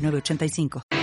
8985. 0.00 0.99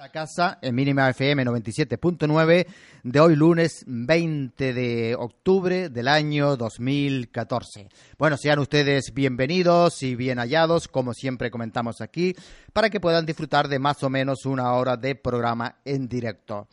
985. 0.00 0.08
casa 0.08 0.58
en 0.62 0.74
mínima 0.74 1.10
FM 1.10 1.44
97.9 1.44 2.66
de 3.02 3.20
hoy 3.20 3.36
lunes 3.36 3.84
20 3.86 4.72
de 4.72 5.14
octubre 5.14 5.90
del 5.90 6.08
año 6.08 6.56
2014. 6.56 7.88
Bueno, 8.16 8.38
sean 8.38 8.60
ustedes 8.60 9.12
bienvenidos 9.12 10.02
y 10.02 10.14
bien 10.16 10.38
hallados, 10.38 10.88
como 10.88 11.12
siempre 11.12 11.50
comentamos 11.50 12.00
aquí, 12.00 12.34
para 12.72 12.88
que 12.88 13.00
puedan 13.00 13.26
disfrutar 13.26 13.68
de 13.68 13.78
más 13.78 14.02
o 14.02 14.08
menos 14.08 14.46
una 14.46 14.72
hora 14.72 14.96
de 14.96 15.16
programa 15.16 15.76
en 15.84 16.08
directo. 16.08 16.68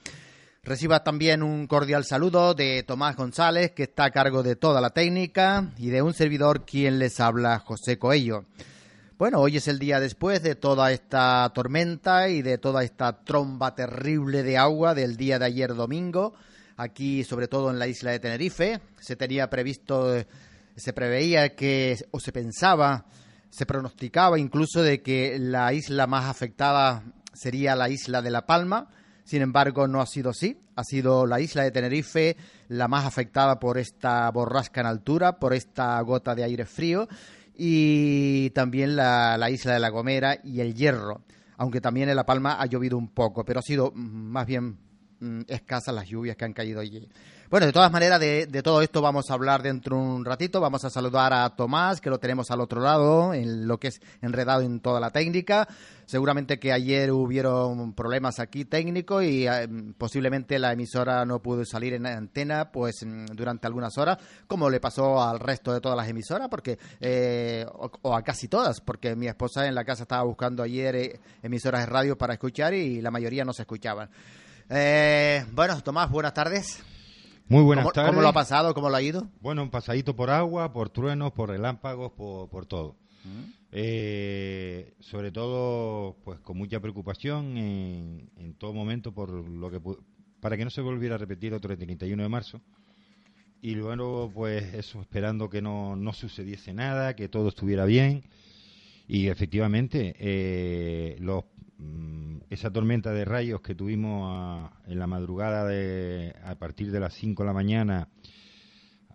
Reciba 0.64 1.04
también 1.04 1.44
un 1.44 1.68
cordial 1.68 2.06
saludo 2.06 2.54
de 2.54 2.84
Tomás 2.84 3.18
González, 3.18 3.72
que 3.72 3.84
está 3.84 4.06
a 4.06 4.12
cargo 4.12 4.42
de 4.42 4.56
toda 4.56 4.80
la 4.80 4.92
técnica, 4.92 5.72
y 5.78 5.90
de 5.90 6.02
un 6.02 6.14
servidor 6.14 6.66
quien 6.66 7.00
les 7.00 7.20
habla, 7.20 7.60
José 7.60 7.98
Coello. 7.98 8.46
Bueno, 9.18 9.40
hoy 9.40 9.58
es 9.58 9.68
el 9.68 9.80
día 9.80 10.00
después 10.00 10.44
de 10.44 10.54
toda 10.54 10.92
esta 10.92 11.52
tormenta 11.56 12.30
y 12.30 12.44
de 12.44 12.60
toda 12.60 12.84
esta 12.84 13.24
tromba 13.24 13.74
terrible 13.74 14.44
de 14.44 14.60
agua 14.60 14.94
del 14.94 15.18
día 15.18 15.40
de 15.40 15.46
ayer 15.46 15.74
domingo, 15.74 16.36
aquí 16.76 17.24
sobre 17.24 17.48
todo 17.48 17.72
en 17.72 17.80
la 17.80 17.88
isla 17.88 18.12
de 18.12 18.20
Tenerife. 18.20 18.80
Se 19.00 19.16
tenía 19.16 19.50
previsto, 19.50 20.24
se 20.76 20.94
preveía 20.94 21.56
que, 21.56 21.98
o 22.12 22.20
se 22.20 22.32
pensaba, 22.32 23.06
se 23.50 23.66
pronosticaba 23.66 24.38
incluso 24.38 24.84
de 24.84 25.02
que 25.02 25.40
la 25.40 25.74
isla 25.74 26.06
más 26.06 26.26
afectada 26.26 27.02
sería 27.34 27.76
la 27.76 27.90
isla 27.90 28.22
de 28.22 28.30
La 28.30 28.46
Palma. 28.46 28.92
Sin 29.24 29.42
embargo, 29.42 29.88
no 29.88 30.00
ha 30.00 30.06
sido 30.06 30.30
así. 30.30 30.62
Ha 30.76 30.84
sido 30.84 31.26
la 31.26 31.40
isla 31.40 31.64
de 31.64 31.72
Tenerife 31.72 32.38
la 32.68 32.88
más 32.88 33.04
afectada 33.04 33.60
por 33.60 33.80
esta 33.80 34.30
borrasca 34.30 34.82
en 34.82 34.88
altura, 34.88 35.40
por 35.40 35.56
esta 35.56 36.00
gota 36.02 36.36
de 36.36 36.44
aire 36.44 36.68
frío 36.68 37.08
y 37.58 38.52
también 38.52 38.96
la, 38.96 39.50
isla 39.50 39.74
de 39.74 39.80
La 39.80 39.90
Gomera 39.90 40.38
y 40.44 40.62
el 40.62 40.76
Hierro, 40.76 41.24
aunque 41.58 41.82
también 41.82 42.08
en 42.08 42.16
La 42.16 42.26
Palma 42.26 42.62
ha 42.62 42.66
llovido 42.68 42.98
un 42.98 43.10
poco, 43.10 43.44
pero 43.44 43.60
ha 43.60 43.64
sido 43.64 43.92
mm, 43.94 43.98
más 43.98 44.46
bien 44.46 44.78
mm, 45.20 45.42
escasas 45.48 45.96
las 45.96 46.08
lluvias 46.08 46.38
que 46.38 46.46
han 46.46 46.54
caído 46.54 46.80
allí. 46.80 47.10
Bueno, 47.50 47.66
de 47.66 47.72
todas 47.72 47.94
maneras, 47.94 48.20
de, 48.20 48.62
todo 48.62 48.82
esto 48.82 49.02
vamos 49.02 49.32
a 49.32 49.34
hablar 49.34 49.64
dentro 49.64 49.96
de 49.96 50.04
un 50.04 50.26
ratito. 50.26 50.60
Vamos 50.60 50.84
a 50.84 50.90
saludar 50.90 51.32
a 51.32 51.50
Tomás, 51.56 52.02
que 52.02 52.10
lo 52.10 52.20
tenemos 52.20 52.52
al 52.52 52.60
otro 52.60 52.82
lado, 52.82 53.34
en 53.34 53.70
lo 53.70 53.80
que 53.80 53.88
es 53.88 54.02
enredado 54.22 54.64
en 54.64 54.82
toda 54.82 55.00
la 55.00 55.12
técnica. 55.12 55.66
Seguramente 56.06 56.60
que 56.60 56.74
ayer 56.74 57.10
hubieron 57.10 57.94
problemas 57.94 58.42
aquí 58.42 58.66
técnicos 58.66 59.24
y 59.24 59.48
eh, 59.48 59.66
posiblemente 59.98 60.60
la 60.60 60.74
emisora 60.74 61.24
no 61.24 61.42
pudo 61.42 61.64
salir 61.64 61.94
en 61.94 62.06
antena 62.06 62.70
pues 62.70 63.06
mm, 63.06 63.28
durante 63.28 63.66
algunas 63.66 63.98
horas, 63.98 64.18
como 64.46 64.70
le 64.70 64.82
pasó 64.82 65.24
al 65.24 65.40
resto 65.40 65.72
de 65.72 65.80
todas 65.80 65.96
las 65.96 66.10
emisoras, 66.10 66.50
porque 66.50 66.78
eh, 67.00 67.66
o, 68.02 68.14
a 68.14 68.24
casi 68.24 68.50
todas, 68.50 68.82
porque 68.82 69.16
mi 69.16 69.28
esposa 69.28 69.68
en 69.68 69.76
la 69.76 69.86
casa 69.86 70.04
estaba 70.04 70.24
buscando 70.24 70.64
ayer 70.64 70.96
eh, 70.98 71.20
emisoras 71.42 71.80
de 71.80 71.86
radio 71.86 72.18
para 72.18 72.34
escuchar 72.34 72.74
y 72.74 73.00
la 73.00 73.10
mayoría 73.10 73.46
no 73.46 73.54
se 73.54 73.62
escuchaban. 73.62 74.10
bueno, 74.68 75.82
Tomás, 75.82 76.10
buenas 76.12 76.34
tardes. 76.34 76.84
Muy 77.50 77.64
buenas 77.64 77.92
tardes. 77.94 78.12
¿Cómo 78.12 78.22
lo 78.22 78.28
ha 78.28 78.34
pasado? 78.34 78.74
¿Cómo 78.74 78.90
lo 78.90 78.96
ha 78.96 79.02
ido? 79.02 79.30
Bueno, 79.40 79.64
un 79.64 79.70
pasadito 79.70 80.16
por 80.16 80.30
agua, 80.30 80.74
por 80.74 80.90
truenos, 80.90 81.32
por 81.32 81.50
relámpagos, 81.50 82.12
por, 82.12 82.66
todo. 82.66 82.98
Mm. 83.24 83.52
Eh, 83.72 84.94
sobre 85.00 85.32
todo, 85.32 86.18
pues 86.26 86.40
con 86.40 86.58
mucha 86.58 86.80
preocupación 86.82 87.58
en, 87.58 88.56
todo 88.58 88.74
momento 88.74 89.14
por 89.14 89.30
lo 89.30 89.72
que 89.72 89.80
para 90.42 90.58
que 90.58 90.66
no 90.66 90.70
se 90.70 90.82
volviera 90.82 91.16
a 91.16 91.18
repetir 91.18 91.54
otro 91.54 91.76
31 91.76 92.22
de 92.22 92.30
marzo. 92.30 92.62
Y 93.62 93.76
luego, 93.76 94.30
pues 94.34 94.74
eso, 94.74 95.02
esperando 95.02 95.50
que 95.50 95.62
no, 95.62 95.96
no 95.96 96.14
sucediese 96.14 96.74
nada, 96.74 97.16
que 97.16 97.30
todo 97.30 97.50
estuviera 97.50 97.86
bien. 97.86 98.24
Y 99.08 99.28
efectivamente, 99.28 100.16
eh, 100.20 101.16
los 101.20 101.46
Mm, 101.80 102.40
esa 102.50 102.72
tormenta 102.72 103.12
de 103.12 103.26
rayos 103.26 103.62
que 103.62 103.76
tuvimos 103.76 104.72
en 104.88 104.98
la 104.98 105.08
madrugada 105.08 105.66
de, 105.66 106.34
a 106.44 106.56
partir 106.56 106.92
de 106.92 107.00
las 107.00 107.14
5 107.14 107.44
de 107.44 107.48
la 107.48 107.54
mañana 107.54 108.08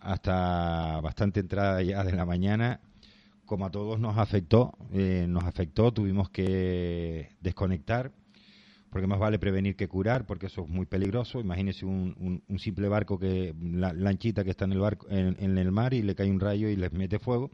hasta 0.00 1.00
bastante 1.00 1.40
entrada 1.40 1.80
ya 1.82 2.04
de 2.04 2.12
la 2.12 2.24
mañana, 2.24 2.80
como 3.46 3.66
a 3.66 3.70
todos 3.70 4.00
nos 4.00 4.18
afectó, 4.18 4.72
eh, 4.92 5.26
nos 5.28 5.44
afectó, 5.44 5.92
tuvimos 5.92 6.30
que 6.30 7.30
desconectar, 7.40 8.10
porque 8.90 9.06
más 9.06 9.20
vale 9.20 9.38
prevenir 9.38 9.76
que 9.76 9.88
curar, 9.88 10.26
porque 10.26 10.46
eso 10.46 10.62
es 10.62 10.68
muy 10.68 10.86
peligroso. 10.86 11.40
Imagínese 11.40 11.86
un, 11.86 12.42
simple 12.58 12.88
barco 12.88 13.18
que, 13.18 13.54
la 13.60 13.92
lanchita 13.92 14.44
que 14.44 14.50
está 14.50 14.64
en 14.64 14.72
el, 14.72 14.80
barco, 14.80 15.06
en 15.08 15.56
el 15.56 15.72
mar 15.72 15.94
y 15.94 16.02
le 16.02 16.14
cae 16.14 16.30
un 16.30 16.40
rayo 16.40 16.68
y 16.68 16.76
les 16.76 16.92
mete 16.92 17.18
fuego 17.18 17.50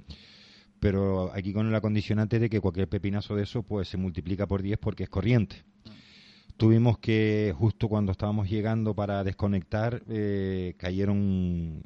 pero 0.81 1.33
aquí 1.35 1.53
con 1.53 1.67
el 1.67 1.75
acondicionante 1.75 2.39
de 2.39 2.49
que 2.49 2.61
cualquier 2.61 2.89
pepinazo 2.89 3.35
de 3.35 3.43
eso 3.45 3.63
pues 3.63 3.89
se 3.89 3.97
multiplica 3.97 4.47
por 4.47 4.63
10 4.63 4.79
porque 4.79 5.05
es 5.05 5.09
corriente. 5.09 5.65
Tuvimos 6.57 6.99
que, 6.99 7.55
justo 7.57 7.89
cuando 7.89 8.13
estábamos 8.13 8.51
llegando 8.51 8.95
para 8.95 9.23
desconectar, 9.23 10.03
eh, 10.09 10.75
cayeron 10.77 11.85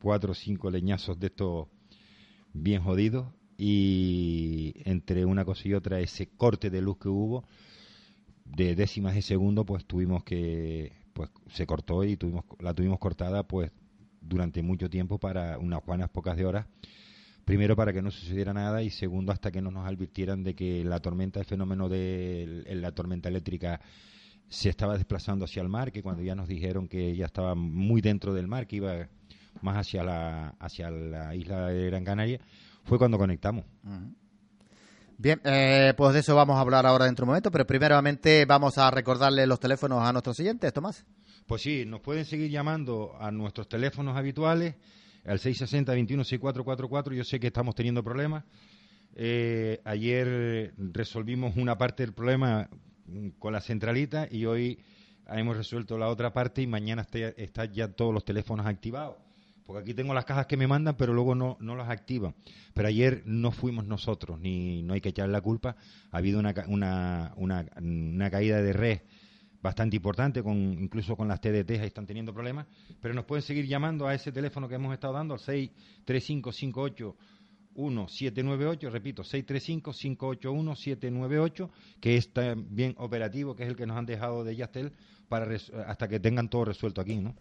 cuatro 0.00 0.32
o 0.32 0.34
cinco 0.34 0.70
leñazos 0.70 1.18
de 1.18 1.26
estos 1.26 1.66
bien 2.52 2.82
jodidos 2.82 3.26
y 3.56 4.74
entre 4.84 5.24
una 5.24 5.44
cosa 5.44 5.66
y 5.66 5.74
otra 5.74 5.98
ese 6.00 6.28
corte 6.28 6.70
de 6.70 6.80
luz 6.80 6.98
que 6.98 7.08
hubo 7.08 7.44
de 8.44 8.76
décimas 8.76 9.14
de 9.14 9.22
segundo 9.22 9.66
pues 9.66 9.84
tuvimos 9.84 10.22
que 10.22 10.92
pues 11.12 11.30
se 11.48 11.66
cortó 11.66 12.04
y 12.04 12.16
tuvimos 12.16 12.44
la 12.60 12.72
tuvimos 12.72 13.00
cortada 13.00 13.42
pues 13.42 13.72
durante 14.20 14.62
mucho 14.62 14.88
tiempo 14.88 15.18
para 15.18 15.58
unas 15.58 15.84
buenas 15.84 16.08
pocas 16.10 16.36
de 16.36 16.46
horas 16.46 16.66
primero 17.48 17.74
para 17.74 17.94
que 17.94 18.02
no 18.02 18.10
sucediera 18.10 18.52
nada 18.52 18.82
y 18.82 18.90
segundo 18.90 19.32
hasta 19.32 19.50
que 19.50 19.62
no 19.62 19.70
nos 19.70 19.88
advirtieran 19.88 20.44
de 20.44 20.54
que 20.54 20.84
la 20.84 21.00
tormenta, 21.00 21.40
el 21.40 21.46
fenómeno 21.46 21.88
de 21.88 22.62
la 22.66 22.92
tormenta 22.92 23.30
eléctrica 23.30 23.80
se 24.50 24.68
estaba 24.68 24.98
desplazando 24.98 25.46
hacia 25.46 25.62
el 25.62 25.70
mar, 25.70 25.90
que 25.90 26.02
cuando 26.02 26.22
ya 26.22 26.34
nos 26.34 26.46
dijeron 26.46 26.88
que 26.88 27.16
ya 27.16 27.24
estaba 27.24 27.54
muy 27.54 28.02
dentro 28.02 28.34
del 28.34 28.48
mar, 28.48 28.66
que 28.66 28.76
iba 28.76 29.08
más 29.62 29.78
hacia 29.78 30.04
la, 30.04 30.56
hacia 30.60 30.90
la 30.90 31.34
isla 31.34 31.68
de 31.68 31.86
Gran 31.86 32.04
Canaria, 32.04 32.38
fue 32.84 32.98
cuando 32.98 33.16
conectamos. 33.16 33.64
Bien, 35.16 35.40
eh, 35.42 35.94
pues 35.96 36.12
de 36.12 36.20
eso 36.20 36.36
vamos 36.36 36.58
a 36.58 36.60
hablar 36.60 36.84
ahora 36.84 37.06
dentro 37.06 37.22
de 37.22 37.28
un 37.28 37.30
momento, 37.30 37.50
pero 37.50 37.66
primeramente 37.66 38.44
vamos 38.44 38.76
a 38.76 38.90
recordarle 38.90 39.46
los 39.46 39.58
teléfonos 39.58 40.02
a 40.02 40.12
nuestros 40.12 40.36
siguientes, 40.36 40.70
Tomás. 40.74 41.06
Pues 41.46 41.62
sí, 41.62 41.86
nos 41.86 42.00
pueden 42.00 42.26
seguir 42.26 42.50
llamando 42.50 43.16
a 43.18 43.30
nuestros 43.30 43.70
teléfonos 43.70 44.18
habituales 44.18 44.74
al 45.28 45.38
660-216444. 45.38 47.14
Yo 47.14 47.24
sé 47.24 47.38
que 47.38 47.48
estamos 47.48 47.74
teniendo 47.74 48.02
problemas. 48.02 48.44
Eh, 49.14 49.80
ayer 49.84 50.72
resolvimos 50.76 51.56
una 51.56 51.76
parte 51.76 52.02
del 52.02 52.12
problema 52.12 52.68
con 53.38 53.52
la 53.52 53.60
centralita 53.60 54.28
y 54.30 54.44
hoy 54.46 54.78
hemos 55.28 55.56
resuelto 55.56 55.98
la 55.98 56.08
otra 56.08 56.32
parte 56.32 56.62
y 56.62 56.66
mañana 56.66 57.02
están 57.02 57.34
está 57.36 57.64
ya 57.66 57.88
todos 57.88 58.12
los 58.14 58.24
teléfonos 58.24 58.66
activados. 58.66 59.16
Porque 59.66 59.82
aquí 59.82 59.92
tengo 59.92 60.14
las 60.14 60.24
cajas 60.24 60.46
que 60.46 60.56
me 60.56 60.66
mandan, 60.66 60.96
pero 60.96 61.12
luego 61.12 61.34
no, 61.34 61.58
no 61.60 61.76
las 61.76 61.90
activan. 61.90 62.34
Pero 62.72 62.88
ayer 62.88 63.22
no 63.26 63.50
fuimos 63.50 63.84
nosotros, 63.84 64.40
ni 64.40 64.82
no 64.82 64.94
hay 64.94 65.02
que 65.02 65.10
echar 65.10 65.28
la 65.28 65.42
culpa. 65.42 65.76
Ha 66.10 66.16
habido 66.16 66.40
una, 66.40 66.54
una, 66.68 67.34
una, 67.36 67.66
una 67.76 68.30
caída 68.30 68.62
de 68.62 68.72
red 68.72 69.00
bastante 69.62 69.96
importante, 69.96 70.42
con 70.42 70.56
incluso 70.56 71.16
con 71.16 71.28
las 71.28 71.40
TDT 71.40 71.70
ahí 71.72 71.86
están 71.86 72.06
teniendo 72.06 72.32
problemas, 72.32 72.66
pero 73.00 73.14
nos 73.14 73.24
pueden 73.24 73.42
seguir 73.42 73.66
llamando 73.66 74.06
a 74.06 74.14
ese 74.14 74.32
teléfono 74.32 74.68
que 74.68 74.76
hemos 74.76 74.92
estado 74.92 75.14
dando, 75.14 75.34
al 75.34 75.40
63558 75.40 77.16
1798, 77.78 78.90
repito, 78.90 79.22
635-581-798, 79.22 81.70
que 82.00 82.16
está 82.16 82.56
bien 82.56 82.96
operativo, 82.98 83.54
que 83.54 83.62
es 83.62 83.68
el 83.68 83.76
que 83.76 83.86
nos 83.86 83.96
han 83.96 84.06
dejado 84.06 84.42
de 84.42 84.56
Yastel 84.56 84.90
para 85.28 85.46
hasta 85.86 86.08
que 86.08 86.18
tengan 86.18 86.48
todo 86.48 86.64
resuelto 86.64 87.00
aquí, 87.00 87.18
¿no? 87.18 87.36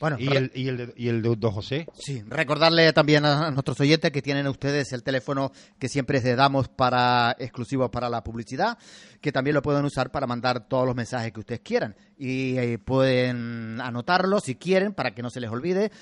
Bueno, 0.00 0.16
¿Y, 0.18 0.34
el, 0.34 0.50
y, 0.54 0.68
el 0.68 0.78
de, 0.78 0.94
¿Y 0.96 1.08
el 1.08 1.20
de 1.20 1.36
Don 1.36 1.52
José? 1.52 1.86
Sí, 1.94 2.22
recordarle 2.26 2.90
también 2.94 3.26
a 3.26 3.50
nuestros 3.50 3.78
oyentes 3.80 4.10
que 4.10 4.22
tienen 4.22 4.46
ustedes 4.46 4.90
el 4.92 5.02
teléfono 5.02 5.52
que 5.78 5.90
siempre 5.90 6.22
les 6.22 6.36
damos 6.36 6.68
para 6.68 7.36
exclusivo 7.38 7.90
para 7.90 8.08
la 8.08 8.24
publicidad, 8.24 8.78
que 9.20 9.30
también 9.30 9.52
lo 9.54 9.60
pueden 9.60 9.84
usar 9.84 10.10
para 10.10 10.26
mandar 10.26 10.66
todos 10.66 10.86
los 10.86 10.96
mensajes 10.96 11.32
que 11.32 11.40
ustedes 11.40 11.60
quieran. 11.60 11.94
Y 12.18 12.56
eh, 12.56 12.78
pueden 12.78 13.78
anotarlo 13.78 14.40
si 14.40 14.54
quieren 14.54 14.94
para 14.94 15.14
que 15.14 15.20
no 15.20 15.28
se 15.28 15.40
les 15.40 15.50
olvide. 15.50 15.92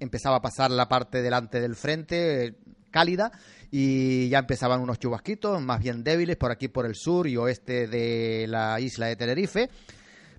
empezaba 0.00 0.36
a 0.36 0.42
pasar 0.42 0.70
la 0.70 0.88
parte 0.88 1.22
delante 1.22 1.60
del 1.60 1.76
frente 1.76 2.46
eh, 2.46 2.54
cálida 2.90 3.32
y 3.70 4.28
ya 4.28 4.38
empezaban 4.38 4.80
unos 4.80 4.98
chubasquitos 4.98 5.60
más 5.60 5.80
bien 5.80 6.02
débiles 6.02 6.36
por 6.36 6.50
aquí 6.50 6.68
por 6.68 6.86
el 6.86 6.94
sur 6.94 7.26
y 7.26 7.36
oeste 7.36 7.86
de 7.86 8.46
la 8.48 8.80
isla 8.80 9.06
de 9.06 9.16
Tenerife. 9.16 9.70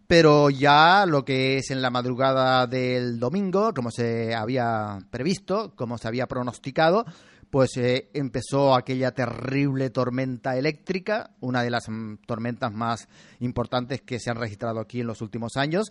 Pero 0.08 0.50
ya 0.50 1.06
lo 1.06 1.24
que 1.24 1.58
es 1.58 1.70
en 1.70 1.84
la 1.84 1.92
madrugada 1.92 2.66
del 2.66 3.20
domingo, 3.20 3.76
como 3.76 3.92
se 3.92 4.34
había 4.34 4.98
previsto, 5.12 5.76
como 5.76 6.00
se 6.00 6.08
había 6.08 6.26
pronosticado, 6.26 7.06
pues 7.50 7.78
eh, 7.78 8.10
empezó 8.14 8.76
aquella 8.76 9.12
terrible 9.12 9.90
tormenta 9.90 10.56
eléctrica, 10.56 11.32
una 11.40 11.64
de 11.64 11.72
las 11.72 11.90
mm, 11.90 12.18
tormentas 12.26 12.72
más 12.72 13.08
importantes 13.40 14.02
que 14.02 14.20
se 14.20 14.30
han 14.30 14.38
registrado 14.38 14.80
aquí 14.80 15.02
en 15.02 15.08
los 15.08 15.22
últimos 15.22 15.58
años, 15.58 15.90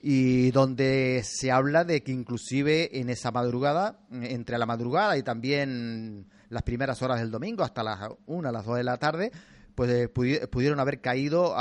y 0.00 0.50
donde 0.52 1.22
se 1.24 1.50
habla 1.50 1.84
de 1.84 2.02
que 2.02 2.12
inclusive 2.12 3.00
en 3.00 3.10
esa 3.10 3.32
madrugada, 3.32 3.98
mm, 4.10 4.22
entre 4.24 4.58
la 4.58 4.66
madrugada 4.66 5.16
y 5.16 5.22
también 5.22 6.26
las 6.48 6.62
primeras 6.62 7.02
horas 7.02 7.20
del 7.20 7.30
domingo, 7.30 7.64
hasta 7.64 7.82
las 7.82 8.00
una, 8.26 8.52
las 8.52 8.64
dos 8.64 8.76
de 8.76 8.84
la 8.84 8.98
tarde, 8.98 9.32
pues 9.74 9.90
eh, 9.90 10.08
pudieron 10.08 10.78
haber 10.78 11.00
caído 11.00 11.56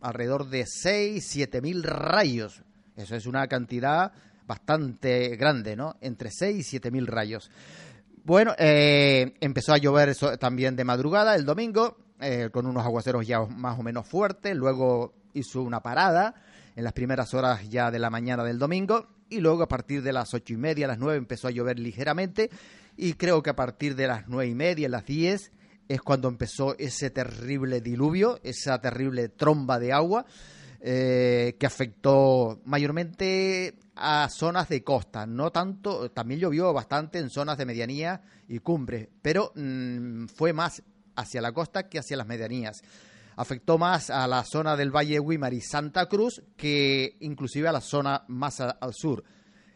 alrededor 0.00 0.48
de 0.48 0.64
6, 0.66 1.24
7 1.26 1.60
mil 1.60 1.82
rayos. 1.82 2.62
Eso 2.96 3.14
es 3.14 3.26
una 3.26 3.46
cantidad 3.46 4.12
bastante 4.46 5.36
grande, 5.36 5.76
¿no? 5.76 5.96
Entre 6.00 6.30
6 6.30 6.56
y 6.56 6.62
7 6.62 6.90
mil 6.90 7.06
rayos. 7.06 7.50
Bueno, 8.26 8.56
eh, 8.58 9.34
empezó 9.40 9.72
a 9.72 9.78
llover 9.78 10.16
también 10.40 10.74
de 10.74 10.82
madrugada 10.82 11.36
el 11.36 11.44
domingo, 11.44 11.96
eh, 12.20 12.50
con 12.50 12.66
unos 12.66 12.84
aguaceros 12.84 13.24
ya 13.24 13.44
más 13.44 13.78
o 13.78 13.84
menos 13.84 14.04
fuertes. 14.04 14.56
Luego 14.56 15.14
hizo 15.32 15.62
una 15.62 15.80
parada 15.80 16.34
en 16.74 16.82
las 16.82 16.92
primeras 16.92 17.34
horas 17.34 17.68
ya 17.68 17.92
de 17.92 18.00
la 18.00 18.10
mañana 18.10 18.42
del 18.42 18.58
domingo. 18.58 19.06
Y 19.28 19.38
luego 19.38 19.62
a 19.62 19.68
partir 19.68 20.02
de 20.02 20.12
las 20.12 20.34
ocho 20.34 20.54
y 20.54 20.56
media, 20.56 20.88
las 20.88 20.98
nueve, 20.98 21.18
empezó 21.18 21.46
a 21.46 21.52
llover 21.52 21.78
ligeramente. 21.78 22.50
Y 22.96 23.12
creo 23.12 23.44
que 23.44 23.50
a 23.50 23.54
partir 23.54 23.94
de 23.94 24.08
las 24.08 24.26
nueve 24.26 24.50
y 24.50 24.56
media, 24.56 24.88
las 24.88 25.06
diez, 25.06 25.52
es 25.86 26.02
cuando 26.02 26.26
empezó 26.26 26.76
ese 26.78 27.10
terrible 27.10 27.80
diluvio, 27.80 28.40
esa 28.42 28.80
terrible 28.80 29.28
tromba 29.28 29.78
de 29.78 29.92
agua. 29.92 30.26
Eh, 30.80 31.56
que 31.58 31.66
afectó 31.66 32.60
mayormente 32.64 33.78
a 33.96 34.28
zonas 34.28 34.68
de 34.68 34.84
costa, 34.84 35.26
no 35.26 35.50
tanto, 35.50 36.10
también 36.10 36.40
llovió 36.40 36.72
bastante 36.72 37.18
en 37.18 37.30
zonas 37.30 37.56
de 37.56 37.64
medianía 37.64 38.20
y 38.46 38.58
cumbre, 38.58 39.08
pero 39.22 39.52
mm, 39.54 40.26
fue 40.26 40.52
más 40.52 40.82
hacia 41.16 41.40
la 41.40 41.52
costa 41.52 41.88
que 41.88 41.98
hacia 41.98 42.16
las 42.16 42.26
medianías. 42.26 42.82
Afectó 43.36 43.78
más 43.78 44.10
a 44.10 44.26
la 44.26 44.44
zona 44.44 44.76
del 44.76 44.94
Valle 44.94 45.20
Wimar 45.20 45.52
y 45.54 45.60
Santa 45.60 46.06
Cruz 46.06 46.42
que 46.56 47.16
inclusive 47.20 47.68
a 47.68 47.72
la 47.72 47.80
zona 47.80 48.24
más 48.28 48.60
al 48.60 48.94
sur. 48.94 49.24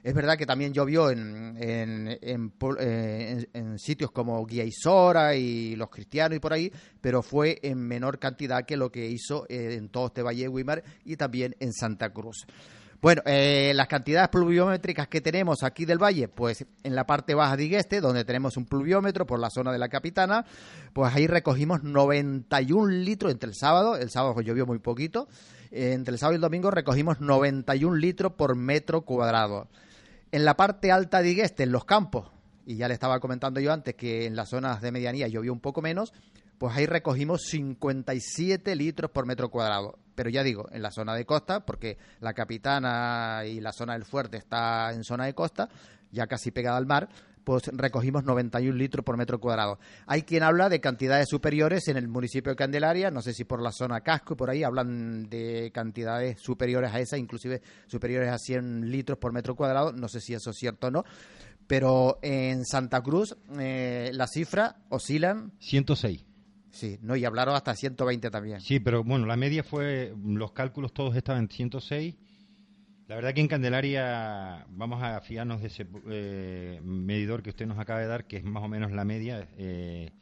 Es 0.03 0.15
verdad 0.15 0.39
que 0.39 0.47
también 0.47 0.73
llovió 0.73 1.11
en, 1.11 1.57
en, 1.59 2.19
en, 2.23 2.53
eh, 2.79 3.47
sitios 3.77 4.11
como 4.11 4.45
Guiaisora 4.47 5.35
y 5.37 5.77
Los 5.77 5.91
Cristianos 5.91 6.37
y 6.37 6.41
por 6.41 6.53
ahí, 6.53 6.73
pero 7.01 7.23
fue 7.23 7.59
en 7.63 7.79
menor 7.79 8.19
cantidad 8.19 8.65
que 8.65 8.77
lo 8.77 8.91
que 8.91 9.09
hizo 9.09 9.45
eh, 9.49 9.75
en 9.75 9.91
todo 9.91 10.07
este 10.07 10.23
Valle 10.23 10.49
Wimar 10.49 10.83
y 11.05 11.17
también 11.17 11.55
en 11.61 11.73
Santa 11.73 12.11
Cruz. 12.11 12.47
Bueno, 13.03 13.23
eh, 13.25 13.73
las 13.75 13.89
cantidades 13.89 14.29
pluviométricas 14.29 15.09
que 15.09 15.23
tenemos 15.23 15.63
aquí 15.63 15.87
del 15.87 15.97
valle, 15.97 16.29
pues 16.29 16.67
en 16.83 16.95
la 16.95 17.07
parte 17.07 17.35
baja 17.35 17.57
de 17.57 17.65
Igueste, 17.65 18.03
donde 18.03 18.27
tenemos 18.27 18.59
un 18.59 18.67
pluviómetro 18.67 19.27
por 19.27 19.41
la 19.41 19.49
zona 19.49 19.73
de 19.73 19.79
la 19.79 19.89
Capitana, 19.89 20.45
pues 20.93 21.15
ahí 21.15 21.27
recogimos 21.27 21.83
91 21.83 22.89
litros 22.89 23.33
entre 23.33 23.49
el 23.49 23.55
sábado, 23.57 23.97
el 23.97 24.11
sábado 24.11 24.39
llovió 24.43 24.67
muy 24.67 24.81
poquito, 24.81 25.29
eh, 25.71 25.93
entre 25.95 26.13
el 26.13 26.19
sábado 26.19 26.35
y 26.35 26.37
el 26.37 26.43
domingo 26.43 26.71
recogimos 26.71 27.21
91 27.21 27.97
litros 27.97 28.33
por 28.35 28.55
metro 28.55 29.01
cuadrado. 29.01 29.69
En 30.33 30.45
la 30.45 30.57
parte 30.57 30.93
alta 30.93 31.23
de 31.23 31.31
Igueste, 31.31 31.65
en 31.65 31.73
los 31.73 31.85
campos, 31.85 32.31
y 32.65 32.77
ya 32.77 32.87
le 32.87 32.95
estaba 32.95 33.19
comentando 33.19 33.59
yo 33.59 33.73
antes 33.73 33.97
que 33.97 34.27
en 34.27 34.37
las 34.37 34.51
zonas 34.51 34.81
de 34.81 34.93
medianía 34.93 35.27
llovió 35.27 35.53
un 35.53 35.61
poco 35.61 35.83
menos, 35.83 36.13
pues 36.57 36.77
ahí 36.77 36.87
recogimos 36.87 37.43
57 37.47 38.77
litros 38.77 39.11
por 39.11 39.27
metro 39.27 39.49
cuadrado. 39.51 39.99
Pero 40.15 40.31
ya 40.31 40.43
digo, 40.43 40.69
en 40.71 40.83
la 40.83 40.91
zona 40.91 41.15
de 41.15 41.25
costa, 41.25 41.65
porque 41.67 41.99
la 42.21 42.35
capitana 42.35 43.43
y 43.47 43.61
la 43.61 43.73
zona 43.73 43.95
del 43.95 44.05
fuerte 44.05 44.37
está 44.37 44.93
en 44.93 45.03
zona 45.03 45.25
de 45.25 45.35
costa, 45.35 45.69
ya 46.13 46.27
casi 46.27 46.51
pegada 46.51 46.77
al 46.77 46.87
mar, 46.87 47.09
pues 47.51 47.69
recogimos 47.73 48.23
91 48.23 48.79
litros 48.79 49.05
por 49.05 49.17
metro 49.17 49.41
cuadrado. 49.41 49.81
Hay 50.07 50.23
quien 50.23 50.45
habla 50.45 50.69
de 50.69 50.81
cantidades 50.81 51.29
superiores 51.29 51.89
en 51.89 51.97
el 51.97 52.07
municipio 52.07 52.51
de 52.53 52.57
Candelaria, 52.57 53.11
no 53.11 53.23
sé 53.23 53.33
si 53.33 53.43
por 53.43 53.61
la 53.61 53.73
zona 53.73 54.03
casco 54.03 54.35
y 54.35 54.37
por 54.37 54.51
ahí 54.51 54.63
hablan 54.63 55.29
de 55.29 55.73
cantidades 55.75 56.41
superiores 56.41 56.93
a 56.93 57.01
esa, 57.01 57.19
inclusive 57.19 57.61
superiores 57.89 58.31
a 58.31 58.39
100 58.39 58.89
litros 58.89 59.19
por 59.19 59.33
metro 59.33 59.57
cuadrado, 59.57 59.91
no 59.93 60.07
sé 60.07 60.21
si 60.21 60.33
eso 60.33 60.51
es 60.51 60.59
cierto 60.59 60.87
o 60.87 60.91
no, 60.93 61.05
pero 61.67 62.21
en 62.23 62.65
Santa 62.65 63.03
Cruz 63.03 63.37
eh, 63.59 64.13
la 64.15 64.29
cifra 64.29 64.77
oscilan... 64.89 65.51
106. 65.59 66.25
Sí, 66.71 67.01
no, 67.03 67.17
y 67.17 67.25
hablaron 67.25 67.57
hasta 67.57 67.75
120 67.75 68.31
también. 68.31 68.61
Sí, 68.61 68.79
pero 68.79 69.03
bueno, 69.03 69.27
la 69.27 69.37
media 69.37 69.65
fue, 69.65 70.15
los 70.25 70.53
cálculos 70.53 70.95
todos 70.95 71.17
estaban 71.17 71.43
en 71.43 71.49
106. 71.49 72.15
La 73.11 73.17
verdad 73.17 73.35
que 73.35 73.41
en 73.41 73.49
Candelaria 73.49 74.65
vamos 74.69 75.03
a 75.03 75.21
fiarnos 75.21 75.61
de 75.61 75.67
ese 75.67 75.85
eh, 76.09 76.81
medidor 76.85 77.43
que 77.43 77.51
usted 77.51 77.67
nos 77.67 77.77
acaba 77.77 77.99
de 77.99 78.07
dar, 78.07 78.25
que 78.29 78.37
es 78.37 78.45
más 78.45 78.63
o 78.63 78.69
menos 78.69 78.93
la 78.93 79.05
media. 79.05 79.49
Eh, 79.59 80.13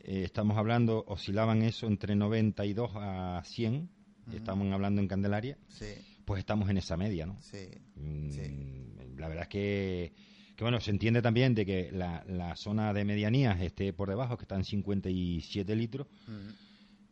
eh, 0.00 0.22
estamos 0.24 0.56
hablando, 0.56 1.04
oscilaban 1.06 1.60
eso 1.60 1.86
entre 1.86 2.16
92 2.16 2.92
a 2.94 3.42
100, 3.44 3.90
estamos 4.32 4.72
hablando 4.72 5.02
en 5.02 5.08
Candelaria. 5.08 5.58
Sí. 5.68 5.92
Pues 6.24 6.38
estamos 6.38 6.70
en 6.70 6.78
esa 6.78 6.96
media, 6.96 7.26
¿no? 7.26 7.36
sí. 7.42 7.68
Mm, 7.94 9.18
la 9.18 9.28
verdad 9.28 9.42
es 9.42 9.48
que 9.50 10.12
que 10.56 10.64
bueno, 10.64 10.80
se 10.80 10.90
entiende 10.90 11.20
también 11.20 11.54
de 11.54 11.66
que 11.66 11.90
la, 11.92 12.24
la 12.26 12.56
zona 12.56 12.94
de 12.94 13.04
medianías 13.04 13.60
esté 13.60 13.92
por 13.92 14.08
debajo, 14.08 14.38
que 14.38 14.44
está 14.44 14.56
en 14.56 14.64
57 14.64 15.76
litros. 15.76 16.06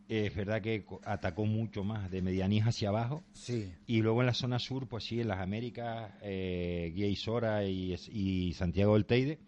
Es 0.08 0.34
verdad 0.34 0.61
que 0.61 0.84
atacó 1.04 1.46
mucho 1.46 1.82
más 1.82 2.11
de 2.11 2.20
medianías 2.20 2.68
hacia 2.68 2.90
abajo. 2.90 3.25
Sí. 3.32 3.73
Y 3.87 4.02
luego 4.02 4.20
en 4.20 4.26
la 4.26 4.34
zona 4.34 4.58
sur, 4.58 4.87
pues 4.87 5.04
sí, 5.04 5.20
en 5.20 5.28
las 5.28 5.40
Américas, 5.40 6.12
eh, 6.23 6.92
Guía 6.94 7.06
y 7.06 7.16
Sora 7.16 7.64
y, 7.64 8.52
Santiago 8.54 8.94
del 8.94 9.06
Teide. 9.06 9.38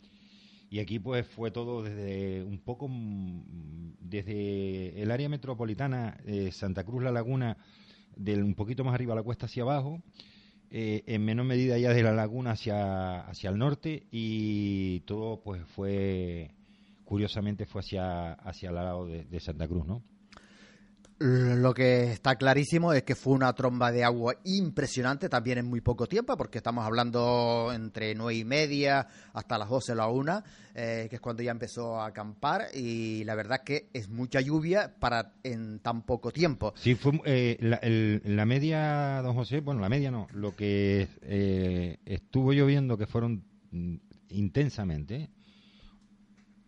Y 0.71 0.81
aquí 0.81 0.99
pues 0.99 1.27
fue 1.27 1.51
todo 1.51 1.83
desde 1.83 2.43
un 2.43 2.59
poco, 2.59 2.89
mm, 2.89 3.97
desde 4.01 5.01
el 5.01 5.11
área 5.11 5.29
metropolitana, 5.29 6.19
eh, 6.27 6.51
Santa 6.53 6.85
Cruz, 6.85 7.03
La 7.03 7.13
Laguna, 7.13 7.57
del 8.17 8.43
un 8.43 8.55
poquito 8.55 8.83
más 8.83 8.95
arriba 8.95 9.15
la 9.15 9.23
cuesta 9.23 9.47
hacia 9.47 9.63
abajo 9.63 10.03
eh, 10.71 11.05
en 11.07 11.25
menor 11.25 11.47
medida 11.47 11.79
ya 11.79 11.93
de 11.93 12.03
la 12.03 12.13
laguna 12.13 12.53
hacia, 12.53 13.21
hacia 13.21 13.51
el 13.51 13.59
norte 13.59 14.07
y 14.11 15.01
todo 15.01 15.41
pues 15.41 15.63
fue, 15.65 16.51
curiosamente 17.05 17.67
fue 17.67 17.83
hacia, 17.83 18.33
hacia 18.33 18.71
el 18.71 18.75
lado 18.75 19.07
de, 19.07 19.25
de 19.25 19.41
Santa 19.41 19.69
Cruz, 19.69 19.87
¿no? 19.87 20.03
Lo 21.19 21.73
que 21.73 22.13
está 22.13 22.37
clarísimo 22.37 22.93
es 22.93 23.03
que 23.03 23.15
fue 23.15 23.33
una 23.33 23.51
tromba 23.55 23.91
de 23.91 24.05
agua 24.05 24.35
impresionante 24.45 25.31
también 25.31 25.57
en 25.57 25.65
muy 25.65 25.81
poco 25.81 26.07
tiempo, 26.07 26.37
porque 26.37 26.59
estamos 26.59 26.85
hablando 26.85 27.73
entre 27.75 28.15
nueve 28.15 28.35
y 28.35 28.45
media 28.45 29.07
hasta 29.33 29.57
las 29.57 29.71
doce 29.71 29.93
o 29.93 29.95
la 29.95 30.09
una, 30.09 30.45
eh, 30.75 31.07
que 31.09 31.17
es 31.17 31.23
cuando 31.23 31.43
ya 31.43 31.53
empezó 31.53 31.99
a 31.99 32.09
acampar, 32.09 32.67
y 32.75 33.25
la 33.25 33.35
verdad 33.35 33.63
que 33.65 33.89
es 33.95 34.11
mucha 34.11 34.43
lluvia 34.43 34.95
para 34.99 35.33
en 35.43 35.79
tan 35.79 36.03
poco 36.03 36.33
tiempo. 36.33 36.75
Sí, 36.77 36.95
fue 36.97 37.19
eh, 37.25 37.57
la, 38.25 38.45
media, 38.45 39.23
don 39.23 39.35
José, 39.35 39.61
bueno, 39.61 39.81
la 39.81 39.89
media 39.89 40.11
no, 40.11 40.27
lo 40.35 40.55
que 40.55 41.09
eh, 41.23 41.97
estuvo 42.05 42.53
lloviendo 42.53 42.99
que 42.99 43.07
fueron 43.07 43.43
mm, 43.71 43.97
intensamente, 44.29 45.31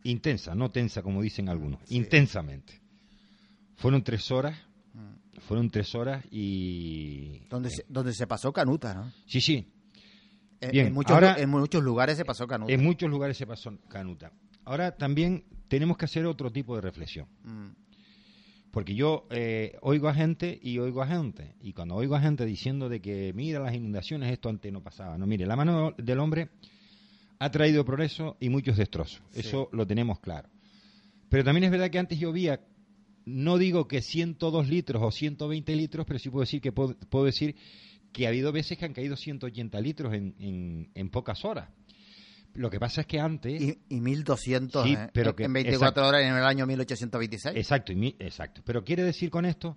intensa, 0.04 0.54
no 0.54 0.70
tensa 0.70 1.02
como 1.02 1.20
dicen 1.20 1.50
algunos, 1.50 1.80
intensamente 1.90 2.87
fueron 3.78 4.02
tres 4.04 4.30
horas, 4.30 4.56
fueron 5.40 5.70
tres 5.70 5.94
horas 5.94 6.24
y... 6.30 7.40
Donde, 7.48 7.70
se, 7.70 7.84
donde 7.88 8.12
se 8.12 8.26
pasó 8.26 8.52
Canuta, 8.52 8.92
¿no? 8.94 9.10
Sí, 9.26 9.40
sí. 9.40 9.66
En- 10.60 10.70
Bien, 10.72 10.86
en, 10.88 10.92
muchos, 10.94 11.12
ahora- 11.12 11.36
en 11.38 11.48
muchos 11.48 11.82
lugares 11.82 12.16
se 12.18 12.24
pasó 12.24 12.46
Canuta. 12.46 12.72
En 12.72 12.82
muchos 12.84 13.08
lugares 13.08 13.36
se 13.36 13.46
pasó 13.46 13.72
Canuta. 13.88 14.32
Ahora 14.64 14.94
también 14.96 15.44
tenemos 15.68 15.96
que 15.96 16.04
hacer 16.04 16.26
otro 16.26 16.50
tipo 16.52 16.74
de 16.74 16.82
reflexión. 16.82 17.26
Mm, 17.44 17.68
Porque 18.70 18.94
yo 18.94 19.26
eh, 19.30 19.78
oigo 19.80 20.08
a 20.08 20.14
gente 20.14 20.58
y 20.62 20.78
oigo 20.78 21.00
a 21.02 21.06
gente. 21.06 21.54
Y 21.62 21.72
cuando 21.72 21.94
oigo 21.94 22.16
a 22.16 22.20
gente 22.20 22.44
diciendo 22.44 22.88
de 22.90 23.00
que, 23.00 23.32
mira, 23.34 23.60
las 23.60 23.74
inundaciones, 23.74 24.30
esto 24.32 24.48
antes 24.50 24.70
no 24.72 24.82
pasaba. 24.82 25.16
No, 25.16 25.26
mire, 25.26 25.46
la 25.46 25.56
mano 25.56 25.94
del 25.96 26.18
hombre 26.18 26.50
ha 27.38 27.50
traído 27.50 27.84
progreso 27.84 28.36
y 28.40 28.48
muchos 28.50 28.76
destrozos. 28.76 29.22
Sí. 29.30 29.40
Eso 29.40 29.68
lo 29.72 29.86
tenemos 29.86 30.18
claro. 30.20 30.48
Pero 31.30 31.44
también 31.44 31.64
es 31.64 31.70
verdad 31.70 31.88
que 31.90 31.98
antes 31.98 32.18
llovía, 32.18 32.60
no 33.28 33.58
digo 33.58 33.86
que 33.88 34.02
102 34.02 34.68
litros 34.68 35.02
o 35.02 35.10
120 35.10 35.76
litros, 35.76 36.06
pero 36.06 36.18
sí 36.18 36.30
puedo 36.30 36.42
decir 36.42 36.60
que 36.60 36.72
puedo, 36.72 36.96
puedo 37.10 37.24
decir 37.26 37.54
que 38.12 38.26
ha 38.26 38.30
habido 38.30 38.52
veces 38.52 38.78
que 38.78 38.84
han 38.86 38.92
caído 38.94 39.16
180 39.16 39.80
litros 39.80 40.14
en, 40.14 40.34
en- 40.38 40.90
en 40.94 41.10
pocas 41.10 41.44
horas. 41.44 41.68
Lo 42.54 42.70
que 42.70 42.80
pasa 42.80 43.02
es 43.02 43.06
que 43.06 43.20
antes... 43.20 43.60
Y, 43.60 43.78
y 43.88 44.00
1200 44.00 44.82
Sí, 44.84 44.94
eh, 44.94 45.10
pero 45.12 45.30
en- 45.30 45.36
que- 45.36 45.44
en 45.44 45.52
24 45.52 45.86
exacto. 45.86 46.08
horas 46.08 46.22
en 46.24 46.34
el 46.36 46.44
año 46.44 46.66
1826. 46.66 47.56
Exacto, 47.56 47.92
y 47.92 48.16
exacto. 48.18 48.62
Pero 48.64 48.82
quiere 48.84 49.02
decir 49.04 49.30
con 49.30 49.44
esto 49.44 49.76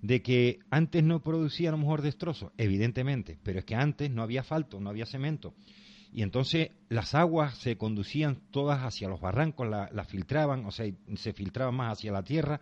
de 0.00 0.22
que 0.22 0.58
antes 0.70 1.02
no 1.02 1.22
producía 1.22 1.70
a 1.70 1.72
lo 1.72 1.78
mejor 1.78 2.02
destrozos, 2.02 2.52
evidentemente, 2.56 3.38
pero 3.42 3.58
es 3.58 3.64
que 3.64 3.74
antes 3.74 4.10
no 4.10 4.22
había 4.22 4.42
asfalto, 4.42 4.78
no 4.80 4.90
había 4.90 5.06
cemento. 5.06 5.54
Y 6.14 6.22
entonces 6.22 6.70
las 6.88 7.14
aguas 7.14 7.58
se 7.58 7.76
conducían 7.76 8.40
todas 8.52 8.80
hacia 8.84 9.08
los 9.08 9.20
barrancos, 9.20 9.68
la- 9.68 9.90
las 9.92 10.06
filtraban, 10.08 10.64
o 10.64 10.70
sea, 10.70 10.90
se 11.16 11.32
filtraban 11.32 11.74
más 11.74 11.98
hacia 11.98 12.12
la 12.12 12.22
tierra, 12.22 12.60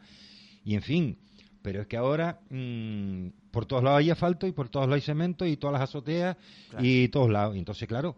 y 0.65 0.75
en 0.75 0.83
fin. 0.83 1.19
Pero 1.61 1.83
es 1.83 1.87
que 1.87 1.97
ahora 1.99 2.41
mm, 2.51 3.29
por 3.53 3.67
todos 3.67 3.85
lados 3.85 3.99
hay 4.01 4.11
asfalto 4.11 4.47
y 4.47 4.53
por 4.53 4.69
todos 4.71 4.87
lados 4.87 5.03
hay 5.03 5.07
cemento 5.07 5.47
y 5.47 5.57
todas 5.59 5.75
las 5.75 5.83
azoteas 5.83 6.37
Claro. 6.71 6.85
y 6.85 7.09
todos 7.09 7.31
lados. 7.31 7.55
Y 7.55 7.59
entonces, 7.59 7.87
claro, 7.87 8.17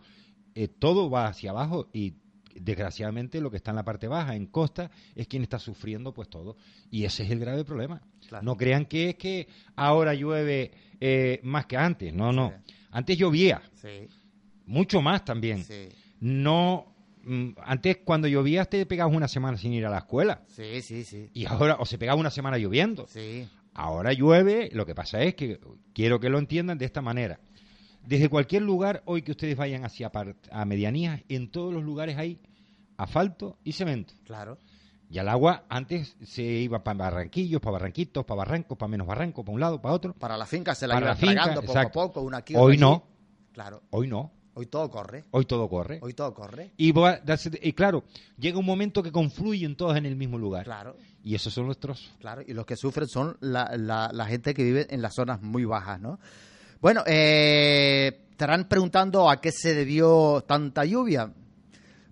eh, 0.54 0.68
todo 0.68 1.10
va 1.10 1.26
hacia 1.26 1.50
abajo 1.50 1.88
y 1.92 2.14
desgraciadamente 2.54 3.40
lo 3.40 3.50
que 3.50 3.56
está 3.56 3.70
en 3.72 3.76
la 3.76 3.84
parte 3.84 4.06
baja, 4.08 4.36
en 4.36 4.46
costa, 4.46 4.90
es 5.14 5.26
quien 5.26 5.42
está 5.42 5.58
sufriendo 5.58 6.14
pues 6.14 6.28
todo. 6.28 6.56
Y 6.90 7.04
ese 7.04 7.24
es 7.24 7.30
el 7.32 7.40
grave 7.40 7.64
problema. 7.64 8.00
Claro. 8.28 8.44
No 8.44 8.56
crean 8.56 8.86
que 8.86 9.10
es 9.10 9.14
que 9.16 9.48
ahora 9.76 10.14
llueve 10.14 10.70
eh, 11.00 11.40
más 11.42 11.66
que 11.66 11.76
antes. 11.76 12.14
No, 12.14 12.32
no. 12.32 12.50
Sí. 12.66 12.74
Antes 12.92 13.18
llovía, 13.18 13.60
Sí, 13.74 14.08
mucho 14.66 15.00
más 15.02 15.24
también. 15.24 15.64
sí, 15.64 15.88
No, 16.20 16.94
mm, 17.24 17.50
antes 17.64 17.98
cuando 18.04 18.28
llovía 18.28 18.64
te 18.64 18.84
pegabas 18.86 19.14
una 19.14 19.28
semana 19.28 19.56
sin 19.58 19.72
ir 19.72 19.86
a 19.86 19.90
la 19.90 19.98
escuela. 19.98 20.42
sí, 20.48 20.80
sí, 20.82 21.04
sí, 21.04 21.30
Y 21.34 21.46
ahora, 21.46 21.76
o 21.78 21.86
se 21.86 21.98
pegaba 21.98 22.18
una 22.20 22.30
semana 22.30 22.58
lloviendo. 22.58 23.06
sí. 23.08 23.48
Ahora 23.76 24.12
llueve, 24.12 24.70
lo 24.72 24.86
que 24.86 24.94
pasa 24.94 25.20
es 25.22 25.34
que 25.34 25.58
quiero 25.92 26.20
que 26.20 26.28
lo 26.28 26.38
entiendan 26.38 26.78
de 26.78 26.84
esta 26.84 27.02
manera. 27.02 27.40
Desde 28.06 28.28
cualquier 28.28 28.62
lugar, 28.62 29.02
hoy 29.04 29.22
que 29.22 29.32
ustedes 29.32 29.56
vayan 29.56 29.84
hacia 29.84 30.12
a 30.52 30.64
medianías, 30.64 31.22
en 31.28 31.50
todos 31.50 31.74
los 31.74 31.82
lugares 31.82 32.16
hay 32.16 32.38
asfalto 32.96 33.58
y 33.64 33.72
cemento. 33.72 34.14
Claro. 34.24 34.58
Y 35.10 35.18
el 35.18 35.28
agua 35.28 35.64
antes 35.68 36.16
se 36.22 36.42
iba 36.42 36.84
para 36.84 36.98
barranquillos, 36.98 37.60
para 37.60 37.72
barranquitos, 37.72 38.24
para 38.24 38.38
barrancos, 38.38 38.78
para 38.78 38.88
menos 38.90 39.06
barrancos, 39.08 39.44
para 39.44 39.54
un 39.54 39.60
lado, 39.60 39.80
para 39.82 39.94
otro. 39.94 40.14
Para 40.14 40.36
la 40.36 40.46
finca 40.46 40.74
se 40.76 40.86
la 40.86 40.94
Para 40.94 41.06
iba 41.06 41.10
la 41.14 41.16
finca, 41.16 41.34
tragando 41.34 41.62
poco 41.62 41.78
a 41.80 41.90
poco, 41.90 42.20
una 42.22 42.38
aquí, 42.38 42.54
Hoy 42.56 42.74
allí. 42.74 42.80
no. 42.80 43.04
Claro, 43.52 43.82
Hoy 43.90 44.06
no, 44.08 44.32
hoy 44.54 44.66
todo 44.66 44.90
corre, 44.90 45.24
hoy 45.30 45.44
todo 45.44 45.68
corre. 45.68 45.98
hoy 46.02 46.14
todo 46.14 46.32
corre. 46.34 46.72
Y, 46.76 46.92
va 46.92 47.20
claro, 47.74 48.04
llega 48.38 48.58
un 48.58 48.66
momento 48.66 49.02
que 49.02 49.12
confluyen 49.12 49.76
todos 49.76 49.96
en 49.96 50.06
el 50.06 50.16
mismo 50.16 50.38
lugar. 50.38 50.64
Claro, 50.64 50.96
Y 51.22 51.34
esos 51.34 51.52
son 51.52 51.66
nuestros. 51.66 52.12
claro. 52.20 52.42
Y 52.46 52.52
los 52.52 52.66
que 52.66 52.76
sufren 52.76 53.08
son 53.08 53.36
la, 53.40 53.76
la, 53.76 54.10
la 54.12 54.26
gente 54.26 54.54
que 54.54 54.64
vive 54.64 54.86
en 54.90 55.02
las 55.02 55.14
zonas 55.14 55.42
muy 55.42 55.64
bajas, 55.64 56.00
¿no? 56.00 56.18
Bueno, 56.80 57.02
eh, 57.06 58.26
estarán 58.30 58.68
preguntando 58.68 59.30
a 59.30 59.40
qué 59.40 59.50
se 59.52 59.74
debió 59.74 60.44
tanta 60.46 60.84
lluvia. 60.84 61.32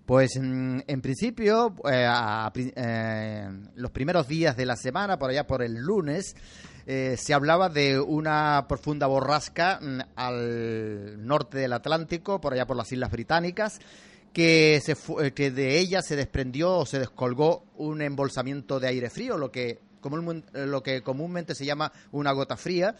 Pues 0.05 0.31
mm, 0.41 0.79
en 0.87 1.01
principio, 1.01 1.75
eh, 1.89 2.05
a 2.09 2.51
eh, 2.55 3.49
los 3.75 3.91
primeros 3.91 4.27
días 4.27 4.57
de 4.57 4.65
la 4.65 4.75
semana, 4.75 5.19
por 5.19 5.29
allá 5.29 5.45
por 5.45 5.61
el 5.61 5.75
lunes, 5.75 6.35
eh, 6.85 7.15
se 7.17 7.33
hablaba 7.33 7.69
de 7.69 7.99
una 7.99 8.65
profunda 8.67 9.07
borrasca 9.07 9.79
mm, 9.81 9.99
al 10.15 11.25
norte 11.25 11.57
del 11.57 11.73
Atlántico, 11.73 12.39
por 12.41 12.53
allá 12.53 12.65
por 12.65 12.77
las 12.77 12.91
Islas 12.91 13.11
Británicas, 13.11 13.79
que, 14.33 14.81
se 14.83 14.95
eh, 15.21 15.31
que 15.31 15.51
de 15.51 15.79
ella 15.79 16.01
se 16.01 16.15
desprendió 16.15 16.77
o 16.77 16.85
se 16.85 16.99
descolgó 16.99 17.65
un 17.77 18.01
embolsamiento 18.01 18.79
de 18.79 18.87
aire 18.87 19.09
frío, 19.09 19.37
lo 19.37 19.51
que, 19.51 19.79
común- 20.01 20.43
eh, 20.53 20.65
lo 20.65 20.81
que 20.83 21.01
comúnmente 21.01 21.55
se 21.55 21.65
llama 21.65 21.91
una 22.11 22.31
gota 22.31 22.57
fría, 22.57 22.95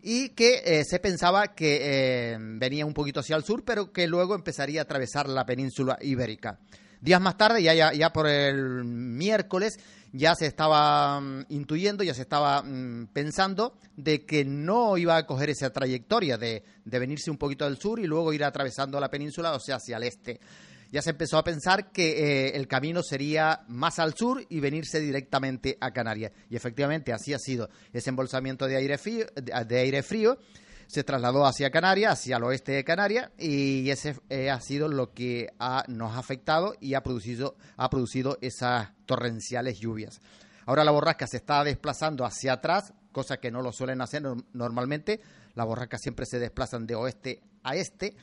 y 0.00 0.28
que 0.30 0.84
se 0.88 1.00
pensaba 1.00 1.56
que 1.56 2.36
venía 2.38 2.86
un 2.86 2.94
poquito 2.94 3.18
hacia 3.18 3.34
el 3.34 3.42
sur, 3.42 3.64
pero 3.64 3.92
que 3.92 4.06
luego 4.06 4.36
empezaría 4.36 4.80
a 4.80 4.84
atravesar 4.84 5.28
la 5.28 5.44
península 5.44 5.98
ibérica. 6.00 6.60
Días 7.00 7.20
más 7.20 7.36
tarde, 7.36 7.62
ya, 7.64 7.74
ya, 7.74 7.92
ya 7.92 8.12
por 8.12 8.28
el 8.28 8.84
miércoles, 8.84 9.78
ya 10.12 10.34
se 10.34 10.46
estaba 10.46 11.20
mm, 11.20 11.46
intuyendo, 11.50 12.02
ya 12.04 12.14
se 12.14 12.22
estaba 12.22 12.62
mm, 12.62 13.08
pensando 13.12 13.78
de 13.96 14.24
que 14.24 14.44
no 14.44 14.96
iba 14.96 15.16
a 15.16 15.26
coger 15.26 15.50
esa 15.50 15.70
trayectoria 15.70 16.38
de, 16.38 16.62
de 16.84 16.98
venirse 16.98 17.30
un 17.30 17.38
poquito 17.38 17.64
del 17.64 17.78
sur 17.78 18.00
y 18.00 18.06
luego 18.06 18.32
ir 18.32 18.44
atravesando 18.44 19.00
la 19.00 19.10
península, 19.10 19.52
o 19.52 19.60
sea, 19.60 19.76
hacia 19.76 19.96
el 19.96 20.04
este. 20.04 20.40
Ya 20.90 21.02
se 21.02 21.10
empezó 21.10 21.36
a 21.36 21.44
pensar 21.44 21.92
que 21.92 22.46
eh, 22.46 22.56
el 22.56 22.66
camino 22.66 23.02
sería 23.02 23.60
más 23.68 23.98
al 23.98 24.14
sur 24.14 24.42
y 24.48 24.58
venirse 24.58 25.00
directamente 25.00 25.76
a 25.80 25.90
Canarias. 25.90 26.32
Y 26.48 26.56
efectivamente 26.56 27.12
así 27.12 27.34
ha 27.34 27.38
sido. 27.38 27.68
Ese 27.92 28.08
embolsamiento 28.08 28.66
de 28.66 28.76
aire 28.76 28.96
frío, 28.96 29.26
de, 29.34 29.64
de 29.66 29.78
aire 29.78 30.02
frío 30.02 30.38
se 30.88 31.04
trasladó 31.04 31.46
hacia 31.46 31.70
Canarias, 31.70 32.14
hacia 32.14 32.38
el 32.38 32.42
oeste 32.42 32.72
de 32.72 32.82
Canarias, 32.82 33.30
y 33.38 33.88
ese 33.90 34.16
eh, 34.30 34.50
ha 34.50 34.60
sido 34.60 34.88
lo 34.88 35.12
que 35.14 35.50
ha- 35.60 35.84
nos 35.86 36.14
ha 36.16 36.18
afectado 36.18 36.74
y 36.80 36.94
ha 36.94 37.02
producido, 37.04 37.56
ha 37.76 37.88
producido 37.88 38.38
esas 38.40 38.88
torrenciales 39.06 39.78
lluvias. 39.78 40.20
Ahora 40.66 40.82
la 40.84 40.90
borrasca 40.90 41.26
se 41.26 41.36
está 41.36 41.62
desplazando 41.62 42.24
hacia 42.24 42.54
atrás, 42.54 42.92
cosa 43.12 43.36
que 43.38 43.50
no 43.50 43.62
lo 43.62 43.70
suelen 43.72 44.00
hacer 44.00 44.22
norm- 44.22 44.44
normalmente. 44.52 45.20
Las 45.54 45.66
borrascas 45.66 46.00
siempre 46.02 46.26
se 46.26 46.38
desplazan 46.38 46.86
de 46.86 46.94
oeste 46.96 47.42
a 47.62 47.76
este. 47.76 48.16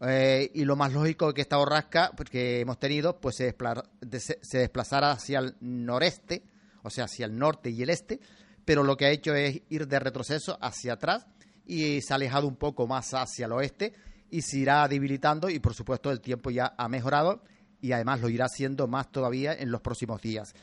eh, 0.00 0.50
y 0.54 0.64
lo 0.64 0.76
más 0.76 0.92
lógico 0.92 1.28
es 1.28 1.34
que 1.34 1.40
esta 1.40 1.56
borrasca 1.56 2.12
pues, 2.16 2.30
que 2.30 2.60
hemos 2.60 2.78
tenido 2.78 3.20
pues 3.20 3.34
se, 3.36 3.52
despla- 3.56 3.82
de- 4.00 4.20
se- 4.20 4.38
se 4.42 4.58
desplazara 4.58 5.10
hacia 5.10 5.40
el 5.40 5.56
noreste, 5.60 6.44
o 6.84 6.90
sea, 6.90 7.04
hacia 7.06 7.26
el 7.26 7.36
norte 7.36 7.70
y 7.70 7.82
el 7.82 7.90
este, 7.90 8.20
pero 8.64 8.84
lo 8.84 8.96
que 8.96 9.06
ha 9.06 9.10
hecho 9.10 9.34
es 9.34 9.60
ir 9.70 9.88
de 9.88 9.98
retroceso 9.98 10.56
hacia 10.60 10.92
atrás 10.94 11.26
y 11.68 12.00
se 12.00 12.12
ha 12.12 12.16
alejado 12.16 12.48
un 12.48 12.56
poco 12.56 12.88
más 12.88 13.12
hacia 13.14 13.46
el 13.46 13.52
oeste 13.52 13.92
y 14.30 14.42
se 14.42 14.58
irá 14.58 14.88
debilitando 14.88 15.48
y 15.48 15.60
por 15.60 15.74
supuesto 15.74 16.10
el 16.10 16.20
tiempo 16.20 16.50
ya 16.50 16.74
ha 16.76 16.88
mejorado 16.88 17.42
y 17.80 17.92
además 17.92 18.20
lo 18.20 18.28
irá 18.28 18.46
haciendo 18.46 18.88
más 18.88 19.12
todavía 19.12 19.52
en 19.52 19.70
los 19.70 19.80
próximos 19.80 20.20
días. 20.20 20.54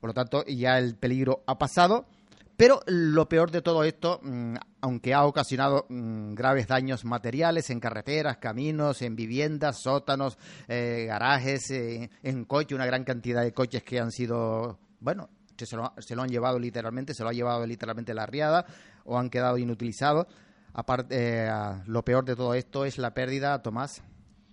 Por 0.00 0.10
lo 0.10 0.14
tanto, 0.14 0.44
ya 0.46 0.78
el 0.78 0.96
peligro 0.96 1.44
ha 1.46 1.56
pasado, 1.56 2.06
pero 2.56 2.80
lo 2.86 3.28
peor 3.28 3.50
de 3.50 3.62
todo 3.62 3.84
esto, 3.84 4.20
mm, 4.22 4.54
aunque 4.80 5.14
ha 5.14 5.24
ocasionado 5.24 5.86
mm, 5.88 6.34
graves 6.34 6.66
daños 6.66 7.04
materiales 7.04 7.70
en 7.70 7.80
carreteras, 7.80 8.38
caminos, 8.38 9.02
en 9.02 9.16
viviendas, 9.16 9.82
sótanos, 9.82 10.38
eh, 10.68 11.04
garajes, 11.06 11.70
eh, 11.70 12.10
en 12.22 12.44
coche, 12.44 12.74
una 12.74 12.86
gran 12.86 13.04
cantidad 13.04 13.42
de 13.42 13.52
coches 13.52 13.82
que 13.82 14.00
han 14.00 14.10
sido, 14.10 14.78
bueno, 15.00 15.28
se 15.56 15.76
lo, 15.76 15.92
se 15.98 16.14
lo 16.16 16.22
han 16.22 16.28
llevado 16.28 16.58
literalmente, 16.58 17.14
se 17.14 17.22
lo 17.22 17.28
ha 17.28 17.32
llevado 17.32 17.66
literalmente 17.66 18.14
la 18.14 18.26
riada 18.26 18.66
o 19.04 19.18
han 19.18 19.30
quedado 19.30 19.58
inutilizados. 19.58 20.26
Aparte, 20.74 21.46
eh, 21.46 21.50
lo 21.86 22.04
peor 22.04 22.24
de 22.24 22.36
todo 22.36 22.54
esto 22.54 22.84
es 22.84 22.98
la 22.98 23.14
pérdida, 23.14 23.62
Tomás. 23.62 24.02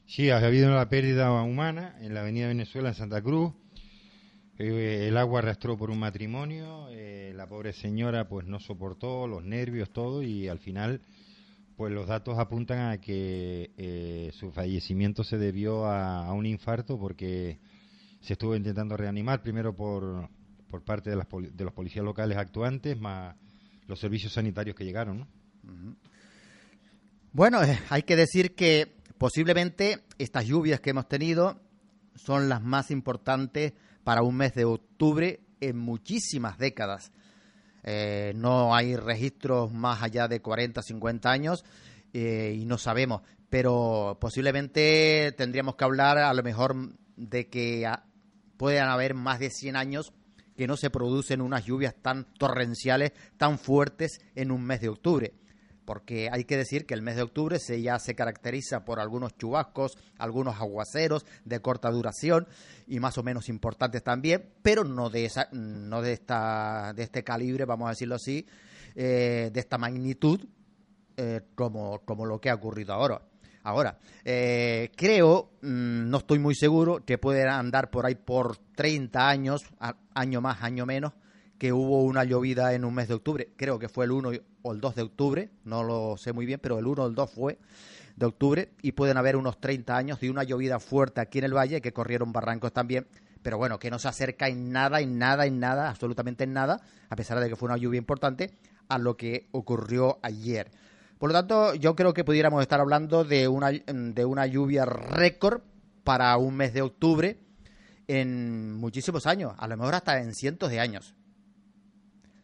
Sí, 0.05 0.29
ha 0.29 0.37
habido 0.37 0.69
una 0.69 0.87
pérdida 0.87 1.31
humana 1.43 1.95
en 1.99 2.13
la 2.13 2.21
Avenida 2.21 2.47
Venezuela, 2.47 2.89
en 2.89 2.95
Santa 2.95 3.21
Cruz. 3.21 3.53
Eh, 4.59 5.07
el 5.07 5.17
agua 5.17 5.39
arrastró 5.39 5.77
por 5.77 5.89
un 5.89 5.99
matrimonio. 5.99 6.87
eh, 6.91 7.33
la 7.35 7.47
pobre 7.47 7.73
señora, 7.73 8.27
pues 8.27 8.45
no 8.45 8.59
soportó 8.59 9.25
los 9.25 9.43
nervios, 9.43 9.91
todo, 9.91 10.21
y 10.21 10.47
al 10.47 10.59
final, 10.59 11.01
pues 11.75 11.91
los 11.91 12.07
datos 12.07 12.37
apuntan 12.37 12.91
a 12.91 12.99
que 12.99 13.71
eh, 13.77 14.29
su 14.33 14.51
fallecimiento 14.51 15.23
se 15.23 15.37
debió 15.37 15.85
a, 15.85 16.27
a 16.27 16.33
un 16.33 16.45
infarto 16.45 16.99
porque 16.99 17.59
se 18.19 18.33
estuvo 18.33 18.55
intentando 18.55 18.95
reanimar 18.95 19.41
primero 19.41 19.75
por, 19.75 20.29
por 20.69 20.83
parte 20.83 21.09
de, 21.09 21.15
las 21.15 21.27
de 21.29 21.63
los 21.63 21.73
policías 21.73 22.05
locales 22.05 22.37
actuantes, 22.37 22.99
más 22.99 23.35
los 23.87 23.99
servicios 23.99 24.33
sanitarios 24.33 24.75
que 24.75 24.85
llegaron, 24.85 25.19
¿no? 25.19 25.27
Bueno, 27.33 27.63
eh, 27.63 27.79
hay 27.89 28.03
que 28.03 28.17
decir 28.17 28.55
que 28.55 28.93
posiblemente 29.17 30.03
estas 30.17 30.45
lluvias 30.45 30.81
que 30.81 30.89
hemos 30.89 31.07
tenido 31.07 31.61
son 32.13 32.49
las 32.49 32.61
más 32.61 32.91
importantes 32.91 33.71
para 34.03 34.21
un 34.21 34.35
mes 34.35 34.53
de 34.53 34.65
octubre 34.65 35.39
en 35.61 35.77
muchísimas 35.77 36.57
décadas. 36.57 37.13
Eh, 37.83 38.33
no 38.35 38.75
hay 38.75 38.97
registros 38.97 39.71
más 39.71 40.03
allá 40.03 40.27
de 40.27 40.41
40, 40.41 40.81
50 40.81 41.31
años 41.31 41.63
eh, 42.11 42.53
y 42.59 42.65
no 42.65 42.77
sabemos, 42.77 43.21
pero 43.49 44.17
posiblemente 44.19 45.33
tendríamos 45.37 45.77
que 45.77 45.85
hablar 45.85 46.17
a 46.17 46.33
lo 46.33 46.43
mejor 46.43 46.75
de 47.15 47.47
que 47.47 47.89
puedan 48.57 48.89
haber 48.89 49.13
más 49.13 49.39
de 49.39 49.51
100 49.51 49.77
años 49.77 50.11
que 50.57 50.67
no 50.67 50.75
se 50.75 50.89
producen 50.89 51.39
unas 51.39 51.63
lluvias 51.63 51.95
tan 51.95 52.25
torrenciales, 52.33 53.13
tan 53.37 53.57
fuertes 53.57 54.19
en 54.35 54.51
un 54.51 54.65
mes 54.65 54.81
de 54.81 54.89
octubre 54.89 55.33
porque 55.85 56.29
hay 56.31 56.45
que 56.45 56.57
decir 56.57 56.85
que 56.85 56.93
el 56.93 57.01
mes 57.01 57.15
de 57.15 57.23
octubre 57.23 57.59
se 57.59 57.81
ya 57.81 57.99
se 57.99 58.15
caracteriza 58.15 58.85
por 58.85 58.99
algunos 58.99 59.35
chubascos, 59.37 59.97
algunos 60.17 60.55
aguaceros 60.55 61.25
de 61.45 61.59
corta 61.59 61.89
duración 61.89 62.47
y 62.87 62.99
más 62.99 63.17
o 63.17 63.23
menos 63.23 63.49
importantes 63.49 64.03
también, 64.03 64.49
pero 64.61 64.83
no 64.83 65.09
de 65.09 65.25
esa, 65.25 65.49
no 65.51 66.01
de 66.01 66.13
esta, 66.13 66.93
de 66.93 67.03
este 67.03 67.23
calibre, 67.23 67.65
vamos 67.65 67.87
a 67.87 67.91
decirlo 67.91 68.15
así, 68.15 68.45
eh, 68.95 69.49
de 69.51 69.59
esta 69.59 69.77
magnitud, 69.77 70.45
eh, 71.17 71.41
como, 71.55 71.99
como 72.05 72.25
lo 72.25 72.39
que 72.39 72.49
ha 72.49 72.55
ocurrido 72.55 72.93
ahora. 72.93 73.21
Ahora, 73.63 73.99
eh, 74.25 74.91
creo, 74.95 75.51
mm, 75.61 76.09
no 76.09 76.17
estoy 76.17 76.39
muy 76.39 76.55
seguro, 76.55 77.05
que 77.05 77.17
puede 77.17 77.47
andar 77.47 77.91
por 77.91 78.05
ahí 78.05 78.15
por 78.15 78.57
30 78.75 79.29
años, 79.29 79.61
año 80.15 80.41
más, 80.41 80.63
año 80.63 80.85
menos, 80.85 81.13
que 81.61 81.73
hubo 81.73 82.01
una 82.01 82.23
llovida 82.23 82.73
en 82.73 82.83
un 82.83 82.95
mes 82.95 83.07
de 83.07 83.13
octubre. 83.13 83.49
Creo 83.55 83.77
que 83.77 83.87
fue 83.87 84.05
el 84.05 84.11
1 84.11 84.31
o 84.63 84.73
el 84.73 84.81
2 84.81 84.95
de 84.95 85.01
octubre, 85.03 85.51
no 85.63 85.83
lo 85.83 86.17
sé 86.17 86.33
muy 86.33 86.47
bien, 86.47 86.59
pero 86.59 86.79
el 86.79 86.87
1 86.87 87.03
o 87.03 87.07
el 87.07 87.13
2 87.13 87.29
fue 87.29 87.59
de 88.15 88.25
octubre 88.25 88.71
y 88.81 88.93
pueden 88.93 89.15
haber 89.15 89.35
unos 89.35 89.61
30 89.61 89.95
años 89.95 90.19
de 90.19 90.31
una 90.31 90.43
llovida 90.43 90.79
fuerte 90.79 91.21
aquí 91.21 91.37
en 91.37 91.43
el 91.43 91.55
valle 91.55 91.79
que 91.79 91.93
corrieron 91.93 92.33
barrancos 92.33 92.73
también, 92.73 93.05
pero 93.43 93.59
bueno, 93.59 93.77
que 93.77 93.91
no 93.91 93.99
se 93.99 94.07
acerca 94.07 94.47
en 94.47 94.71
nada, 94.71 95.01
en 95.01 95.19
nada, 95.19 95.45
en 95.45 95.59
nada, 95.59 95.91
absolutamente 95.91 96.45
en 96.45 96.53
nada, 96.53 96.81
a 97.09 97.15
pesar 97.15 97.39
de 97.39 97.47
que 97.47 97.55
fue 97.55 97.69
una 97.69 97.77
lluvia 97.77 97.99
importante, 97.99 98.57
a 98.87 98.97
lo 98.97 99.15
que 99.15 99.47
ocurrió 99.51 100.17
ayer. 100.23 100.71
Por 101.19 101.29
lo 101.29 101.35
tanto, 101.35 101.75
yo 101.75 101.95
creo 101.95 102.15
que 102.15 102.23
pudiéramos 102.23 102.63
estar 102.63 102.79
hablando 102.79 103.23
de 103.23 103.47
una, 103.47 103.69
de 103.69 104.25
una 104.25 104.47
lluvia 104.47 104.85
récord 104.85 105.61
para 106.03 106.35
un 106.37 106.55
mes 106.55 106.73
de 106.73 106.81
octubre 106.81 107.37
en 108.07 108.73
muchísimos 108.73 109.27
años, 109.27 109.53
a 109.59 109.67
lo 109.67 109.77
mejor 109.77 109.93
hasta 109.93 110.17
en 110.17 110.33
cientos 110.33 110.71
de 110.71 110.79
años. 110.79 111.13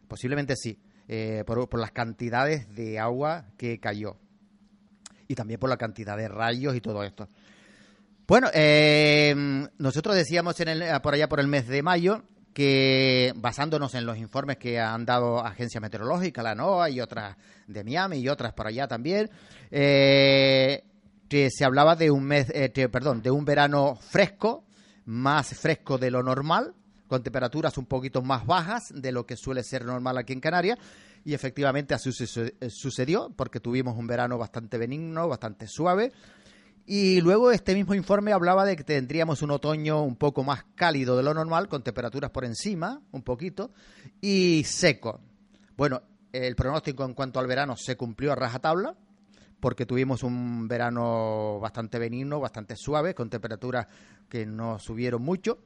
Posiblemente 0.08 0.56
sí, 0.56 0.78
eh, 1.06 1.44
por, 1.46 1.78
las 1.78 1.92
cantidades 1.92 2.74
de 2.74 2.98
agua 2.98 3.46
que 3.56 3.78
cayó. 3.78 4.16
Y 5.28 5.34
también 5.34 5.60
por 5.60 5.70
la 5.70 5.76
cantidad 5.76 6.16
de 6.16 6.28
rayos 6.28 6.74
y 6.74 6.80
todo 6.80 7.04
esto. 7.04 7.28
Bueno, 8.26 8.48
eh, 8.52 9.34
nosotros 9.78 10.16
decíamos 10.16 10.58
en 10.60 10.68
el, 10.68 11.00
por 11.00 11.14
allá 11.14 11.28
por 11.28 11.40
el 11.40 11.46
mes 11.46 11.66
de 11.66 11.82
mayo 11.82 12.22
que 12.52 13.32
basándonos 13.36 13.94
en 13.94 14.04
los 14.04 14.18
informes 14.18 14.56
que 14.56 14.80
han 14.80 15.06
dado 15.06 15.38
agencias 15.38 15.80
meteorológicas, 15.80 16.42
la 16.42 16.54
NOAA 16.54 16.90
y 16.90 17.00
otras 17.00 17.36
de 17.66 17.84
Miami 17.84 18.18
y 18.18 18.28
otras 18.28 18.52
por 18.52 18.66
allá 18.66 18.88
también, 18.88 19.30
eh, 19.70 20.82
que 21.28 21.50
se 21.50 21.64
hablaba 21.64 21.94
de 21.94 22.10
un 22.10 22.24
mes, 22.24 22.52
perdón, 22.90 23.22
de 23.22 23.30
un 23.30 23.44
verano 23.44 23.96
fresco, 23.96 24.64
más 25.04 25.54
fresco 25.54 25.98
de 25.98 26.10
lo 26.10 26.22
normal, 26.22 26.74
con 27.08 27.22
temperaturas 27.22 27.76
un 27.78 27.86
poquito 27.86 28.22
más 28.22 28.46
bajas 28.46 28.92
de 28.94 29.10
lo 29.10 29.26
que 29.26 29.36
suele 29.36 29.64
ser 29.64 29.84
normal 29.84 30.18
aquí 30.18 30.32
en 30.32 30.40
Canarias. 30.40 30.78
Y 31.24 31.34
efectivamente 31.34 31.94
así 31.94 32.10
eh, 32.10 32.70
sucedió, 32.70 33.32
porque 33.34 33.60
tuvimos 33.60 33.96
un 33.96 34.06
verano 34.06 34.38
bastante 34.38 34.78
benigno, 34.78 35.26
bastante 35.26 35.66
suave. 35.66 36.12
Y 36.86 37.20
luego 37.20 37.50
este 37.50 37.74
mismo 37.74 37.94
informe 37.94 38.32
hablaba 38.32 38.64
de 38.64 38.76
que 38.76 38.84
tendríamos 38.84 39.42
un 39.42 39.50
otoño 39.50 40.02
un 40.02 40.16
poco 40.16 40.42
más 40.42 40.64
cálido 40.74 41.16
de 41.16 41.22
lo 41.22 41.34
normal, 41.34 41.68
con 41.68 41.82
temperaturas 41.82 42.30
por 42.30 42.44
encima, 42.44 43.02
un 43.12 43.22
poquito, 43.22 43.72
y 44.22 44.62
seco. 44.64 45.20
Bueno, 45.76 46.00
el 46.32 46.56
pronóstico 46.56 47.04
en 47.04 47.14
cuanto 47.14 47.40
al 47.40 47.46
verano 47.46 47.76
se 47.76 47.96
cumplió 47.96 48.32
a 48.32 48.36
rajatabla, 48.36 48.96
porque 49.60 49.84
tuvimos 49.84 50.22
un 50.22 50.66
verano 50.66 51.58
bastante 51.60 51.98
benigno, 51.98 52.40
bastante 52.40 52.74
suave, 52.74 53.14
con 53.14 53.28
temperaturas 53.28 53.86
que 54.28 54.46
no 54.46 54.78
subieron 54.78 55.20
mucho. 55.20 55.58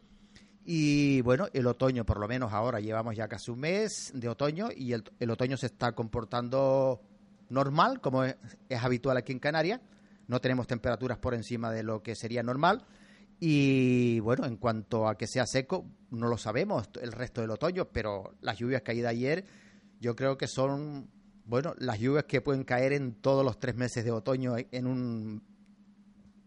Y 0.64 1.20
bueno, 1.22 1.48
el 1.52 1.66
otoño, 1.66 2.04
por 2.04 2.20
lo 2.20 2.28
menos 2.28 2.52
ahora 2.52 2.78
llevamos 2.78 3.16
ya 3.16 3.26
casi 3.26 3.50
un 3.50 3.60
mes 3.60 4.12
de 4.14 4.28
otoño 4.28 4.68
y 4.74 4.92
el, 4.92 5.30
otoño 5.30 5.56
se 5.56 5.66
está 5.66 5.92
comportando 5.92 7.00
normal, 7.48 8.00
como 8.00 8.24
es, 8.24 8.36
habitual 8.80 9.16
aquí 9.16 9.32
en 9.32 9.40
Canarias. 9.40 9.80
No 10.28 10.40
tenemos 10.40 10.68
temperaturas 10.68 11.18
por 11.18 11.34
encima 11.34 11.72
de 11.72 11.82
lo 11.82 12.02
que 12.02 12.14
sería 12.14 12.42
normal. 12.42 12.84
Y 13.40 14.20
bueno, 14.20 14.46
en 14.46 14.56
cuanto 14.56 15.08
a 15.08 15.18
que 15.18 15.26
sea 15.26 15.46
seco, 15.46 15.84
no 16.10 16.28
lo 16.28 16.38
sabemos 16.38 16.88
el 17.00 17.10
resto 17.10 17.40
del 17.40 17.50
otoño, 17.50 17.88
pero 17.92 18.34
las 18.40 18.56
lluvias 18.56 18.82
caídas 18.82 19.10
ayer 19.10 19.44
yo 19.98 20.14
creo 20.14 20.38
que 20.38 20.46
son, 20.46 21.10
bueno, 21.44 21.74
las 21.78 21.98
lluvias 21.98 22.24
que 22.24 22.40
pueden 22.40 22.62
caer 22.62 22.92
en 22.92 23.14
todos 23.14 23.44
los 23.44 23.58
tres 23.58 23.74
meses 23.74 24.04
de 24.04 24.12
otoño 24.12 24.54
en 24.58 24.86
un, 24.86 25.42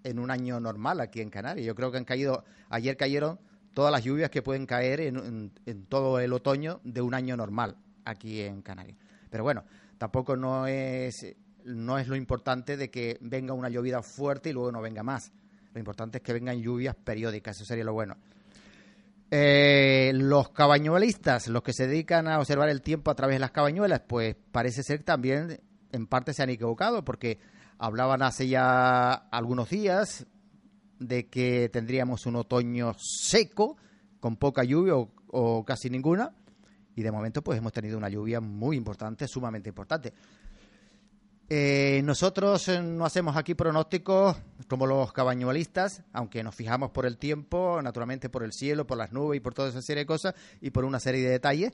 en 0.04 0.19
un 0.19 0.32
año 0.32 0.60
normal 0.62 1.01
aquí 1.01 1.19
en 1.19 1.30
Canarias. 1.30 1.65
Yo 1.65 1.75
creo 1.75 1.91
que 1.91 1.97
han 1.97 2.06
caído, 2.06 2.45
ayer 2.69 2.95
cayeron 2.95 3.39
todas 3.75 3.91
las 3.91 4.03
lluvias 4.03 4.31
que 4.31 4.41
pueden 4.41 4.65
caer 4.65 5.01
en, 5.01 5.51
todo 5.89 6.19
el 6.19 6.31
otoño 6.31 6.79
de 6.85 7.01
un 7.01 7.13
año 7.13 7.35
normal 7.35 7.75
aquí 8.05 8.41
en 8.41 8.61
Canarias. 8.61 8.97
Pero 9.29 9.43
bueno, 9.43 9.65
tampoco 9.97 10.38
no 10.38 10.65
es, 10.65 11.35
no 11.65 11.99
es 11.99 12.07
lo 12.07 12.15
importante 12.15 12.77
de 12.77 12.89
que 12.89 13.17
venga 13.19 13.53
una 13.53 13.67
llovida 13.67 14.01
fuerte 14.01 14.49
y 14.49 14.53
luego 14.53 14.71
no 14.71 14.81
venga 14.81 15.03
más. 15.03 15.33
Lo 15.73 15.79
importante 15.79 16.19
es 16.19 16.23
que 16.23 16.31
vengan 16.31 16.61
lluvias 16.61 16.95
periódicas, 16.95 17.57
eso 17.57 17.65
sería 17.65 17.83
lo 17.83 17.91
bueno. 17.91 18.15
Eh, 19.29 20.11
los 20.15 20.49
cabañuelistas, 20.49 21.49
los 21.49 21.61
que 21.61 21.73
se 21.73 21.85
dedican 21.85 22.29
a 22.29 22.39
observar 22.39 22.69
el 22.69 22.81
tiempo 22.81 23.11
a 23.11 23.15
través 23.15 23.35
de 23.35 23.39
las 23.39 23.51
cabañuelas, 23.51 24.01
pues 24.07 24.38
parece 24.53 24.83
ser 24.83 25.03
también 25.03 25.59
en 25.91 26.07
parte 26.07 26.33
se 26.33 26.43
han 26.43 26.49
equivocado 26.49 27.03
porque 27.03 27.39
hablaban 27.77 28.21
hace 28.21 28.47
ya 28.47 29.11
algunos 29.11 29.69
días 29.69 30.25
de 30.99 31.27
que 31.27 31.69
tendríamos 31.69 32.25
un 32.25 32.38
otoño 32.38 32.93
seco, 32.97 33.77
con 34.19 34.38
poca 34.38 34.63
lluvia 34.63 34.93
o, 34.95 35.65
casi 35.65 35.89
ninguna, 35.89 36.34
y 36.95 37.03
de 37.03 37.12
momento 37.12 37.43
pues 37.43 37.58
hemos 37.58 37.73
tenido 37.73 37.97
una 37.97 38.10
lluvia 38.10 38.39
muy 38.39 38.77
importante, 38.77 39.27
sumamente 39.27 39.69
importante. 39.69 40.13
Eh, 41.47 42.01
nosotros 42.03 42.67
eh, 42.69 42.81
no 42.81 43.05
hacemos 43.05 43.38
aquí 43.38 43.53
pronósticos 43.53 44.36
como 44.67 44.88
los 44.88 45.13
cabañuelistas, 45.13 46.01
aunque 46.12 46.41
nos 46.43 46.55
fijamos 46.55 46.89
por 46.89 47.05
el 47.05 47.19
tiempo, 47.19 47.79
naturalmente 47.84 48.29
por 48.29 48.43
el 48.43 48.51
cielo, 48.51 48.88
por 48.88 48.97
las 48.97 49.12
nubes 49.12 49.38
y 49.38 49.39
por 49.41 49.53
toda 49.53 49.69
esa 49.69 49.81
serie 49.84 50.03
de 50.03 50.08
cosas 50.08 50.34
y 50.60 50.71
por 50.71 50.86
una 50.86 50.99
serie 50.99 51.21
de 51.21 51.29
detalles 51.29 51.73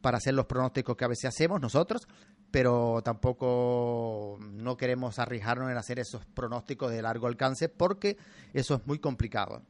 para 0.00 0.16
hacer 0.16 0.32
los 0.32 0.46
pronósticos 0.46 0.96
que 0.96 1.04
a 1.04 1.08
veces 1.08 1.26
hacemos 1.26 1.60
nosotros, 1.60 2.08
pero 2.50 3.00
tampoco 3.04 4.38
no 4.40 4.76
queremos 4.76 5.18
arriesgarnos 5.18 5.70
en 5.70 5.76
hacer 5.76 5.98
esos 5.98 6.24
pronósticos 6.26 6.90
de 6.90 7.02
largo 7.02 7.26
alcance 7.26 7.68
porque 7.68 8.16
eso 8.52 8.74
es 8.74 8.86
muy 8.86 8.98
complicado. 8.98 9.62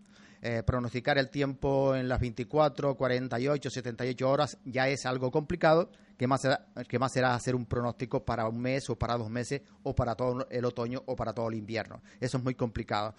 Eh, 0.42 0.62
pronosticar 0.62 1.18
el 1.18 1.28
tiempo 1.28 1.94
en 1.94 2.08
las 2.08 2.18
24, 2.18 2.96
48, 2.96 3.68
78 3.68 4.30
horas 4.30 4.56
ya 4.64 4.88
es 4.88 5.04
algo 5.04 5.30
complicado, 5.30 5.90
que 6.16 6.26
más, 6.26 6.40
será, 6.40 6.66
que 6.88 6.98
más 6.98 7.12
será 7.12 7.34
hacer 7.34 7.54
un 7.54 7.66
pronóstico 7.66 8.24
para 8.24 8.48
un 8.48 8.58
mes 8.58 8.88
o 8.88 8.98
para 8.98 9.18
dos 9.18 9.28
meses 9.28 9.60
o 9.82 9.94
para 9.94 10.14
todo 10.14 10.46
el 10.50 10.64
otoño 10.64 11.02
o 11.04 11.14
para 11.14 11.34
todo 11.34 11.50
el 11.50 11.56
invierno. 11.56 12.00
Eso 12.20 12.38
es 12.38 12.44
muy 12.44 12.54
complicado. 12.54 13.14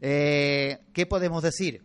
Eh, 0.00 0.78
¿Qué 0.92 1.06
podemos 1.06 1.42
decir? 1.42 1.82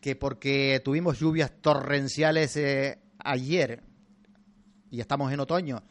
Que 0.00 0.14
porque 0.14 0.80
tuvimos 0.84 1.18
lluvias 1.18 1.50
torrenciales 1.60 2.56
eh, 2.56 3.00
ayer 3.18 3.82
y 4.88 5.00
estamos 5.00 5.32
en 5.32 5.40
otoño, 5.40 5.82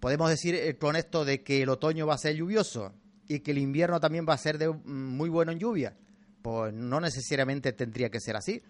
podemos 0.00 0.30
decir 0.30 0.54
eh, 0.54 0.76
con 0.76 0.96
esto 0.96 1.24
de 1.24 1.42
que 1.42 1.62
el 1.62 1.68
otoño 1.68 2.06
va 2.06 2.14
a 2.14 2.18
ser 2.18 2.34
lluvioso 2.34 2.92
y 3.28 3.40
que 3.40 3.52
el 3.52 3.58
invierno 3.58 4.00
también 4.00 4.26
va 4.28 4.34
a 4.34 4.38
ser 4.38 4.58
de, 4.58 4.68
mm, 4.68 4.82
muy 4.84 5.28
bueno 5.28 5.52
en 5.52 5.58
lluvia. 5.58 5.96
Pues 6.42 6.72
no 6.72 7.00
necesariamente 7.00 7.72
tendría 7.72 8.10
que 8.10 8.18
ser 8.18 8.34
así, 8.34 8.62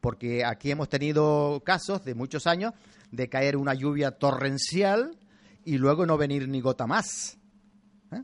porque 0.00 0.44
aquí 0.44 0.70
hemos 0.70 0.88
tenido 0.88 1.62
casos 1.64 2.04
de 2.04 2.14
muchos 2.14 2.46
años 2.46 2.72
de 3.12 3.28
caer 3.28 3.56
una 3.56 3.74
lluvia 3.74 4.12
torrencial 4.12 5.18
y 5.64 5.76
luego 5.76 6.06
no 6.06 6.16
venir 6.16 6.48
ni 6.48 6.60
gota 6.60 6.86
más. 6.86 7.38
¿eh? 8.12 8.22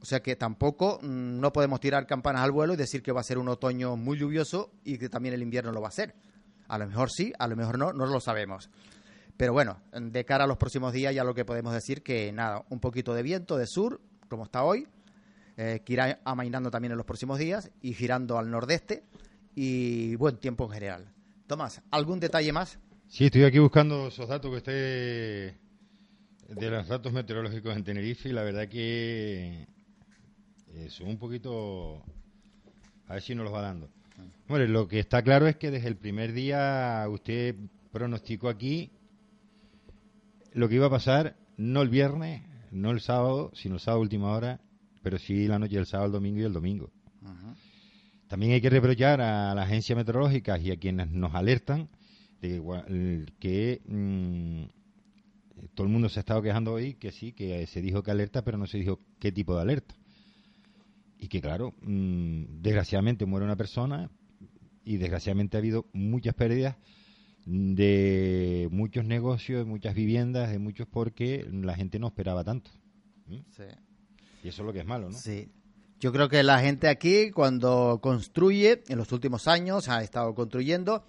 O 0.00 0.04
sea 0.04 0.20
que 0.22 0.36
tampoco 0.36 1.00
mm, 1.02 1.40
no 1.40 1.52
podemos 1.52 1.80
tirar 1.80 2.06
campanas 2.06 2.42
al 2.42 2.52
vuelo 2.52 2.74
y 2.74 2.76
decir 2.76 3.02
que 3.02 3.12
va 3.12 3.20
a 3.20 3.24
ser 3.24 3.38
un 3.38 3.48
otoño 3.48 3.96
muy 3.96 4.18
lluvioso 4.18 4.72
y 4.84 4.96
que 4.96 5.08
también 5.08 5.34
el 5.34 5.42
invierno 5.42 5.72
lo 5.72 5.80
va 5.80 5.88
a 5.88 5.92
ser. 5.92 6.14
A 6.68 6.78
lo 6.78 6.86
mejor 6.86 7.10
sí, 7.10 7.32
a 7.38 7.48
lo 7.48 7.56
mejor 7.56 7.78
no, 7.78 7.92
no 7.92 8.06
lo 8.06 8.20
sabemos. 8.20 8.70
Pero 9.36 9.52
bueno, 9.52 9.80
de 9.92 10.24
cara 10.24 10.44
a 10.44 10.46
los 10.46 10.56
próximos 10.56 10.92
días 10.92 11.14
ya 11.14 11.24
lo 11.24 11.34
que 11.34 11.44
podemos 11.44 11.72
decir 11.72 12.02
que 12.02 12.32
nada, 12.32 12.64
un 12.70 12.80
poquito 12.80 13.14
de 13.14 13.22
viento 13.22 13.56
de 13.56 13.66
sur, 13.66 14.00
como 14.28 14.44
está 14.44 14.64
hoy, 14.64 14.86
eh, 15.58 15.82
que 15.84 15.92
irá 15.92 16.20
amainando 16.24 16.70
también 16.70 16.92
en 16.92 16.98
los 16.98 17.06
próximos 17.06 17.38
días 17.38 17.70
y 17.82 17.92
girando 17.92 18.38
al 18.38 18.50
nordeste 18.50 19.04
y 19.54 20.14
buen 20.16 20.38
tiempo 20.38 20.64
en 20.64 20.70
general. 20.70 21.12
Tomás, 21.46 21.82
¿algún 21.90 22.18
detalle 22.18 22.52
más? 22.52 22.78
Sí, 23.08 23.26
estoy 23.26 23.44
aquí 23.44 23.58
buscando 23.58 24.08
esos 24.08 24.28
datos 24.28 24.50
que 24.50 24.56
esté 24.56 25.66
de 26.54 26.70
los 26.70 26.88
datos 26.88 27.12
meteorológicos 27.12 27.76
en 27.76 27.84
Tenerife 27.84 28.28
y 28.28 28.32
la 28.32 28.42
verdad 28.42 28.68
que 28.68 29.66
eh, 30.74 30.88
son 30.88 31.08
un 31.08 31.18
poquito... 31.18 32.02
A 33.08 33.14
ver 33.14 33.22
si 33.22 33.34
nos 33.34 33.44
los 33.44 33.54
va 33.54 33.62
dando. 33.62 33.88
Bueno, 34.48 34.66
lo 34.66 34.88
que 34.88 34.98
está 34.98 35.22
claro 35.22 35.46
es 35.46 35.56
que 35.56 35.70
desde 35.70 35.86
el 35.86 35.96
primer 35.96 36.32
día 36.32 37.06
usted 37.08 37.54
pronosticó 37.92 38.48
aquí 38.48 38.90
lo 40.56 40.70
que 40.70 40.76
iba 40.76 40.86
a 40.86 40.90
pasar, 40.90 41.36
no 41.58 41.82
el 41.82 41.90
viernes, 41.90 42.42
no 42.70 42.90
el 42.90 43.00
sábado, 43.00 43.50
sino 43.54 43.74
el 43.74 43.80
sábado 43.80 44.00
última 44.00 44.32
hora, 44.32 44.58
pero 45.02 45.18
sí 45.18 45.46
la 45.46 45.58
noche 45.58 45.76
del 45.76 45.84
sábado, 45.84 46.06
el 46.06 46.12
domingo 46.12 46.40
y 46.40 46.44
el 46.44 46.52
domingo. 46.52 46.90
También 48.26 48.52
hay 48.52 48.60
que 48.60 48.70
reprochar 48.70 49.20
a 49.20 49.54
las 49.54 49.66
agencias 49.66 49.96
meteorológicas 49.96 50.60
y 50.62 50.72
a 50.72 50.78
quienes 50.78 51.10
nos 51.10 51.34
alertan 51.34 51.88
de 52.40 53.26
que 53.38 53.82
mm, 53.86 55.66
todo 55.74 55.86
el 55.86 55.92
mundo 55.92 56.08
se 56.08 56.20
ha 56.20 56.22
estado 56.22 56.42
quejando 56.42 56.72
hoy 56.72 56.94
que 56.94 57.12
sí, 57.12 57.32
que 57.32 57.66
se 57.66 57.82
dijo 57.82 58.02
que 58.02 58.10
alerta, 58.10 58.42
pero 58.42 58.56
no 58.56 58.66
se 58.66 58.78
dijo 58.78 59.00
qué 59.20 59.30
tipo 59.30 59.54
de 59.54 59.62
alerta. 59.62 59.94
Y 61.18 61.28
que 61.28 61.40
claro, 61.40 61.74
mm, 61.82 62.62
desgraciadamente 62.62 63.26
muere 63.26 63.44
una 63.44 63.56
persona 63.56 64.10
y 64.84 64.96
desgraciadamente 64.96 65.58
ha 65.58 65.60
habido 65.60 65.86
muchas 65.92 66.34
pérdidas 66.34 66.76
de 67.46 68.68
muchos 68.72 69.04
negocios, 69.04 69.60
de 69.60 69.64
muchas 69.64 69.94
viviendas, 69.94 70.50
de 70.50 70.58
muchos 70.58 70.86
porque 70.88 71.48
la 71.50 71.74
gente 71.74 71.98
no 71.98 72.08
esperaba 72.08 72.44
tanto. 72.44 72.70
Sí. 73.28 73.44
Y 74.42 74.48
eso 74.48 74.62
es 74.62 74.66
lo 74.66 74.72
que 74.72 74.80
es 74.80 74.86
malo, 74.86 75.08
¿no? 75.08 75.16
Sí. 75.16 75.48
Yo 75.98 76.12
creo 76.12 76.28
que 76.28 76.42
la 76.42 76.60
gente 76.60 76.88
aquí, 76.88 77.30
cuando 77.30 78.00
construye, 78.02 78.82
en 78.88 78.98
los 78.98 79.12
últimos 79.12 79.48
años 79.48 79.88
ha 79.88 80.02
estado 80.02 80.34
construyendo, 80.34 81.04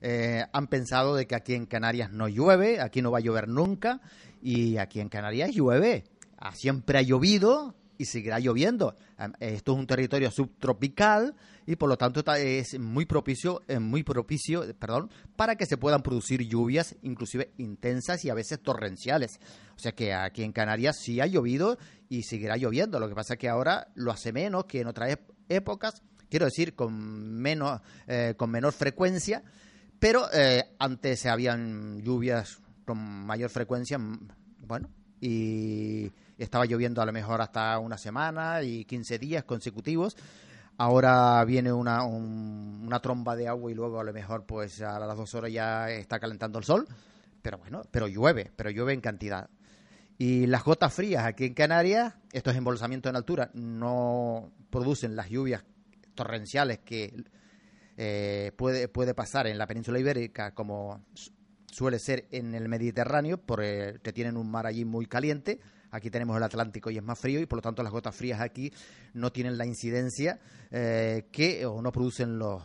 eh, 0.00 0.44
han 0.52 0.68
pensado 0.68 1.14
de 1.14 1.26
que 1.26 1.34
aquí 1.34 1.54
en 1.54 1.66
Canarias 1.66 2.10
no 2.10 2.26
llueve, 2.26 2.80
aquí 2.80 3.02
no 3.02 3.10
va 3.10 3.18
a 3.18 3.20
llover 3.20 3.48
nunca, 3.48 4.00
y 4.40 4.78
aquí 4.78 5.00
en 5.00 5.10
Canarias 5.10 5.50
llueve. 5.54 6.04
Ah, 6.38 6.54
siempre 6.54 6.98
ha 6.98 7.02
llovido 7.02 7.74
y 8.00 8.06
seguirá 8.06 8.38
lloviendo. 8.38 8.96
Esto 9.40 9.72
es 9.72 9.78
un 9.78 9.86
territorio 9.86 10.30
subtropical 10.30 11.36
y 11.66 11.76
por 11.76 11.90
lo 11.90 11.98
tanto 11.98 12.24
es 12.32 12.78
muy 12.78 13.04
propicio, 13.04 13.62
muy 13.78 14.02
propicio, 14.02 14.64
perdón, 14.78 15.10
para 15.36 15.56
que 15.56 15.66
se 15.66 15.76
puedan 15.76 16.02
producir 16.02 16.40
lluvias, 16.48 16.96
inclusive 17.02 17.52
intensas 17.58 18.24
y 18.24 18.30
a 18.30 18.34
veces 18.34 18.62
torrenciales. 18.62 19.38
O 19.76 19.78
sea 19.78 19.92
que 19.92 20.14
aquí 20.14 20.42
en 20.42 20.52
Canarias 20.52 20.96
sí 20.98 21.20
ha 21.20 21.26
llovido 21.26 21.76
y 22.08 22.22
seguirá 22.22 22.56
lloviendo. 22.56 22.98
Lo 22.98 23.06
que 23.06 23.14
pasa 23.14 23.34
es 23.34 23.38
que 23.38 23.50
ahora 23.50 23.88
lo 23.94 24.12
hace 24.12 24.32
menos 24.32 24.64
que 24.64 24.80
en 24.80 24.86
otras 24.86 25.18
épocas, 25.50 26.02
quiero 26.30 26.46
decir, 26.46 26.74
con 26.74 26.94
menos, 27.34 27.82
eh, 28.06 28.32
con 28.34 28.50
menor 28.50 28.72
frecuencia 28.72 29.44
pero 30.00 30.32
eh, 30.32 30.64
antes 30.78 31.26
habían 31.26 32.00
lluvias 32.00 32.58
con 32.86 32.98
mayor 33.26 33.50
frecuencia, 33.50 33.98
bueno, 34.66 34.88
y 35.20 36.10
estaba 36.44 36.66
lloviendo 36.66 37.02
a 37.02 37.06
lo 37.06 37.12
mejor 37.12 37.40
hasta 37.40 37.78
una 37.78 37.98
semana 37.98 38.62
y 38.62 38.84
15 38.84 39.18
días 39.18 39.44
consecutivos. 39.44 40.16
Ahora 40.76 41.44
viene 41.44 41.72
una, 41.72 42.04
una 42.04 43.00
tromba 43.00 43.36
de 43.36 43.48
agua 43.48 43.70
y 43.70 43.74
luego 43.74 44.00
a 44.00 44.04
lo 44.04 44.12
mejor 44.12 44.46
pues 44.46 44.80
a 44.80 44.98
las 44.98 45.16
dos 45.16 45.34
horas 45.34 45.52
ya 45.52 45.90
está 45.90 46.18
calentando 46.18 46.58
el 46.58 46.64
sol. 46.64 46.86
Pero 47.42 47.58
bueno, 47.58 47.82
pero 47.90 48.08
llueve, 48.08 48.50
pero 48.56 48.70
llueve 48.70 48.92
en 48.92 49.00
cantidad. 49.00 49.50
Y 50.18 50.46
las 50.46 50.64
gotas 50.64 50.92
frías 50.92 51.24
aquí 51.24 51.46
en 51.46 51.54
Canarias, 51.54 52.14
estos 52.32 52.54
embolsamientos 52.54 53.08
en 53.08 53.16
altura, 53.16 53.50
no 53.54 54.52
producen 54.68 55.16
las 55.16 55.30
lluvias 55.30 55.64
torrenciales 56.14 56.80
que 56.80 57.24
eh, 57.96 58.52
puede, 58.56 58.88
puede 58.88 59.14
pasar 59.14 59.46
en 59.46 59.56
la 59.56 59.66
península 59.66 59.98
ibérica 59.98 60.54
como 60.54 61.04
suele 61.70 61.98
ser 61.98 62.26
en 62.30 62.54
el 62.54 62.68
Mediterráneo, 62.68 63.38
porque 63.38 64.12
tienen 64.14 64.36
un 64.36 64.50
mar 64.50 64.66
allí 64.66 64.84
muy 64.84 65.06
caliente. 65.06 65.60
Aquí 65.90 66.10
tenemos 66.10 66.36
el 66.36 66.42
Atlántico 66.42 66.90
y 66.90 66.96
es 66.96 67.02
más 67.02 67.18
frío 67.18 67.40
y 67.40 67.46
por 67.46 67.58
lo 67.58 67.62
tanto 67.62 67.82
las 67.82 67.92
gotas 67.92 68.14
frías 68.14 68.40
aquí 68.40 68.72
no 69.14 69.32
tienen 69.32 69.58
la 69.58 69.66
incidencia 69.66 70.40
eh, 70.70 71.28
que 71.32 71.66
o 71.66 71.82
no 71.82 71.92
producen 71.92 72.38
los, 72.38 72.62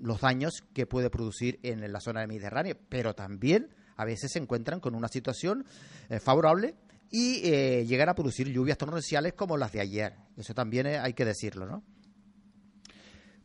los 0.00 0.20
daños 0.20 0.62
que 0.72 0.86
puede 0.86 1.10
producir 1.10 1.58
en 1.62 1.92
la 1.92 2.00
zona 2.00 2.20
del 2.20 2.28
Mediterráneo. 2.28 2.76
Pero 2.88 3.14
también 3.14 3.74
a 3.96 4.04
veces 4.04 4.32
se 4.32 4.38
encuentran 4.38 4.80
con 4.80 4.94
una 4.94 5.08
situación 5.08 5.64
eh, 6.08 6.20
favorable 6.20 6.76
y 7.10 7.40
llegan 7.86 8.10
a 8.10 8.14
producir 8.14 8.48
lluvias 8.48 8.76
torrenciales 8.76 9.32
como 9.32 9.56
las 9.56 9.72
de 9.72 9.80
ayer. 9.80 10.14
Eso 10.36 10.52
también 10.52 10.86
hay 10.86 11.14
que 11.14 11.24
decirlo, 11.24 11.64
¿no? 11.64 11.82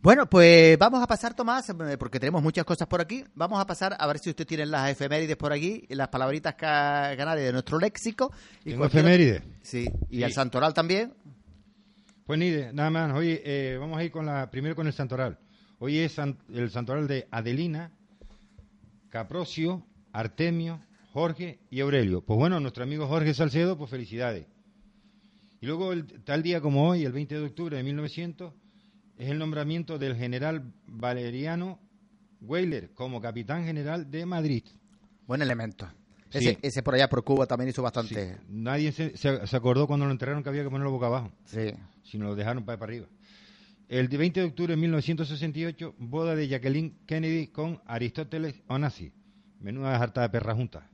Bueno, 0.03 0.29
pues 0.29 0.77
vamos 0.77 1.01
a 1.01 1.07
pasar, 1.07 1.33
Tomás, 1.33 1.69
eh, 1.69 1.97
porque 1.97 2.19
tenemos 2.19 2.43
muchas 2.43 2.65
cosas 2.65 2.89
por 2.89 2.99
aquí. 2.99 3.23
Vamos 3.35 3.57
a 3.57 3.65
pasar 3.65 3.95
a 3.97 4.05
ver 4.05 4.19
si 4.19 4.31
usted 4.31 4.45
tiene 4.45 4.65
las 4.65 4.91
efemérides 4.91 5.37
por 5.37 5.53
aquí, 5.53 5.85
las 5.87 6.09
palabritas 6.09 6.55
canarias 6.55 7.45
de 7.45 7.53
nuestro 7.53 7.79
léxico. 7.79 8.29
Y 8.65 8.71
¿Tengo 8.71 8.85
efemérides? 8.85 9.43
Sí, 9.61 9.89
y 10.09 10.23
el 10.23 10.33
santoral 10.33 10.73
también. 10.73 11.13
Pues 12.25 12.37
ni 12.37 12.51
nada 12.73 12.89
más. 12.89 13.13
Hoy 13.13 13.39
eh, 13.45 13.77
vamos 13.79 13.97
a 13.97 14.03
ir 14.03 14.11
con 14.11 14.25
la, 14.25 14.51
primero 14.51 14.75
con 14.75 14.87
el 14.87 14.93
santoral. 14.93 15.39
Hoy 15.79 15.99
es 15.99 16.17
el 16.17 16.69
santoral 16.69 17.07
de 17.07 17.29
Adelina, 17.31 17.89
Caprocio, 19.07 19.87
Artemio, 20.11 20.81
Jorge 21.13 21.61
y 21.69 21.79
Aurelio. 21.79 22.19
Pues 22.19 22.37
bueno, 22.37 22.59
nuestro 22.59 22.83
amigo 22.83 23.07
Jorge 23.07 23.33
Salcedo, 23.33 23.77
pues 23.77 23.89
felicidades. 23.89 24.47
Y 25.61 25.65
luego, 25.65 25.93
el, 25.93 26.21
tal 26.25 26.43
día 26.43 26.59
como 26.59 26.89
hoy, 26.89 27.05
el 27.05 27.13
20 27.13 27.35
de 27.35 27.45
octubre 27.45 27.77
de 27.77 27.83
1900 27.83 28.53
es 29.17 29.30
el 29.30 29.39
nombramiento 29.39 29.97
del 29.97 30.15
general 30.15 30.73
Valeriano 30.88 31.80
Weiler 32.41 32.91
como 32.93 33.21
capitán 33.21 33.65
general 33.65 34.10
de 34.10 34.26
Madrid. 34.26 34.63
Buen 35.28 35.41
elemento. 35.41 35.88
Ese, 36.32 36.82
por 36.82 36.95
allá 36.95 37.08
por 37.10 37.23
Cuba 37.23 37.45
también 37.45 37.69
hizo 37.69 37.84
bastante. 37.84 38.38
Nadie 38.49 38.91
se, 38.91 39.30
acordó 39.56 39.86
cuando 39.86 40.06
lo 40.06 40.12
enterraron 40.12 40.41
que 40.41 40.49
había 40.49 40.63
que 40.63 40.69
ponerlo 40.69 40.91
boca 40.91 41.06
abajo. 41.06 41.32
Sí. 41.45 41.71
Si 42.04 42.17
no 42.17 42.26
lo 42.26 42.36
dejaron 42.36 42.65
para, 42.65 42.84
arriba. 42.84 43.08
El 43.88 44.08
20 44.08 44.39
de 44.39 44.45
octubre 44.47 44.73
de 44.73 44.82
1968, 44.82 45.95
boda 45.99 46.36
de 46.36 46.47
Jacqueline 46.47 46.97
Kennedy 47.06 47.47
con 47.47 47.82
Aristóteles 47.86 48.62
Onassi. 48.67 49.12
Menuda 49.60 49.95
harta 49.95 50.21
de 50.21 50.30
perra 50.30 50.56
junta. 50.56 50.89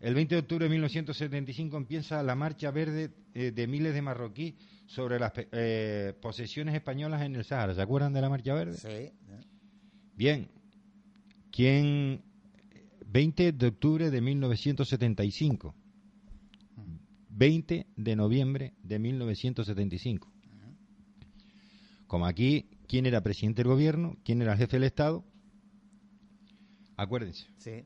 El 0.00 0.14
20 0.14 0.34
de 0.34 0.40
octubre 0.40 0.64
de 0.66 0.70
1975 0.70 1.76
empieza 1.76 2.22
la 2.22 2.34
marcha 2.34 2.70
verde 2.70 3.10
eh, 3.34 3.50
de 3.50 3.66
miles 3.66 3.94
de 3.94 4.02
marroquíes 4.02 4.54
sobre 4.88 5.20
las 5.20 5.32
eh, 5.36 6.14
posesiones 6.20 6.74
españolas 6.74 7.22
en 7.22 7.36
el 7.36 7.44
Sahara. 7.44 7.74
¿Se 7.74 7.82
acuerdan 7.82 8.14
de 8.14 8.22
la 8.22 8.30
Marcha 8.30 8.54
Verde? 8.54 8.74
Sí. 8.74 9.12
Bien. 10.16 10.48
¿Quién? 11.52 12.22
20 13.06 13.52
de 13.52 13.66
octubre 13.66 14.10
de 14.10 14.20
1975. 14.20 15.74
20 17.28 17.86
de 17.96 18.16
noviembre 18.16 18.72
de 18.82 18.98
1975. 18.98 20.32
Como 22.06 22.26
aquí, 22.26 22.70
¿quién 22.88 23.04
era 23.04 23.22
presidente 23.22 23.62
del 23.62 23.70
gobierno? 23.70 24.16
¿Quién 24.24 24.40
era 24.40 24.52
el 24.54 24.58
jefe 24.58 24.76
del 24.78 24.84
Estado? 24.84 25.22
Acuérdense. 26.96 27.46
Sí. 27.58 27.84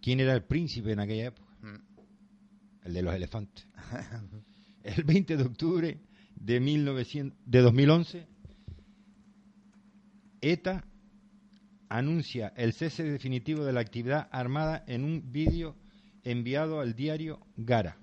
¿Quién 0.00 0.20
era 0.20 0.34
el 0.34 0.44
príncipe 0.44 0.92
en 0.92 1.00
aquella 1.00 1.26
época? 1.26 1.52
Mm. 1.62 2.86
El 2.86 2.94
de 2.94 3.02
los 3.02 3.12
elefantes. 3.12 3.66
el 4.84 5.02
20 5.02 5.36
de 5.36 5.42
octubre 5.42 6.00
de, 6.42 6.60
1900, 6.60 7.38
de 7.46 7.60
2011, 7.60 8.26
ETA 10.40 10.84
anuncia 11.88 12.52
el 12.56 12.72
cese 12.72 13.04
definitivo 13.04 13.64
de 13.64 13.72
la 13.72 13.80
actividad 13.80 14.28
armada 14.32 14.82
en 14.88 15.04
un 15.04 15.30
vídeo 15.30 15.76
enviado 16.24 16.80
al 16.80 16.94
diario 16.94 17.46
Gara. 17.56 17.96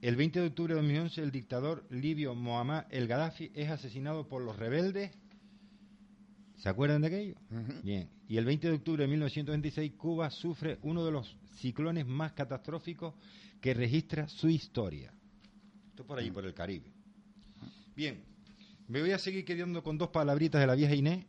El 0.00 0.16
20 0.16 0.40
de 0.40 0.46
octubre 0.48 0.74
de 0.74 0.80
2011, 0.80 1.22
el 1.22 1.30
dictador 1.30 1.86
libio 1.90 2.34
Mohamed 2.34 2.84
El 2.90 3.06
Gaddafi 3.06 3.52
es 3.54 3.70
asesinado 3.70 4.28
por 4.28 4.42
los 4.42 4.58
rebeldes. 4.58 5.12
¿Se 6.56 6.68
acuerdan 6.68 7.02
de 7.02 7.06
aquello? 7.06 7.36
Bien. 7.82 8.10
Y 8.28 8.36
el 8.36 8.44
20 8.44 8.68
de 8.68 8.74
octubre 8.74 9.02
de 9.04 9.08
1926, 9.08 9.92
Cuba 9.92 10.30
sufre 10.30 10.78
uno 10.82 11.04
de 11.04 11.12
los 11.12 11.36
ciclones 11.54 12.06
más 12.06 12.32
catastróficos 12.32 13.14
que 13.60 13.74
registra 13.74 14.28
su 14.28 14.48
historia. 14.48 15.12
Esto 15.94 16.04
por 16.04 16.18
ahí, 16.18 16.28
por 16.32 16.44
el 16.44 16.52
Caribe. 16.52 16.92
Bien, 17.94 18.24
me 18.88 19.00
voy 19.00 19.12
a 19.12 19.18
seguir 19.18 19.44
quedando 19.44 19.84
con 19.84 19.96
dos 19.96 20.08
palabritas 20.08 20.60
de 20.60 20.66
la 20.66 20.74
vieja 20.74 20.92
Inés, 20.92 21.24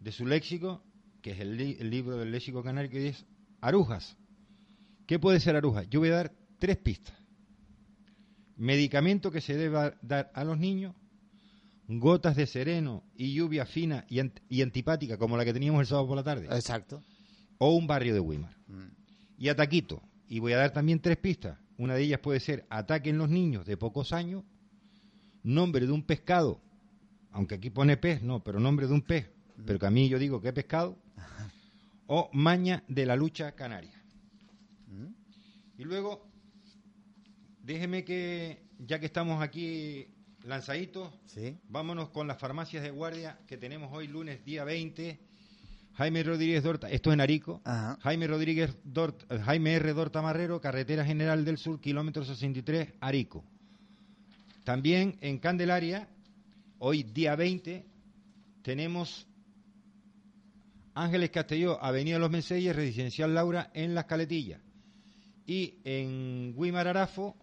de 0.00 0.12
su 0.12 0.26
léxico, 0.26 0.82
que 1.22 1.30
es 1.30 1.40
el, 1.40 1.56
libro 1.88 2.18
del 2.18 2.30
léxico 2.30 2.62
canario, 2.62 2.90
que 2.90 3.08
es 3.08 3.24
arujas. 3.62 4.18
¿Qué 5.06 5.18
puede 5.18 5.40
ser 5.40 5.56
arujas? 5.56 5.88
Yo 5.88 6.00
voy 6.00 6.10
a 6.10 6.16
dar 6.16 6.34
tres 6.58 6.76
pistas. 6.76 7.16
Medicamento 8.58 9.30
que 9.30 9.40
se 9.40 9.56
debe 9.56 9.96
dar 10.02 10.30
a 10.34 10.44
los 10.44 10.58
niños, 10.58 10.94
gotas 11.88 12.36
de 12.36 12.46
sereno 12.46 13.02
y 13.16 13.32
lluvia 13.32 13.64
fina 13.64 14.04
y, 14.10 14.60
antipática, 14.60 15.16
como 15.16 15.38
la 15.38 15.46
que 15.46 15.54
teníamos 15.54 15.80
el 15.80 15.86
sábado 15.86 16.06
por 16.06 16.16
la 16.16 16.22
tarde. 16.22 16.48
Exacto. 16.54 17.02
O 17.56 17.74
un 17.74 17.86
barrio 17.86 18.12
de 18.12 18.20
Weimar. 18.20 18.54
Mm. 18.66 18.88
Y 19.38 19.48
ataquito. 19.48 20.02
Y 20.28 20.38
voy 20.38 20.52
a 20.52 20.58
dar 20.58 20.70
también 20.70 21.00
tres 21.00 21.16
pistas. 21.16 21.56
Una 21.80 21.94
de 21.94 22.02
ellas 22.02 22.20
puede 22.20 22.40
ser 22.40 22.66
ataque 22.68 23.08
en 23.08 23.16
los 23.16 23.30
niños 23.30 23.64
de 23.64 23.78
pocos 23.78 24.12
años, 24.12 24.44
nombre 25.42 25.86
de 25.86 25.92
un 25.92 26.02
pescado, 26.02 26.60
aunque 27.30 27.54
aquí 27.54 27.70
pone 27.70 27.96
pez, 27.96 28.20
no, 28.20 28.44
pero 28.44 28.60
nombre 28.60 28.86
de 28.86 28.92
un 28.92 29.00
pez, 29.00 29.30
pero 29.64 29.78
que 29.78 29.86
a 29.86 29.90
mí 29.90 30.06
yo 30.06 30.18
digo 30.18 30.42
que 30.42 30.48
es 30.48 30.52
pescado, 30.52 30.98
o 32.06 32.28
maña 32.34 32.84
de 32.86 33.06
la 33.06 33.16
lucha 33.16 33.52
canaria. 33.52 33.98
Y 35.78 35.84
luego, 35.84 36.28
déjeme 37.62 38.04
que, 38.04 38.62
ya 38.80 39.00
que 39.00 39.06
estamos 39.06 39.42
aquí 39.42 40.08
lanzaditos, 40.44 41.10
vámonos 41.70 42.10
con 42.10 42.28
las 42.28 42.36
farmacias 42.36 42.82
de 42.82 42.90
guardia 42.90 43.38
que 43.46 43.56
tenemos 43.56 43.90
hoy 43.90 44.06
lunes 44.06 44.44
día 44.44 44.64
20 44.64 45.18
Jaime 46.00 46.22
Rodríguez 46.22 46.62
Dorta, 46.62 46.88
esto 46.88 47.10
es 47.10 47.12
en 47.12 47.20
Arico. 47.20 47.60
Jaime 48.00 48.26
Rodríguez 48.26 48.74
Dorta, 48.84 49.38
Jaime 49.40 49.74
R. 49.74 49.92
Dorta 49.92 50.22
Marrero, 50.22 50.58
Carretera 50.58 51.04
General 51.04 51.44
del 51.44 51.58
Sur, 51.58 51.78
kilómetro 51.78 52.24
63, 52.24 52.94
Arico. 53.00 53.44
También 54.64 55.18
en 55.20 55.36
Candelaria, 55.36 56.08
hoy 56.78 57.02
día 57.02 57.36
20, 57.36 57.84
tenemos 58.62 59.26
Ángeles 60.94 61.28
Castelló, 61.28 61.78
Avenida 61.84 62.18
Los 62.18 62.30
Menseyes, 62.30 62.74
Residencial 62.74 63.34
Laura, 63.34 63.70
en 63.74 63.94
Las 63.94 64.06
Caletillas. 64.06 64.62
Y 65.46 65.80
en 65.84 66.56
Guimararafo 66.56 67.36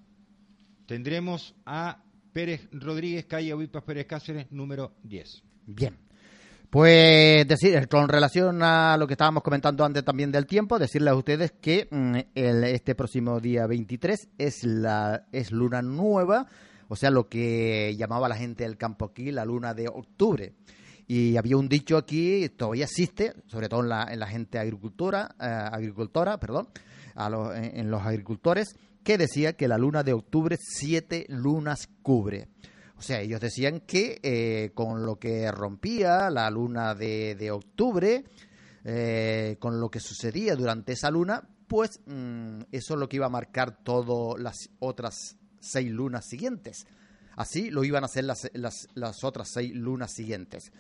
tendremos 0.88 1.54
a 1.64 2.02
Pérez 2.34 2.68
Rodríguez, 2.72 3.26
calle 3.26 3.54
Obipas 3.54 3.84
Pérez 3.84 4.08
Cáceres, 4.08 4.52
número 4.52 4.96
10. 5.04 5.44
Bien. 5.68 6.07
Pues 6.70 7.48
decir, 7.48 7.88
con 7.88 8.10
relación 8.10 8.62
a 8.62 8.98
lo 8.98 9.08
que 9.08 9.14
estábamos 9.14 9.42
comentando 9.42 9.86
antes 9.86 10.04
también 10.04 10.34
del 10.34 10.46
tiempo, 10.46 10.78
decirles 10.78 11.14
a 11.14 11.16
ustedes 11.16 11.54
que 11.54 11.88
mm, 11.90 12.16
el, 12.36 12.64
este 12.66 12.94
próximo 12.94 13.40
día 13.40 13.66
23 13.68 14.30
es 14.38 14.66
la 14.66 15.28
es 15.32 15.54
luna 15.54 15.82
nueva, 15.82 16.48
o 16.90 16.98
sea, 16.98 17.10
lo 17.10 17.30
que 17.30 17.96
llamaba 17.98 18.28
la 18.28 18.36
gente 18.36 18.66
del 18.66 18.76
campo 18.76 19.06
aquí 19.06 19.32
la 19.32 19.46
luna 19.46 19.74
de 19.74 19.88
octubre. 19.88 20.56
Y 21.08 21.38
había 21.38 21.56
un 21.56 21.70
dicho 21.70 21.96
aquí, 21.96 22.50
todavía 22.50 22.84
existe, 22.84 23.34
sobre 23.46 23.70
todo 23.70 23.80
en 23.80 23.90
la, 23.90 24.04
en 24.12 24.20
la 24.20 24.28
gente 24.28 24.60
agricultora, 24.60 25.36
eh, 25.40 25.46
agricultora, 25.46 26.38
perdón, 26.38 26.68
a 27.16 27.30
en 27.56 27.90
los 27.90 28.02
agricultores, 28.02 28.76
que 29.06 29.18
decía 29.18 29.54
que 29.54 29.70
la 29.70 29.78
luna 29.78 30.04
de 30.04 30.12
octubre 30.12 30.58
siete 30.60 31.26
lunas 31.30 31.88
cubre. 32.02 32.50
O 32.98 33.02
sea, 33.02 33.22
ellos 33.22 33.40
decían 33.40 33.82
que 33.82 34.20
eh, 34.24 34.72
con 34.74 35.06
lo 35.06 35.18
que 35.18 35.52
rompía 35.52 36.30
la 36.32 36.50
luna 36.50 36.96
de, 36.96 37.36
de 37.36 37.52
octubre, 37.52 38.24
eh, 38.84 39.58
con 39.60 39.80
lo 39.80 39.90
que 39.90 40.00
sucedía 40.00 40.56
durante 40.56 40.94
esa 40.94 41.12
luna, 41.12 41.48
pues 41.68 42.00
mm, 42.08 42.62
eso 42.72 42.94
es 42.96 43.00
lo 43.00 43.08
que 43.08 43.18
iba 43.18 43.28
a 43.28 43.30
marcar 43.30 43.84
todas 43.84 44.42
las 44.42 44.70
otras 44.80 45.38
seis 45.60 45.92
lunas 45.92 46.26
siguientes. 46.26 46.88
Así 47.36 47.70
lo 47.70 47.84
iban 47.84 48.04
a 48.04 48.08
hacer 48.08 48.24
las, 48.24 48.50
las, 48.54 48.88
las 48.96 49.24
otras 49.24 49.50
seis 49.50 49.76
lunas 49.76 50.12
siguientes. 50.12 50.72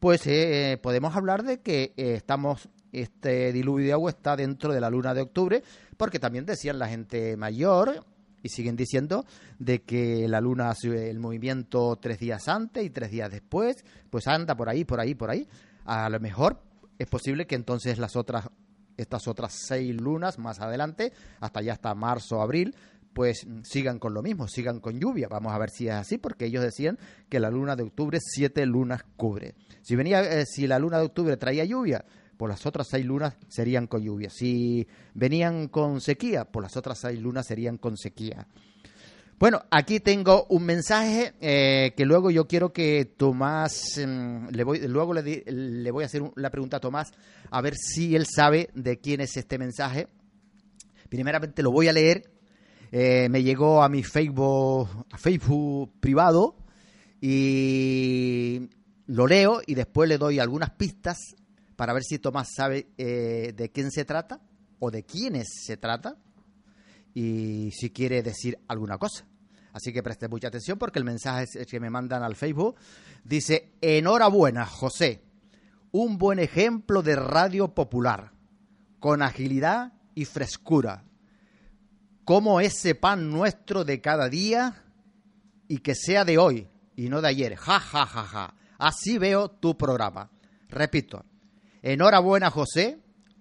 Pues 0.00 0.26
eh, 0.26 0.78
podemos 0.82 1.16
hablar 1.16 1.42
de 1.42 1.60
que 1.60 1.92
estamos, 1.96 2.70
este 2.92 3.52
diluvio 3.52 3.88
de 3.88 3.92
agua 3.92 4.10
está 4.10 4.36
dentro 4.36 4.72
de 4.72 4.80
la 4.80 4.88
luna 4.88 5.12
de 5.12 5.20
octubre, 5.20 5.62
porque 5.98 6.18
también 6.18 6.46
decían 6.46 6.78
la 6.78 6.88
gente 6.88 7.36
mayor, 7.36 8.06
y 8.42 8.48
siguen 8.48 8.76
diciendo 8.76 9.24
de 9.58 9.82
que 9.82 10.28
la 10.28 10.40
luna 10.40 10.70
hace 10.70 11.10
el 11.10 11.18
movimiento 11.18 11.96
tres 11.96 12.18
días 12.18 12.48
antes 12.48 12.84
y 12.84 12.90
tres 12.90 13.10
días 13.10 13.30
después, 13.30 13.84
pues 14.10 14.26
anda 14.28 14.56
por 14.56 14.68
ahí, 14.68 14.84
por 14.84 15.00
ahí, 15.00 15.14
por 15.14 15.30
ahí. 15.30 15.48
A 15.84 16.08
lo 16.08 16.20
mejor 16.20 16.60
es 16.98 17.06
posible 17.06 17.46
que 17.46 17.54
entonces 17.54 17.98
las 17.98 18.16
otras, 18.16 18.48
estas 18.96 19.28
otras 19.28 19.52
seis 19.52 19.94
lunas 19.94 20.38
más 20.38 20.60
adelante, 20.60 21.12
hasta 21.40 21.62
ya 21.62 21.72
hasta 21.72 21.94
marzo, 21.94 22.42
abril, 22.42 22.74
pues 23.12 23.46
sigan 23.62 23.98
con 23.98 24.14
lo 24.14 24.22
mismo, 24.22 24.46
sigan 24.46 24.80
con 24.80 25.00
lluvia. 25.00 25.28
Vamos 25.28 25.52
a 25.52 25.58
ver 25.58 25.70
si 25.70 25.88
es 25.88 25.94
así, 25.94 26.18
porque 26.18 26.46
ellos 26.46 26.62
decían 26.62 26.98
que 27.28 27.40
la 27.40 27.50
luna 27.50 27.74
de 27.74 27.82
octubre 27.82 28.18
siete 28.20 28.64
lunas 28.66 29.02
cubre. 29.16 29.54
Si 29.82 29.96
venía, 29.96 30.20
eh, 30.20 30.44
si 30.46 30.66
la 30.66 30.78
luna 30.78 30.98
de 30.98 31.06
octubre 31.06 31.36
traía 31.36 31.64
lluvia, 31.64 32.04
pues 32.38 32.50
las 32.50 32.64
otras 32.66 32.86
seis 32.88 33.04
lunas 33.04 33.34
serían 33.48 33.88
con 33.88 34.02
lluvia. 34.02 34.30
Si 34.30 34.86
venían 35.12 35.68
con 35.68 36.00
sequía, 36.00 36.44
pues 36.44 36.62
las 36.62 36.76
otras 36.76 37.00
seis 37.00 37.20
lunas 37.20 37.46
serían 37.46 37.78
con 37.78 37.96
sequía. 37.96 38.46
Bueno, 39.40 39.62
aquí 39.70 40.00
tengo 40.00 40.46
un 40.48 40.64
mensaje 40.64 41.34
eh, 41.40 41.92
que 41.96 42.04
luego 42.04 42.30
yo 42.30 42.46
quiero 42.46 42.72
que 42.72 43.04
Tomás, 43.04 43.98
eh, 43.98 44.06
le 44.50 44.64
voy, 44.64 44.78
luego 44.86 45.14
le, 45.14 45.22
di, 45.22 45.42
le 45.46 45.90
voy 45.90 46.04
a 46.04 46.06
hacer 46.06 46.22
un, 46.22 46.32
la 46.36 46.50
pregunta 46.50 46.78
a 46.78 46.80
Tomás 46.80 47.12
a 47.50 47.60
ver 47.60 47.74
si 47.76 48.14
él 48.14 48.26
sabe 48.26 48.70
de 48.74 48.98
quién 48.98 49.20
es 49.20 49.36
este 49.36 49.58
mensaje. 49.58 50.08
Primeramente 51.08 51.62
lo 51.62 51.72
voy 51.72 51.88
a 51.88 51.92
leer. 51.92 52.30
Eh, 52.90 53.28
me 53.30 53.42
llegó 53.42 53.82
a 53.82 53.88
mi 53.88 54.02
Facebook, 54.02 54.88
a 55.10 55.18
Facebook 55.18 55.92
privado 56.00 56.56
y 57.20 58.68
lo 59.06 59.26
leo 59.26 59.60
y 59.66 59.74
después 59.74 60.08
le 60.08 60.18
doy 60.18 60.38
algunas 60.38 60.70
pistas 60.70 61.34
para 61.78 61.92
ver 61.92 62.02
si 62.02 62.18
Tomás 62.18 62.48
sabe 62.56 62.88
eh, 62.98 63.54
de 63.56 63.70
quién 63.70 63.92
se 63.92 64.04
trata 64.04 64.40
o 64.80 64.90
de 64.90 65.04
quiénes 65.04 65.46
se 65.64 65.76
trata 65.76 66.16
y 67.14 67.70
si 67.70 67.90
quiere 67.90 68.20
decir 68.20 68.58
alguna 68.66 68.98
cosa. 68.98 69.24
Así 69.72 69.92
que 69.92 70.02
preste 70.02 70.26
mucha 70.26 70.48
atención 70.48 70.76
porque 70.76 70.98
el 70.98 71.04
mensaje 71.04 71.46
que 71.66 71.78
me 71.78 71.88
mandan 71.88 72.24
al 72.24 72.34
Facebook 72.34 72.74
dice, 73.22 73.74
enhorabuena, 73.80 74.66
José, 74.66 75.22
un 75.92 76.18
buen 76.18 76.40
ejemplo 76.40 77.00
de 77.00 77.14
radio 77.14 77.72
popular, 77.76 78.32
con 78.98 79.22
agilidad 79.22 79.92
y 80.16 80.24
frescura, 80.24 81.04
como 82.24 82.60
ese 82.60 82.96
pan 82.96 83.30
nuestro 83.30 83.84
de 83.84 84.00
cada 84.00 84.28
día 84.28 84.82
y 85.68 85.78
que 85.78 85.94
sea 85.94 86.24
de 86.24 86.38
hoy 86.38 86.66
y 86.96 87.08
no 87.08 87.20
de 87.20 87.28
ayer. 87.28 87.54
Ja, 87.54 87.78
ja, 87.78 88.04
ja, 88.04 88.24
ja. 88.24 88.54
Así 88.78 89.16
veo 89.16 89.48
tu 89.48 89.78
programa. 89.78 90.28
Repito, 90.68 91.24
enhorabuena 91.82 92.50
José, 92.50 92.98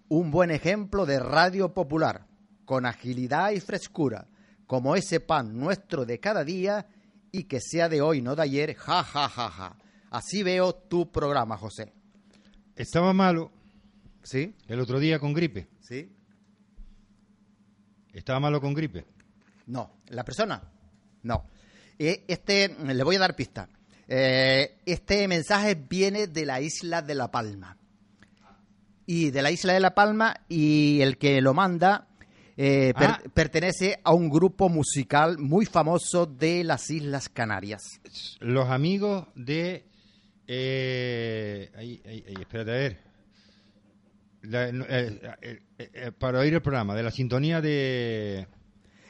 un 0.10 0.32
buen 0.32 0.52
ejemplo 0.52 1.06
de 1.06 1.20
radio 1.20 1.74
popular, 1.74 2.28
con 2.66 2.86
agilidad 2.86 3.52
y 3.52 3.60
frescura, 3.60 4.28
como 4.66 4.96
ese 4.96 5.20
pan 5.20 5.58
nuestro 5.58 6.06
de 6.06 6.20
cada 6.20 6.44
día 6.44 6.88
y 7.32 7.44
que 7.44 7.60
sea 7.62 7.90
de 7.90 8.02
hoy, 8.02 8.22
no 8.22 8.36
de 8.36 8.44
ayer. 8.44 8.76
Ja, 8.76 9.04
ja, 9.04 9.30
ja, 9.30 9.50
ja. 9.50 9.78
Así 10.10 10.44
veo 10.44 10.74
tu 10.74 11.12
programa, 11.12 11.58
José. 11.58 11.94
Estaba 12.76 13.14
malo. 13.14 13.52
¿Sí? 14.24 14.54
El 14.68 14.80
otro 14.80 15.00
día 15.00 15.20
con 15.20 15.34
gripe. 15.34 15.68
¿Sí? 15.80 16.12
¿Estaba 18.14 18.40
malo 18.40 18.60
con 18.60 18.74
gripe? 18.74 19.06
No. 19.68 20.00
¿La 20.08 20.24
persona? 20.24 20.62
No. 21.24 21.46
Este, 21.98 22.70
le 22.70 23.04
voy 23.04 23.16
a 23.16 23.20
dar 23.20 23.36
pista. 23.36 23.70
Eh, 24.08 24.80
este 24.86 25.28
mensaje 25.28 25.76
viene 25.76 26.28
de 26.28 26.46
la 26.46 26.62
isla 26.62 27.02
de 27.02 27.16
La 27.16 27.30
Palma. 27.30 27.77
Y 29.08 29.32
de 29.32 29.42
la 29.42 29.50
isla 29.50 29.74
de 29.74 29.80
La 29.80 29.96
Palma, 29.96 30.36
y 30.48 31.00
el 31.02 31.18
que 31.18 31.42
lo 31.42 31.54
manda 31.56 32.08
eh, 32.60 32.94
per 32.98 33.10
Ah. 33.10 33.22
pertenece 33.34 34.00
a 34.04 34.14
un 34.14 34.30
grupo 34.30 34.68
musical 34.70 35.38
muy 35.40 35.66
famoso 35.66 36.26
de 36.26 36.64
las 36.64 36.90
Islas 36.92 37.30
Canarias. 37.30 38.02
Los 38.40 38.70
amigos 38.70 39.28
de... 39.36 39.86
Eh, 40.48 41.70
ahí, 41.76 42.02
ahí, 42.06 42.24
ahí, 42.28 42.34
espérate, 42.40 42.72
a 42.72 42.74
ver. 42.74 42.98
La- 44.42 44.70
eh, 44.70 46.12
para 46.18 46.40
oír 46.40 46.54
el 46.54 46.62
programa, 46.62 46.96
de 46.96 47.04
la 47.04 47.12
sintonía 47.12 47.62
de... 47.62 48.48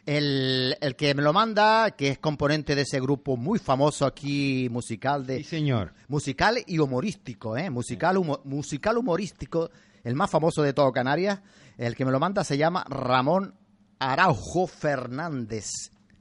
El, 0.06 0.78
el 0.80 0.96
que 0.96 1.14
me 1.16 1.22
lo 1.22 1.34
manda, 1.34 1.92
que 1.92 2.08
es 2.08 2.18
componente 2.18 2.76
de 2.76 2.84
ese 2.84 3.00
grupo 3.02 3.36
muy 3.36 3.60
famoso 3.60 4.06
aquí 4.06 4.70
musical 4.72 5.26
de 5.28 5.40
Sí, 5.40 5.44
señor. 5.44 5.94
musical 6.08 6.58
y 6.66 6.80
humorístico, 6.80 7.58
¿eh? 7.58 7.70
Musical, 7.70 8.16
humo- 8.18 8.40
musical 8.46 8.98
humorístico, 8.98 9.70
el 10.08 10.16
más 10.16 10.30
famoso 10.32 10.64
de 10.64 10.74
todo 10.74 10.92
Canarias. 10.92 11.42
El 11.78 11.96
que 11.96 12.06
me 12.06 12.12
lo 12.12 12.20
manda 12.20 12.44
se 12.44 12.58
llama 12.58 12.86
Ramón 12.90 13.54
Araujo 14.00 14.68
Fernández, 14.68 15.66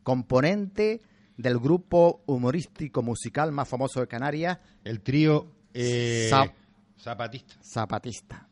componente 0.02 1.00
del 1.36 1.58
grupo 1.58 2.22
humorístico 2.26 3.02
musical 3.02 3.52
más 3.52 3.68
famoso 3.68 4.00
de 4.00 4.08
Canarias, 4.08 4.58
El 4.84 5.00
trío 5.02 5.52
eh, 5.74 6.28
Zap- 6.30 6.52
zapatista. 6.98 7.54
Zapatista. 7.62 8.48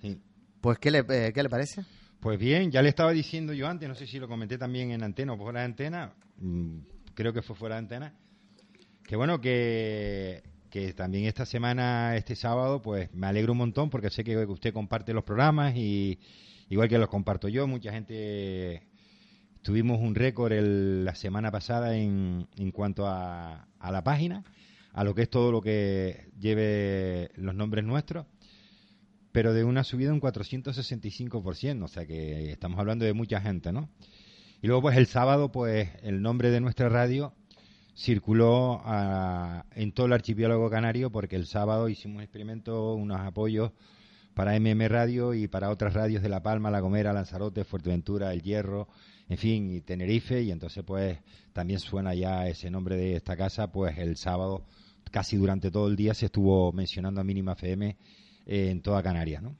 Sí. 0.00 0.20
Pues, 0.60 0.78
¿qué 0.78 0.90
le, 0.90 1.04
eh, 1.08 1.32
¿qué 1.32 1.42
le 1.42 1.48
parece? 1.50 1.84
Pues 2.20 2.38
bien, 2.38 2.70
ya 2.70 2.80
le 2.82 2.88
estaba 2.88 3.12
diciendo 3.12 3.52
yo 3.52 3.68
antes, 3.68 3.86
no 3.88 3.94
sé 3.94 4.06
si 4.06 4.18
lo 4.18 4.26
comenté 4.26 4.56
también 4.56 4.90
en 4.90 5.02
antena 5.02 5.34
o 5.34 5.36
fuera 5.36 5.60
de 5.60 5.66
antena, 5.66 6.14
mm, 6.38 6.78
creo 7.14 7.32
que 7.34 7.42
fue 7.42 7.54
fuera 7.54 7.74
de 7.74 7.80
antena, 7.80 8.14
que 9.06 9.14
bueno, 9.16 9.40
que, 9.42 10.42
que 10.74 10.92
también 10.92 11.26
esta 11.26 11.46
semana, 11.46 12.16
este 12.16 12.34
sábado, 12.34 12.82
pues 12.82 13.08
me 13.14 13.28
alegro 13.28 13.52
un 13.52 13.58
montón 13.58 13.90
porque 13.90 14.10
sé 14.10 14.24
que 14.24 14.36
usted 14.44 14.72
comparte 14.72 15.14
los 15.14 15.22
programas 15.22 15.76
y 15.76 16.18
igual 16.68 16.88
que 16.88 16.98
los 16.98 17.08
comparto 17.08 17.46
yo, 17.46 17.68
mucha 17.68 17.92
gente 17.92 18.82
tuvimos 19.62 20.00
un 20.00 20.16
récord 20.16 20.50
el- 20.52 21.04
la 21.04 21.14
semana 21.14 21.52
pasada 21.52 21.96
en, 21.96 22.48
en 22.56 22.72
cuanto 22.72 23.06
a, 23.06 23.68
a 23.78 23.92
la 23.92 24.02
página, 24.02 24.42
a 24.92 25.04
lo 25.04 25.14
que 25.14 25.22
es 25.22 25.30
todo 25.30 25.52
lo 25.52 25.60
que 25.60 26.26
lleve 26.40 27.30
los 27.36 27.54
nombres 27.54 27.84
nuestros 27.84 28.26
pero 29.30 29.52
de 29.52 29.62
una 29.62 29.84
subida 29.84 30.12
un 30.12 30.20
465%, 30.20 31.84
o 31.84 31.88
sea 31.88 32.04
que 32.04 32.50
estamos 32.50 32.80
hablando 32.80 33.04
de 33.04 33.12
mucha 33.12 33.40
gente, 33.40 33.70
¿no? 33.70 33.90
Y 34.60 34.66
luego, 34.66 34.82
pues 34.82 34.96
el 34.96 35.06
sábado, 35.06 35.52
pues 35.52 35.90
el 36.02 36.20
nombre 36.20 36.50
de 36.50 36.60
nuestra 36.60 36.88
radio 36.88 37.32
circuló 37.96 38.80
ah, 38.84 39.64
en 39.74 39.92
todo 39.92 40.06
el 40.06 40.12
archipiélago 40.12 40.68
canario 40.68 41.10
porque 41.10 41.36
el 41.36 41.46
sábado 41.46 41.88
hicimos 41.88 42.16
un 42.16 42.22
experimento, 42.22 42.94
unos 42.94 43.20
apoyos 43.20 43.72
para 44.34 44.58
MM 44.58 44.88
Radio 44.88 45.32
y 45.32 45.46
para 45.46 45.70
otras 45.70 45.94
radios 45.94 46.22
de 46.22 46.28
La 46.28 46.42
Palma, 46.42 46.70
La 46.70 46.80
Gomera, 46.80 47.12
Lanzarote, 47.12 47.64
Fuerteventura, 47.64 48.32
El 48.32 48.42
Hierro, 48.42 48.88
en 49.28 49.38
fin, 49.38 49.70
y 49.70 49.80
Tenerife, 49.80 50.42
y 50.42 50.50
entonces 50.50 50.82
pues 50.84 51.18
también 51.52 51.78
suena 51.78 52.14
ya 52.14 52.48
ese 52.48 52.70
nombre 52.70 52.96
de 52.96 53.16
esta 53.16 53.36
casa, 53.36 53.70
pues 53.70 53.96
el 53.98 54.16
sábado 54.16 54.64
casi 55.10 55.36
durante 55.36 55.70
todo 55.70 55.86
el 55.86 55.94
día 55.94 56.14
se 56.14 56.26
estuvo 56.26 56.72
mencionando 56.72 57.20
a 57.20 57.24
Mínima 57.24 57.52
FM 57.52 57.96
eh, 58.46 58.70
en 58.70 58.82
toda 58.82 59.02
Canarias, 59.02 59.42
¿no? 59.42 59.56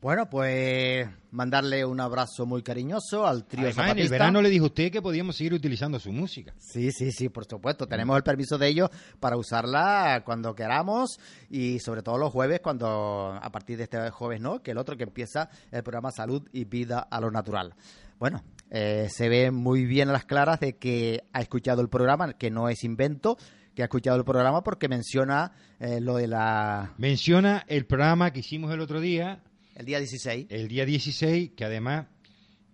Bueno, 0.00 0.30
pues 0.30 1.06
mandarle 1.30 1.84
un 1.84 2.00
abrazo 2.00 2.46
muy 2.46 2.62
cariñoso 2.62 3.26
al 3.26 3.44
trío 3.44 3.66
Además, 3.66 3.76
en 3.78 3.84
zapatista. 3.84 4.02
el 4.02 4.10
verano 4.10 4.40
le 4.40 4.48
dijo 4.48 4.64
usted 4.64 4.90
que 4.90 5.02
podíamos 5.02 5.36
seguir 5.36 5.52
utilizando 5.52 5.98
su 5.98 6.10
música. 6.10 6.54
Sí, 6.56 6.90
sí, 6.90 7.12
sí, 7.12 7.28
por 7.28 7.44
supuesto. 7.44 7.86
Tenemos 7.86 8.16
el 8.16 8.22
permiso 8.22 8.56
de 8.56 8.68
ellos 8.68 8.88
para 9.20 9.36
usarla 9.36 10.22
cuando 10.24 10.54
queramos 10.54 11.18
y 11.50 11.80
sobre 11.80 12.02
todo 12.02 12.16
los 12.16 12.32
jueves, 12.32 12.60
cuando 12.60 13.38
a 13.40 13.50
partir 13.52 13.76
de 13.76 13.84
este 13.84 14.10
jueves, 14.10 14.40
¿no? 14.40 14.62
Que 14.62 14.70
el 14.70 14.78
otro 14.78 14.96
que 14.96 15.04
empieza 15.04 15.50
el 15.70 15.82
programa 15.82 16.10
Salud 16.10 16.48
y 16.50 16.64
Vida 16.64 17.00
a 17.00 17.20
lo 17.20 17.30
Natural. 17.30 17.74
Bueno, 18.18 18.42
eh, 18.70 19.08
se 19.10 19.28
ve 19.28 19.50
muy 19.50 19.84
bien 19.84 20.08
a 20.08 20.12
las 20.12 20.24
claras 20.24 20.60
de 20.60 20.76
que 20.78 21.24
ha 21.34 21.42
escuchado 21.42 21.82
el 21.82 21.90
programa, 21.90 22.32
que 22.32 22.50
no 22.50 22.70
es 22.70 22.84
invento, 22.84 23.36
que 23.74 23.82
ha 23.82 23.84
escuchado 23.86 24.16
el 24.16 24.24
programa 24.24 24.62
porque 24.62 24.88
menciona 24.88 25.52
eh, 25.78 26.00
lo 26.00 26.16
de 26.16 26.26
la 26.26 26.94
Menciona 26.96 27.64
el 27.68 27.84
programa 27.84 28.30
que 28.32 28.40
hicimos 28.40 28.72
el 28.72 28.80
otro 28.80 29.00
día, 29.00 29.42
el 29.80 29.86
día 29.86 29.98
16. 29.98 30.46
el 30.50 30.68
día 30.68 30.84
16, 30.84 31.52
que 31.56 31.64
además 31.64 32.06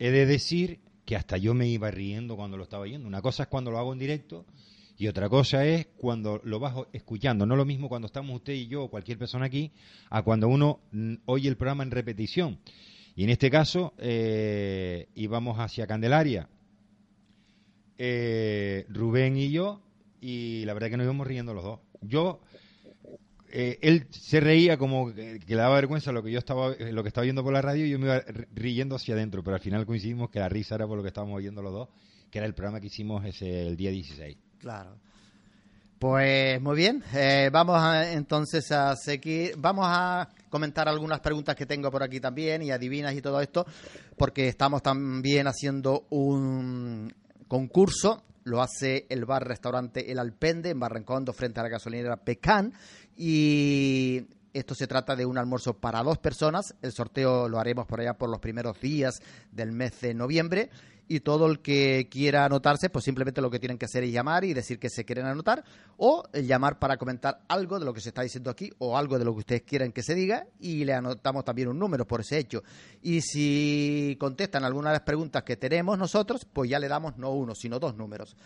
he 0.00 0.10
de 0.10 0.26
decir 0.26 0.80
que 1.04 1.14
hasta 1.14 1.36
yo 1.36 1.54
me 1.54 1.68
iba 1.68 1.88
riendo 1.92 2.34
cuando 2.34 2.56
lo 2.56 2.64
estaba 2.64 2.82
oyendo. 2.82 3.06
Una 3.06 3.22
cosa 3.22 3.44
es 3.44 3.48
cuando 3.48 3.70
lo 3.70 3.78
hago 3.78 3.92
en 3.92 4.00
directo 4.00 4.44
y 4.98 5.06
otra 5.06 5.28
cosa 5.28 5.64
es 5.64 5.86
cuando 5.96 6.40
lo 6.42 6.58
vas 6.58 6.74
escuchando. 6.92 7.46
No 7.46 7.54
lo 7.54 7.64
mismo 7.64 7.88
cuando 7.88 8.06
estamos 8.06 8.34
usted 8.34 8.54
y 8.54 8.66
yo 8.66 8.82
o 8.82 8.90
cualquier 8.90 9.18
persona 9.18 9.46
aquí 9.46 9.70
a 10.10 10.22
cuando 10.22 10.48
uno 10.48 10.80
mm, 10.90 11.14
oye 11.26 11.48
el 11.48 11.56
programa 11.56 11.84
en 11.84 11.92
repetición. 11.92 12.58
Y 13.14 13.22
en 13.22 13.30
este 13.30 13.50
caso 13.50 13.94
eh, 13.98 15.08
íbamos 15.14 15.60
hacia 15.60 15.86
Candelaria, 15.86 16.48
eh, 17.98 18.84
Rubén 18.88 19.36
y 19.36 19.52
yo, 19.52 19.80
y 20.20 20.64
la 20.64 20.74
verdad 20.74 20.90
que 20.90 20.96
nos 20.96 21.04
íbamos 21.04 21.26
riendo 21.28 21.54
los 21.54 21.62
dos. 21.62 21.80
Yo 22.00 22.40
eh, 23.52 23.78
él 23.82 24.06
se 24.10 24.40
reía 24.40 24.76
como 24.76 25.12
que, 25.14 25.38
que 25.40 25.54
le 25.54 25.60
daba 25.62 25.76
vergüenza 25.76 26.12
lo 26.12 26.22
que 26.22 26.30
yo 26.32 26.38
estaba 26.38 26.72
eh, 26.72 26.92
lo 26.92 27.02
que 27.02 27.08
estaba 27.08 27.24
viendo 27.24 27.42
por 27.44 27.52
la 27.52 27.62
radio 27.62 27.86
y 27.86 27.90
yo 27.90 27.98
me 27.98 28.06
iba 28.06 28.24
ri- 28.24 28.46
riendo 28.54 28.96
hacia 28.96 29.14
adentro 29.14 29.42
pero 29.42 29.56
al 29.56 29.62
final 29.62 29.86
coincidimos 29.86 30.30
que 30.30 30.38
la 30.40 30.48
risa 30.48 30.74
era 30.74 30.86
por 30.86 30.96
lo 30.96 31.02
que 31.02 31.08
estábamos 31.08 31.36
oyendo 31.36 31.62
los 31.62 31.72
dos 31.72 31.88
que 32.30 32.38
era 32.38 32.46
el 32.46 32.54
programa 32.54 32.80
que 32.80 32.86
hicimos 32.88 33.24
ese 33.24 33.66
el 33.68 33.76
día 33.76 33.90
16 33.90 34.36
Claro. 34.58 34.96
Pues 35.98 36.60
muy 36.60 36.76
bien, 36.76 37.02
eh, 37.14 37.48
vamos 37.50 37.76
a, 37.80 38.12
entonces 38.12 38.70
a 38.70 38.94
seguir, 38.96 39.54
vamos 39.56 39.86
a 39.88 40.28
comentar 40.50 40.88
algunas 40.90 41.20
preguntas 41.20 41.56
que 41.56 41.64
tengo 41.64 41.90
por 41.90 42.02
aquí 42.02 42.20
también 42.20 42.62
y 42.62 42.70
adivinas 42.70 43.14
y 43.14 43.22
todo 43.22 43.40
esto, 43.40 43.64
porque 44.18 44.46
estamos 44.48 44.82
también 44.82 45.46
haciendo 45.46 46.06
un 46.10 47.10
concurso, 47.48 48.22
lo 48.46 48.62
hace 48.62 49.06
el 49.08 49.24
bar-restaurante 49.24 50.12
El 50.12 50.20
Alpende 50.20 50.70
en 50.70 50.78
Barrancondo 50.78 51.32
frente 51.32 51.58
a 51.58 51.64
la 51.64 51.68
gasolinera 51.68 52.16
Pecan. 52.16 52.72
Y 53.16 54.24
esto 54.52 54.74
se 54.74 54.86
trata 54.86 55.16
de 55.16 55.26
un 55.26 55.36
almuerzo 55.36 55.74
para 55.74 56.02
dos 56.02 56.18
personas, 56.18 56.74
el 56.80 56.92
sorteo 56.92 57.48
lo 57.48 57.58
haremos 57.58 57.86
por 57.86 58.00
allá 58.00 58.14
por 58.14 58.30
los 58.30 58.38
primeros 58.38 58.80
días 58.80 59.20
del 59.50 59.72
mes 59.72 60.00
de 60.00 60.14
noviembre 60.14 60.70
y 61.08 61.20
todo 61.20 61.46
el 61.46 61.60
que 61.60 62.08
quiera 62.10 62.44
anotarse, 62.44 62.90
pues 62.90 63.04
simplemente 63.04 63.40
lo 63.40 63.50
que 63.50 63.58
tienen 63.58 63.78
que 63.78 63.86
hacer 63.86 64.04
es 64.04 64.12
llamar 64.12 64.44
y 64.44 64.54
decir 64.54 64.78
que 64.78 64.90
se 64.90 65.04
quieren 65.04 65.26
anotar 65.26 65.64
o 65.96 66.24
llamar 66.32 66.78
para 66.78 66.96
comentar 66.96 67.40
algo 67.48 67.78
de 67.78 67.84
lo 67.84 67.94
que 67.94 68.00
se 68.00 68.08
está 68.10 68.22
diciendo 68.22 68.50
aquí 68.50 68.72
o 68.78 68.96
algo 68.96 69.18
de 69.18 69.24
lo 69.24 69.32
que 69.32 69.40
ustedes 69.40 69.62
quieran 69.62 69.92
que 69.92 70.02
se 70.02 70.14
diga 70.14 70.46
y 70.58 70.84
le 70.84 70.94
anotamos 70.94 71.44
también 71.44 71.68
un 71.68 71.78
número 71.78 72.06
por 72.06 72.20
ese 72.20 72.38
hecho. 72.38 72.62
Y 73.02 73.20
si 73.20 74.16
contestan 74.18 74.64
algunas 74.64 74.90
de 74.90 74.98
las 74.98 75.06
preguntas 75.06 75.42
que 75.42 75.56
tenemos 75.56 75.98
nosotros, 75.98 76.44
pues 76.44 76.70
ya 76.70 76.78
le 76.78 76.88
damos 76.88 77.16
no 77.16 77.30
uno, 77.30 77.54
sino 77.54 77.78
dos 77.78 77.96
números. 77.96 78.36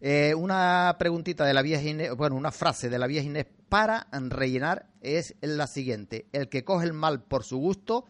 Eh, 0.00 0.34
una 0.34 0.96
preguntita 0.98 1.44
de 1.44 1.54
la 1.54 1.62
vieja 1.62 1.82
Inés, 1.82 2.14
bueno, 2.16 2.36
una 2.36 2.52
frase 2.52 2.90
de 2.90 2.98
la 2.98 3.06
vieja 3.06 3.26
Inés 3.26 3.46
para 3.68 4.06
rellenar 4.12 4.86
es 5.00 5.34
la 5.40 5.66
siguiente. 5.66 6.26
El 6.32 6.48
que 6.48 6.64
coge 6.64 6.86
el 6.86 6.92
mal 6.92 7.22
por 7.22 7.44
su 7.44 7.58
gusto, 7.58 8.04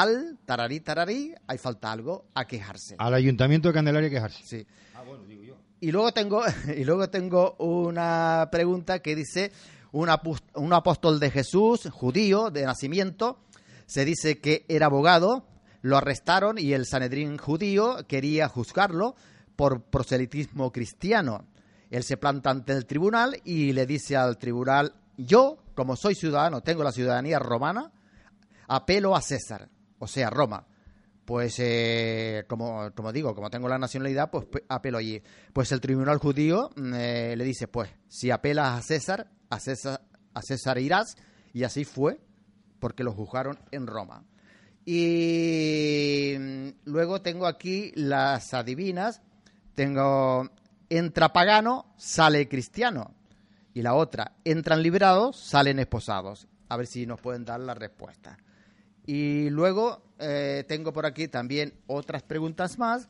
al 0.00 0.38
tararí 0.44 0.80
tararí, 0.80 1.34
hay 1.46 1.58
falta 1.58 1.92
algo, 1.92 2.26
a 2.34 2.46
quejarse. 2.46 2.96
al 2.98 3.14
ayuntamiento 3.14 3.68
de 3.68 3.74
Candelaria 3.74 4.10
quejarse 4.10 4.42
Sí. 4.44 4.66
ah 4.94 5.02
bueno 5.06 5.22
digo 5.24 5.42
yo 5.44 5.54
Y 5.80 5.92
luego 5.92 6.12
tengo, 6.12 6.42
y 6.76 6.84
luego 6.84 7.08
tengo 7.10 7.54
una 7.58 8.48
pregunta 8.50 8.98
que 8.98 9.14
dice, 9.14 9.52
un, 9.92 10.08
un 10.54 10.72
apóstol 10.72 11.20
de 11.20 11.30
Jesús, 11.30 11.88
judío 11.92 12.50
de 12.50 12.64
nacimiento, 12.64 13.38
se 13.86 14.04
dice 14.04 14.40
que 14.40 14.64
era 14.68 14.86
abogado, 14.86 15.46
lo 15.82 15.96
arrestaron 15.96 16.58
y 16.58 16.72
el 16.72 16.86
Sanedrín 16.86 17.38
judío 17.38 17.98
quería 18.08 18.48
juzgarlo 18.48 19.14
por 19.54 19.82
proselitismo 19.82 20.72
cristiano. 20.72 21.46
Él 21.90 22.02
se 22.02 22.16
planta 22.16 22.50
ante 22.50 22.72
el 22.72 22.86
tribunal 22.86 23.40
y 23.44 23.72
le 23.72 23.86
dice 23.86 24.16
al 24.16 24.38
tribunal, 24.38 24.94
yo, 25.16 25.58
como 25.76 25.94
soy 25.94 26.16
ciudadano, 26.16 26.62
tengo 26.62 26.82
la 26.82 26.90
ciudadanía 26.90 27.38
romana, 27.38 27.92
apelo 28.66 29.14
a 29.14 29.20
César, 29.20 29.68
o 29.98 30.06
sea, 30.06 30.30
Roma. 30.30 30.66
Pues, 31.24 31.54
eh, 31.58 32.44
como, 32.48 32.90
como 32.94 33.10
digo, 33.10 33.34
como 33.34 33.48
tengo 33.48 33.66
la 33.68 33.78
nacionalidad, 33.78 34.30
pues 34.30 34.44
pe- 34.44 34.64
apelo 34.68 34.98
allí. 34.98 35.22
Pues 35.54 35.72
el 35.72 35.80
tribunal 35.80 36.18
judío 36.18 36.70
mm, 36.76 36.92
eh, 36.94 37.34
le 37.36 37.44
dice, 37.44 37.66
pues, 37.66 37.88
si 38.08 38.30
apelas 38.30 38.78
a 38.78 38.82
César, 38.82 39.30
a 39.48 39.58
César, 39.58 40.02
a 40.34 40.42
César 40.42 40.78
irás, 40.78 41.16
y 41.54 41.64
así 41.64 41.84
fue, 41.86 42.20
porque 42.78 43.04
lo 43.04 43.12
juzgaron 43.12 43.58
en 43.70 43.86
Roma. 43.86 44.24
Y 44.84 46.34
mm, 46.38 46.68
luego 46.84 47.22
tengo 47.22 47.46
aquí 47.46 47.92
las 47.94 48.52
adivinas. 48.54 49.22
Tengo, 49.74 50.48
entra 50.88 51.32
pagano, 51.32 51.86
sale 51.96 52.48
cristiano. 52.48 53.14
Y 53.72 53.82
la 53.82 53.94
otra, 53.94 54.36
entran 54.44 54.82
liberados, 54.82 55.36
salen 55.38 55.78
esposados. 55.78 56.46
A 56.68 56.76
ver 56.76 56.86
si 56.86 57.06
nos 57.06 57.20
pueden 57.20 57.44
dar 57.44 57.60
la 57.60 57.74
respuesta. 57.74 58.36
Y 59.06 59.50
luego 59.50 60.02
eh, 60.18 60.64
tengo 60.66 60.92
por 60.92 61.06
aquí 61.06 61.28
también 61.28 61.74
otras 61.86 62.22
preguntas 62.22 62.78
más 62.78 63.08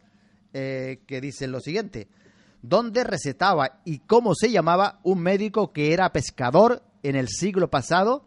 eh, 0.52 1.00
que 1.06 1.20
dicen 1.20 1.52
lo 1.52 1.60
siguiente. 1.60 2.08
¿Dónde 2.62 3.04
recetaba 3.04 3.80
y 3.84 3.98
cómo 4.00 4.34
se 4.34 4.50
llamaba 4.50 5.00
un 5.02 5.20
médico 5.20 5.72
que 5.72 5.92
era 5.92 6.12
pescador 6.12 6.82
en 7.02 7.14
el 7.14 7.28
siglo 7.28 7.68
pasado? 7.68 8.24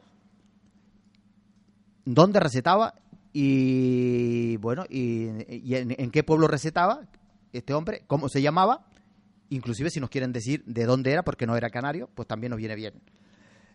¿Dónde 2.06 2.40
recetaba? 2.40 2.94
Y 3.34 4.58
bueno, 4.58 4.86
y, 4.90 5.28
en, 5.28 5.96
en 5.98 6.12
qué 6.12 6.24
pueblo 6.24 6.48
recetaba 6.48 7.08
este 7.52 7.74
hombre? 7.74 8.04
¿Cómo 8.08 8.30
se 8.30 8.42
llamaba? 8.42 8.86
Inclusive 9.50 9.90
si 9.90 10.00
nos 10.00 10.10
quieren 10.10 10.32
decir 10.32 10.64
de 10.66 10.86
dónde 10.86 11.12
era, 11.12 11.24
porque 11.24 11.48
no 11.48 11.56
era 11.56 11.70
canario, 11.70 12.10
pues 12.14 12.28
también 12.28 12.52
nos 12.52 12.58
viene 12.58 12.76
bien. 12.76 13.02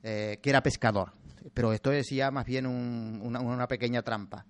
Eh, 0.04 0.40
que 0.42 0.50
era 0.50 0.62
pescador. 0.62 1.12
Pero 1.54 1.72
esto 1.72 1.92
es 1.92 2.08
ya 2.10 2.30
más 2.30 2.44
bien 2.44 2.66
un- 2.66 3.20
una, 3.22 3.68
pequeña 3.68 4.02
trampa. 4.02 4.44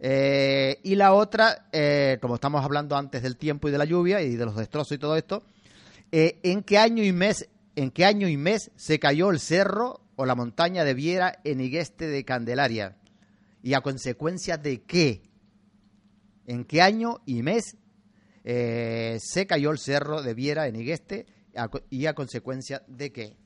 Eh, 0.00 0.80
y 0.82 0.94
la 0.96 1.12
otra, 1.12 1.68
eh, 1.72 2.18
como 2.20 2.34
estamos 2.34 2.64
hablando 2.64 2.96
antes 2.96 3.22
del 3.22 3.36
tiempo 3.36 3.68
y 3.68 3.72
de 3.72 3.78
la 3.78 3.84
lluvia 3.84 4.20
y 4.22 4.34
de 4.36 4.44
los 4.44 4.56
destrozos 4.56 4.92
y 4.92 4.98
todo 4.98 5.16
esto, 5.16 5.44
¿en 6.10 6.62
qué 6.62 6.78
año 6.78 7.04
y 7.04 7.12
mes, 7.12 7.48
en 7.76 7.90
qué 7.90 8.04
año 8.04 8.26
y 8.28 8.36
mes 8.36 8.70
se 8.76 8.98
cayó 8.98 9.30
el 9.30 9.38
cerro 9.40 10.00
o 10.16 10.26
la 10.26 10.34
montaña 10.34 10.84
de 10.84 10.94
Viera 10.94 11.38
en 11.44 11.60
Igueste 11.60 12.08
de 12.08 12.24
Candelaria? 12.24 12.96
¿Y 13.62 13.74
a 13.74 13.80
consecuencia 13.80 14.56
de 14.56 14.82
qué? 14.82 15.22
¿En 16.46 16.64
qué 16.64 16.82
año 16.82 17.20
y 17.26 17.42
mes 17.42 17.76
se 18.44 19.46
cayó 19.46 19.70
el 19.70 19.78
cerro 19.78 20.22
de 20.22 20.34
Viera 20.34 20.66
en 20.66 20.76
Igueste 20.76 21.26
y 21.90 22.06
a 22.06 22.14
consecuencia 22.14 22.82
de 22.88 23.12
qué? 23.12 23.36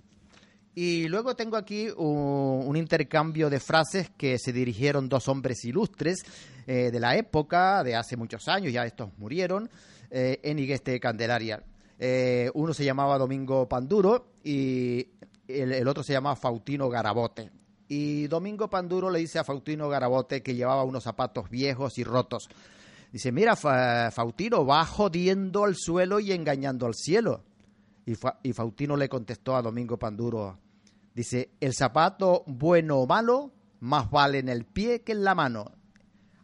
Y 0.75 1.07
luego 1.09 1.37
tengo 1.37 1.57
aquí 1.57 1.89
un, 1.97 2.75
intercambio 2.77 3.51
de 3.51 3.61
frases 3.61 4.11
que 4.17 4.39
se 4.39 4.53
dirigieron 4.53 5.09
dos 5.09 5.29
hombres 5.29 5.65
ilustres 5.65 6.25
eh, 6.67 6.91
de 6.91 6.99
la 7.01 7.17
época, 7.17 7.83
de 7.85 7.95
hace 7.95 8.17
muchos 8.17 8.49
años, 8.49 8.73
ya 8.73 8.87
estos 8.87 9.11
murieron, 9.19 9.69
eh, 10.11 10.41
en 10.43 10.59
Igueste 10.59 10.93
de 10.93 11.01
Candelaria. 11.01 11.63
Eh, 11.99 12.51
uno 12.55 12.73
se 12.73 12.85
llamaba 12.85 13.19
Domingo 13.19 13.69
Panduro 13.69 14.33
y 14.43 15.07
el, 15.47 15.87
otro 15.87 16.03
se 16.03 16.15
llamaba 16.15 16.37
Faustino 16.37 16.89
Garabote. 16.89 17.51
Y 17.89 18.27
Domingo 18.29 18.71
Panduro 18.71 19.11
le 19.11 19.19
dice 19.19 19.39
a 19.39 19.45
Faustino 19.45 19.89
Garabote 19.91 20.43
que 20.43 20.55
llevaba 20.55 20.85
unos 20.85 21.05
zapatos 21.05 21.51
viejos 21.51 21.99
y 21.99 22.05
rotos. 22.05 22.49
Dice, 23.13 23.31
mira, 23.31 23.57
Fa- 23.57 24.11
Faustino, 24.11 24.65
va 24.65 24.87
jodiendo 24.87 25.65
al 25.65 25.77
suelo 25.77 26.19
y 26.19 26.33
engañando 26.33 26.87
al 26.87 26.95
cielo. 26.95 27.45
Y, 28.07 28.15
Fa- 28.15 28.39
y 28.43 28.53
le 28.97 29.09
contestó 29.11 29.55
a 29.55 29.63
Domingo 29.63 29.99
Panduro, 29.99 30.59
dice, 31.15 31.51
el 31.61 31.75
zapato 31.75 32.45
bueno 32.47 32.99
o 32.99 33.07
malo, 33.07 33.53
más 33.81 34.11
vale 34.11 34.39
en 34.39 34.49
el 34.49 34.65
pie 34.65 35.03
que 35.03 35.13
en 35.13 35.25
la 35.25 35.35
mano. 35.35 35.73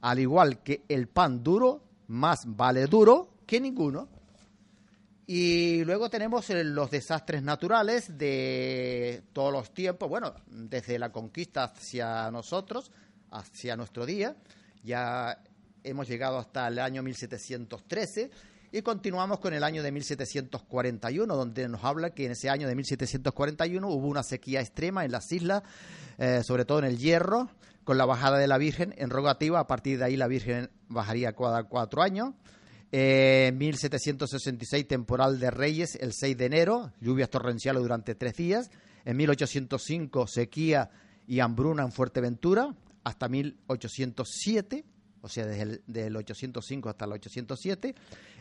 Al 0.01 0.19
igual 0.19 0.63
que 0.63 0.85
el 0.89 1.09
pan 1.09 1.43
duro, 1.43 1.85
más 2.09 2.45
vale 2.47 2.87
duro 2.87 3.35
que 3.47 3.61
ninguno. 3.61 4.09
Y 5.27 5.85
luego 5.85 6.09
tenemos 6.09 6.49
eh, 6.51 6.65
los 6.65 6.91
desastres 6.91 7.43
naturales 7.43 8.17
de 8.17 9.25
todos 9.33 9.53
los 9.53 9.75
tiempos, 9.75 10.09
bueno, 10.09 10.35
desde 10.47 10.99
la 10.99 11.13
conquista 11.13 11.65
hacia 11.65 12.31
nosotros, 12.31 12.91
hacia 13.31 13.77
nuestro 13.77 14.07
día. 14.07 14.37
Ya 14.83 15.43
hemos 15.85 16.09
llegado 16.09 16.39
hasta 16.39 16.69
el 16.69 16.79
año 16.79 17.03
1713 17.03 18.31
y 18.71 18.83
continuamos 18.83 19.41
con 19.41 19.55
el 19.55 19.65
año 19.65 19.83
de 19.83 19.91
1741, 19.93 21.35
donde 21.35 21.69
nos 21.69 21.83
habla 21.85 22.11
que 22.11 22.27
en 22.27 22.33
ese 22.33 22.51
año 22.51 22.69
de 22.69 22.75
1741 22.75 23.89
hubo 23.89 24.07
una 24.07 24.23
sequía 24.23 24.61
extrema 24.61 25.05
en 25.05 25.13
las 25.13 25.33
islas, 25.33 25.63
eh, 26.19 26.43
sobre 26.45 26.65
todo 26.65 26.81
en 26.81 26.85
el 26.85 26.99
Hierro, 26.99 27.49
con 27.85 27.97
la 27.97 28.05
bajada 28.05 28.37
de 28.37 28.47
la 28.47 28.59
Virgen 28.59 28.95
en 28.99 29.09
rogativa. 29.09 29.61
A 29.61 29.67
partir 29.67 29.99
de 29.99 30.05
ahí 30.05 30.17
la 30.17 30.29
Virgen 30.29 30.71
bajaría 30.89 31.33
cada 31.33 31.65
cuatro 31.65 32.03
años. 32.03 32.35
Eh, 32.93 33.53
1766, 33.57 34.87
temporal 34.87 35.39
de 35.41 35.51
Reyes, 35.51 35.95
el 35.95 36.13
6 36.13 36.37
de 36.37 36.47
enero, 36.47 36.93
lluvias 37.01 37.31
torrenciales 37.31 37.83
durante 37.83 38.15
tres 38.15 38.35
días. 38.35 38.71
En 39.07 39.17
1805, 39.17 40.27
sequía 40.27 40.91
y 41.27 41.41
hambruna 41.41 41.85
en 41.85 41.93
Fuerteventura, 41.93 42.75
hasta 43.05 43.29
1807, 43.29 44.85
o 45.23 45.29
sea, 45.29 45.47
desde 45.47 45.63
el 45.63 45.83
del 45.87 46.17
805 46.17 46.89
hasta 46.89 47.05
el 47.05 47.13
807. 47.13 47.95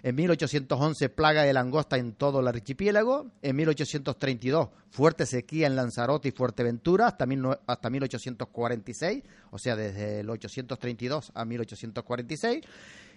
En 0.04 0.16
1811, 0.16 1.10
plaga 1.10 1.44
de 1.44 1.54
langosta 1.54 1.98
en 1.98 2.14
todo 2.14 2.40
el 2.40 2.48
archipiélago. 2.48 3.32
En 3.42 3.56
1832, 3.56 4.70
fuerte 4.90 5.26
sequía 5.26 5.68
en 5.68 5.76
Lanzarote 5.76 6.30
y 6.30 6.32
Fuerteventura 6.32 7.08
hasta, 7.08 7.26
mil, 7.26 7.44
hasta 7.66 7.90
1846, 7.90 9.24
o 9.52 9.58
sea, 9.58 9.76
desde 9.76 10.22
el 10.22 10.30
832 10.30 11.32
a 11.34 11.46
1846. 11.46 12.64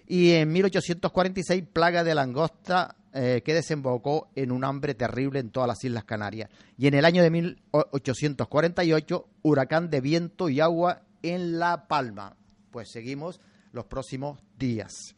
Y 0.07 0.31
en 0.31 0.51
1846, 0.51 1.63
plaga 1.71 2.03
de 2.03 2.15
langosta 2.15 2.95
eh, 3.13 3.41
que 3.45 3.53
desembocó 3.53 4.29
en 4.35 4.51
un 4.51 4.63
hambre 4.63 4.93
terrible 4.93 5.39
en 5.39 5.51
todas 5.51 5.67
las 5.67 5.83
Islas 5.83 6.05
Canarias. 6.05 6.49
Y 6.77 6.87
en 6.87 6.93
el 6.95 7.05
año 7.05 7.21
de 7.23 7.29
1848, 7.29 9.27
huracán 9.43 9.89
de 9.89 10.01
viento 10.01 10.49
y 10.49 10.59
agua 10.59 11.03
en 11.21 11.59
La 11.59 11.87
Palma. 11.87 12.35
Pues 12.71 12.89
seguimos 12.91 13.39
los 13.71 13.85
próximos 13.85 14.39
días. 14.57 15.15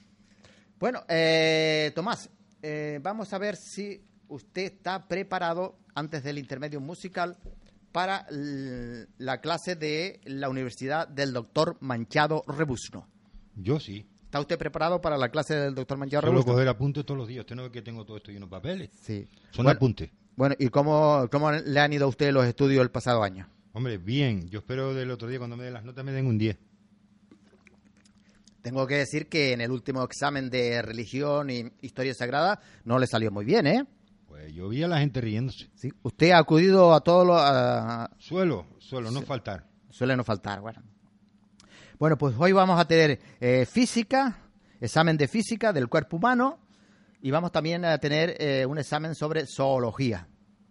Bueno, 0.80 1.04
eh, 1.08 1.92
Tomás, 1.96 2.30
eh, 2.62 3.00
vamos 3.02 3.32
a 3.34 3.38
ver 3.38 3.56
si 3.56 4.02
usted 4.28 4.64
está 4.64 5.08
preparado 5.08 5.78
antes 5.96 6.24
del 6.24 6.38
intermedio 6.38 6.80
musical 6.82 7.38
para 7.92 8.26
la 8.30 9.40
clase 9.40 9.76
de 9.76 10.20
la 10.26 10.50
Universidad 10.50 11.08
del 11.08 11.32
Doctor 11.32 11.78
Manchado 11.82 12.44
Rebusno. 12.48 13.08
Yo 13.56 13.80
sí. 13.80 14.08
¿Está 14.24 14.40
usted 14.40 14.58
preparado 14.58 15.00
para 15.00 15.16
la 15.16 15.30
clase 15.30 15.54
del 15.54 15.76
doctor 15.76 15.98
Manchado 16.00 16.22
Solo 16.22 16.32
Rebusno? 16.32 16.54
coger 16.54 16.68
apuntes 16.68 17.06
todos 17.06 17.20
los 17.20 17.28
días. 17.28 17.42
Usted 17.42 17.56
no 17.56 17.64
ve 17.64 17.72
que 17.72 17.84
tengo 17.84 18.04
todo 18.04 18.18
esto 18.18 18.32
lleno 18.32 18.48
de 18.48 18.50
papeles. 18.50 18.90
Sí. 19.00 19.28
Son 19.52 19.64
Bueno, 19.66 19.78
apuntes. 19.78 20.10
Bueno, 20.36 20.56
¿y 20.58 20.70
cómo, 20.70 21.28
cómo 21.32 21.52
le 21.52 21.80
han 21.80 21.94
ido 21.94 22.06
a 22.06 22.10
usted 22.10 22.32
los 22.34 22.44
estudios 22.46 22.82
el 22.82 22.90
pasado 22.90 23.22
año? 23.22 23.48
Hombre, 23.74 24.00
bien. 24.00 24.50
Yo 24.50 24.60
espero 24.60 24.96
del 24.96 25.12
otro 25.12 25.28
día 25.28 25.38
cuando 25.38 25.56
me 25.56 25.66
den 25.66 25.74
las 25.74 25.84
notas 25.86 26.04
me 26.04 26.12
den 26.12 26.26
un 26.26 26.40
10. 26.40 26.58
Tengo 28.64 28.88
que 28.88 28.96
decir 28.96 29.28
que 29.28 29.52
en 29.52 29.60
el 29.62 29.70
último 29.72 30.02
examen 30.04 30.50
de 30.50 30.82
religión 30.82 31.50
y 31.52 31.72
historia 31.82 32.14
sagrada 32.16 32.60
no 32.86 32.98
le 32.98 33.06
salió 33.08 33.30
muy 33.30 33.44
bien, 33.46 33.68
¿eh? 33.68 33.86
Pues 34.26 34.52
yo 34.54 34.70
vi 34.70 34.82
a 34.82 34.88
la 34.88 35.00
gente 35.00 35.20
riéndose. 35.22 35.70
Sí. 35.76 35.92
Usted 36.02 36.32
ha 36.32 36.38
acudido 36.40 36.94
a 36.94 37.02
todos 37.02 37.28
los... 37.28 37.38
a- 37.40 38.10
Suelo, 38.18 38.66
suelo, 38.80 39.12
no 39.12 39.22
faltar. 39.22 39.68
Suele 39.92 40.16
no 40.16 40.24
faltar, 40.24 40.62
bueno. 40.62 40.82
Bueno, 42.00 42.18
pues 42.18 42.36
hoy 42.40 42.54
vamos 42.54 42.80
a 42.80 42.86
tener 42.88 43.20
eh, 43.40 43.66
física, 43.70 44.38
examen 44.80 45.18
de 45.18 45.28
física 45.28 45.72
del 45.74 45.90
cuerpo 45.90 46.16
humano 46.18 46.60
y 47.22 47.32
vamos 47.32 47.52
también 47.52 47.84
a 47.86 47.98
tener 47.98 48.36
eh, 48.40 48.66
un 48.66 48.78
examen 48.80 49.14
sobre 49.14 49.46
zoología. 49.46 50.28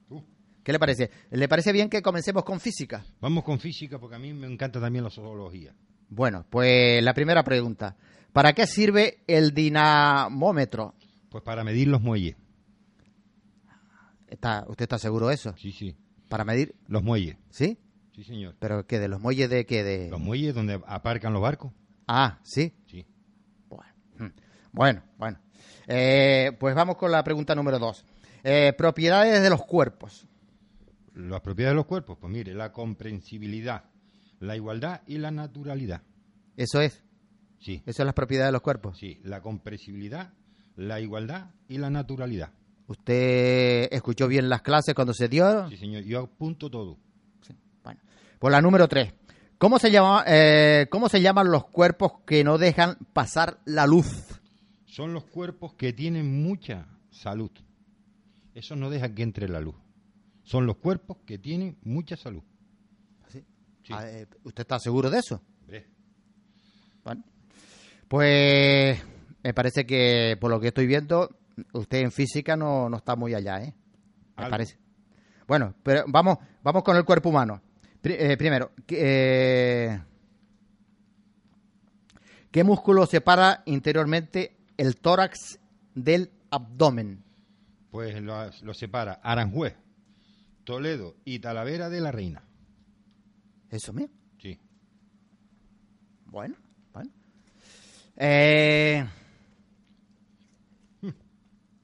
Uh. 0.08 0.20
¿Qué 0.64 0.72
le 0.72 0.78
parece? 0.78 1.10
¿Le 1.30 1.46
parece 1.46 1.72
bien 1.72 1.90
que 1.90 2.00
comencemos 2.02 2.42
con 2.42 2.58
física? 2.58 3.04
Vamos 3.20 3.44
con 3.44 3.60
física 3.60 3.98
porque 3.98 4.16
a 4.16 4.18
mí 4.18 4.32
me 4.32 4.46
encanta 4.50 4.80
también 4.80 5.04
la 5.04 5.10
zoología. 5.10 5.74
Bueno, 6.14 6.44
pues 6.50 7.02
la 7.02 7.14
primera 7.14 7.42
pregunta. 7.42 7.96
¿Para 8.34 8.52
qué 8.52 8.66
sirve 8.66 9.24
el 9.26 9.54
dinamómetro? 9.54 10.94
Pues 11.30 11.42
para 11.42 11.64
medir 11.64 11.88
los 11.88 12.02
muelles. 12.02 12.36
¿Está, 14.28 14.66
¿Usted 14.68 14.82
está 14.82 14.98
seguro 14.98 15.28
de 15.28 15.34
eso? 15.34 15.54
Sí, 15.56 15.72
sí. 15.72 15.96
¿Para 16.28 16.44
medir? 16.44 16.74
Los 16.86 17.02
muelles. 17.02 17.38
¿Sí? 17.48 17.78
Sí, 18.14 18.24
señor. 18.24 18.56
¿Pero 18.58 18.86
qué? 18.86 18.98
¿De 18.98 19.08
los 19.08 19.22
muelles 19.22 19.48
de 19.48 19.64
qué? 19.64 19.82
De... 19.82 20.10
Los 20.10 20.20
muelles 20.20 20.54
donde 20.54 20.82
aparcan 20.86 21.32
los 21.32 21.40
barcos. 21.40 21.72
Ah, 22.06 22.40
¿sí? 22.42 22.74
Sí. 22.86 23.06
Bueno, 23.70 23.94
mm. 24.18 24.26
bueno. 24.72 25.02
bueno. 25.16 25.38
Eh, 25.86 26.54
pues 26.60 26.74
vamos 26.74 26.96
con 26.96 27.10
la 27.10 27.24
pregunta 27.24 27.54
número 27.54 27.78
dos. 27.78 28.04
Eh, 28.44 28.74
propiedades 28.76 29.42
de 29.42 29.48
los 29.48 29.64
cuerpos. 29.64 30.28
Las 31.14 31.40
propiedades 31.40 31.72
de 31.72 31.76
los 31.76 31.86
cuerpos, 31.86 32.18
pues 32.20 32.30
mire, 32.30 32.52
la 32.52 32.70
comprensibilidad, 32.70 33.84
la 34.42 34.56
igualdad 34.56 35.02
y 35.06 35.18
la 35.18 35.30
naturalidad. 35.30 36.02
Eso 36.56 36.80
es. 36.80 37.02
Sí, 37.60 37.80
Eso 37.86 38.02
es 38.02 38.06
las 38.06 38.14
propiedades 38.14 38.48
de 38.48 38.52
los 38.52 38.60
cuerpos. 38.62 38.98
sí, 38.98 39.20
la 39.22 39.40
comprensibilidad, 39.40 40.32
la 40.76 41.00
igualdad 41.00 41.50
y 41.68 41.78
la 41.78 41.90
naturalidad. 41.90 42.50
¿Usted 42.88 43.88
escuchó 43.92 44.26
bien 44.26 44.48
las 44.48 44.62
clases 44.62 44.94
cuando 44.96 45.14
se 45.14 45.28
dio? 45.28 45.68
Sí, 45.68 45.76
señor, 45.76 46.02
yo 46.02 46.20
apunto 46.24 46.68
todo. 46.68 46.98
Sí. 47.40 47.54
Bueno. 47.84 48.00
Pues 48.40 48.50
la 48.50 48.60
número 48.60 48.88
tres. 48.88 49.14
¿Cómo 49.58 49.78
se, 49.78 49.92
llama, 49.92 50.24
eh, 50.26 50.88
¿Cómo 50.90 51.08
se 51.08 51.22
llaman 51.22 51.52
los 51.52 51.66
cuerpos 51.66 52.14
que 52.26 52.42
no 52.42 52.58
dejan 52.58 52.96
pasar 53.12 53.60
la 53.64 53.86
luz? 53.86 54.40
Son 54.86 55.14
los 55.14 55.24
cuerpos 55.24 55.74
que 55.74 55.92
tienen 55.92 56.42
mucha 56.42 56.88
salud. 57.10 57.52
Eso 58.54 58.74
no 58.74 58.90
deja 58.90 59.14
que 59.14 59.22
entre 59.22 59.48
la 59.48 59.60
luz. 59.60 59.76
Son 60.42 60.66
los 60.66 60.78
cuerpos 60.78 61.18
que 61.24 61.38
tienen 61.38 61.78
mucha 61.84 62.16
salud. 62.16 62.42
Ah, 63.90 64.06
eh, 64.08 64.26
¿Usted 64.44 64.62
está 64.62 64.78
seguro 64.78 65.10
de 65.10 65.18
eso? 65.18 65.40
Bueno. 67.04 67.24
Pues 68.08 69.00
me 69.42 69.54
parece 69.54 69.84
que 69.86 70.36
por 70.40 70.50
lo 70.50 70.60
que 70.60 70.68
estoy 70.68 70.86
viendo, 70.86 71.28
usted 71.72 71.98
en 71.98 72.12
física 72.12 72.56
no, 72.56 72.88
no 72.88 72.98
está 72.98 73.16
muy 73.16 73.34
allá, 73.34 73.62
¿eh? 73.62 73.74
Me 74.36 74.44
parece. 74.50 74.78
Bueno, 75.46 75.74
pero 75.82 76.04
vamos, 76.06 76.38
vamos 76.62 76.82
con 76.84 76.96
el 76.96 77.04
cuerpo 77.04 77.30
humano. 77.30 77.60
Pri- 78.00 78.16
eh, 78.18 78.36
primero, 78.36 78.72
¿qué, 78.86 78.96
eh, 79.94 80.02
¿qué 82.50 82.64
músculo 82.64 83.06
separa 83.06 83.62
interiormente 83.66 84.56
el 84.76 84.96
tórax 84.96 85.58
del 85.94 86.30
abdomen? 86.50 87.24
pues 87.90 88.22
lo, 88.22 88.48
lo 88.62 88.72
separa 88.72 89.20
Aranjuez, 89.22 89.76
Toledo 90.64 91.16
y 91.26 91.40
Talavera 91.40 91.90
de 91.90 92.00
la 92.00 92.10
Reina. 92.10 92.42
Eso 93.72 93.92
mismo. 93.92 94.14
Sí. 94.38 94.56
Bueno, 96.26 96.54
bueno. 96.92 97.10
Eh, 98.16 99.04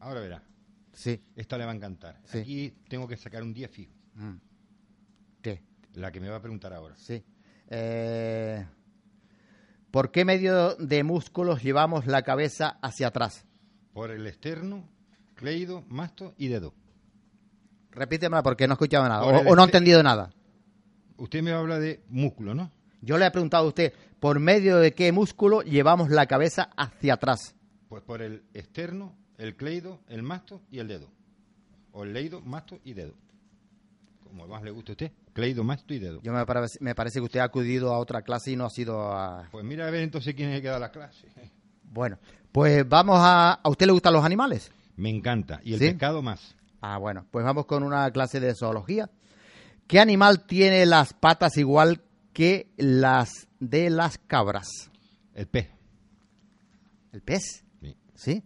Ahora 0.01 0.21
verá. 0.21 0.43
sí. 0.93 1.21
Esta 1.35 1.59
le 1.59 1.65
va 1.65 1.73
a 1.73 1.75
encantar. 1.75 2.21
Sí. 2.25 2.39
Aquí 2.39 2.71
tengo 2.89 3.09
que 3.09 3.17
sacar 3.17 3.43
un 3.43 3.53
10 3.53 3.71
fijo. 3.71 3.93
Mm. 4.15 4.37
¿Qué? 5.43 5.63
La 5.95 6.13
que 6.13 6.21
me 6.21 6.29
va 6.29 6.37
a 6.37 6.41
preguntar 6.41 6.73
ahora. 6.73 6.95
Sí. 6.97 7.23
Eh, 7.69 8.65
¿Por 9.91 10.11
qué 10.13 10.25
medio 10.25 10.77
de 10.77 11.03
músculos 11.03 11.63
llevamos 11.63 12.07
la 12.07 12.23
cabeza 12.23 12.79
hacia 12.81 13.09
atrás? 13.09 13.45
Por 13.93 14.11
el 14.11 14.27
externo, 14.27 14.89
cleido, 15.35 15.83
masto 15.89 16.35
y 16.39 16.49
dedo. 16.49 16.75
Repítemela 17.91 18.43
porque 18.43 18.69
no 18.69 18.75
he 18.75 18.77
escuchado 18.77 19.09
nada. 19.09 19.23
O, 19.25 19.51
o 19.53 19.57
no 19.57 19.63
he 19.63 19.65
entendido 19.65 20.03
nada. 20.03 20.31
Usted 21.19 21.43
me 21.43 21.53
habla 21.53 21.79
de 21.79 22.01
músculo, 22.09 22.55
¿no? 22.55 22.71
Yo 23.03 23.19
le 23.19 23.27
he 23.27 23.31
preguntado 23.31 23.65
a 23.65 23.69
usted, 23.69 23.93
¿por 24.21 24.39
medio 24.41 24.79
de 24.79 24.95
qué 24.95 25.13
músculo 25.13 25.63
llevamos 25.63 26.11
la 26.11 26.27
cabeza 26.27 26.71
hacia 26.77 27.15
atrás? 27.15 27.55
Pues 27.89 28.03
por 28.03 28.23
el 28.23 28.45
externo, 28.55 29.17
el 29.37 29.57
cleido, 29.57 30.01
el 30.09 30.23
masto 30.23 30.63
y 30.71 30.79
el 30.79 30.89
dedo. 30.89 31.11
O 31.93 32.05
el 32.05 32.13
leido, 32.13 32.41
masto 32.41 32.79
y 32.85 32.95
dedo. 32.95 33.15
Como 34.23 34.47
más 34.47 34.63
le 34.63 34.71
guste 34.71 34.93
a 34.93 34.95
usted. 34.95 35.13
Cleido, 35.33 35.65
masto 35.65 35.93
y 35.95 35.99
dedo. 35.99 36.21
Yo 36.23 36.33
me 36.33 36.45
parece, 36.47 36.79
me 36.81 36.95
parece 36.95 37.19
que 37.19 37.25
usted 37.25 37.41
ha 37.41 37.45
acudido 37.45 37.93
a 37.93 37.99
otra 37.99 38.23
clase 38.23 38.53
y 38.53 38.57
no 38.57 38.67
ha 38.67 38.71
sido 38.71 39.13
a... 39.13 39.49
Pues 39.51 39.65
mira 39.65 39.87
a 39.87 39.91
ver 39.91 40.03
entonces 40.03 40.35
quién 40.35 40.51
es 40.51 40.57
el 40.57 40.63
que 40.63 40.69
da 40.69 40.79
las 40.79 40.91
clases. 40.91 41.31
Bueno, 41.85 42.19
pues 42.53 42.89
vamos 42.89 43.17
a... 43.19 43.55
¿A 43.55 43.69
usted 43.69 43.87
le 43.87 43.93
gustan 43.93 44.13
los 44.13 44.25
animales? 44.25 44.71
Me 44.97 45.11
encanta. 45.11 45.61
Y 45.65 45.75
el 45.75 45.79
¿Sí? 45.81 45.87
pescado 45.89 46.23
más. 46.23 46.55
Ah, 46.81 46.99
bueno, 46.99 47.27
pues 47.31 47.45
vamos 47.45 47.67
con 47.67 47.83
una 47.83 48.11
clase 48.13 48.39
de 48.39 48.55
zoología. 48.55 49.11
¿Qué 49.89 49.99
animal 50.01 50.45
tiene 50.45 50.85
las 50.85 51.15
patas 51.15 51.57
igual 51.57 52.03
que 52.35 52.69
las 52.77 53.49
de 53.59 53.89
las 53.89 54.19
cabras? 54.19 54.69
El 55.35 55.47
pez. 55.47 55.71
¿El 57.11 57.23
pez? 57.23 57.65
Sí, 57.81 57.97
¿Sí? 58.15 58.43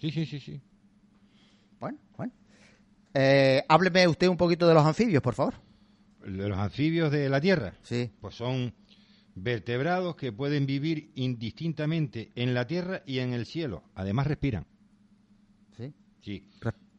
sí, 0.00 0.10
sí, 0.10 0.24
sí. 0.24 0.40
sí. 0.40 0.60
Bueno, 1.78 1.98
bueno. 2.16 2.32
Eh, 3.12 3.62
hábleme 3.68 4.08
usted 4.08 4.28
un 4.28 4.38
poquito 4.38 4.66
de 4.66 4.72
los 4.72 4.86
anfibios, 4.86 5.22
por 5.22 5.34
favor. 5.34 5.54
De 6.24 6.48
Los 6.48 6.56
anfibios 6.56 7.12
de 7.12 7.28
la 7.28 7.38
tierra. 7.42 7.74
Sí. 7.82 8.10
Pues 8.18 8.34
son 8.34 8.72
vertebrados 9.34 10.16
que 10.16 10.32
pueden 10.32 10.64
vivir 10.64 11.10
indistintamente 11.16 12.32
en 12.34 12.54
la 12.54 12.66
tierra 12.66 13.02
y 13.04 13.18
en 13.18 13.34
el 13.34 13.44
cielo. 13.44 13.82
Además 13.94 14.26
respiran. 14.26 14.66
Sí. 15.76 15.92
Sí. 16.22 16.48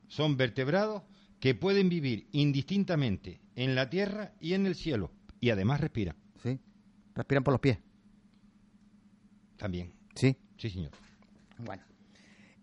Son 0.09 0.37
vertebrados 0.37 1.01
que 1.45 1.53
pueden 1.53 1.89
vivir 1.89 2.27
indistintamente 2.31 3.39
en 3.55 3.75
la 3.75 3.87
tierra 3.87 4.31
y 4.39 4.55
en 4.55 4.65
el 4.65 4.73
cielo. 4.73 5.11
Y 5.39 5.51
además 5.51 5.79
respiran. 5.79 6.15
Sí. 6.41 6.59
Respiran 7.13 7.43
por 7.43 7.51
los 7.51 7.61
pies. 7.61 7.77
También. 9.55 9.93
Sí. 10.15 10.35
Sí, 10.57 10.71
señor. 10.71 10.89
Bueno. 11.59 11.83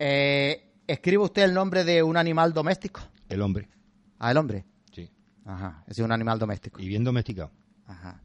Eh, 0.00 0.72
¿Escribe 0.84 1.22
usted 1.22 1.44
el 1.44 1.54
nombre 1.54 1.84
de 1.84 2.02
un 2.02 2.16
animal 2.16 2.52
doméstico? 2.52 3.02
El 3.28 3.42
hombre. 3.42 3.68
Ah, 4.18 4.32
el 4.32 4.36
hombre. 4.36 4.64
Sí. 4.92 5.08
Ajá. 5.44 5.84
Ese 5.86 6.02
es 6.02 6.04
un 6.04 6.10
animal 6.10 6.40
doméstico. 6.40 6.82
Y 6.82 6.88
bien 6.88 7.04
domesticado. 7.04 7.52
Ajá. 7.86 8.20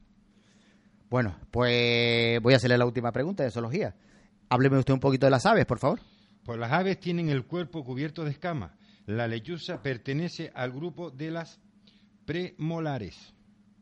Bueno, 1.08 1.36
pues 1.52 2.42
voy 2.42 2.56
a 2.56 2.58
hacerle 2.58 2.80
la 2.80 2.88
última 2.88 3.12
pregunta 3.12 3.44
de 3.44 3.52
zoología. 3.52 3.96
Hábleme 4.50 4.80
usted 4.80 4.96
un 4.96 5.00
poquito 5.00 5.28
de 5.28 5.30
las 5.30 5.46
aves, 5.46 5.68
por 5.68 5.78
favor. 5.78 6.00
Pues 6.44 6.58
las 6.58 6.72
aves 6.72 7.00
tienen 7.00 7.30
el 7.30 7.46
cuerpo 7.46 7.84
cubierto 7.84 8.24
de 8.24 8.32
escamas. 8.32 8.72
La 9.08 9.26
lechuza 9.26 9.82
pertenece 9.82 10.52
al 10.54 10.74
grupo 10.74 11.10
de 11.10 11.32
las 11.32 11.60
premolares. 12.26 13.34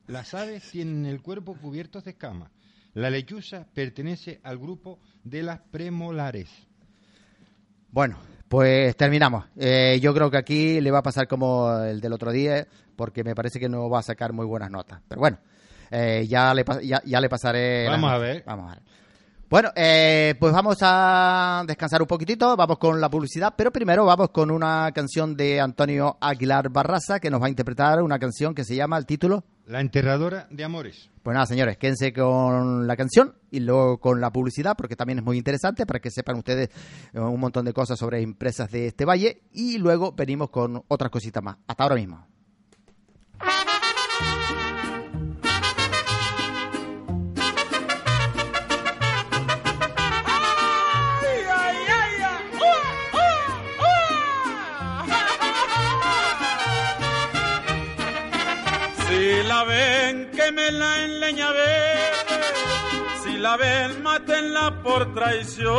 Las 0.06 0.36
aves 0.36 0.70
tienen 0.70 1.08
el 1.08 1.24
cuerpo 1.24 1.56
cubierto 1.56 2.00
de 2.00 2.12
escamas. 2.12 2.52
La 2.94 3.10
lechuza 3.10 3.66
pertenece 3.74 4.40
al 4.44 4.60
grupo 4.60 5.00
de 5.24 5.42
las 5.42 5.60
premolares. 5.60 6.48
Bueno, 7.90 8.20
pues 8.48 8.96
terminamos. 8.96 9.46
Eh, 9.58 10.00
yo 10.00 10.14
creo 10.14 10.30
que 10.30 10.38
aquí 10.38 10.80
le 10.80 10.92
va 10.92 11.00
a 11.00 11.04
pasar 11.04 11.28
como 11.28 11.76
el 11.80 12.00
del 12.02 12.14
otro 12.14 12.32
día, 12.32 12.68
porque 12.96 13.24
me 13.24 13.34
parece 13.34 13.60
que 13.60 13.68
no 13.68 13.90
va 13.90 14.00
a 14.00 14.04
sacar 14.04 14.32
muy 14.32 14.46
buenas 14.46 14.70
notas. 14.70 15.02
Pero 15.08 15.22
bueno, 15.22 15.40
eh, 15.90 16.28
ya, 16.30 16.54
le, 16.54 16.64
ya, 16.84 17.20
le 17.20 17.30
pasaré. 17.30 17.88
Vamos 17.88 18.12
a 18.12 18.20
ver. 18.20 18.44
Vamos 18.46 18.72
a 18.72 18.76
ver. 18.76 18.84
Bueno, 19.48 19.70
eh, 19.76 20.34
pues 20.40 20.52
vamos 20.52 20.78
a 20.82 21.64
descansar 21.68 22.02
un 22.02 22.08
poquitito, 22.08 22.58
vamos 22.58 22.80
con 22.80 23.00
la 23.00 23.10
publicidad, 23.10 23.54
pero 23.56 23.72
primero 23.72 24.04
vamos 24.04 24.30
con 24.32 24.50
una 24.50 24.92
canción 24.92 25.38
de 25.38 25.62
Antonio 25.62 26.18
Aguilar 26.20 26.70
Barraza 26.70 27.20
que 27.20 27.30
nos 27.30 27.40
va 27.40 27.46
a 27.46 27.50
interpretar 27.50 28.02
una 28.02 28.18
canción 28.18 28.56
que 28.56 28.64
se 28.64 28.76
llama 28.76 28.98
el 28.98 29.06
título 29.06 29.44
La 29.68 29.82
enterradora 29.82 30.48
de 30.50 30.64
amores. 30.64 31.12
Pues 31.22 31.36
nada, 31.36 31.46
señores, 31.46 31.78
quédense 31.78 32.12
con 32.12 32.88
la 32.88 32.96
canción 32.96 33.36
y 33.52 33.60
luego 33.60 34.00
con 34.00 34.20
la 34.20 34.32
publicidad 34.32 34.76
porque 34.76 34.96
también 34.96 35.20
es 35.20 35.26
muy 35.26 35.38
interesante 35.38 35.86
para 35.86 36.00
que 36.00 36.10
sepan 36.10 36.38
ustedes 36.38 36.70
eh, 37.14 37.20
un 37.20 37.40
montón 37.40 37.66
de 37.66 37.74
cosas 37.74 38.00
sobre 38.00 38.24
empresas 38.24 38.72
de 38.72 38.88
este 38.88 39.06
valle 39.06 39.44
y 39.52 39.78
luego 39.78 40.12
venimos 40.12 40.50
con 40.50 40.84
otras 40.88 41.12
cositas 41.12 41.44
más. 41.44 41.58
Hasta 41.68 41.84
ahora 41.84 41.96
mismo. 41.96 42.26
La 59.56 59.64
ven, 59.64 60.32
quémela 60.36 61.04
en 61.04 61.20
leña 61.22 61.50
verde. 61.52 62.42
Si 63.24 63.38
la 63.38 63.56
ven, 63.56 64.04
mátenla 64.04 64.66
por 64.84 65.14
traición. 65.14 65.76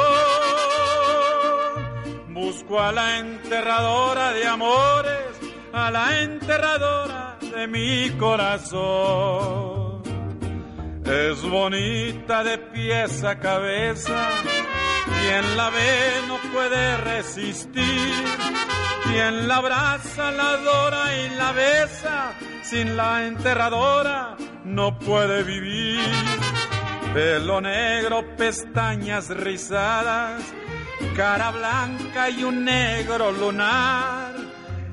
Busco 2.28 2.80
a 2.80 2.90
la 2.92 3.18
enterradora 3.18 4.32
de 4.32 4.46
amores, 4.46 5.32
a 5.72 5.90
la 5.90 6.22
enterradora 6.22 7.36
de 7.54 7.66
mi 7.66 8.10
corazón. 8.18 10.02
Es 11.04 11.42
bonita 11.42 12.44
de 12.44 12.56
pies 12.58 13.24
a 13.24 13.38
cabeza, 13.38 14.18
quien 15.06 15.56
la 15.56 15.70
ve 15.70 16.22
no 16.28 16.38
puede 16.52 16.96
resistir. 16.98 18.12
Quien 19.04 19.48
la 19.48 19.56
abraza, 19.56 20.30
la 20.32 20.50
adora 20.50 21.16
y 21.16 21.36
la 21.36 21.52
besa, 21.52 22.32
sin 22.62 22.96
la 22.96 23.26
enterradora 23.26 24.36
no 24.64 24.98
puede 24.98 25.42
vivir. 25.42 26.00
Pelo 27.14 27.60
negro, 27.60 28.24
pestañas 28.36 29.28
rizadas, 29.30 30.42
cara 31.14 31.50
blanca 31.50 32.28
y 32.30 32.44
un 32.44 32.64
negro 32.64 33.30
lunar. 33.32 34.34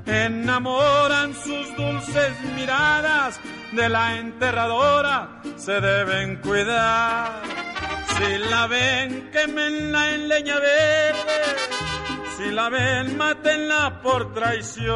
Enamoran 0.05 1.33
sus 1.33 1.75
dulces 1.75 2.33
miradas, 2.55 3.39
de 3.71 3.89
la 3.89 4.17
enterradora 4.17 5.41
se 5.55 5.81
deben 5.81 6.37
cuidar. 6.37 7.72
Si 8.17 8.37
la 8.49 8.67
ven, 8.67 9.29
quemenla 9.31 10.11
en 10.13 10.27
leña 10.27 10.59
verde. 10.59 11.39
Si 12.37 12.51
la 12.51 12.69
ven, 12.69 13.17
mátenla 13.17 14.01
por 14.01 14.33
traición. 14.33 14.95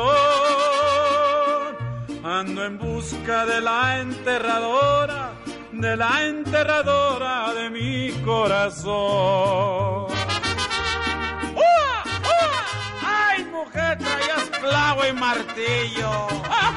Ando 2.24 2.66
en 2.66 2.78
busca 2.78 3.46
de 3.46 3.62
la 3.62 4.00
enterradora, 4.00 5.32
de 5.72 5.98
la 5.98 6.26
enterradora 6.26 7.54
de 7.54 7.70
mi 7.70 8.12
corazón. 8.24 10.08
¡Ua! 11.56 12.04
¡Ua! 12.34 12.54
¡Ay, 13.30 13.46
mujer, 13.46 13.98
traías 13.98 14.50
clavo 14.62 15.06
y 15.06 15.14
martillo! 15.14 16.28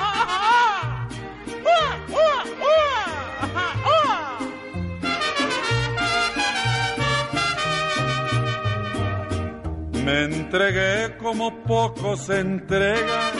Me 10.05 10.25
entregué 10.25 11.17
como 11.19 11.63
pocos 11.65 12.29
entregan. 12.31 13.33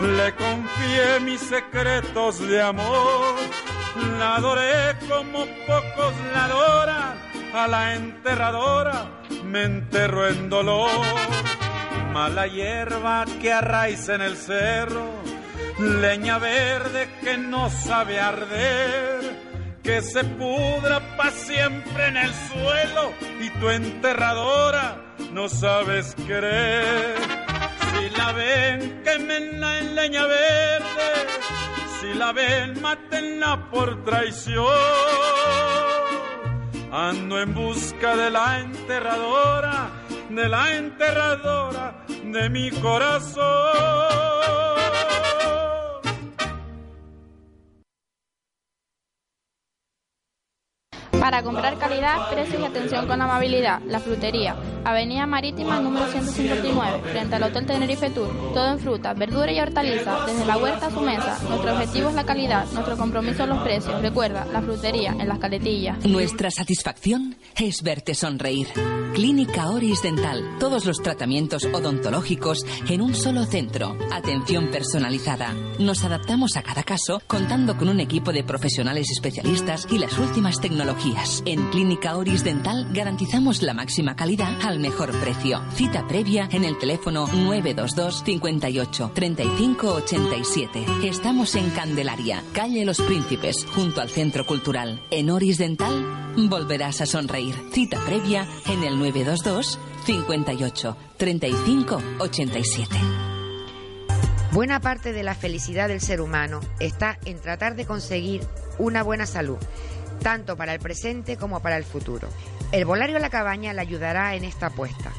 Le 0.00 0.34
confié 0.34 1.20
mis 1.20 1.40
secretos 1.40 2.46
de 2.46 2.60
amor, 2.60 3.34
la 4.18 4.36
adoré 4.36 4.94
como 5.08 5.46
pocos 5.66 6.12
la 6.34 6.44
adoran, 6.44 7.18
a 7.54 7.66
la 7.66 7.94
enterradora 7.94 9.16
me 9.46 9.64
enterró 9.64 10.28
en 10.28 10.50
dolor. 10.50 10.90
Mala 12.12 12.46
hierba 12.46 13.24
que 13.40 13.52
arraiza 13.52 14.14
en 14.14 14.22
el 14.22 14.36
cerro, 14.36 15.10
leña 15.78 16.38
verde 16.38 17.08
que 17.22 17.36
no 17.36 17.70
sabe 17.70 18.18
arder, 18.18 19.45
que 19.86 20.02
se 20.02 20.24
pudra 20.24 21.00
pa' 21.16 21.30
siempre 21.30 22.08
en 22.08 22.16
el 22.16 22.32
suelo 22.50 23.12
y 23.40 23.48
tu 23.58 23.70
enterradora 23.70 24.96
no 25.32 25.48
sabes 25.48 26.14
querer 26.26 27.46
si 27.98 28.10
la 28.10 28.32
ven, 28.32 29.02
quémenla 29.04 29.78
en 29.78 29.94
leña 29.94 30.26
verde. 30.26 31.08
Si 32.00 32.14
la 32.14 32.32
ven, 32.32 32.80
mátenla 32.80 33.70
por 33.70 34.04
traición. 34.04 34.66
Ando 36.92 37.40
en 37.40 37.54
busca 37.54 38.16
de 38.16 38.30
la 38.30 38.60
enterradora, 38.60 39.90
de 40.28 40.48
la 40.48 40.76
enterradora 40.76 42.04
de 42.24 42.50
mi 42.50 42.70
corazón. 42.70 43.44
Para 51.20 51.42
comprar 51.42 51.78
calidad, 51.78 52.28
precios 52.30 52.60
y 52.60 52.64
atención 52.64 53.06
con 53.06 53.20
amabilidad, 53.20 53.80
La 53.86 54.00
Frutería, 54.00 54.56
Avenida 54.84 55.26
Marítima 55.26 55.80
número 55.80 56.06
159, 56.06 57.00
frente 57.10 57.34
al 57.34 57.42
Hotel 57.42 57.66
Tenerife 57.66 58.10
Tour. 58.10 58.28
Todo 58.52 58.72
en 58.72 58.78
fruta, 58.78 59.14
verdura 59.14 59.50
y 59.50 59.58
hortaliza, 59.58 60.26
desde 60.26 60.44
la 60.44 60.56
huerta 60.58 60.86
a 60.86 60.90
su 60.90 61.00
mesa. 61.00 61.38
Nuestro 61.48 61.72
objetivo 61.72 62.08
es 62.10 62.14
la 62.14 62.24
calidad, 62.24 62.66
nuestro 62.72 62.96
compromiso 62.96 63.46
los 63.46 63.62
precios. 63.62 64.00
Recuerda, 64.00 64.44
La 64.52 64.60
Frutería, 64.62 65.16
en 65.18 65.28
las 65.28 65.38
caletillas. 65.38 66.04
Nuestra 66.04 66.50
satisfacción 66.50 67.36
es 67.56 67.82
verte 67.82 68.14
sonreír. 68.14 68.68
Clínica 69.14 69.70
Oris 69.70 70.02
Dental. 70.02 70.58
Todos 70.60 70.84
los 70.84 70.98
tratamientos 71.02 71.64
odontológicos 71.64 72.64
en 72.88 73.00
un 73.00 73.14
solo 73.14 73.44
centro. 73.46 73.96
Atención 74.12 74.70
personalizada. 74.70 75.54
Nos 75.78 76.04
adaptamos 76.04 76.56
a 76.56 76.62
cada 76.62 76.82
caso 76.82 77.22
contando 77.26 77.76
con 77.76 77.88
un 77.88 78.00
equipo 78.00 78.32
de 78.32 78.44
profesionales 78.44 79.10
especialistas 79.10 79.86
y 79.90 79.98
las 79.98 80.18
últimas 80.18 80.60
tecnologías 80.60 81.15
en 81.44 81.70
Clínica 81.70 82.16
Oris 82.16 82.44
Dental 82.44 82.88
garantizamos 82.92 83.62
la 83.62 83.74
máxima 83.74 84.14
calidad 84.14 84.60
al 84.62 84.78
mejor 84.78 85.10
precio. 85.20 85.62
Cita 85.72 86.06
previa 86.06 86.48
en 86.52 86.64
el 86.64 86.78
teléfono 86.78 87.26
922 87.26 88.22
58 88.24 89.12
35 89.14 89.94
87. 89.94 90.84
Estamos 91.04 91.54
en 91.54 91.70
Candelaria, 91.70 92.42
calle 92.52 92.84
Los 92.84 93.00
Príncipes, 93.00 93.66
junto 93.74 94.00
al 94.00 94.10
Centro 94.10 94.46
Cultural. 94.46 95.00
En 95.10 95.30
Oris 95.30 95.58
Dental 95.58 96.34
volverás 96.36 97.00
a 97.00 97.06
sonreír. 97.06 97.54
Cita 97.72 97.98
previa 98.04 98.46
en 98.66 98.84
el 98.84 98.98
922 98.98 99.78
58 100.04 100.96
35 101.16 102.02
87. 102.20 102.96
Buena 104.52 104.80
parte 104.80 105.12
de 105.12 105.22
la 105.22 105.34
felicidad 105.34 105.88
del 105.88 106.00
ser 106.00 106.20
humano 106.20 106.60
está 106.78 107.18
en 107.24 107.40
tratar 107.40 107.74
de 107.74 107.84
conseguir 107.84 108.42
una 108.78 109.02
buena 109.02 109.26
salud 109.26 109.58
tanto 110.26 110.56
para 110.56 110.74
el 110.74 110.80
presente 110.80 111.36
como 111.36 111.60
para 111.60 111.76
el 111.76 111.84
futuro. 111.84 112.28
El 112.72 112.84
Volario 112.84 113.20
La 113.20 113.30
Cabaña 113.30 113.72
le 113.72 113.80
ayudará 113.80 114.34
en 114.34 114.42
esta 114.42 114.66
apuesta, 114.66 115.12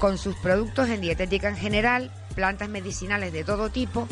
con 0.00 0.18
sus 0.18 0.34
productos 0.34 0.88
en 0.88 1.00
dietética 1.00 1.48
en 1.48 1.56
general, 1.56 2.10
plantas 2.34 2.68
medicinales 2.68 3.32
de 3.32 3.44
todo 3.44 3.70
tipo, 3.70 4.08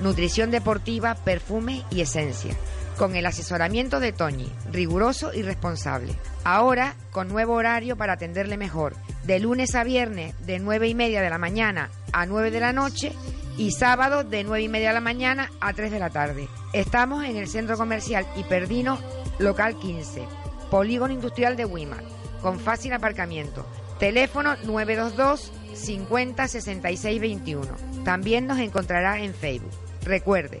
nutrición 0.00 0.50
deportiva, 0.50 1.16
perfume 1.16 1.84
y 1.90 2.00
esencia, 2.00 2.56
con 2.96 3.14
el 3.14 3.26
asesoramiento 3.26 4.00
de 4.00 4.12
Toñi, 4.12 4.50
riguroso 4.72 5.34
y 5.34 5.42
responsable. 5.42 6.14
Ahora, 6.44 6.94
con 7.10 7.28
nuevo 7.28 7.52
horario 7.52 7.98
para 7.98 8.14
atenderle 8.14 8.56
mejor, 8.56 8.96
de 9.24 9.38
lunes 9.38 9.74
a 9.74 9.84
viernes 9.84 10.34
de 10.46 10.60
9 10.60 10.88
y 10.88 10.94
media 10.94 11.20
de 11.20 11.28
la 11.28 11.36
mañana 11.36 11.90
a 12.14 12.24
9 12.24 12.50
de 12.50 12.60
la 12.60 12.72
noche 12.72 13.12
y 13.58 13.72
sábado 13.72 14.24
de 14.24 14.44
9 14.44 14.62
y 14.62 14.68
media 14.70 14.88
de 14.88 14.94
la 14.94 15.00
mañana 15.02 15.50
a 15.60 15.74
3 15.74 15.90
de 15.90 15.98
la 15.98 16.08
tarde. 16.08 16.48
Estamos 16.72 17.22
en 17.26 17.36
el 17.36 17.48
centro 17.48 17.76
comercial 17.76 18.26
Hiperdino 18.34 18.98
local 19.40 19.76
15. 19.78 20.22
Polígono 20.70 21.12
Industrial 21.12 21.56
de 21.56 21.64
Wimar, 21.64 22.04
con 22.42 22.60
fácil 22.60 22.92
aparcamiento. 22.92 23.66
Teléfono 23.98 24.54
922 24.64 25.52
50 25.74 26.48
66 26.48 27.20
21. 27.20 27.66
También 28.04 28.46
nos 28.46 28.58
encontrará 28.58 29.20
en 29.20 29.34
Facebook. 29.34 29.72
Recuerde, 30.04 30.60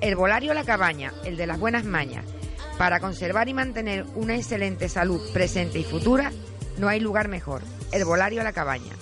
Herbolario 0.00 0.54
La 0.54 0.64
Cabaña, 0.64 1.12
el 1.24 1.36
de 1.36 1.46
las 1.46 1.58
buenas 1.58 1.84
mañas. 1.84 2.24
Para 2.78 3.00
conservar 3.00 3.48
y 3.48 3.54
mantener 3.54 4.06
una 4.14 4.36
excelente 4.36 4.88
salud 4.88 5.20
presente 5.32 5.78
y 5.78 5.84
futura, 5.84 6.32
no 6.78 6.88
hay 6.88 7.00
lugar 7.00 7.28
mejor. 7.28 7.62
Herbolario 7.92 8.42
La 8.42 8.52
Cabaña. 8.52 8.92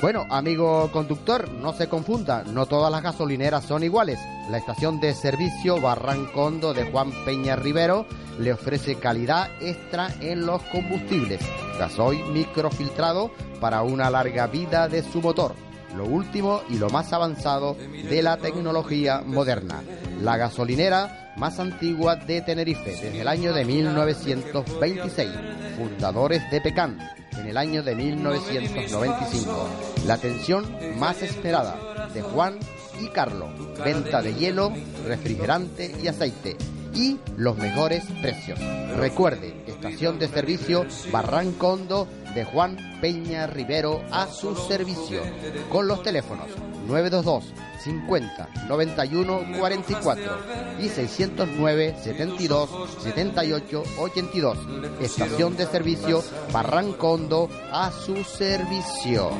Bueno, 0.00 0.26
amigo 0.30 0.92
conductor, 0.92 1.50
no 1.50 1.72
se 1.72 1.88
confunda, 1.88 2.44
no 2.44 2.66
todas 2.66 2.92
las 2.92 3.02
gasolineras 3.02 3.64
son 3.64 3.82
iguales. 3.82 4.20
La 4.48 4.58
estación 4.58 5.00
de 5.00 5.12
servicio 5.12 5.80
Barrancondo 5.80 6.72
de 6.72 6.88
Juan 6.88 7.10
Peña 7.24 7.56
Rivero 7.56 8.06
le 8.38 8.52
ofrece 8.52 8.94
calidad 8.94 9.50
extra 9.60 10.14
en 10.20 10.46
los 10.46 10.62
combustibles. 10.62 11.40
Gasoil 11.80 12.24
microfiltrado 12.26 13.32
para 13.60 13.82
una 13.82 14.08
larga 14.08 14.46
vida 14.46 14.86
de 14.86 15.02
su 15.02 15.20
motor. 15.20 15.56
Lo 15.96 16.04
último 16.04 16.62
y 16.68 16.78
lo 16.78 16.90
más 16.90 17.12
avanzado 17.12 17.74
de 17.74 18.22
la 18.22 18.36
tecnología 18.36 19.22
moderna. 19.26 19.82
La 20.22 20.36
gasolinera 20.36 21.32
más 21.36 21.58
antigua 21.58 22.14
de 22.14 22.40
Tenerife 22.42 22.90
desde 22.90 23.20
el 23.20 23.26
año 23.26 23.52
de 23.52 23.64
1926. 23.64 25.30
Fundadores 25.76 26.48
de 26.52 26.60
Pecan 26.60 26.98
en 27.38 27.46
el 27.46 27.56
año 27.56 27.82
de 27.82 27.94
1995. 27.94 29.68
La 30.06 30.14
atención 30.14 30.66
más 30.98 31.22
esperada 31.22 32.08
de 32.12 32.22
Juan 32.22 32.58
y 33.00 33.08
Carlos. 33.08 33.50
Venta 33.84 34.22
de 34.22 34.34
hielo, 34.34 34.72
refrigerante 35.06 35.94
y 36.02 36.08
aceite. 36.08 36.56
Y 36.94 37.18
los 37.36 37.56
mejores 37.56 38.04
precios. 38.20 38.58
Recuerde, 38.96 39.62
estación 39.66 40.18
de 40.18 40.28
servicio 40.28 40.86
Barrancondo 41.12 42.08
de 42.34 42.44
Juan 42.44 42.98
Peña 43.00 43.46
Rivero 43.46 44.02
a 44.10 44.26
su 44.26 44.56
servicio. 44.56 45.22
Con 45.70 45.86
los 45.86 46.02
teléfonos 46.02 46.48
922 46.86 47.67
50 47.82 48.48
91 48.68 49.58
44 49.58 50.38
y 50.80 50.88
609 50.88 51.96
72 52.02 52.70
78 53.02 53.82
82. 53.98 54.58
Estación 55.00 55.56
de 55.56 55.66
servicio 55.66 56.22
Barrancondo 56.52 57.48
a 57.72 57.90
su 57.90 58.22
servicio. 58.24 59.30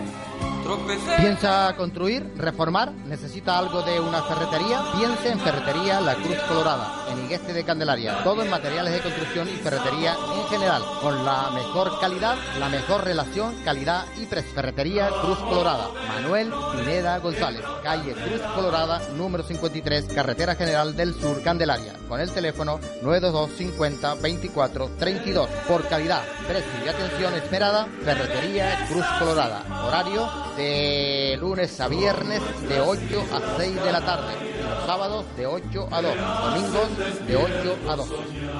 ¿Piensa 1.18 1.74
construir, 1.76 2.30
reformar? 2.36 2.92
¿Necesita 2.92 3.58
algo 3.58 3.82
de 3.82 3.98
una 3.98 4.22
ferretería? 4.22 4.82
Piense 4.96 5.30
en 5.30 5.40
Ferretería 5.40 5.98
La 6.00 6.14
Cruz 6.14 6.36
Colorada, 6.46 7.06
en 7.10 7.24
Igueste 7.24 7.54
de 7.54 7.64
Candelaria. 7.64 8.22
Todo 8.22 8.42
en 8.42 8.50
materiales 8.50 8.92
de 8.92 9.00
construcción 9.00 9.48
y 9.48 9.56
ferretería 9.56 10.14
en 10.14 10.46
general, 10.48 10.82
con 11.00 11.24
la 11.24 11.50
mejor 11.52 11.98
calidad, 12.00 12.36
la 12.58 12.68
mejor 12.68 13.04
relación, 13.04 13.54
calidad 13.64 14.04
y. 14.20 14.28
Ferretería 14.28 15.08
Cruz 15.22 15.38
Colorada, 15.38 15.88
Manuel 16.06 16.52
Pineda 16.72 17.18
González, 17.18 17.62
calle 17.82 18.14
Cruz 18.28 18.42
Colorada, 18.54 19.00
número 19.16 19.42
53, 19.42 20.04
Carretera 20.14 20.54
General 20.54 20.94
del 20.94 21.14
Sur, 21.14 21.42
Candelaria, 21.42 21.94
con 22.08 22.20
el 22.20 22.30
teléfono 22.30 22.78
922 23.02 23.50
50 23.56 24.14
24 24.16 24.90
32. 24.98 25.48
Por 25.66 25.88
calidad, 25.88 26.22
precio 26.46 26.70
y 26.84 26.88
atención 26.88 27.32
esperada, 27.34 27.86
Ferretería 28.04 28.86
Cruz 28.90 29.06
Colorada. 29.18 29.64
Horario 29.86 30.28
de 30.58 31.38
lunes 31.40 31.80
a 31.80 31.88
viernes 31.88 32.42
de 32.68 32.80
8 32.80 33.00
a 33.32 33.56
6 33.58 33.82
de 33.82 33.92
la 33.92 34.04
tarde. 34.04 34.34
Los 34.68 34.86
sábados 34.86 35.24
de 35.36 35.46
8 35.46 35.88
a 35.90 36.02
2. 36.02 36.14
Domingos 36.42 37.26
de 37.26 37.36
8 37.36 37.78
a 37.88 37.96
2. 37.96 38.08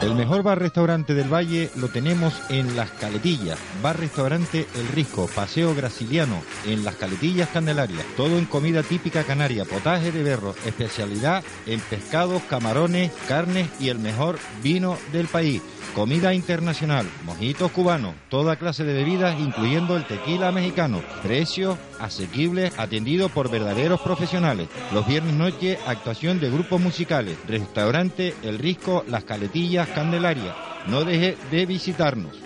El 0.00 0.14
mejor 0.14 0.42
bar-restaurante 0.42 1.12
del 1.12 1.32
Valle 1.32 1.70
lo 1.76 1.88
tenemos 1.88 2.32
en 2.48 2.74
Las 2.76 2.90
Caletillas. 2.92 3.58
Bar-restaurante 3.82 4.66
El 4.76 4.88
Risco, 4.88 5.28
Paseo 5.34 5.74
Graciliano, 5.74 6.40
en 6.64 6.84
Las 6.84 6.94
Caletillas, 6.94 7.48
Candelaria. 7.50 8.04
Todo 8.16 8.38
en 8.38 8.46
comida 8.46 8.82
típica 8.82 9.24
canaria, 9.24 9.57
potaje 9.64 10.12
de 10.12 10.22
berro, 10.22 10.54
especialidad 10.66 11.42
en 11.66 11.80
pescados, 11.80 12.42
camarones, 12.42 13.12
carnes 13.28 13.68
y 13.80 13.88
el 13.88 13.98
mejor 13.98 14.38
vino 14.62 14.96
del 15.12 15.26
país. 15.26 15.62
Comida 15.94 16.34
internacional, 16.34 17.06
mojitos 17.24 17.72
cubanos, 17.72 18.14
toda 18.28 18.56
clase 18.56 18.84
de 18.84 18.92
bebidas, 18.92 19.40
incluyendo 19.40 19.96
el 19.96 20.06
tequila 20.06 20.52
mexicano. 20.52 21.02
Precios 21.22 21.76
asequibles, 21.98 22.78
atendido 22.78 23.28
por 23.28 23.50
verdaderos 23.50 24.00
profesionales. 24.00 24.68
Los 24.92 25.06
viernes 25.06 25.34
noche, 25.34 25.78
actuación 25.86 26.38
de 26.40 26.50
grupos 26.50 26.80
musicales. 26.80 27.36
Restaurante 27.48 28.34
El 28.42 28.58
Risco, 28.58 29.04
Las 29.08 29.24
Caletillas, 29.24 29.88
Candelaria. 29.88 30.54
No 30.86 31.04
deje 31.04 31.36
de 31.50 31.66
visitarnos. 31.66 32.36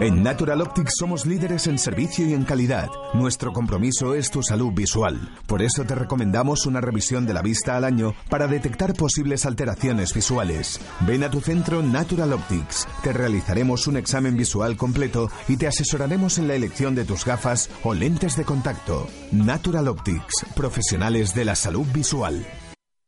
En 0.00 0.22
Natural 0.22 0.60
Optics 0.60 0.94
somos 0.96 1.26
líderes 1.26 1.66
en 1.66 1.76
servicio 1.76 2.24
y 2.24 2.32
en 2.32 2.44
calidad. 2.44 2.88
Nuestro 3.14 3.52
compromiso 3.52 4.14
es 4.14 4.30
tu 4.30 4.44
salud 4.44 4.72
visual. 4.72 5.18
Por 5.48 5.60
eso 5.60 5.84
te 5.84 5.96
recomendamos 5.96 6.66
una 6.66 6.80
revisión 6.80 7.26
de 7.26 7.34
la 7.34 7.42
vista 7.42 7.76
al 7.76 7.82
año 7.82 8.14
para 8.30 8.46
detectar 8.46 8.94
posibles 8.94 9.44
alteraciones 9.44 10.14
visuales. 10.14 10.80
Ven 11.00 11.24
a 11.24 11.30
tu 11.30 11.40
centro 11.40 11.82
Natural 11.82 12.32
Optics. 12.32 12.86
Te 13.02 13.12
realizaremos 13.12 13.88
un 13.88 13.96
examen 13.96 14.36
visual 14.36 14.76
completo 14.76 15.32
y 15.48 15.56
te 15.56 15.66
asesoraremos 15.66 16.38
en 16.38 16.46
la 16.46 16.54
elección 16.54 16.94
de 16.94 17.04
tus 17.04 17.24
gafas 17.24 17.68
o 17.82 17.92
lentes 17.92 18.36
de 18.36 18.44
contacto. 18.44 19.08
Natural 19.32 19.88
Optics, 19.88 20.46
profesionales 20.54 21.34
de 21.34 21.44
la 21.44 21.56
salud 21.56 21.86
visual. 21.92 22.46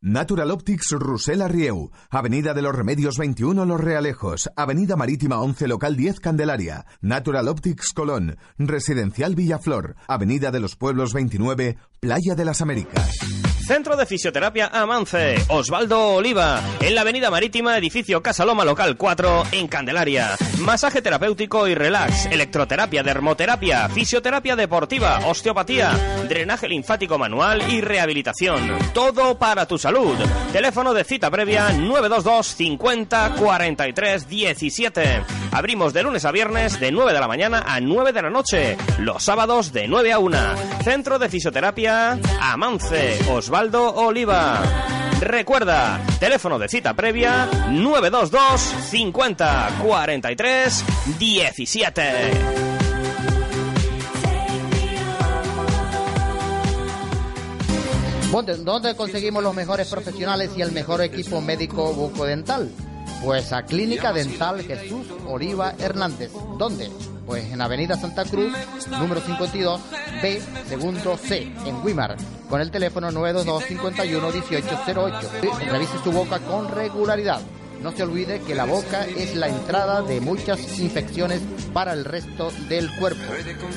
Natural 0.03 0.51
Optics 0.51 0.93
Rusela 0.93 1.47
Rieu, 1.47 1.91
Avenida 2.09 2.55
de 2.55 2.63
los 2.63 2.75
Remedios 2.75 3.19
21 3.19 3.67
Los 3.67 3.79
Realejos, 3.79 4.49
Avenida 4.57 4.97
Marítima 4.97 5.43
11 5.43 5.69
Local 5.69 5.95
10 5.95 6.21
Candelaria, 6.21 6.87
Natural 7.03 7.47
Optics 7.49 7.93
Colón, 7.93 8.39
Residencial 8.57 9.35
Villaflor, 9.35 9.97
Avenida 10.09 10.51
de 10.51 10.61
los 10.61 10.75
Pueblos 10.77 11.13
29, 11.13 11.77
Playa 12.01 12.35
de 12.35 12.47
las 12.47 12.63
Américas. 12.63 13.19
Centro 13.71 13.95
de 13.95 14.05
Fisioterapia 14.05 14.67
Amance, 14.73 15.37
Osvaldo 15.47 16.15
Oliva, 16.15 16.61
en 16.81 16.97
la 16.97 17.03
Avenida 17.03 17.31
Marítima, 17.31 17.79
edificio 17.79 18.21
Casaloma 18.21 18.65
Local 18.65 18.97
4, 18.97 19.45
en 19.53 19.69
Candelaria. 19.69 20.35
Masaje 20.59 21.03
terapéutico 21.03 21.69
y 21.69 21.77
relax, 21.77 22.27
electroterapia, 22.27 23.05
dermoterapia, 23.05 23.89
fisioterapia 23.91 24.57
deportiva, 24.57 25.21
osteopatía, 25.27 25.93
drenaje 26.29 26.69
linfático 26.69 27.17
manual 27.17 27.63
y 27.71 27.81
rehabilitación. 27.81 28.77
Todo 28.93 29.39
para 29.39 29.67
tu 29.67 29.79
salud. 29.79 30.17
Teléfono 30.53 30.93
de 30.93 31.05
cita 31.05 31.31
previa 31.31 31.71
922 31.71 32.47
50 32.49 33.35
43 33.39 34.29
17. 34.29 35.23
Abrimos 35.53 35.93
de 35.93 36.03
lunes 36.03 36.25
a 36.25 36.33
viernes 36.33 36.81
de 36.81 36.91
9 36.91 37.13
de 37.13 37.21
la 37.21 37.29
mañana 37.29 37.65
a 37.67 37.79
9 37.79 38.13
de 38.13 38.23
la 38.23 38.31
noche. 38.31 38.77
Los 38.99 39.23
sábados 39.23 39.73
de 39.73 39.87
9 39.87 40.13
a 40.13 40.19
1. 40.19 40.39
Centro 40.83 41.21
de 41.21 41.29
Fisioterapia 41.29 41.90
Amance, 42.41 43.19
Osvaldo 43.31 43.93
Oliva. 43.95 44.63
Recuerda, 45.21 46.01
teléfono 46.21 46.59
de 46.59 46.69
cita 46.69 46.95
previa 46.95 47.49
922 47.69 48.61
50 48.61 49.69
43 49.83 50.85
17. 51.19 52.03
¿Dónde, 58.31 58.95
conseguimos 58.95 59.43
los 59.43 59.55
mejores 59.55 59.89
profesionales 59.89 60.53
y 60.57 60.63
el 60.63 60.71
mejor 60.71 61.03
equipo 61.03 61.41
médico 61.41 61.93
bucodental? 61.93 62.71
Pues 63.25 63.53
a 63.53 63.65
Clínica 63.65 64.13
Dental 64.13 64.63
Jesús 64.63 65.09
Oliva 65.27 65.75
Hernández. 65.79 66.31
¿Dónde? 66.57 66.89
Pues 67.31 67.53
en 67.53 67.61
Avenida 67.61 67.95
Santa 67.95 68.25
Cruz, 68.25 68.53
número 68.91 69.21
52, 69.21 69.81
B, 70.21 70.43
segundo 70.69 71.17
C, 71.17 71.43
en 71.65 71.77
Wimar, 71.77 72.17
con 72.49 72.61
el 72.61 72.73
teléfono 72.73 73.13
922 73.13 73.65
51 73.67 74.33
1808. 74.33 75.31
Revise 75.71 75.99
su 76.03 76.11
boca 76.11 76.41
con 76.41 76.69
regularidad. 76.73 77.41
No 77.85 77.93
se 77.93 78.03
olvide 78.03 78.41
que 78.41 78.57
la 78.57 78.65
boca 78.65 79.07
es 79.07 79.37
la 79.37 79.47
entrada 79.47 80.03
de 80.03 80.21
muchas 80.21 80.81
infecciones 80.81 81.41
para 81.73 81.93
el 81.93 82.05
resto 82.05 82.51
del 82.69 82.93
cuerpo. 82.97 83.33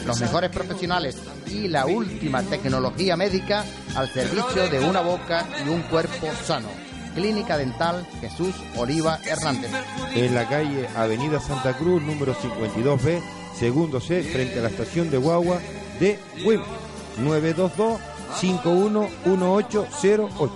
Los 0.07 0.19
mejores 0.19 0.49
profesionales 0.49 1.19
y 1.45 1.67
la 1.67 1.85
última 1.85 2.41
tecnología 2.41 3.15
médica 3.15 3.63
al 3.95 4.09
servicio 4.09 4.67
de 4.67 4.79
una 4.79 5.01
boca 5.01 5.45
y 5.63 5.69
un 5.69 5.83
cuerpo 5.83 6.27
sano. 6.43 6.69
Clínica 7.13 7.55
Dental 7.55 8.03
Jesús 8.19 8.55
Oliva 8.77 9.19
Hernández. 9.23 9.69
En 10.15 10.33
la 10.33 10.49
calle 10.49 10.89
Avenida 10.95 11.39
Santa 11.39 11.77
Cruz, 11.77 12.01
número 12.01 12.33
52B, 12.33 13.21
segundo 13.53 13.99
C, 13.99 14.23
frente 14.23 14.59
a 14.59 14.63
la 14.63 14.69
estación 14.69 15.09
de 15.09 15.17
Guagua 15.17 15.59
de 15.99 16.17
WIM. 16.45 16.61
922 17.17 17.99
511808. 18.39 20.51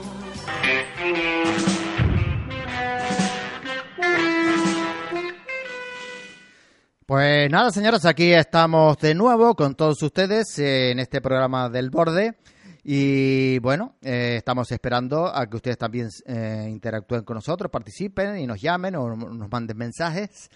Pues 7.06 7.50
nada, 7.50 7.72
señoras, 7.72 8.06
aquí 8.06 8.34
estamos 8.34 8.98
de 8.98 9.16
nuevo 9.16 9.56
con 9.56 9.76
todos 9.76 10.04
ustedes 10.04 10.60
en 10.60 11.00
este 11.00 11.22
programa 11.22 11.70
del 11.70 11.90
borde. 11.90 12.36
Y 12.84 13.60
bueno, 13.60 13.96
eh, 14.02 14.36
estamos 14.38 14.70
esperando 14.72 15.34
a 15.34 15.48
que 15.48 15.56
ustedes 15.58 15.78
también 15.78 16.10
eh, 16.26 16.68
interactúen 16.70 17.24
con 17.24 17.36
nosotros, 17.36 17.72
participen 17.72 18.40
y 18.40 18.48
nos 18.48 18.62
llamen 18.62 18.96
o 18.96 19.16
nos 19.16 19.50
manden 19.50 19.78
mensajes 19.78 20.50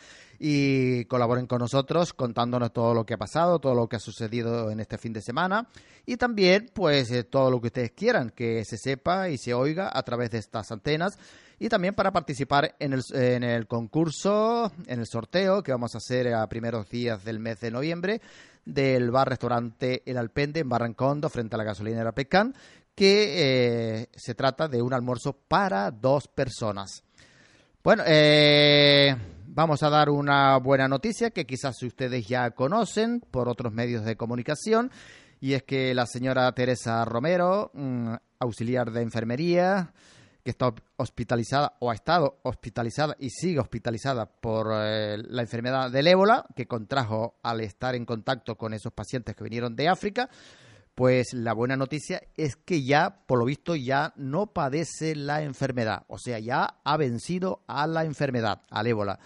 y 0.43 1.05
colaboren 1.05 1.45
con 1.45 1.59
nosotros 1.59 2.13
contándonos 2.13 2.73
todo 2.73 2.95
lo 2.95 3.05
que 3.05 3.13
ha 3.13 3.17
pasado, 3.17 3.59
todo 3.59 3.75
lo 3.75 3.87
que 3.87 3.97
ha 3.97 3.99
sucedido 3.99 4.71
en 4.71 4.79
este 4.79 4.97
fin 4.97 5.13
de 5.13 5.21
semana 5.21 5.67
y 6.03 6.17
también 6.17 6.71
pues 6.73 7.11
eh, 7.11 7.23
todo 7.23 7.51
lo 7.51 7.61
que 7.61 7.67
ustedes 7.67 7.91
quieran 7.91 8.31
que 8.31 8.65
se 8.65 8.79
sepa 8.79 9.29
y 9.29 9.37
se 9.37 9.53
oiga 9.53 9.91
a 9.93 10.01
través 10.01 10.31
de 10.31 10.39
estas 10.39 10.71
antenas 10.71 11.19
y 11.59 11.69
también 11.69 11.93
para 11.93 12.11
participar 12.11 12.75
en 12.79 12.93
el, 12.93 13.03
en 13.13 13.43
el 13.43 13.67
concurso, 13.67 14.71
en 14.87 14.99
el 14.99 15.05
sorteo 15.05 15.61
que 15.61 15.73
vamos 15.73 15.93
a 15.93 15.99
hacer 15.99 16.33
a 16.33 16.49
primeros 16.49 16.89
días 16.89 17.23
del 17.23 17.37
mes 17.37 17.59
de 17.59 17.69
noviembre 17.69 18.19
del 18.65 19.11
bar-restaurante 19.11 20.01
El 20.07 20.17
Alpende 20.17 20.61
en 20.61 20.69
Barrancondo 20.69 21.29
frente 21.29 21.53
a 21.53 21.59
la 21.59 21.65
gasolinera 21.65 22.13
Pecán, 22.13 22.55
que 22.95 24.01
eh, 24.01 24.07
se 24.15 24.33
trata 24.33 24.67
de 24.67 24.81
un 24.81 24.91
almuerzo 24.91 25.33
para 25.33 25.91
dos 25.91 26.27
personas. 26.27 27.03
Bueno, 27.83 28.03
eh, 28.07 29.15
vamos 29.53 29.83
a 29.83 29.89
dar 29.89 30.09
una 30.09 30.57
buena 30.57 30.87
noticia 30.87 31.31
que 31.31 31.45
quizás 31.45 31.81
ustedes 31.83 32.27
ya 32.27 32.51
conocen 32.51 33.19
por 33.19 33.49
otros 33.49 33.73
medios 33.73 34.05
de 34.05 34.15
comunicación, 34.15 34.91
y 35.39 35.53
es 35.53 35.63
que 35.63 35.93
la 35.93 36.05
señora 36.05 36.51
Teresa 36.53 37.03
Romero, 37.03 37.71
mm, 37.73 38.13
auxiliar 38.39 38.91
de 38.91 39.01
enfermería, 39.01 39.93
que 40.43 40.51
está 40.51 40.73
hospitalizada 40.97 41.73
o 41.79 41.91
ha 41.91 41.93
estado 41.93 42.39
hospitalizada 42.43 43.15
y 43.19 43.29
sigue 43.29 43.59
hospitalizada 43.59 44.25
por 44.25 44.71
eh, 44.73 45.17
la 45.17 45.41
enfermedad 45.43 45.91
del 45.91 46.07
ébola 46.07 46.45
que 46.55 46.65
contrajo 46.65 47.35
al 47.43 47.61
estar 47.61 47.93
en 47.93 48.05
contacto 48.05 48.55
con 48.55 48.73
esos 48.73 48.91
pacientes 48.93 49.35
que 49.35 49.43
vinieron 49.43 49.75
de 49.75 49.87
África, 49.87 50.29
pues 50.95 51.33
la 51.33 51.53
buena 51.53 51.77
noticia 51.77 52.21
es 52.35 52.55
que 52.55 52.83
ya, 52.83 53.23
por 53.25 53.39
lo 53.39 53.45
visto, 53.45 53.75
ya 53.75 54.13
no 54.15 54.47
padece 54.47 55.15
la 55.15 55.41
enfermedad, 55.43 56.03
o 56.07 56.17
sea, 56.17 56.39
ya 56.39 56.79
ha 56.83 56.97
vencido 56.97 57.63
a 57.67 57.87
la 57.87 58.03
enfermedad, 58.03 58.61
al 58.69 58.87
ébola. 58.87 59.19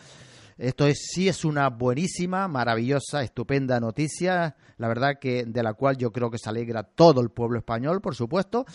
Esto 0.58 0.88
es, 0.88 1.10
sí 1.12 1.28
es 1.28 1.44
una 1.44 1.70
buenísima, 1.70 2.48
maravillosa, 2.48 3.24
estupenda 3.24 3.80
noticia, 3.80 4.56
la 4.78 4.88
verdad 4.88 5.20
que 5.20 5.44
de 5.46 5.64
la 5.64 5.74
cual 5.74 5.98
yo 5.98 6.12
creo 6.12 6.32
que 6.32 6.38
se 6.38 6.50
alegra 6.50 6.84
todo 6.84 7.20
el 7.20 7.30
pueblo 7.30 7.60
español, 7.60 8.00
por 8.00 8.16
supuesto 8.16 8.66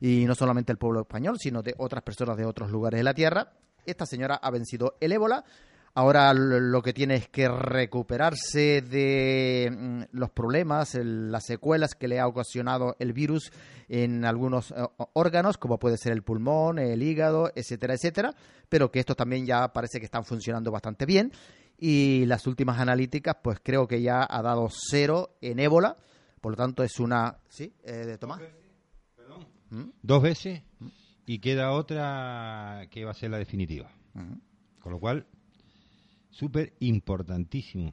y 0.00 0.24
no 0.26 0.34
solamente 0.34 0.72
el 0.72 0.78
pueblo 0.78 1.00
español, 1.00 1.36
sino 1.38 1.62
de 1.62 1.74
otras 1.78 2.02
personas 2.02 2.36
de 2.36 2.44
otros 2.44 2.70
lugares 2.70 2.98
de 2.98 3.04
la 3.04 3.14
Tierra. 3.14 3.52
Esta 3.84 4.06
señora 4.06 4.36
ha 4.36 4.50
vencido 4.50 4.96
el 5.00 5.12
ébola. 5.12 5.44
Ahora 5.98 6.32
lo 6.32 6.80
que 6.80 6.92
tiene 6.92 7.16
es 7.16 7.28
que 7.28 7.48
recuperarse 7.48 8.82
de 8.82 9.68
mm, 9.68 10.02
los 10.16 10.30
problemas, 10.30 10.94
las 10.94 11.44
secuelas 11.44 11.96
que 11.96 12.06
le 12.06 12.20
ha 12.20 12.28
ocasionado 12.28 12.94
el 13.00 13.12
virus 13.12 13.50
en 13.88 14.24
algunos 14.24 14.70
eh, 14.70 14.76
órganos, 15.14 15.58
como 15.58 15.80
puede 15.80 15.96
ser 15.96 16.12
el 16.12 16.22
pulmón, 16.22 16.78
el 16.78 17.02
hígado, 17.02 17.50
etcétera, 17.52 17.94
etcétera, 17.94 18.32
pero 18.68 18.92
que 18.92 19.00
estos 19.00 19.16
también 19.16 19.44
ya 19.44 19.72
parece 19.72 19.98
que 19.98 20.04
están 20.04 20.24
funcionando 20.24 20.70
bastante 20.70 21.04
bien. 21.04 21.32
Y 21.76 22.26
las 22.26 22.46
últimas 22.46 22.78
analíticas, 22.78 23.34
pues 23.42 23.58
creo 23.60 23.88
que 23.88 24.00
ya 24.00 24.24
ha 24.30 24.40
dado 24.40 24.68
cero 24.70 25.36
en 25.40 25.58
ébola, 25.58 25.96
por 26.40 26.52
lo 26.52 26.56
tanto 26.56 26.84
es 26.84 27.00
una... 27.00 27.38
¿Sí? 27.48 27.74
Eh, 27.82 28.06
¿De 28.06 28.18
Tomás? 28.18 28.40
¿Mm? 29.70 29.90
dos 30.00 30.22
veces 30.22 30.62
y 31.26 31.40
queda 31.40 31.72
otra 31.72 32.86
que 32.88 33.04
va 33.04 33.10
a 33.10 33.14
ser 33.14 33.30
la 33.30 33.38
definitiva. 33.38 33.90
Con 34.78 34.92
lo 34.92 35.00
cual, 35.00 35.26
súper 36.38 36.72
importantísimo. 36.78 37.92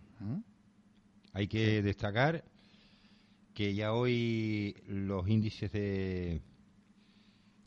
Hay 1.34 1.48
que 1.48 1.82
destacar 1.82 2.43
que 3.54 3.74
ya 3.74 3.93
hoy 3.93 4.76
los 4.88 5.28
índices 5.28 5.72
de, 5.72 6.41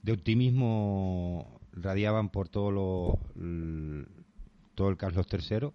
de 0.03 0.12
optimismo 0.12 1.61
radiaban 1.72 2.31
por 2.31 2.49
todo, 2.49 2.70
lo, 2.70 3.18
todo 4.74 4.89
el 4.89 4.97
Carlos 4.97 5.26
III, 5.31 5.70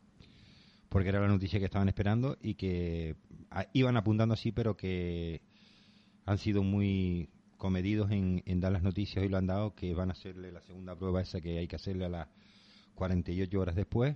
porque 0.88 1.10
era 1.10 1.20
la 1.20 1.28
noticia 1.28 1.60
que 1.60 1.66
estaban 1.66 1.90
esperando 1.90 2.38
y 2.42 2.54
que 2.56 3.16
iban 3.74 3.98
apuntando 3.98 4.34
así, 4.34 4.52
pero 4.52 4.78
que 4.78 5.42
han 6.26 6.38
sido 6.38 6.64
muy 6.64 7.30
comedidos 7.58 8.10
en, 8.12 8.42
dar 8.62 8.72
las 8.72 8.84
noticias. 8.84 9.26
Y 9.26 9.28
lo 9.28 9.38
han 9.38 9.48
dado 9.48 9.76
que 9.76 9.94
van 9.94 10.10
a 10.10 10.14
hacerle 10.14 10.52
la 10.52 10.62
segunda 10.62 10.96
prueba 10.96 11.22
esa 11.22 11.42
que 11.42 11.58
hay 11.58 11.68
que 11.68 11.76
hacerle 11.76 12.06
a 12.06 12.10
las 12.10 12.28
48 12.96 13.60
horas 13.60 13.76
después, 13.76 14.16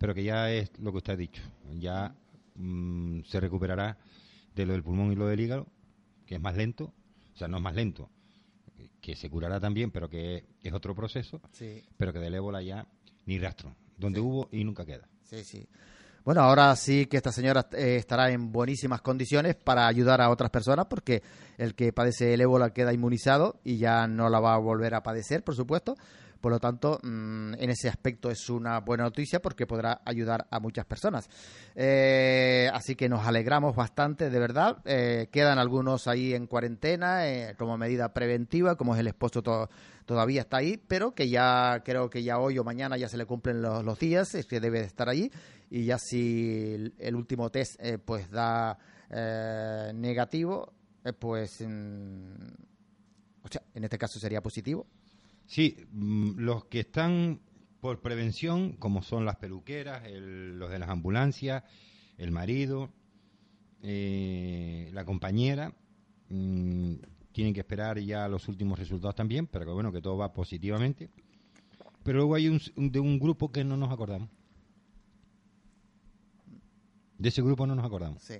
pero 0.00 0.14
que 0.14 0.24
ya 0.24 0.50
es 0.50 0.70
lo 0.78 0.92
que 0.92 0.98
usted 0.98 1.12
ha 1.12 1.16
dicho, 1.16 1.42
ya 1.78 2.14
mm, 2.54 3.20
se 3.24 3.38
recuperará 3.38 3.98
de 4.56 4.64
lo 4.64 4.72
del 4.72 4.82
pulmón 4.82 5.12
y 5.12 5.14
lo 5.14 5.26
del 5.26 5.40
hígado, 5.40 5.66
que 6.24 6.36
es 6.36 6.40
más 6.40 6.56
lento, 6.56 6.94
o 7.34 7.36
sea, 7.36 7.48
no 7.48 7.58
es 7.58 7.62
más 7.62 7.74
lento, 7.74 8.08
que 9.02 9.14
se 9.14 9.28
curará 9.28 9.60
también, 9.60 9.90
pero 9.90 10.08
que 10.08 10.46
es 10.62 10.72
otro 10.72 10.94
proceso, 10.94 11.42
pero 11.98 12.14
que 12.14 12.18
del 12.18 12.34
ébola 12.34 12.62
ya 12.62 12.88
ni 13.26 13.38
rastro, 13.38 13.76
donde 13.98 14.20
hubo 14.20 14.48
y 14.50 14.64
nunca 14.64 14.86
queda. 14.86 15.06
Sí, 15.22 15.44
sí. 15.44 15.68
Bueno, 16.24 16.40
ahora 16.40 16.74
sí 16.76 17.04
que 17.04 17.18
esta 17.18 17.30
señora 17.30 17.68
eh, 17.72 17.96
estará 17.96 18.30
en 18.30 18.52
buenísimas 18.52 19.02
condiciones 19.02 19.54
para 19.54 19.86
ayudar 19.86 20.22
a 20.22 20.30
otras 20.30 20.50
personas 20.50 20.86
porque 20.86 21.22
el 21.58 21.74
que 21.74 21.92
padece 21.92 22.32
el 22.32 22.40
ébola 22.40 22.72
queda 22.72 22.94
inmunizado 22.94 23.60
y 23.64 23.76
ya 23.76 24.06
no 24.06 24.30
la 24.30 24.40
va 24.40 24.54
a 24.54 24.58
volver 24.58 24.94
a 24.94 25.02
padecer, 25.02 25.44
por 25.44 25.54
supuesto. 25.54 25.94
Por 26.40 26.52
lo 26.52 26.58
tanto, 26.58 26.98
mm, 27.02 27.54
en 27.54 27.70
ese 27.70 27.88
aspecto 27.88 28.30
es 28.30 28.48
una 28.48 28.80
buena 28.80 29.04
noticia 29.04 29.40
porque 29.40 29.66
podrá 29.66 30.00
ayudar 30.04 30.46
a 30.50 30.58
muchas 30.58 30.86
personas. 30.86 31.28
Eh, 31.74 32.70
así 32.72 32.96
que 32.96 33.10
nos 33.10 33.26
alegramos 33.26 33.76
bastante, 33.76 34.30
de 34.30 34.38
verdad. 34.38 34.78
Eh, 34.86 35.28
quedan 35.30 35.58
algunos 35.58 36.06
ahí 36.08 36.32
en 36.32 36.46
cuarentena 36.46 37.28
eh, 37.28 37.54
como 37.58 37.76
medida 37.76 38.14
preventiva, 38.14 38.76
como 38.76 38.94
es 38.94 39.00
el 39.00 39.08
esposo 39.08 39.42
todavía 40.06 40.40
está 40.40 40.56
ahí, 40.56 40.76
pero 40.88 41.14
que 41.14 41.28
ya 41.28 41.82
creo 41.84 42.08
que 42.10 42.22
ya 42.22 42.38
hoy 42.38 42.58
o 42.58 42.64
mañana 42.64 42.96
ya 42.96 43.08
se 43.08 43.16
le 43.16 43.26
cumplen 43.26 43.62
los, 43.62 43.98
días, 43.98 44.34
es 44.34 44.46
que 44.46 44.60
debe 44.60 44.80
estar 44.80 45.08
allí. 45.08 45.30
Y 45.68 45.84
ya 45.84 45.98
si 45.98 46.92
el, 46.98 47.14
último 47.14 47.50
test 47.50 47.80
pues 48.04 48.30
da 48.30 48.78
negativo, 49.92 50.72
pues... 51.18 51.60
o 51.60 53.48
sea, 53.48 53.62
en 53.74 53.84
este 53.84 53.98
caso 53.98 54.18
sería 54.18 54.40
positivo, 54.40 54.86
Sí, 55.50 55.76
mm, 55.90 56.38
los 56.38 56.66
que 56.66 56.78
están 56.78 57.40
por 57.80 58.00
prevención, 58.00 58.74
como 58.74 59.02
son 59.02 59.24
las 59.24 59.34
peluqueras, 59.34 60.08
los 60.08 60.70
de 60.70 60.78
las 60.78 60.88
ambulancias, 60.88 61.64
el 62.18 62.30
marido, 62.30 62.92
eh, 63.82 64.90
la 64.92 65.04
compañera, 65.04 65.74
mm, 66.28 66.94
tienen 67.32 67.52
que 67.52 67.58
esperar 67.58 67.98
ya 67.98 68.28
los 68.28 68.46
últimos 68.46 68.78
resultados 68.78 69.16
también, 69.16 69.48
pero 69.48 69.64
que 69.64 69.72
bueno, 69.72 69.90
que 69.90 70.00
todo 70.00 70.16
va 70.16 70.32
positivamente. 70.32 71.10
Pero 72.04 72.18
luego 72.18 72.36
hay 72.36 72.46
un, 72.46 72.60
de 72.76 73.00
un 73.00 73.18
grupo 73.18 73.50
que 73.50 73.64
no 73.64 73.76
nos 73.76 73.90
acordamos. 73.90 74.28
De 77.18 77.28
ese 77.28 77.42
grupo 77.42 77.66
no 77.66 77.74
nos 77.74 77.84
acordamos. 77.84 78.22
Sí. 78.22 78.36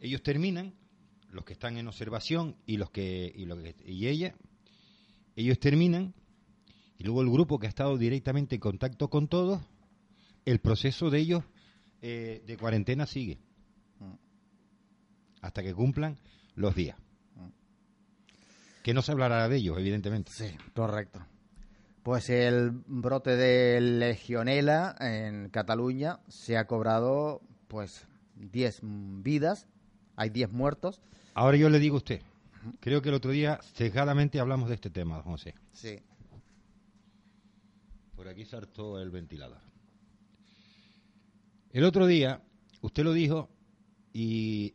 Ellos 0.00 0.20
terminan, 0.20 0.74
los 1.30 1.44
que 1.44 1.52
están 1.52 1.76
en 1.76 1.88
observación 1.88 2.56
y 2.66 2.76
los 2.76 2.90
que 2.90 3.32
y, 3.34 3.44
lo 3.44 3.56
que, 3.56 3.74
y 3.84 4.06
ella 4.08 4.34
ellos 5.36 5.58
terminan 5.58 6.14
y 6.98 7.04
luego 7.04 7.22
el 7.22 7.30
grupo 7.30 7.58
que 7.58 7.66
ha 7.66 7.70
estado 7.70 7.96
directamente 7.96 8.56
en 8.56 8.60
contacto 8.60 9.08
con 9.08 9.28
todos, 9.28 9.60
el 10.44 10.58
proceso 10.58 11.10
de 11.10 11.18
ellos 11.20 11.44
eh, 12.02 12.42
de 12.46 12.56
cuarentena 12.56 13.06
sigue 13.06 13.38
hasta 15.40 15.62
que 15.62 15.74
cumplan 15.74 16.18
los 16.54 16.74
días. 16.74 16.96
Que 18.82 18.94
no 18.94 19.02
se 19.02 19.12
hablará 19.12 19.48
de 19.48 19.56
ellos, 19.56 19.78
evidentemente. 19.78 20.32
Sí, 20.32 20.56
correcto. 20.74 21.24
Pues 22.02 22.30
el 22.30 22.70
brote 22.70 23.36
de 23.36 23.80
legionela 23.80 24.96
en 24.98 25.50
Cataluña 25.50 26.20
se 26.28 26.56
ha 26.56 26.66
cobrado 26.66 27.42
pues 27.66 28.06
10 28.36 28.80
vidas, 28.82 29.66
hay 30.18 30.30
10 30.30 30.50
muertos. 30.50 31.00
Ahora 31.32 31.56
yo 31.56 31.70
le 31.70 31.78
digo 31.78 31.94
a 31.94 31.98
usted, 31.98 32.20
creo 32.80 33.00
que 33.00 33.08
el 33.08 33.14
otro 33.14 33.30
día 33.30 33.60
sesgadamente 33.74 34.40
hablamos 34.40 34.68
de 34.68 34.74
este 34.74 34.90
tema, 34.90 35.16
don 35.16 35.24
José. 35.24 35.54
Sí. 35.72 36.00
Por 38.16 38.26
aquí 38.28 38.44
saltó 38.44 39.00
el 39.00 39.10
ventilador. 39.10 39.60
El 41.70 41.84
otro 41.84 42.06
día, 42.06 42.42
usted 42.80 43.04
lo 43.04 43.12
dijo 43.12 43.48
y 44.12 44.74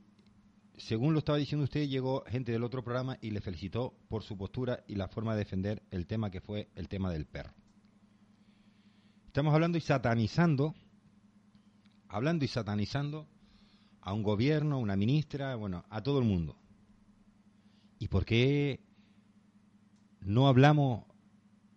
según 0.77 1.11
lo 1.11 1.19
estaba 1.19 1.37
diciendo 1.37 1.65
usted, 1.65 1.89
llegó 1.89 2.23
gente 2.25 2.53
del 2.53 2.63
otro 2.63 2.81
programa 2.81 3.17
y 3.19 3.31
le 3.31 3.41
felicitó 3.41 3.93
por 4.07 4.23
su 4.23 4.37
postura 4.37 4.83
y 4.87 4.95
la 4.95 5.09
forma 5.09 5.33
de 5.33 5.39
defender 5.39 5.83
el 5.91 6.07
tema 6.07 6.31
que 6.31 6.39
fue 6.39 6.69
el 6.75 6.87
tema 6.87 7.11
del 7.11 7.25
perro. 7.25 7.53
Estamos 9.27 9.53
hablando 9.53 9.77
y 9.77 9.81
satanizando, 9.81 10.73
hablando 12.07 12.45
y 12.45 12.47
satanizando 12.47 13.27
a 14.03 14.13
un 14.13 14.23
gobierno, 14.23 14.75
a 14.75 14.79
una 14.79 14.95
ministra, 14.97 15.55
bueno, 15.55 15.85
a 15.89 16.01
todo 16.03 16.19
el 16.19 16.25
mundo. 16.25 16.57
¿Y 17.99 18.09
por 18.09 18.25
qué 18.25 18.81
no 20.21 20.47
hablamos 20.47 21.05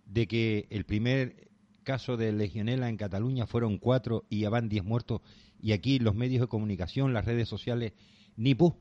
de 0.06 0.26
que 0.26 0.66
el 0.70 0.84
primer 0.84 1.48
caso 1.84 2.16
de 2.16 2.32
legionela 2.32 2.88
en 2.88 2.96
Cataluña 2.96 3.46
fueron 3.46 3.78
cuatro 3.78 4.24
y 4.28 4.40
ya 4.40 4.50
van 4.50 4.68
diez 4.68 4.84
muertos 4.84 5.20
y 5.60 5.72
aquí 5.72 5.98
los 6.00 6.14
medios 6.16 6.40
de 6.40 6.46
comunicación, 6.48 7.12
las 7.14 7.24
redes 7.24 7.48
sociales, 7.48 7.92
ni 8.36 8.54
pu? 8.54 8.74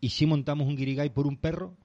¿Y 0.00 0.10
si 0.10 0.26
montamos 0.26 0.68
un 0.68 0.76
guirigay 0.76 1.10
por 1.10 1.26
un 1.26 1.36
perro? 1.36 1.76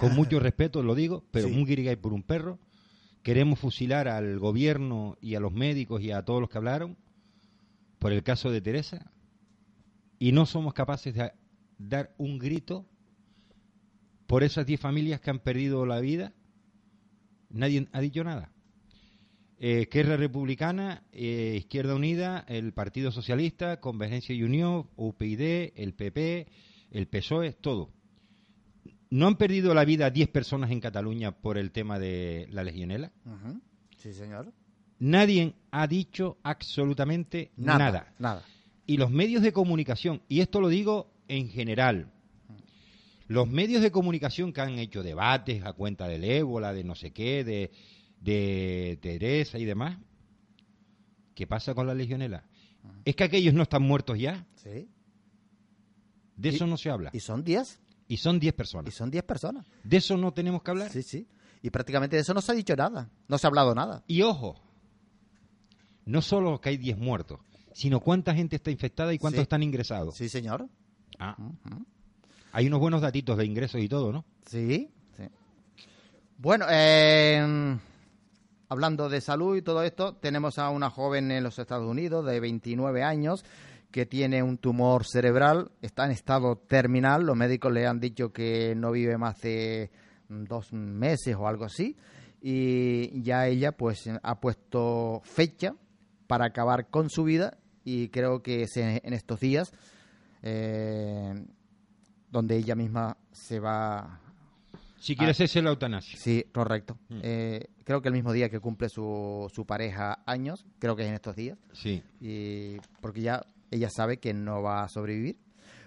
Con 0.00 0.14
mucho 0.14 0.38
respeto 0.40 0.82
lo 0.82 0.94
digo, 0.94 1.24
pero 1.30 1.48
Sí. 1.48 1.54
un 1.54 1.64
guirigay 1.64 1.96
por 1.96 2.12
un 2.12 2.22
perro. 2.22 2.58
Queremos 3.22 3.58
fusilar 3.58 4.06
al 4.06 4.38
gobierno 4.38 5.16
y 5.20 5.34
a 5.34 5.40
los 5.40 5.52
médicos 5.52 6.02
y 6.02 6.10
a 6.12 6.22
todos 6.24 6.40
los 6.40 6.50
que 6.50 6.58
hablaron 6.58 6.96
por 7.98 8.12
el 8.12 8.22
caso 8.22 8.50
de 8.50 8.60
Teresa 8.60 9.10
y 10.18 10.32
no 10.32 10.46
somos 10.46 10.74
capaces 10.74 11.14
de 11.14 11.32
dar 11.78 12.14
un 12.18 12.38
grito 12.38 12.86
por 14.26 14.42
esas 14.42 14.66
10 14.66 14.80
familias 14.80 15.20
que 15.20 15.30
han 15.30 15.38
perdido 15.38 15.86
la 15.86 16.00
vida. 16.00 16.32
Nadie 17.50 17.88
ha 17.92 18.00
dicho 18.00 18.24
nada. 18.24 18.52
Eh, 19.60 19.88
Republicana, 19.92 21.02
eh, 21.12 21.56
Izquierda 21.58 21.94
Unida, 21.94 22.44
el 22.46 22.72
Partido 22.72 23.10
Socialista, 23.10 23.80
Convergencia 23.80 24.34
y 24.34 24.42
Unión, 24.42 24.88
UPyD, 24.96 25.72
el 25.74 25.94
PP, 25.94 26.46
el 26.92 27.08
PSOE, 27.08 27.54
todo. 27.54 27.90
¿No 29.10 29.26
han 29.26 29.36
perdido 29.36 29.74
la 29.74 29.84
vida 29.84 30.10
10 30.10 30.28
personas 30.28 30.70
en 30.70 30.80
Cataluña 30.80 31.32
por 31.32 31.58
el 31.58 31.72
tema 31.72 31.98
de 31.98 32.46
la 32.50 32.62
legionela? 32.62 33.10
Sí, 33.96 34.12
señor. 34.12 34.52
Nadie 35.00 35.54
ha 35.70 35.86
dicho 35.86 36.38
absolutamente 36.42 37.52
Nada, 37.56 37.78
nada. 37.78 38.14
nada. 38.18 38.42
Y 38.86 38.96
los 38.96 39.10
medios 39.10 39.42
de 39.42 39.52
comunicación, 39.52 40.22
y 40.28 40.40
esto 40.40 40.60
lo 40.60 40.68
digo 40.68 41.10
en 41.28 41.48
general, 41.50 42.10
los 43.26 43.46
medios 43.48 43.82
de 43.82 43.90
comunicación 43.90 44.52
que 44.52 44.60
han 44.62 44.78
hecho 44.78 45.02
debates 45.02 45.62
a 45.64 45.72
cuenta 45.74 46.08
del 46.08 46.24
ébola, 46.24 46.72
de 46.72 46.82
no 46.84 46.94
sé 46.94 47.12
qué, 47.12 47.44
de, 47.44 47.70
de 48.20 48.98
Teresa 49.02 49.58
y 49.58 49.66
demás, 49.66 49.98
¿qué 51.34 51.46
pasa 51.46 51.74
con 51.74 51.86
la 51.86 51.94
legionela? 51.94 52.44
¿Es 53.04 53.14
que 53.14 53.24
aquellos 53.24 53.52
no 53.54 53.62
están 53.62 53.82
muertos 53.82 54.18
ya? 54.18 54.46
Sí. 54.56 54.88
De 56.36 56.48
Y- 56.48 56.54
eso 56.54 56.66
no 56.66 56.76
se 56.78 56.88
habla. 56.90 57.10
Y 57.12 57.20
son 57.20 57.44
10. 57.44 57.80
Y 58.08 58.16
son 58.16 58.40
10 58.40 58.54
Y 58.54 58.56
personas. 58.56 58.94
son 58.94 59.10
10 59.10 59.22
personas. 59.24 59.66
¿De 59.84 59.98
eso 59.98 60.16
no 60.16 60.32
tenemos 60.32 60.62
que 60.62 60.70
hablar? 60.70 60.90
Sí, 60.90 61.02
sí. 61.02 61.26
Y 61.62 61.68
prácticamente 61.70 62.16
de 62.16 62.22
eso 62.22 62.32
no 62.32 62.40
se 62.40 62.52
ha 62.52 62.54
dicho 62.54 62.74
nada. 62.74 63.10
No 63.28 63.36
se 63.36 63.46
ha 63.46 63.48
hablado 63.48 63.74
nada. 63.74 64.02
Y 64.06 64.22
ojo, 64.22 64.58
no 66.08 66.22
solo 66.22 66.60
que 66.60 66.70
hay 66.70 66.76
10 66.76 66.98
muertos, 66.98 67.40
sino 67.72 68.00
cuánta 68.00 68.34
gente 68.34 68.56
está 68.56 68.70
infectada 68.70 69.12
y 69.14 69.18
cuántos 69.18 69.38
Sí. 69.38 69.42
están 69.42 69.62
ingresados. 69.62 70.16
Sí, 70.16 70.28
señor. 70.28 70.66
Ah, 71.18 71.36
hay 72.52 72.66
unos 72.66 72.80
buenos 72.80 73.00
datitos 73.02 73.36
de 73.36 73.44
ingresos 73.44 73.80
y 73.80 73.88
todo, 73.88 74.12
¿no? 74.12 74.24
Sí, 74.46 74.90
sí. 75.16 75.24
Bueno, 76.38 76.66
eh, 76.70 77.76
hablando 78.68 79.08
de 79.08 79.20
salud 79.20 79.56
y 79.56 79.62
todo 79.62 79.82
esto, 79.82 80.14
tenemos 80.14 80.58
a 80.58 80.70
una 80.70 80.90
joven 80.90 81.30
en 81.30 81.44
los 81.44 81.58
Estados 81.58 81.88
Unidos 81.88 82.24
de 82.26 82.40
29 82.40 83.02
años 83.02 83.44
que 83.90 84.04
tiene 84.06 84.42
un 84.42 84.58
tumor 84.58 85.06
cerebral, 85.06 85.70
está 85.80 86.04
en 86.04 86.10
estado 86.10 86.56
terminal, 86.56 87.24
los 87.24 87.36
médicos 87.36 87.72
le 87.72 87.86
han 87.86 88.00
dicho 88.00 88.32
que 88.32 88.74
no 88.76 88.92
vive 88.92 89.16
más 89.16 89.40
de 89.40 89.90
mm, 90.28 90.44
dos 90.44 90.72
meses 90.72 91.34
o 91.36 91.48
algo 91.48 91.64
así, 91.64 91.96
y 92.42 93.22
ya 93.22 93.46
ella 93.46 93.72
pues 93.72 94.08
ha 94.22 94.40
puesto 94.40 95.22
fecha 95.24 95.74
para 96.28 96.44
acabar 96.44 96.88
con 96.90 97.10
su 97.10 97.24
vida 97.24 97.58
y 97.84 98.10
creo 98.10 98.42
que 98.42 98.62
es 98.62 98.76
en, 98.76 99.12
estos 99.12 99.40
días 99.40 99.72
eh, 100.42 101.34
donde 102.30 102.56
ella 102.56 102.76
misma 102.76 103.16
se 103.32 103.58
va 103.58 104.20
Si 104.98 105.16
quiere 105.16 105.32
hacerse 105.32 105.62
la 105.62 105.70
eutanasia. 105.70 106.18
Sí, 106.18 106.44
correcto. 106.52 106.98
Mm. 107.08 107.20
Eh, 107.22 107.66
creo 107.82 108.02
que 108.02 108.08
el 108.08 108.14
mismo 108.14 108.32
día 108.32 108.50
que 108.50 108.60
cumple 108.60 108.88
su, 108.88 109.50
su 109.52 109.64
pareja 109.66 110.22
años, 110.26 110.66
creo 110.78 110.94
que 110.94 111.02
es 111.02 111.08
en 111.08 111.14
estos 111.14 111.34
días, 111.34 111.58
Sí. 111.72 112.02
y 112.20 112.76
porque 113.00 113.22
ya 113.22 113.42
ella 113.70 113.88
sabe 113.90 114.18
que 114.18 114.34
no 114.34 114.62
va 114.62 114.82
a 114.84 114.88
sobrevivir. 114.88 115.38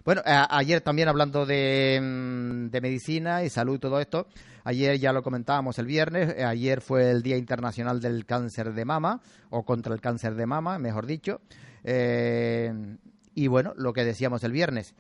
Bueno, 0.04 0.22
ayer 0.26 0.82
también 0.82 1.08
hablando 1.08 1.46
de, 1.46 2.00
mm, 2.02 2.70
de 2.70 2.82
medicina 2.82 3.44
y 3.44 3.50
salud 3.50 3.76
y 3.76 3.80
todo 3.80 4.00
esto, 4.00 4.28
ayer 4.64 4.98
ya 5.00 5.14
lo 5.14 5.22
comentábamos 5.22 5.78
el 5.80 5.86
viernes, 5.86 6.34
eh, 6.38 6.44
ayer 6.44 6.82
fue 6.82 7.12
el 7.12 7.22
Día 7.22 7.38
Internacional 7.38 8.02
del 8.02 8.26
Cáncer 8.26 8.74
de 8.74 8.86
Mama, 8.86 9.22
o 9.50 9.64
contra 9.64 9.94
el 9.94 10.02
cáncer 10.02 10.36
de 10.36 10.46
mama, 10.46 10.80
mejor 10.80 11.06
dicho. 11.06 11.42
Eh, 11.84 12.98
y 13.36 13.48
bueno, 13.48 13.74
lo 13.78 13.94
que 13.94 14.04
decíamos 14.04 14.44
el 14.44 14.52
viernes, 14.52 14.96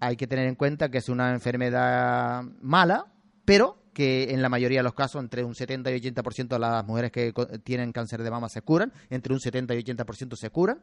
hay 0.00 0.16
que 0.16 0.26
tener 0.26 0.46
en 0.46 0.56
cuenta 0.56 0.90
que 0.90 0.98
es 0.98 1.08
una 1.08 1.32
enfermedad 1.32 2.42
mala, 2.60 3.06
pero 3.44 3.78
que 3.92 4.34
en 4.34 4.42
la 4.42 4.48
mayoría 4.48 4.80
de 4.80 4.84
los 4.84 4.94
casos, 4.94 5.22
entre 5.22 5.42
un 5.42 5.54
70 5.54 5.90
y 5.90 6.00
80% 6.00 6.48
de 6.48 6.58
las 6.58 6.84
mujeres 6.84 7.10
que 7.10 7.32
tienen 7.64 7.92
cáncer 7.92 8.22
de 8.22 8.30
mama 8.30 8.48
se 8.48 8.60
curan, 8.60 8.92
entre 9.08 9.32
un 9.32 9.40
70 9.40 9.74
y 9.74 9.82
80% 9.82 10.36
se 10.36 10.50
curan, 10.50 10.80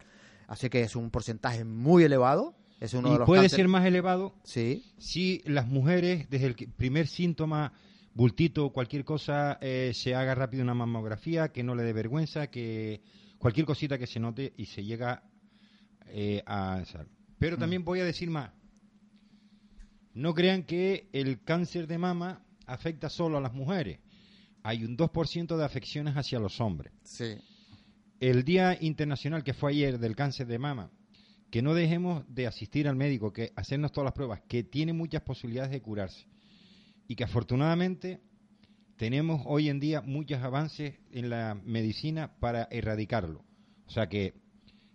así 0.47 0.69
que 0.69 0.81
es 0.81 0.95
un 0.95 1.11
porcentaje 1.11 1.63
muy 1.63 2.03
elevado. 2.03 2.55
Es 2.83 2.93
uno 2.93 3.09
de 3.09 3.15
Y 3.15 3.17
los 3.19 3.25
puede 3.25 3.43
cáncer- 3.43 3.55
ser 3.57 3.67
más 3.69 3.85
elevado 3.85 4.33
Sí, 4.43 4.83
si 4.97 5.41
las 5.45 5.67
mujeres, 5.67 6.29
desde 6.29 6.47
el 6.47 6.55
primer 6.55 7.07
síntoma, 7.07 7.71
bultito 8.13 8.65
o 8.65 8.73
cualquier 8.73 9.05
cosa, 9.05 9.57
eh, 9.61 9.91
se 9.93 10.13
haga 10.15 10.35
rápido 10.35 10.63
una 10.63 10.73
mamografía, 10.73 11.51
que 11.53 11.63
no 11.63 11.75
le 11.75 11.83
dé 11.83 11.93
vergüenza, 11.93 12.47
que 12.47 13.01
cualquier 13.37 13.65
cosita 13.65 13.97
que 13.97 14.05
se 14.05 14.19
note 14.19 14.53
y 14.57 14.65
se 14.65 14.83
llega 14.83 15.23
eh, 16.07 16.43
a... 16.45 16.83
Pero 17.39 17.57
también 17.57 17.83
voy 17.85 18.01
a 18.01 18.05
decir 18.05 18.29
más. 18.29 18.51
No 20.13 20.33
crean 20.33 20.63
que 20.63 21.09
el 21.13 21.41
cáncer 21.43 21.87
de 21.87 21.97
mama 21.97 22.43
afecta 22.67 23.09
solo 23.09 23.37
a 23.37 23.41
las 23.41 23.53
mujeres. 23.53 23.99
Hay 24.61 24.83
un 24.85 24.95
2% 24.95 25.57
de 25.57 25.63
afecciones 25.65 26.15
hacia 26.15 26.39
los 26.39 26.59
hombres. 26.61 26.93
sí. 27.03 27.35
El 28.19 28.45
Día 28.45 28.77
Internacional 28.79 29.43
que 29.43 29.53
fue 29.53 29.71
ayer 29.71 29.99
del 29.99 30.15
cáncer 30.15 30.47
de 30.47 30.57
mama, 30.57 30.89
que 31.53 31.61
no 31.61 31.75
dejemos 31.75 32.23
de 32.33 32.47
asistir 32.47 32.87
al 32.87 32.95
médico, 32.95 33.31
que 33.31 33.53
hacernos 33.55 33.91
todas 33.91 34.05
las 34.05 34.15
pruebas, 34.15 34.41
que 34.47 34.63
tiene 34.63 34.91
muchas 34.91 35.21
posibilidades 35.21 35.69
de 35.69 35.83
curarse 35.83 36.25
y 37.07 37.15
que 37.15 37.25
afortunadamente 37.25 38.21
tenemos 38.97 39.43
hoy 39.45 39.69
en 39.69 39.79
día 39.79 40.01
muchos 40.01 40.41
avances 40.41 40.95
en 41.11 41.29
la 41.29 41.53
medicina 41.63 42.33
para 42.39 42.67
erradicarlo. 42.71 43.45
O 43.85 43.91
sea 43.91 44.09
que 44.09 44.33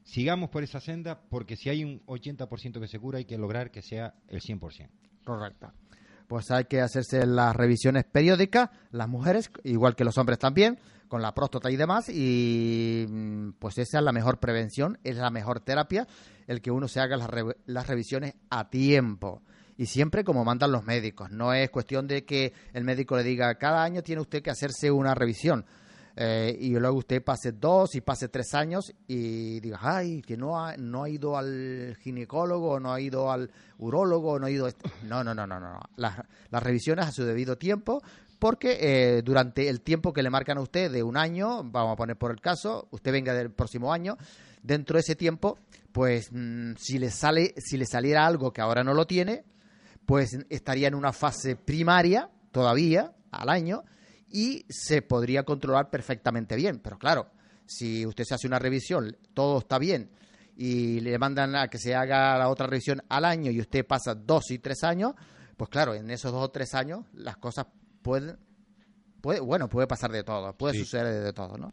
sigamos 0.02 0.50
por 0.50 0.64
esa 0.64 0.80
senda 0.80 1.20
porque 1.30 1.54
si 1.54 1.68
hay 1.68 1.84
un 1.84 2.04
80% 2.06 2.80
que 2.80 2.88
se 2.88 2.98
cura 2.98 3.18
hay 3.18 3.24
que 3.24 3.38
lograr 3.38 3.70
que 3.70 3.80
sea 3.80 4.16
el 4.26 4.40
100%. 4.40 4.90
Correcto. 5.22 5.72
Pues 6.28 6.50
hay 6.52 6.66
que 6.66 6.80
hacerse 6.80 7.26
las 7.26 7.56
revisiones 7.56 8.04
periódicas, 8.04 8.70
las 8.92 9.08
mujeres, 9.08 9.50
igual 9.64 9.96
que 9.96 10.04
los 10.04 10.16
hombres 10.18 10.38
también, 10.38 10.78
con 11.08 11.22
la 11.22 11.34
próstata 11.34 11.70
y 11.70 11.76
demás, 11.76 12.08
y 12.10 13.06
mm, 13.08 13.52
pues 13.58 13.78
esa 13.78 13.98
es 13.98 14.04
la 14.04 14.12
mejor 14.12 14.38
prevención, 14.38 14.98
es 15.04 15.16
la 15.16 15.30
mejor 15.30 15.60
terapia, 15.60 16.06
el 16.46 16.60
que 16.60 16.70
uno 16.70 16.86
se 16.86 17.00
haga 17.00 17.16
las, 17.16 17.28
re- 17.30 17.56
las 17.66 17.86
revisiones 17.86 18.34
a 18.50 18.68
tiempo. 18.68 19.42
Y 19.78 19.86
siempre 19.86 20.22
como 20.24 20.44
mandan 20.44 20.72
los 20.72 20.84
médicos. 20.84 21.30
No 21.30 21.54
es 21.54 21.70
cuestión 21.70 22.06
de 22.08 22.24
que 22.24 22.52
el 22.72 22.84
médico 22.84 23.16
le 23.16 23.22
diga, 23.22 23.54
cada 23.54 23.82
año 23.82 24.02
tiene 24.02 24.20
usted 24.20 24.42
que 24.42 24.50
hacerse 24.50 24.90
una 24.90 25.14
revisión. 25.14 25.64
Eh, 26.20 26.56
y 26.58 26.70
luego 26.70 26.98
usted 26.98 27.22
pase 27.22 27.52
dos 27.52 27.94
y 27.94 28.00
pase 28.00 28.28
tres 28.28 28.52
años 28.52 28.92
y 29.06 29.60
diga, 29.60 29.78
ay, 29.80 30.20
que 30.20 30.36
no 30.36 30.58
ha, 30.58 30.76
no 30.76 31.04
ha 31.04 31.08
ido 31.08 31.38
al 31.38 31.96
ginecólogo, 32.00 32.80
no 32.80 32.92
ha 32.92 33.00
ido 33.00 33.30
al 33.30 33.48
urólogo, 33.78 34.36
no 34.40 34.46
ha 34.46 34.50
ido... 34.50 34.66
a 34.66 34.70
este". 34.70 34.90
No, 35.04 35.22
no, 35.22 35.32
no, 35.32 35.46
no, 35.46 35.60
no. 35.60 35.78
las 35.96 36.62
revisiones 36.62 37.06
a 37.06 37.12
su 37.12 37.24
debido 37.24 37.56
tiempo, 37.56 38.02
porque 38.40 38.78
eh, 38.80 39.22
durante 39.22 39.68
el 39.68 39.80
tiempo 39.80 40.12
que 40.12 40.24
le 40.24 40.30
marcan 40.30 40.58
a 40.58 40.60
usted 40.60 40.90
de 40.90 41.04
un 41.04 41.16
año, 41.16 41.62
vamos 41.62 41.92
a 41.92 41.96
poner 41.96 42.16
por 42.16 42.32
el 42.32 42.40
caso, 42.40 42.88
usted 42.90 43.12
venga 43.12 43.32
del 43.32 43.52
próximo 43.52 43.92
año, 43.92 44.16
dentro 44.60 44.94
de 44.94 45.02
ese 45.02 45.14
tiempo, 45.14 45.56
pues 45.92 46.30
mm, 46.32 46.72
si 46.80 46.98
le 46.98 47.12
sale, 47.12 47.54
si 47.58 47.76
le 47.76 47.86
saliera 47.86 48.26
algo 48.26 48.52
que 48.52 48.60
ahora 48.60 48.82
no 48.82 48.92
lo 48.92 49.06
tiene, 49.06 49.44
pues 50.04 50.36
estaría 50.50 50.88
en 50.88 50.96
una 50.96 51.12
fase 51.12 51.54
primaria 51.54 52.28
todavía 52.50 53.12
al 53.30 53.50
año 53.50 53.84
y 54.30 54.64
se 54.68 55.02
podría 55.02 55.42
controlar 55.44 55.90
perfectamente 55.90 56.56
bien. 56.56 56.80
Pero 56.80 56.98
claro, 56.98 57.30
si 57.66 58.06
usted 58.06 58.24
se 58.24 58.34
hace 58.34 58.46
una 58.46 58.58
revisión, 58.58 59.16
todo 59.34 59.58
está 59.58 59.78
bien 59.78 60.10
y 60.58 60.98
le 61.00 61.16
mandan 61.18 61.54
a 61.54 61.68
que 61.68 61.78
se 61.78 61.94
haga 61.94 62.36
la 62.36 62.48
otra 62.48 62.66
revisión 62.66 63.00
al 63.08 63.24
año 63.24 63.52
y 63.52 63.60
usted 63.60 63.86
pasa 63.86 64.16
dos 64.16 64.50
y 64.50 64.58
tres 64.58 64.82
años, 64.82 65.14
pues 65.56 65.70
claro, 65.70 65.94
en 65.94 66.10
esos 66.10 66.32
dos 66.32 66.42
o 66.42 66.50
tres 66.50 66.74
años 66.74 67.04
las 67.14 67.36
cosas 67.36 67.66
pueden, 68.02 68.36
puede, 69.20 69.38
bueno, 69.38 69.68
puede 69.68 69.86
pasar 69.86 70.10
de 70.10 70.24
todo, 70.24 70.52
puede 70.54 70.76
suceder 70.76 71.22
de 71.22 71.32
todo, 71.32 71.56
¿no? 71.56 71.72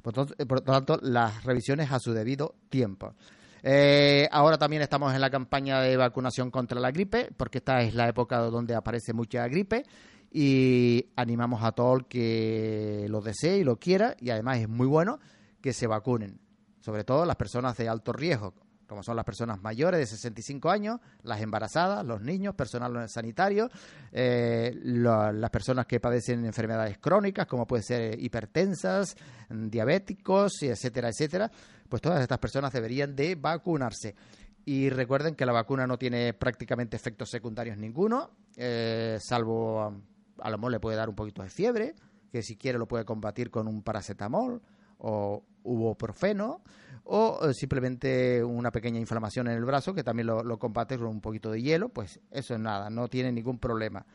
Por, 0.00 0.16
lo 0.16 0.62
tanto, 0.62 0.98
las 1.02 1.42
revisiones 1.44 1.90
a 1.90 1.98
su 1.98 2.12
debido 2.12 2.54
tiempo. 2.70 3.14
Eh, 3.62 4.28
ahora 4.30 4.56
también 4.56 4.80
estamos 4.80 5.12
en 5.12 5.20
la 5.20 5.28
campaña 5.28 5.80
de 5.80 5.96
vacunación 5.96 6.52
contra 6.52 6.80
la 6.80 6.92
gripe, 6.92 7.30
porque 7.36 7.58
esta 7.58 7.82
es 7.82 7.94
la 7.94 8.08
época 8.08 8.38
donde 8.38 8.76
aparece 8.76 9.12
mucha 9.12 9.46
gripe 9.48 9.84
y 10.30 11.06
animamos 11.16 11.62
a 11.64 11.72
todo 11.72 11.96
el 11.96 12.06
que 12.06 13.06
lo 13.08 13.20
desee 13.20 13.58
y 13.58 13.64
lo 13.64 13.78
quiera 13.78 14.16
y 14.20 14.30
además 14.30 14.58
es 14.58 14.68
muy 14.68 14.86
bueno 14.86 15.18
que 15.60 15.72
se 15.72 15.86
vacunen, 15.86 16.40
sobre 16.80 17.04
todo 17.04 17.24
las 17.24 17.36
personas 17.36 17.76
de 17.76 17.88
alto 17.88 18.12
riesgo, 18.12 18.54
como 18.86 19.02
son 19.02 19.14
las 19.14 19.24
personas 19.24 19.62
mayores 19.62 20.00
de 20.00 20.06
65 20.06 20.68
años, 20.68 20.98
las 21.22 21.40
embarazadas, 21.40 22.04
los 22.04 22.22
niños, 22.22 22.54
personal 22.56 23.08
sanitario, 23.08 23.70
eh, 24.10 24.72
las 24.82 25.50
personas 25.50 25.86
que 25.86 26.00
padecen 26.00 26.44
enfermedades 26.44 26.98
crónicas, 26.98 27.46
como 27.46 27.66
pueden 27.68 27.84
ser 27.84 28.20
hipertensas, 28.20 29.16
diabéticos, 29.48 30.62
etcétera, 30.62 31.08
etcétera, 31.08 31.50
pues 31.88 32.02
todas 32.02 32.20
estas 32.20 32.38
personas 32.38 32.72
deberían 32.72 33.14
de 33.14 33.36
vacunarse. 33.36 34.16
Y 34.64 34.90
recuerden 34.90 35.34
que 35.34 35.46
la 35.46 35.52
vacuna 35.52 35.86
no 35.86 35.96
tiene 35.96 36.34
prácticamente 36.34 36.96
efectos 36.96 37.30
secundarios 37.30 37.78
ninguno, 37.78 38.30
eh, 38.56 39.18
salvo 39.20 40.02
a 40.42 40.50
lo 40.50 40.58
mejor 40.58 40.72
le 40.72 40.80
puede 40.80 40.96
dar 40.96 41.08
un 41.08 41.14
poquito 41.14 41.42
de 41.42 41.48
fiebre, 41.48 41.94
que 42.30 42.42
si 42.42 42.56
quiere 42.56 42.78
lo 42.78 42.86
puede 42.86 43.04
combatir 43.04 43.50
con 43.50 43.68
un 43.68 43.82
paracetamol 43.82 44.62
o 44.98 45.42
ibuprofeno 45.64 46.62
o 47.04 47.40
eh, 47.48 47.54
simplemente 47.54 48.42
una 48.44 48.70
pequeña 48.70 49.00
inflamación 49.00 49.48
en 49.48 49.54
el 49.54 49.64
brazo 49.64 49.94
que 49.94 50.04
también 50.04 50.28
lo, 50.28 50.58
combate 50.58 50.96
con 50.96 51.08
un 51.08 51.20
poquito 51.20 51.50
de 51.50 51.62
hielo, 51.62 51.88
pues 51.88 52.20
eso 52.30 52.54
es 52.54 52.60
nada, 52.60 52.90
no 52.90 53.08
tiene 53.08 53.32
ningún 53.32 53.58
problema. 53.58 54.06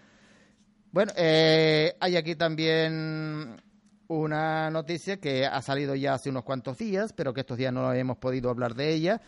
Bueno, 0.92 1.12
eh, 1.18 1.96
hay 2.00 2.16
aquí 2.16 2.36
también 2.36 3.62
una 4.08 4.70
noticia 4.70 5.18
que 5.18 5.46
ha 5.46 5.62
salido 5.62 5.96
ya 5.96 6.14
hace 6.14 6.30
unos 6.30 6.44
cuantos 6.44 6.78
días, 6.78 7.12
pero 7.12 7.34
que 7.34 7.42
estos 7.42 7.58
días 7.58 7.74
no 7.74 7.92
hemos 7.92 8.18
podido 8.18 8.50
hablar 8.50 8.76
de 8.76 8.94
ella, 8.94 9.22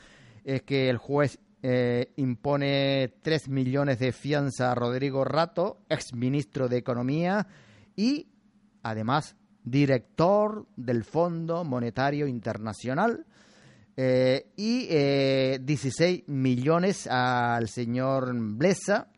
es 0.45 0.62
que 0.62 0.89
el 0.89 0.98
juez 0.98 1.39
eh, 1.64 2.14
impone 2.18 3.16
3 3.22 3.49
millones 3.49 3.97
de 3.97 4.12
fianza 4.12 4.72
a 4.72 4.76
Rodrigo 4.76 5.24
Rato, 5.24 5.82
exministro 5.89 6.70
de 6.70 6.78
Economía 6.78 7.47
y 7.95 8.28
además 8.84 9.36
director 9.64 10.68
del 10.76 11.03
Fondo 11.03 11.64
Monetario 11.64 12.28
Internacional. 12.28 13.26
Eh, 13.99 14.51
y 14.55 14.86
16 14.86 16.20
eh, 16.20 16.24
millones 16.28 17.08
al 17.08 17.68
señor 17.68 18.32
Blesa, 18.36 19.10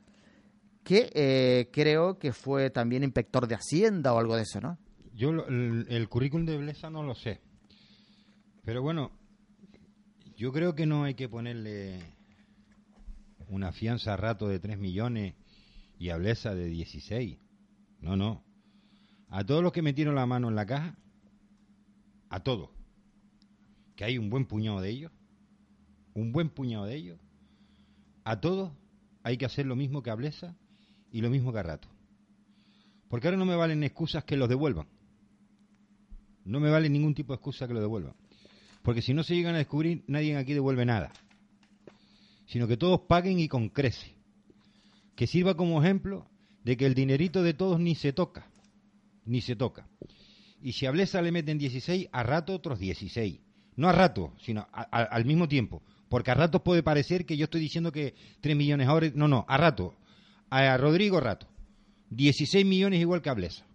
que 0.82 1.70
creo 1.74 2.18
que 2.18 2.32
fue 2.32 2.70
también 2.70 3.04
inspector 3.04 3.48
de 3.48 3.56
Hacienda 3.56 4.14
o 4.14 4.20
algo 4.20 4.38
de 4.38 4.44
eso, 4.44 4.62
¿no? 4.62 4.78
Yo 5.14 5.32
el, 5.32 5.86
el 5.90 6.08
currículum 6.08 6.46
de 6.46 6.58
Blesa 6.58 6.90
no 6.90 7.04
lo 7.04 7.14
sé. 7.14 7.42
Pero 8.64 8.82
bueno, 8.82 9.12
yo 10.38 10.54
creo 10.54 10.74
que 10.74 10.86
no 10.86 11.04
hay 11.04 11.16
que 11.16 11.28
ponerle 11.28 12.19
una 13.50 13.72
fianza 13.72 14.14
a 14.14 14.18
rato 14.18 14.47
de 14.47 14.60
3 14.60 14.78
millones 14.78 15.34
y 15.97 16.10
a 16.10 16.18
Blesa 16.18 16.54
de 16.56 16.68
16. 16.68 17.38
No, 18.00 18.16
no. 18.16 18.43
A 19.28 19.43
todos 19.43 19.62
los 19.62 19.74
que 19.74 19.82
metieron 19.82 20.16
la 20.16 20.26
mano 20.26 20.47
en 20.47 20.56
la 20.56 20.66
caja, 20.66 20.97
a 22.30 22.39
todos, 22.41 22.70
que 23.95 24.06
hay 24.06 24.18
un 24.18 24.30
buen 24.30 24.45
puñado 24.45 24.80
de 24.82 24.89
ellos, 24.89 25.12
un 26.14 26.32
buen 26.32 26.50
puñado 26.50 26.86
de 26.86 26.95
ellos, 26.95 27.20
a 28.24 28.39
todos 28.39 28.72
hay 29.24 29.38
que 29.38 29.45
hacer 29.45 29.66
lo 29.66 29.76
mismo 29.76 30.02
que 30.02 30.12
a 30.12 30.18
y 31.12 31.22
lo 31.22 31.30
mismo 31.30 31.52
que 31.52 31.60
a 31.60 31.64
Rato. 31.64 31.88
Porque 33.10 33.28
ahora 33.28 33.38
no 33.38 33.45
me 33.45 33.56
valen 33.56 33.84
excusas 33.84 34.24
que 34.24 34.38
los 34.38 34.47
devuelvan. 34.47 34.88
No 36.45 36.60
me 36.60 36.70
vale 36.70 36.89
ningún 36.89 37.16
tipo 37.16 37.34
de 37.34 37.38
excusa 37.38 37.68
que 37.68 37.74
lo 37.74 37.82
devuelvan. 37.82 38.14
Porque 38.84 39.02
si 39.02 39.14
no 39.14 39.24
se 39.24 39.36
llegan 39.36 39.56
a 39.56 39.60
descubrir, 39.60 40.04
nadie 40.08 40.38
aquí 40.38 40.54
devuelve 40.54 40.86
nada 40.86 41.12
sino 42.50 42.68
que 42.68 42.78
todos 42.78 43.02
paguen 43.02 43.39
y 43.39 43.47
con 43.47 43.70
crece. 43.70 44.16
Que 45.16 45.28
sirva 45.28 45.56
como 45.56 45.82
ejemplo 45.82 46.28
de 46.64 46.78
que 46.78 46.88
el 46.88 46.95
dinerito 46.95 47.43
de 47.43 47.54
todos 47.54 47.80
ni 47.80 47.93
se 47.93 48.12
toca, 48.12 48.50
ni 49.24 49.41
se 49.41 49.56
toca. 49.56 49.88
Y 50.62 50.74
si 50.74 50.88
a 50.88 50.91
Blesa 50.91 51.22
le 51.22 51.32
meten 51.32 51.60
16, 51.60 52.10
a 52.12 52.24
rato 52.24 52.54
otros 52.56 52.80
16. 52.80 53.39
No 53.76 53.88
a 53.88 53.91
rato, 53.91 54.34
sino 54.43 54.68
al 54.72 55.26
mismo 55.26 55.47
tiempo. 55.47 55.84
Porque 56.10 56.32
a 56.32 56.34
rato 56.34 56.64
puede 56.64 56.82
parecer 56.82 57.26
que 57.28 57.38
yo 57.38 57.43
estoy 57.43 57.62
diciendo 57.62 57.91
que 57.91 58.16
3 58.41 58.58
millones 58.58 58.88
ahora. 58.88 59.12
No, 59.14 59.28
no, 59.28 59.45
a 59.47 59.56
rato. 59.58 59.95
A 60.50 60.76
Rodrigo 60.76 61.20
Rato. 61.20 61.47
16 62.10 62.66
millones 62.66 63.00
igual 63.00 63.22
que 63.22 63.30
a 63.30 63.36
Blesa. 63.36 63.68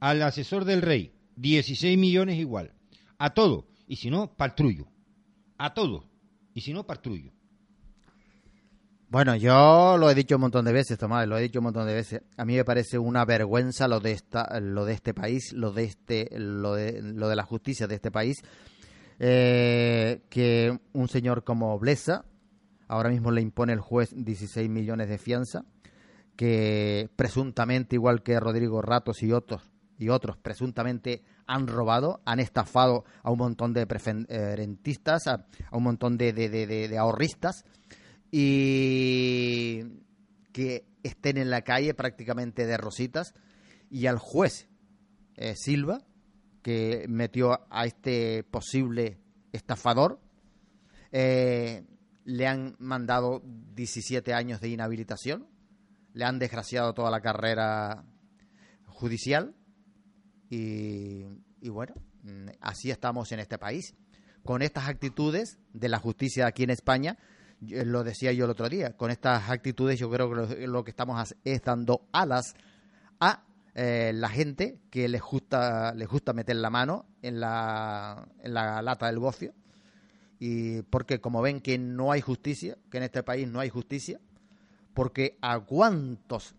Al 0.00 0.20
asesor 0.22 0.64
del 0.64 0.82
rey, 0.82 1.12
16 1.36 1.96
millones 1.96 2.36
igual. 2.36 2.72
A 3.16 3.30
todo. 3.30 3.68
Y 3.86 3.96
si 3.96 4.10
no, 4.10 4.34
partrullo. 4.36 4.88
A 5.56 5.72
todo. 5.72 6.04
Y 6.52 6.62
si 6.62 6.72
no, 6.72 6.84
partrullo. 6.84 7.32
Bueno, 9.10 9.34
yo 9.34 9.96
lo 9.98 10.08
he 10.08 10.14
dicho 10.14 10.36
un 10.36 10.42
montón 10.42 10.64
de 10.64 10.72
veces, 10.72 10.96
Tomás, 10.96 11.26
lo 11.26 11.36
he 11.36 11.42
dicho 11.42 11.58
un 11.58 11.64
montón 11.64 11.84
de 11.84 11.94
veces. 11.94 12.22
A 12.36 12.44
mí 12.44 12.54
me 12.54 12.64
parece 12.64 12.96
una 12.96 13.24
vergüenza 13.24 13.88
lo 13.88 13.98
de 13.98 14.12
esta, 14.12 14.60
lo 14.60 14.84
de 14.84 14.92
este 14.92 15.14
país, 15.14 15.52
lo 15.52 15.72
de 15.72 15.82
este, 15.82 16.28
lo 16.38 16.76
de, 16.76 17.02
lo 17.02 17.28
de 17.28 17.34
la 17.34 17.42
justicia 17.42 17.88
de 17.88 17.96
este 17.96 18.12
país, 18.12 18.36
eh, 19.18 20.22
que 20.30 20.78
un 20.92 21.08
señor 21.08 21.42
como 21.42 21.76
Blesa, 21.80 22.24
ahora 22.86 23.10
mismo 23.10 23.32
le 23.32 23.40
impone 23.40 23.72
el 23.72 23.80
juez 23.80 24.10
16 24.14 24.70
millones 24.70 25.08
de 25.08 25.18
fianza, 25.18 25.64
que 26.36 27.10
presuntamente, 27.16 27.96
igual 27.96 28.22
que 28.22 28.38
Rodrigo 28.38 28.80
Ratos 28.80 29.24
y 29.24 29.32
otros, 29.32 29.68
y 29.98 30.10
otros 30.10 30.36
presuntamente 30.36 31.24
han 31.48 31.66
robado, 31.66 32.20
han 32.24 32.38
estafado 32.38 33.04
a 33.24 33.32
un 33.32 33.38
montón 33.38 33.72
de 33.72 33.88
preferentistas, 33.88 35.26
a, 35.26 35.46
un 35.72 35.82
montón 35.82 36.16
de, 36.16 36.32
de, 36.32 36.48
de 36.48 36.96
ahorristas 36.96 37.64
y 38.30 39.82
que 40.52 40.84
estén 41.02 41.38
en 41.38 41.50
la 41.50 41.62
calle 41.62 41.94
prácticamente 41.94 42.66
de 42.66 42.76
rositas. 42.76 43.34
Y 43.90 44.06
al 44.06 44.18
juez 44.18 44.68
eh, 45.36 45.54
Silva 45.56 46.04
que 46.62 47.06
metió 47.08 47.66
a 47.70 47.86
este 47.86 48.44
posible 48.44 49.18
estafador 49.52 50.20
eh, 51.12 51.84
le 52.24 52.46
han 52.46 52.76
mandado 52.78 53.42
17 53.74 54.34
años 54.34 54.60
de 54.60 54.68
inhabilitación 54.68 55.48
le 56.12 56.24
han 56.24 56.38
desgraciado 56.38 56.92
toda 56.92 57.10
la 57.10 57.20
carrera 57.20 58.04
judicial 58.86 59.54
y, 60.50 61.24
y 61.60 61.68
bueno 61.70 61.94
así 62.60 62.90
estamos 62.90 63.32
en 63.32 63.40
este 63.40 63.58
país 63.58 63.94
con 64.44 64.62
estas 64.62 64.88
actitudes 64.88 65.58
de 65.72 65.88
la 65.88 65.98
justicia 65.98 66.46
aquí 66.46 66.64
en 66.64 66.70
España 66.70 67.18
lo 67.60 68.04
decía 68.04 68.32
yo 68.32 68.44
el 68.46 68.50
otro 68.50 68.68
día, 68.68 68.96
con 68.96 69.10
estas 69.10 69.50
actitudes 69.50 69.98
yo 69.98 70.10
creo 70.10 70.48
que 70.48 70.66
lo, 70.66 70.84
que 70.84 70.90
estamos 70.90 71.34
es 71.44 71.62
dando 71.62 72.08
alas 72.12 72.54
a 73.20 73.44
eh, 73.74 74.12
la 74.14 74.28
gente 74.28 74.80
que 74.90 75.08
les 75.08 75.20
gusta, 75.20 75.94
les 75.94 76.08
gusta 76.08 76.32
meter 76.32 76.56
la 76.56 76.70
mano 76.70 77.06
en 77.22 77.40
la, 77.40 78.28
en 78.42 78.54
la 78.54 78.82
lata 78.82 79.06
del 79.06 79.18
gofio. 79.18 79.52
Y 80.38 80.82
porque 80.82 81.20
como 81.20 81.42
ven 81.42 81.60
que 81.60 81.78
no 81.78 82.12
hay 82.12 82.22
justicia, 82.22 82.78
que 82.90 82.96
en 82.96 83.04
este 83.04 83.22
país 83.22 83.46
no 83.46 83.60
hay 83.60 83.68
justicia, 83.68 84.20
porque 84.94 85.36
a 85.42 85.60
cuántos 85.60 86.54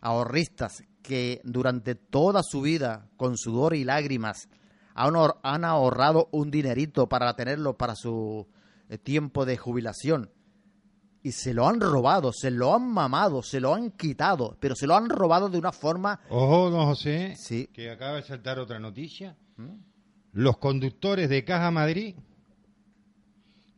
ahorristas 0.00 0.82
que 1.02 1.40
durante 1.44 1.94
toda 1.94 2.42
su 2.42 2.62
vida, 2.62 3.08
con 3.16 3.36
sudor 3.36 3.74
y 3.74 3.84
lágrimas, 3.84 4.48
han, 4.94 5.14
han 5.42 5.64
ahorrado 5.64 6.28
un 6.32 6.50
dinerito 6.50 7.08
para 7.08 7.34
tenerlo 7.34 7.76
para 7.76 7.94
su 7.94 8.46
eh, 8.46 8.61
tiempo 8.98 9.44
de 9.44 9.56
jubilación 9.56 10.30
y 11.22 11.32
se 11.32 11.54
lo 11.54 11.68
han 11.68 11.80
robado, 11.80 12.32
se 12.32 12.50
lo 12.50 12.74
han 12.74 12.88
mamado, 12.88 13.42
se 13.42 13.60
lo 13.60 13.74
han 13.74 13.92
quitado, 13.92 14.56
pero 14.60 14.74
se 14.74 14.86
lo 14.86 14.96
han 14.96 15.08
robado 15.08 15.48
de 15.48 15.58
una 15.58 15.72
forma... 15.72 16.20
Ojo, 16.28 16.70
don 16.70 16.86
José, 16.86 17.34
sí. 17.36 17.68
que 17.72 17.90
acaba 17.90 18.16
de 18.16 18.22
saltar 18.22 18.58
otra 18.58 18.80
noticia. 18.80 19.36
¿Mm? 19.56 19.76
Los 20.32 20.58
conductores 20.58 21.28
de 21.28 21.44
Caja 21.44 21.70
Madrid 21.70 22.16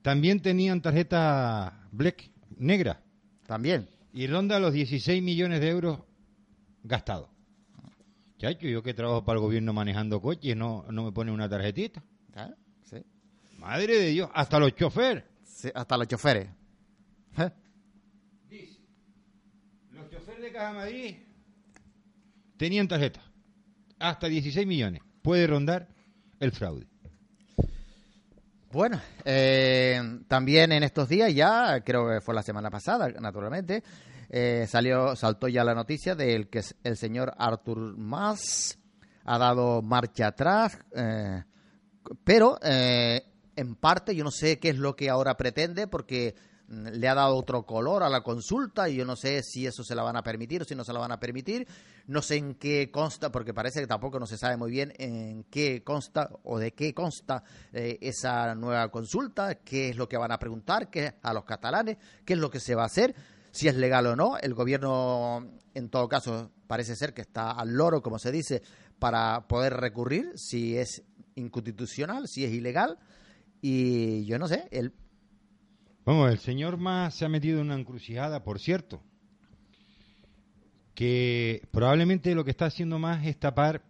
también 0.03 0.41
tenían 0.41 0.81
tarjeta 0.81 1.87
Black 1.93 2.31
negra. 2.57 3.03
También. 3.47 3.89
Y 4.13 4.27
ronda 4.27 4.59
los 4.59 4.73
16 4.73 5.23
millones 5.23 5.61
de 5.61 5.69
euros 5.69 5.99
gastados. 6.83 7.29
Chacho, 8.39 8.67
yo 8.67 8.83
que 8.83 8.95
trabajo 8.95 9.25
para 9.25 9.39
el 9.39 9.43
gobierno 9.43 9.73
manejando 9.73 10.21
coches, 10.21 10.57
no, 10.57 10.85
no 10.91 11.05
me 11.05 11.13
pone 11.13 11.31
una 11.31 11.49
tarjetita. 11.49 12.03
Madre 13.65 13.99
de 13.99 14.09
Dios, 14.09 14.29
hasta 14.35 14.59
los 14.59 14.75
choferes. 14.75 15.25
hasta 15.75 15.97
los 15.97 16.07
choferes. 16.07 16.51
¿Eh? 17.39 17.51
Dice, 18.51 18.79
los 19.91 20.11
choferes 20.11 20.43
de 20.43 20.53
Caja 20.53 20.75
Madrid 20.75 21.17
tenían 22.59 22.87
tarjeta. 22.87 23.23
hasta 23.99 24.29
16 24.29 24.67
millones 24.67 25.01
puede 25.23 25.47
rondar 25.47 25.89
el 26.41 26.53
fraude. 26.53 26.87
Bueno, 28.71 29.01
eh, 29.25 30.21
también 30.29 30.71
en 30.71 30.83
estos 30.83 31.09
días 31.09 31.35
ya, 31.35 31.81
creo 31.81 32.07
que 32.11 32.21
fue 32.21 32.35
la 32.35 32.43
semana 32.43 32.69
pasada, 32.69 33.09
naturalmente, 33.19 33.83
eh, 34.29 34.67
salió, 34.69 35.17
saltó 35.17 35.49
ya 35.49 35.65
la 35.65 35.75
noticia 35.75 36.15
del 36.15 36.51
que 36.51 36.61
el 36.83 36.99
señor 36.99 37.33
Arthur 37.39 37.97
Mas 37.97 38.79
ha 39.25 39.39
dado 39.39 39.81
marcha 39.81 40.27
atrás, 40.27 40.79
eh, 40.95 41.45
pero 42.25 42.59
en 43.57 43.75
parte 43.75 44.15
yo 44.15 44.25
no 44.25 44.31
sé 44.31 44.59
qué 44.59 44.71
es 44.71 44.77
lo 44.77 44.97
que 44.97 45.11
ahora 45.11 45.37
pretende 45.37 45.87
porque 45.87 46.35
mm, 46.69 46.89
le 46.89 47.09
ha 47.09 47.15
dado 47.15 47.37
otro 47.37 47.65
color 47.65 48.03
a 48.03 48.09
la 48.09 48.23
consulta 48.23 48.89
y 48.89 48.97
yo 48.97 49.05
no 49.05 49.17
sé 49.17 49.43
si 49.43 49.67
eso 49.67 49.85
se 49.85 49.95
la 49.95 50.03
van 50.03 50.17
a 50.17 50.23
permitir 50.23 50.63
o 50.63 50.65
si 50.65 50.75
no 50.75 50.85
se 50.85 50.93
la 50.93 51.01
van 51.01 51.13
a 51.13 51.21
permitir. 51.21 51.67
No 52.07 52.21
sé 52.21 52.37
en 52.37 52.55
qué 52.55 52.91
consta, 52.91 53.31
porque 53.33 53.55
parece 53.55 53.81
que 53.81 53.87
tampoco 53.87 54.21
no 54.21 54.27
se 54.27 54.37
sabe 54.37 54.57
muy 54.57 54.71
bien 54.71 54.93
en 54.99 55.45
qué 55.45 55.83
consta 55.83 56.31
o 56.43 56.59
de 56.59 56.73
qué 56.73 56.93
consta 56.93 57.45
eh, 57.73 57.99
esa 58.01 58.55
nueva 58.55 58.91
consulta, 58.91 59.57
qué 59.57 59.91
es 59.91 59.97
lo 59.97 60.09
que 60.09 60.17
van 60.17 60.33
a 60.33 60.39
preguntar 60.39 60.91
qué, 60.91 61.15
a 61.23 61.33
los 61.33 61.45
catalanes, 61.45 61.97
qué 62.25 62.35
es 62.35 62.39
lo 62.39 62.51
que 62.51 62.61
se 62.61 62.75
va 62.75 62.83
a 62.83 62.87
hacer, 62.87 63.15
si 63.51 63.69
es 63.69 63.77
legal 63.77 64.07
o 64.07 64.17
no. 64.17 64.37
El 64.37 64.53
gobierno, 64.53 65.49
en 65.73 65.89
todo 65.89 66.09
caso, 66.09 66.51
parece 66.67 66.95
ser 66.97 67.15
que 67.15 67.23
está 67.23 67.53
al 67.53 67.73
loro, 67.73 68.03
como 68.03 68.19
se 68.19 68.33
dice, 68.33 68.63
para 68.99 69.47
poder 69.49 69.75
recurrir 69.75 70.33
si 70.37 70.77
es 70.77 71.03
inconstitucional, 71.37 72.29
si 72.29 72.45
es 72.45 72.53
ilegal. 72.53 72.99
Y 73.67 74.27
yo 74.27 74.39
no 74.39 74.47
sé, 74.47 74.69
el... 74.73 74.93
Vamos, 76.05 76.31
el 76.31 76.39
señor 76.39 76.77
más 76.77 77.15
se 77.15 77.25
ha 77.25 77.31
metido 77.31 77.61
en 77.61 77.69
una 77.69 77.81
encrucijada, 77.81 78.45
por 78.45 78.61
cierto, 78.61 79.03
que 80.95 81.67
probablemente 81.71 82.35
lo 82.35 82.45
que 82.45 82.51
está 82.51 82.67
haciendo 82.67 82.99
más 82.99 83.27
es 83.27 83.41
tapar 83.41 83.83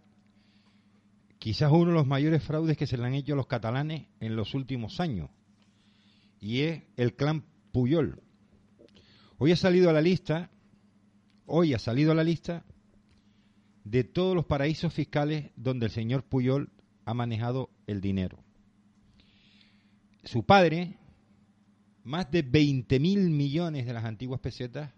quizás 1.39 1.73
uno 1.73 1.87
de 1.87 1.91
los 1.91 2.07
mayores 2.07 2.41
fraudes 2.41 2.77
que 2.77 2.87
se 2.87 2.97
le 2.97 3.03
han 3.03 3.15
hecho 3.15 3.33
a 3.33 3.35
los 3.35 3.47
catalanes 3.47 4.07
en 4.21 4.37
los 4.37 4.53
últimos 4.53 5.01
años, 5.01 5.29
y 6.39 6.61
es 6.61 6.83
el 6.95 7.13
clan 7.13 7.43
Puyol. 7.73 8.23
Hoy 9.39 9.51
ha 9.51 9.57
salido 9.57 9.89
a 9.89 9.93
la 9.93 10.01
lista, 10.01 10.51
hoy 11.47 11.73
ha 11.73 11.79
salido 11.79 12.13
a 12.13 12.15
la 12.15 12.23
lista 12.23 12.63
de 13.83 14.05
todos 14.05 14.35
los 14.35 14.45
paraísos 14.45 14.93
fiscales 14.93 15.51
donde 15.57 15.87
el 15.87 15.91
señor 15.91 16.23
Puyol 16.23 16.71
ha 17.03 17.13
manejado 17.13 17.71
el 17.87 17.99
dinero 17.99 18.44
su 20.25 20.43
padre 20.43 20.97
más 22.03 22.29
de 22.31 22.41
20 22.41 22.99
mil 22.99 23.29
millones 23.29 23.85
de 23.85 23.93
las 23.93 24.05
antiguas 24.05 24.39
pesetas 24.39 24.91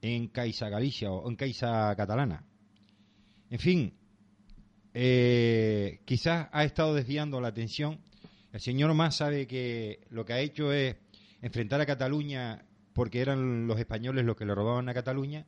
en 0.00 0.28
Caixa 0.28 0.68
Galicia 0.68 1.10
o 1.10 1.28
en 1.28 1.36
Caixa 1.36 1.94
Catalana. 1.96 2.44
En 3.50 3.58
fin, 3.58 3.94
eh, 4.94 6.00
quizás 6.04 6.48
ha 6.52 6.64
estado 6.64 6.94
desviando 6.94 7.40
la 7.40 7.48
atención. 7.48 8.00
El 8.52 8.60
señor 8.60 8.92
más 8.94 9.16
sabe 9.16 9.46
que 9.46 10.06
lo 10.10 10.24
que 10.24 10.32
ha 10.34 10.40
hecho 10.40 10.72
es 10.72 10.96
enfrentar 11.40 11.80
a 11.80 11.86
Cataluña 11.86 12.64
porque 12.92 13.20
eran 13.20 13.66
los 13.66 13.78
españoles 13.78 14.24
los 14.24 14.36
que 14.36 14.44
le 14.44 14.54
robaban 14.54 14.88
a 14.88 14.94
Cataluña, 14.94 15.46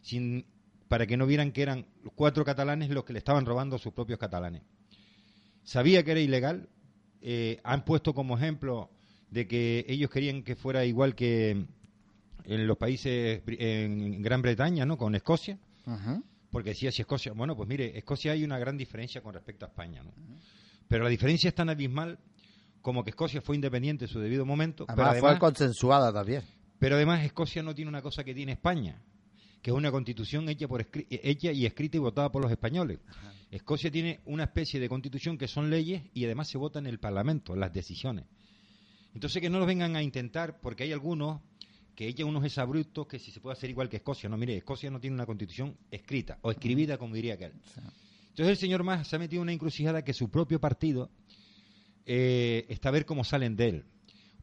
sin, 0.00 0.46
para 0.88 1.06
que 1.06 1.16
no 1.16 1.26
vieran 1.26 1.52
que 1.52 1.62
eran 1.62 1.86
los 2.02 2.12
cuatro 2.14 2.44
catalanes 2.44 2.90
los 2.90 3.04
que 3.04 3.12
le 3.12 3.18
estaban 3.18 3.44
robando 3.44 3.76
a 3.76 3.78
sus 3.78 3.92
propios 3.92 4.18
catalanes. 4.18 4.62
Sabía 5.62 6.04
que 6.04 6.12
era 6.12 6.20
ilegal, 6.20 6.68
eh, 7.20 7.60
han 7.64 7.84
puesto 7.84 8.14
como 8.14 8.36
ejemplo 8.36 8.90
de 9.30 9.46
que 9.46 9.84
ellos 9.88 10.10
querían 10.10 10.42
que 10.42 10.56
fuera 10.56 10.84
igual 10.84 11.14
que 11.14 11.66
en 12.44 12.66
los 12.66 12.76
países 12.76 13.42
en 13.46 14.22
Gran 14.22 14.42
Bretaña, 14.42 14.86
¿no? 14.86 14.96
Con 14.96 15.14
Escocia. 15.14 15.58
Porque 16.50 16.70
decía 16.70 16.90
si 16.90 17.02
Escocia, 17.02 17.32
bueno, 17.32 17.56
pues 17.56 17.68
mire, 17.68 17.96
Escocia 17.98 18.32
hay 18.32 18.44
una 18.44 18.58
gran 18.58 18.76
diferencia 18.76 19.20
con 19.20 19.34
respecto 19.34 19.64
a 19.64 19.68
España, 19.68 20.02
¿no? 20.02 20.12
Pero 20.88 21.04
la 21.04 21.10
diferencia 21.10 21.48
es 21.48 21.54
tan 21.54 21.68
abismal 21.68 22.18
como 22.80 23.02
que 23.02 23.10
Escocia 23.10 23.40
fue 23.40 23.56
independiente 23.56 24.04
en 24.04 24.10
su 24.10 24.20
debido 24.20 24.46
momento. 24.46 24.84
Además, 24.88 25.14
pero 25.14 25.26
fue 25.26 25.38
consensuada 25.38 26.12
también. 26.12 26.42
Pero 26.78 26.96
además 26.96 27.24
Escocia 27.24 27.62
no 27.62 27.74
tiene 27.74 27.88
una 27.88 28.02
cosa 28.02 28.22
que 28.22 28.34
tiene 28.34 28.52
España, 28.52 29.02
que 29.60 29.70
es 29.70 29.76
una 29.76 29.90
constitución 29.90 30.48
hecha, 30.48 30.68
por, 30.68 30.86
hecha 31.10 31.50
y 31.50 31.66
escrita 31.66 31.96
y 31.96 32.00
votada 32.00 32.30
por 32.30 32.42
los 32.42 32.50
españoles. 32.50 33.00
Escocia 33.50 33.90
tiene 33.90 34.20
una 34.24 34.44
especie 34.44 34.80
de 34.80 34.88
constitución 34.88 35.38
que 35.38 35.48
son 35.48 35.70
leyes 35.70 36.02
y 36.14 36.24
además 36.24 36.48
se 36.48 36.58
vota 36.58 36.78
en 36.78 36.86
el 36.86 36.98
Parlamento, 36.98 37.54
en 37.54 37.60
las 37.60 37.72
decisiones. 37.72 38.24
Entonces 39.14 39.40
que 39.40 39.48
no 39.48 39.58
lo 39.58 39.66
vengan 39.66 39.96
a 39.96 40.02
intentar, 40.02 40.60
porque 40.60 40.84
hay 40.84 40.92
algunos 40.92 41.40
que 41.94 42.08
echan 42.08 42.26
unos 42.26 42.44
exabruptos 42.44 43.06
que 43.06 43.18
si 43.18 43.30
se 43.30 43.40
puede 43.40 43.54
hacer 43.54 43.70
igual 43.70 43.88
que 43.88 43.96
Escocia. 43.96 44.28
No, 44.28 44.36
mire, 44.36 44.56
Escocia 44.56 44.90
no 44.90 45.00
tiene 45.00 45.14
una 45.14 45.24
constitución 45.24 45.76
escrita 45.90 46.38
o 46.42 46.50
escribida, 46.50 46.98
como 46.98 47.14
diría 47.14 47.34
aquel. 47.34 47.52
Entonces 48.28 48.48
el 48.48 48.56
señor 48.58 48.84
Mas 48.84 49.08
se 49.08 49.16
ha 49.16 49.18
metido 49.18 49.40
en 49.40 49.44
una 49.44 49.52
encrucijada 49.52 50.04
que 50.04 50.12
su 50.12 50.28
propio 50.28 50.60
partido 50.60 51.10
eh, 52.04 52.66
está 52.68 52.90
a 52.90 52.92
ver 52.92 53.06
cómo 53.06 53.24
salen 53.24 53.56
de 53.56 53.68
él. 53.68 53.84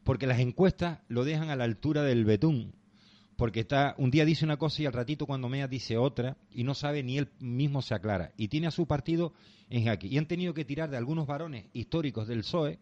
Porque 0.04 0.26
las 0.26 0.40
encuestas 0.40 1.00
lo 1.08 1.24
dejan 1.24 1.50
a 1.50 1.56
la 1.56 1.66
altura 1.66 2.02
del 2.02 2.26
betún 2.26 2.74
porque 3.36 3.62
está 3.62 3.96
un 3.98 4.12
día 4.12 4.26
dice 4.26 4.46
una 4.46 4.58
cosa 4.58 4.82
y 4.82 4.86
al 4.86 4.94
ratito 4.94 5.26
cuando 5.26 5.50
mea 5.50 5.68
dice 5.68 5.98
otra 5.98 6.38
y 6.52 6.64
no 6.64 6.74
sabe 6.74 7.04
ni 7.04 7.18
él 7.18 7.30
mismo 7.40 7.82
se 7.82 7.96
aclara. 7.96 8.32
Y 8.38 8.48
tiene 8.48 8.68
a 8.68 8.72
su 8.72 8.86
partido 8.86 9.34
en 9.70 9.86
jaque. 9.86 10.08
Y 10.08 10.18
han 10.18 10.28
tenido 10.28 10.54
que 10.54 10.66
tirar 10.66 10.90
de 10.90 10.98
algunos 10.98 11.28
varones 11.28 11.66
históricos 11.74 12.28
del 12.28 12.40
PSOE 12.40 12.80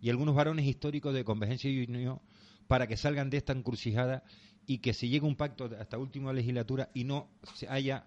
y 0.00 0.10
algunos 0.10 0.34
varones 0.34 0.66
históricos 0.66 1.14
de 1.14 1.24
Convergencia 1.24 1.70
y 1.70 1.84
Unión 1.84 2.20
para 2.66 2.86
que 2.86 2.96
salgan 2.96 3.30
de 3.30 3.38
esta 3.38 3.52
encrucijada 3.52 4.24
y 4.66 4.78
que 4.78 4.92
se 4.92 5.08
llegue 5.08 5.24
a 5.24 5.28
un 5.28 5.36
pacto 5.36 5.70
hasta 5.80 5.98
última 5.98 6.32
legislatura 6.32 6.90
y 6.92 7.04
no 7.04 7.28
haya 7.68 8.04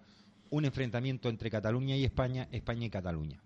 un 0.50 0.64
enfrentamiento 0.64 1.28
entre 1.28 1.50
Cataluña 1.50 1.96
y 1.96 2.04
España, 2.04 2.48
España 2.52 2.86
y 2.86 2.90
Cataluña. 2.90 3.42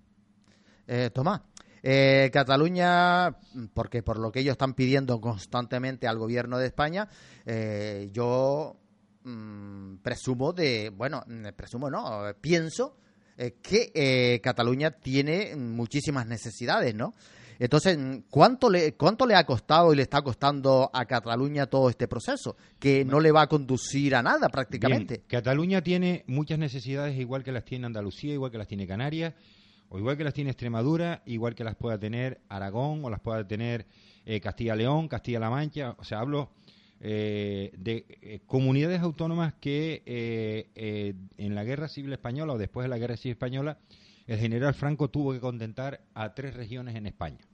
Eh, 0.86 1.10
Tomás, 1.14 1.40
eh, 1.86 2.30
Cataluña, 2.32 3.36
porque 3.74 4.02
por 4.02 4.18
lo 4.18 4.32
que 4.32 4.40
ellos 4.40 4.52
están 4.52 4.72
pidiendo 4.72 5.20
constantemente 5.20 6.08
al 6.08 6.16
gobierno 6.16 6.56
de 6.56 6.68
España, 6.68 7.06
eh, 7.44 8.08
yo 8.10 8.74
mm, 9.22 9.96
presumo 9.96 10.54
de, 10.54 10.88
bueno, 10.88 11.22
mm, 11.26 11.48
presumo 11.54 11.90
no, 11.90 12.22
pienso 12.40 12.96
eh, 13.36 13.56
que 13.60 14.40
Cataluña 14.42 14.92
tiene 14.92 15.56
muchísimas 15.56 16.26
necesidades, 16.26 16.94
¿no? 16.94 17.12
Entonces, 17.58 17.98
¿cuánto 18.30 18.70
le, 18.70 18.94
¿cuánto 18.94 19.26
le 19.26 19.34
ha 19.34 19.44
costado 19.44 19.92
y 19.92 19.96
le 19.96 20.02
está 20.02 20.22
costando 20.22 20.90
a 20.90 21.04
Cataluña 21.04 21.66
todo 21.66 21.90
este 21.90 22.08
proceso? 22.08 22.56
Que 22.78 23.04
no 23.04 23.20
le 23.20 23.30
va 23.30 23.42
a 23.42 23.46
conducir 23.46 24.14
a 24.14 24.22
nada 24.22 24.48
prácticamente. 24.48 25.22
Cataluña 25.28 25.82
tiene 25.82 26.24
muchas 26.28 26.58
necesidades, 26.58 27.18
igual 27.18 27.44
que 27.44 27.52
las 27.52 27.66
tiene 27.66 27.84
Andalucía, 27.84 28.32
igual 28.32 28.50
que 28.50 28.58
las 28.58 28.68
tiene 28.68 28.86
Canarias, 28.86 29.34
o 29.94 29.98
igual 29.98 30.16
que 30.16 30.24
las 30.24 30.34
tiene 30.34 30.50
Extremadura, 30.50 31.22
igual 31.24 31.54
que 31.54 31.62
las 31.62 31.76
pueda 31.76 31.96
tener 31.96 32.40
Aragón 32.48 33.04
o 33.04 33.10
las 33.10 33.20
pueda 33.20 33.46
tener 33.46 33.86
eh, 34.26 34.40
Castilla-León, 34.40 35.06
Castilla-La 35.06 35.50
Mancha. 35.50 35.94
O 35.98 36.02
sea, 36.02 36.18
hablo 36.18 36.50
eh, 36.98 37.70
de 37.78 38.04
eh, 38.08 38.40
comunidades 38.44 39.02
autónomas 39.02 39.54
que 39.60 40.02
en 41.36 41.54
la 41.54 41.62
Guerra 41.62 41.86
Civil 41.86 42.12
Española 42.12 42.54
o 42.54 42.58
después 42.58 42.84
de 42.84 42.88
la 42.88 42.98
Guerra 42.98 43.16
Civil 43.16 43.34
Española, 43.34 43.78
el 44.26 44.40
general 44.40 44.74
Franco 44.74 45.10
tuvo 45.10 45.32
que 45.32 45.38
contentar 45.38 46.00
a 46.12 46.34
tres 46.34 46.54
regiones 46.54 46.96
en 46.96 47.06
España. 47.06 47.46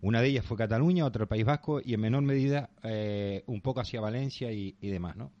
Una 0.00 0.20
de 0.20 0.28
ellas 0.28 0.44
fue 0.44 0.56
Cataluña, 0.56 1.04
otra 1.04 1.22
el 1.22 1.28
País 1.28 1.44
Vasco 1.44 1.80
y 1.84 1.94
en 1.94 2.00
menor 2.00 2.22
medida 2.22 2.70
un 3.46 3.60
poco 3.62 3.80
hacia 3.80 4.00
Valencia 4.00 4.52
y 4.52 4.76
demás, 4.80 5.16
¿no? 5.16 5.32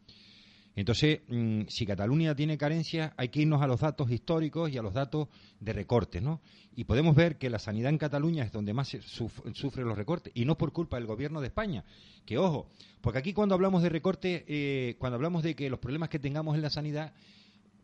Entonces, 0.76 1.20
mm, 1.28 1.62
si 1.68 1.86
Cataluña 1.86 2.34
tiene 2.34 2.58
carencias, 2.58 3.12
hay 3.16 3.28
que 3.28 3.42
irnos 3.42 3.62
a 3.62 3.66
los 3.66 3.80
datos 3.80 4.10
históricos 4.10 4.70
y 4.70 4.78
a 4.78 4.82
los 4.82 4.92
datos 4.92 5.28
de 5.60 5.72
recortes, 5.72 6.20
¿no? 6.20 6.40
Y 6.74 6.84
podemos 6.84 7.14
ver 7.14 7.38
que 7.38 7.48
la 7.48 7.60
sanidad 7.60 7.90
en 7.90 7.98
Cataluña 7.98 8.44
es 8.44 8.50
donde 8.50 8.74
más 8.74 8.88
sufre 8.88 9.84
los 9.84 9.96
recortes, 9.96 10.32
y 10.34 10.44
no 10.44 10.58
por 10.58 10.72
culpa 10.72 10.96
del 10.96 11.06
gobierno 11.06 11.40
de 11.40 11.46
España. 11.46 11.84
Que 12.26 12.38
ojo, 12.38 12.70
porque 13.00 13.20
aquí 13.20 13.32
cuando 13.32 13.54
hablamos 13.54 13.82
de 13.82 13.88
recortes, 13.88 14.42
eh, 14.48 14.96
cuando 14.98 15.14
hablamos 15.14 15.44
de 15.44 15.54
que 15.54 15.70
los 15.70 15.78
problemas 15.78 16.08
que 16.08 16.18
tengamos 16.18 16.56
en 16.56 16.62
la 16.62 16.70
sanidad, 16.70 17.12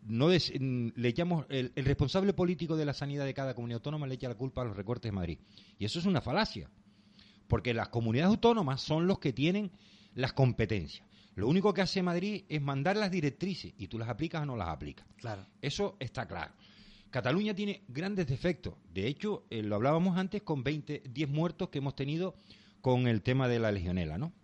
no 0.03 0.29
mm, 0.29 0.89
le 0.97 1.09
echamos 1.09 1.47
el, 1.49 1.71
el, 1.77 1.85
responsable 1.85 2.33
político 2.33 2.77
de 2.77 2.87
la 2.87 2.95
sanidad 2.95 3.25
de 3.25 3.35
cada 3.35 3.55
comunidad 3.55 3.77
autónoma 3.77 4.09
le 4.09 4.15
echa 4.15 4.29
la 4.29 4.35
culpa 4.35 4.63
a 4.63 4.65
los 4.65 4.77
recortes 4.77 5.11
de 5.11 5.15
Madrid. 5.15 5.39
Y 5.79 5.85
eso 5.85 6.01
es 6.01 6.07
una 6.07 6.21
falacia, 6.21 6.69
porque 7.47 7.73
las 7.73 7.89
comunidades 7.91 8.31
autónomas 8.31 8.81
son 8.81 9.07
los 9.07 9.21
que 9.21 9.33
tienen 9.33 9.71
las 10.15 10.33
competencias. 10.33 11.10
Lo 11.41 11.49
único 11.49 11.73
que 11.73 11.81
hace 11.81 12.03
Madrid 12.03 12.45
es 12.51 12.61
mandar 12.61 12.99
las 12.99 13.11
directrices 13.11 13.73
y 13.79 13.87
tú 13.87 13.99
las 13.99 14.11
aplicas 14.11 14.43
o 14.43 14.45
no 14.45 14.57
las 14.57 14.69
aplicas. 14.69 15.07
Claro. 15.17 15.47
Eso 15.63 15.97
está 15.99 16.29
claro. 16.29 16.53
Cataluña 17.09 17.55
tiene 17.55 17.83
grandes 17.89 18.27
defectos. 18.27 18.75
De 18.93 19.07
hecho, 19.07 19.47
eh, 19.49 19.63
lo 19.63 19.77
hablábamos 19.77 20.19
antes 20.19 20.43
con 20.43 20.63
20, 20.63 21.05
10 21.09 21.29
muertos 21.31 21.71
que 21.71 21.79
hemos 21.79 21.97
tenido 21.97 22.35
con 22.83 23.09
el 23.09 23.23
tema 23.23 23.49
de 23.49 23.59
la 23.59 23.73
legionela, 23.73 24.19
¿no? 24.19 24.35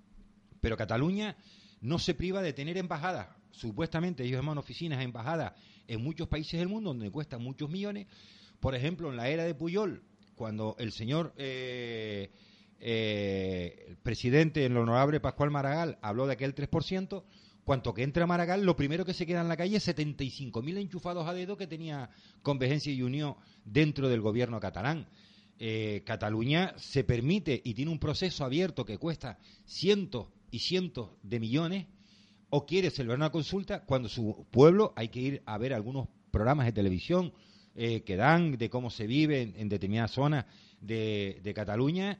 Pero 0.62 0.78
Cataluña 0.78 1.36
no 1.82 1.98
se 1.98 2.14
priva 2.14 2.40
de 2.40 2.55
tener 2.55 2.78
embajadas. 2.78 3.28
Supuestamente 3.51 4.24
ellos 4.24 4.40
llaman 4.40 4.56
oficinas, 4.56 5.05
embajadas 5.05 5.52
en 5.89 6.02
muchos 6.02 6.28
países 6.28 6.59
del 6.59 6.70
mundo 6.70 6.94
donde 6.94 7.10
cuestan 7.10 7.43
muchos 7.43 7.68
millones. 7.68 8.06
Por 8.59 8.74
ejemplo, 8.74 9.10
en 9.10 9.16
la 9.16 9.28
era 9.28 9.44
de 9.44 9.55
Puyol, 9.55 10.02
cuando 10.35 10.77
el 10.78 10.93
señor 10.93 11.35
eh, 11.36 12.31
eh, 12.81 13.86
el 13.89 13.97
presidente, 13.97 14.65
el 14.66 14.77
honorable 14.77 15.20
Pascual 15.20 15.51
Maragall, 15.51 15.98
habló 16.03 16.27
de 16.27 16.35
aquel 16.35 16.55
3%, 16.55 17.24
cuanto 17.65 17.94
que 17.94 18.03
entra 18.03 18.27
Maragall, 18.27 18.65
lo 18.65 18.77
primero 18.77 19.05
que 19.05 19.15
se 19.15 19.27
queda 19.27 19.40
en 19.40 19.48
la 19.48 19.57
calle 19.57 19.77
es 19.77 19.89
75.000 19.89 20.78
enchufados 20.78 21.27
a 21.27 21.35
dedo 21.35 21.57
que 21.57 21.66
tenía 21.66 22.11
Convergencia 22.43 22.93
y 22.93 23.03
Unión 23.03 23.36
dentro 23.65 24.09
del 24.09 24.20
gobierno 24.20 24.61
catalán. 24.61 25.07
Eh, 25.59 26.03
Cataluña 26.05 26.74
se 26.77 27.03
permite 27.03 27.61
y 27.65 27.74
tiene 27.74 27.90
un 27.90 27.98
proceso 27.98 28.44
abierto 28.44 28.85
que 28.85 28.98
cuesta 28.98 29.39
cientos 29.65 30.28
y 30.51 30.59
cientos 30.59 31.11
de 31.23 31.40
millones 31.40 31.86
o 32.51 32.66
quiere 32.66 32.90
celebrar 32.90 33.19
una 33.19 33.32
consulta 33.32 33.85
cuando 33.85 34.09
su 34.09 34.47
pueblo 34.51 34.93
hay 34.97 35.09
que 35.09 35.20
ir 35.20 35.43
a 35.47 35.57
ver 35.59 35.73
algunos 35.73 36.09
programas 36.31 36.66
de 36.66 36.73
televisión 36.73 37.32
eh, 37.74 38.03
que 38.03 38.16
dan 38.16 38.57
de 38.57 38.70
cómo 38.70 38.90
se 38.90 39.07
vive 39.07 39.53
en, 39.57 39.69
determinadas 39.69 40.12
zonas 40.12 40.44
de, 40.81 41.53
Cataluña 41.55 42.19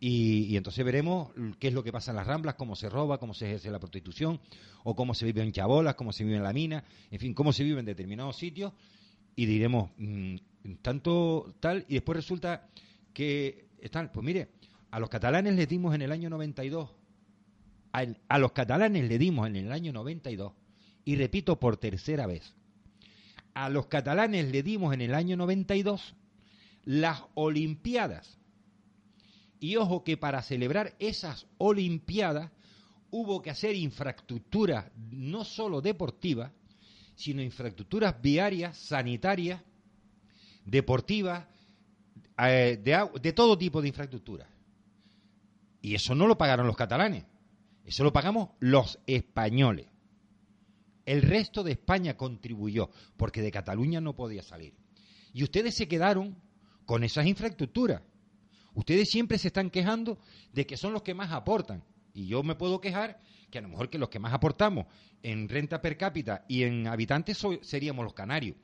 y, 0.00 0.56
entonces 0.56 0.84
veremos 0.84 1.30
qué 1.58 1.68
es 1.68 1.74
lo 1.74 1.84
que 1.84 1.92
pasa 1.92 2.10
en 2.10 2.16
las 2.16 2.26
ramblas, 2.26 2.54
cómo 2.54 2.74
se 2.74 2.88
roba, 2.88 3.18
cómo 3.18 3.34
se 3.34 3.46
ejerce 3.46 3.70
la 3.70 3.78
prostitución 3.78 4.40
o 4.82 4.96
cómo 4.96 5.14
se 5.14 5.26
vive 5.26 5.42
en 5.42 5.52
chabolas, 5.52 5.94
cómo 5.94 6.12
se 6.12 6.24
vive 6.24 6.36
en 6.36 6.42
la 6.42 6.52
mina, 6.52 6.84
en 7.10 7.18
fin, 7.20 7.34
cómo 7.34 7.52
se 7.52 7.64
vive 7.64 7.80
en 7.80 7.86
determinados 7.86 8.36
sitios 8.36 8.72
y 9.36 9.46
diremos 9.46 9.90
mm, 9.98 10.36
tanto 10.82 11.54
tal 11.60 11.84
y 11.88 11.94
después 11.94 12.16
resulta 12.16 12.68
que 13.12 13.68
están, 13.80 14.10
pues 14.10 14.24
mire, 14.24 14.48
a 14.90 14.98
los 14.98 15.10
catalanes 15.10 15.54
les 15.54 15.68
dimos 15.68 15.94
en 15.94 16.02
el 16.02 16.12
año 16.12 16.30
92 16.30 16.88
a, 17.92 18.38
los 18.38 18.52
catalanes 18.52 19.08
le 19.08 19.18
dimos 19.18 19.46
en 19.46 19.56
el 19.56 19.72
año 19.72 19.92
92, 19.92 20.52
y 21.04 21.16
repito 21.16 21.58
por 21.58 21.76
tercera 21.76 22.26
vez, 22.26 22.54
a 23.54 23.68
los 23.68 23.86
catalanes 23.86 24.50
le 24.50 24.62
dimos 24.62 24.94
en 24.94 25.00
el 25.00 25.14
año 25.14 25.36
92 25.36 26.14
las 26.84 27.22
Olimpiadas. 27.34 28.38
Y 29.60 29.76
ojo 29.76 30.02
que 30.02 30.16
para 30.16 30.42
celebrar 30.42 30.96
esas 30.98 31.46
Olimpiadas 31.58 32.50
hubo 33.10 33.42
que 33.42 33.50
hacer 33.50 33.76
infraestructuras 33.76 34.90
no 34.96 35.44
solo 35.44 35.80
deportivas, 35.80 36.52
sino 37.14 37.42
infraestructuras 37.42 38.20
viarias, 38.22 38.78
sanitarias, 38.78 39.60
deportivas, 40.64 41.46
eh, 42.38 42.80
de, 42.82 43.10
de 43.20 43.32
todo 43.32 43.58
tipo 43.58 43.82
de 43.82 43.88
infraestructuras. 43.88 44.48
Y 45.82 45.94
eso 45.94 46.14
no 46.14 46.26
lo 46.26 46.38
pagaron 46.38 46.66
los 46.66 46.76
catalanes. 46.76 47.24
Eso 47.84 48.04
lo 48.04 48.12
pagamos 48.12 48.50
los 48.60 48.98
españoles. 49.06 49.86
El 51.04 51.22
resto 51.22 51.62
de 51.62 51.72
España 51.72 52.16
contribuyó, 52.16 52.90
porque 53.16 53.42
de 53.42 53.50
Cataluña 53.50 54.00
no 54.00 54.14
podía 54.14 54.42
salir. 54.42 54.74
Y 55.32 55.42
ustedes 55.42 55.74
se 55.74 55.88
quedaron 55.88 56.36
con 56.86 57.04
esas 57.04 57.26
infraestructuras. 57.26 58.02
Ustedes 58.74 59.10
siempre 59.10 59.38
se 59.38 59.48
están 59.48 59.70
quejando 59.70 60.18
de 60.52 60.66
que 60.66 60.76
son 60.76 60.92
los 60.92 61.02
que 61.02 61.14
más 61.14 61.32
aportan. 61.32 61.82
Y 62.14 62.26
yo 62.26 62.42
me 62.42 62.54
puedo 62.54 62.80
quejar 62.80 63.20
que 63.50 63.58
a 63.58 63.62
lo 63.62 63.68
mejor 63.68 63.90
que 63.90 63.98
los 63.98 64.08
que 64.08 64.18
más 64.18 64.32
aportamos 64.32 64.86
en 65.22 65.48
renta 65.48 65.80
per 65.82 65.96
cápita 65.96 66.44
y 66.48 66.62
en 66.62 66.86
habitantes 66.86 67.44
seríamos 67.62 68.04
los 68.04 68.14
canarios. 68.14 68.56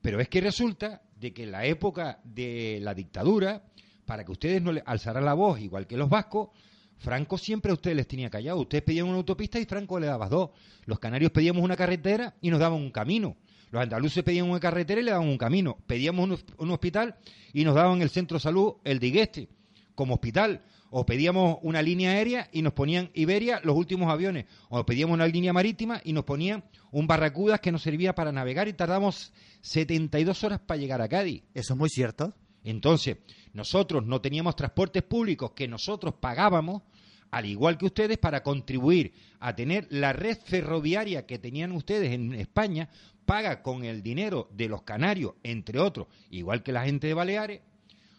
Pero 0.00 0.20
es 0.20 0.28
que 0.28 0.40
resulta 0.40 1.02
de 1.16 1.32
que 1.32 1.42
en 1.44 1.52
la 1.52 1.66
época 1.66 2.20
de 2.24 2.78
la 2.80 2.94
dictadura, 2.94 3.62
para 4.06 4.24
que 4.24 4.32
ustedes 4.32 4.62
no 4.62 4.72
le 4.72 4.82
alzaran 4.86 5.24
la 5.24 5.34
voz, 5.34 5.60
igual 5.60 5.86
que 5.86 5.96
los 5.96 6.08
vascos, 6.08 6.48
Franco 6.96 7.38
siempre 7.38 7.70
a 7.70 7.74
ustedes 7.74 7.96
les 7.96 8.06
tenía 8.06 8.30
callado. 8.30 8.60
Ustedes 8.60 8.84
pedían 8.84 9.06
una 9.06 9.16
autopista 9.16 9.58
y 9.58 9.64
Franco 9.64 9.98
le 9.98 10.06
daba 10.06 10.28
dos. 10.28 10.50
Los 10.84 10.98
canarios 10.98 11.32
pedíamos 11.32 11.62
una 11.62 11.76
carretera 11.76 12.34
y 12.40 12.50
nos 12.50 12.60
daban 12.60 12.78
un 12.78 12.90
camino. 12.90 13.36
Los 13.70 13.82
andaluces 13.82 14.24
pedían 14.24 14.50
una 14.50 14.60
carretera 14.60 15.00
y 15.00 15.04
le 15.04 15.12
daban 15.12 15.28
un 15.28 15.38
camino. 15.38 15.78
Pedíamos 15.86 16.42
un, 16.58 16.70
hospital 16.70 17.16
y 17.52 17.64
nos 17.64 17.74
daban 17.74 18.02
el 18.02 18.10
centro 18.10 18.36
de 18.36 18.42
salud, 18.42 18.74
el 18.84 18.98
de 18.98 19.06
Igueste, 19.06 19.48
como 19.94 20.14
hospital. 20.14 20.62
O 20.92 21.06
pedíamos 21.06 21.58
una 21.62 21.82
línea 21.82 22.10
aérea 22.10 22.48
y 22.52 22.62
nos 22.62 22.72
ponían 22.72 23.10
Iberia 23.14 23.60
los 23.62 23.76
últimos 23.76 24.10
aviones. 24.10 24.46
O 24.68 24.84
pedíamos 24.84 25.14
una 25.14 25.28
línea 25.28 25.52
marítima 25.52 26.00
y 26.04 26.12
nos 26.12 26.24
ponían 26.24 26.64
un 26.90 27.06
barracudas 27.06 27.60
que 27.60 27.70
nos 27.70 27.82
servía 27.82 28.14
para 28.14 28.32
navegar 28.32 28.66
y 28.66 28.72
tardamos 28.72 29.32
72 29.60 30.42
horas 30.42 30.60
para 30.60 30.80
llegar 30.80 31.00
a 31.00 31.08
Cádiz. 31.08 31.44
Eso 31.54 31.74
es 31.74 31.78
muy 31.78 31.88
cierto. 31.88 32.34
Entonces, 32.64 33.18
nosotros 33.52 34.04
no 34.04 34.20
teníamos 34.20 34.56
transportes 34.56 35.02
públicos 35.04 35.52
que 35.52 35.68
nosotros 35.68 36.14
pagábamos, 36.20 36.82
al 37.30 37.46
igual 37.46 37.78
que 37.78 37.86
ustedes, 37.86 38.18
para 38.18 38.42
contribuir 38.42 39.12
a 39.38 39.54
tener 39.54 39.86
la 39.90 40.12
red 40.12 40.38
ferroviaria 40.44 41.26
que 41.26 41.38
tenían 41.38 41.72
ustedes 41.72 42.12
en 42.12 42.34
España, 42.34 42.88
paga 43.24 43.62
con 43.62 43.84
el 43.84 44.02
dinero 44.02 44.48
de 44.52 44.68
los 44.68 44.82
canarios, 44.82 45.34
entre 45.42 45.78
otros, 45.78 46.08
igual 46.30 46.62
que 46.62 46.72
la 46.72 46.84
gente 46.84 47.06
de 47.06 47.14
Baleares. 47.14 47.60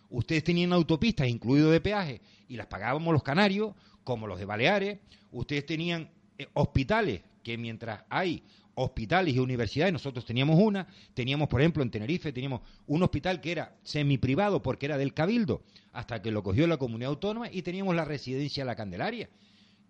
Ustedes 0.10 0.44
tenían 0.44 0.74
autopistas, 0.74 1.28
incluido 1.28 1.72
de 1.72 1.82
peaje, 1.82 2.22
y 2.48 2.58
las 2.58 2.68
pagábamos 2.68 3.14
los 3.14 3.24
canarios, 3.24 3.74
como 4.04 4.28
los 4.28 4.40
de 4.40 4.46
Baleares. 4.46 5.00
Ustedes 5.32 5.66
tenían 5.66 6.10
eh, 6.38 6.48
hospitales 6.54 7.22
que 7.44 7.58
mientras 7.58 8.04
hay 8.10 8.44
hospitales 8.76 9.36
y 9.36 9.40
universidades, 9.40 9.94
nosotros 9.94 10.26
teníamos 10.26 10.58
una, 10.60 10.88
teníamos 11.14 11.48
por 11.48 11.62
ejemplo 11.62 11.84
en 11.84 11.92
Tenerife, 11.92 12.32
teníamos 12.32 12.62
un 12.88 13.04
hospital 13.04 13.42
que 13.42 13.52
era 13.52 13.76
semi-privado 13.84 14.62
porque 14.62 14.86
era 14.86 14.98
del 14.98 15.14
Cabildo, 15.14 15.64
hasta 15.93 16.22
que 16.22 16.31
lo 16.31 16.43
cogió 16.43 16.68
la 16.68 16.77
comunidad 16.77 17.09
autónoma 17.09 17.49
y 17.51 17.61
teníamos 17.61 17.95
la 17.95 18.05
residencia 18.05 18.65
La 18.65 18.76
Candelaria. 18.76 19.30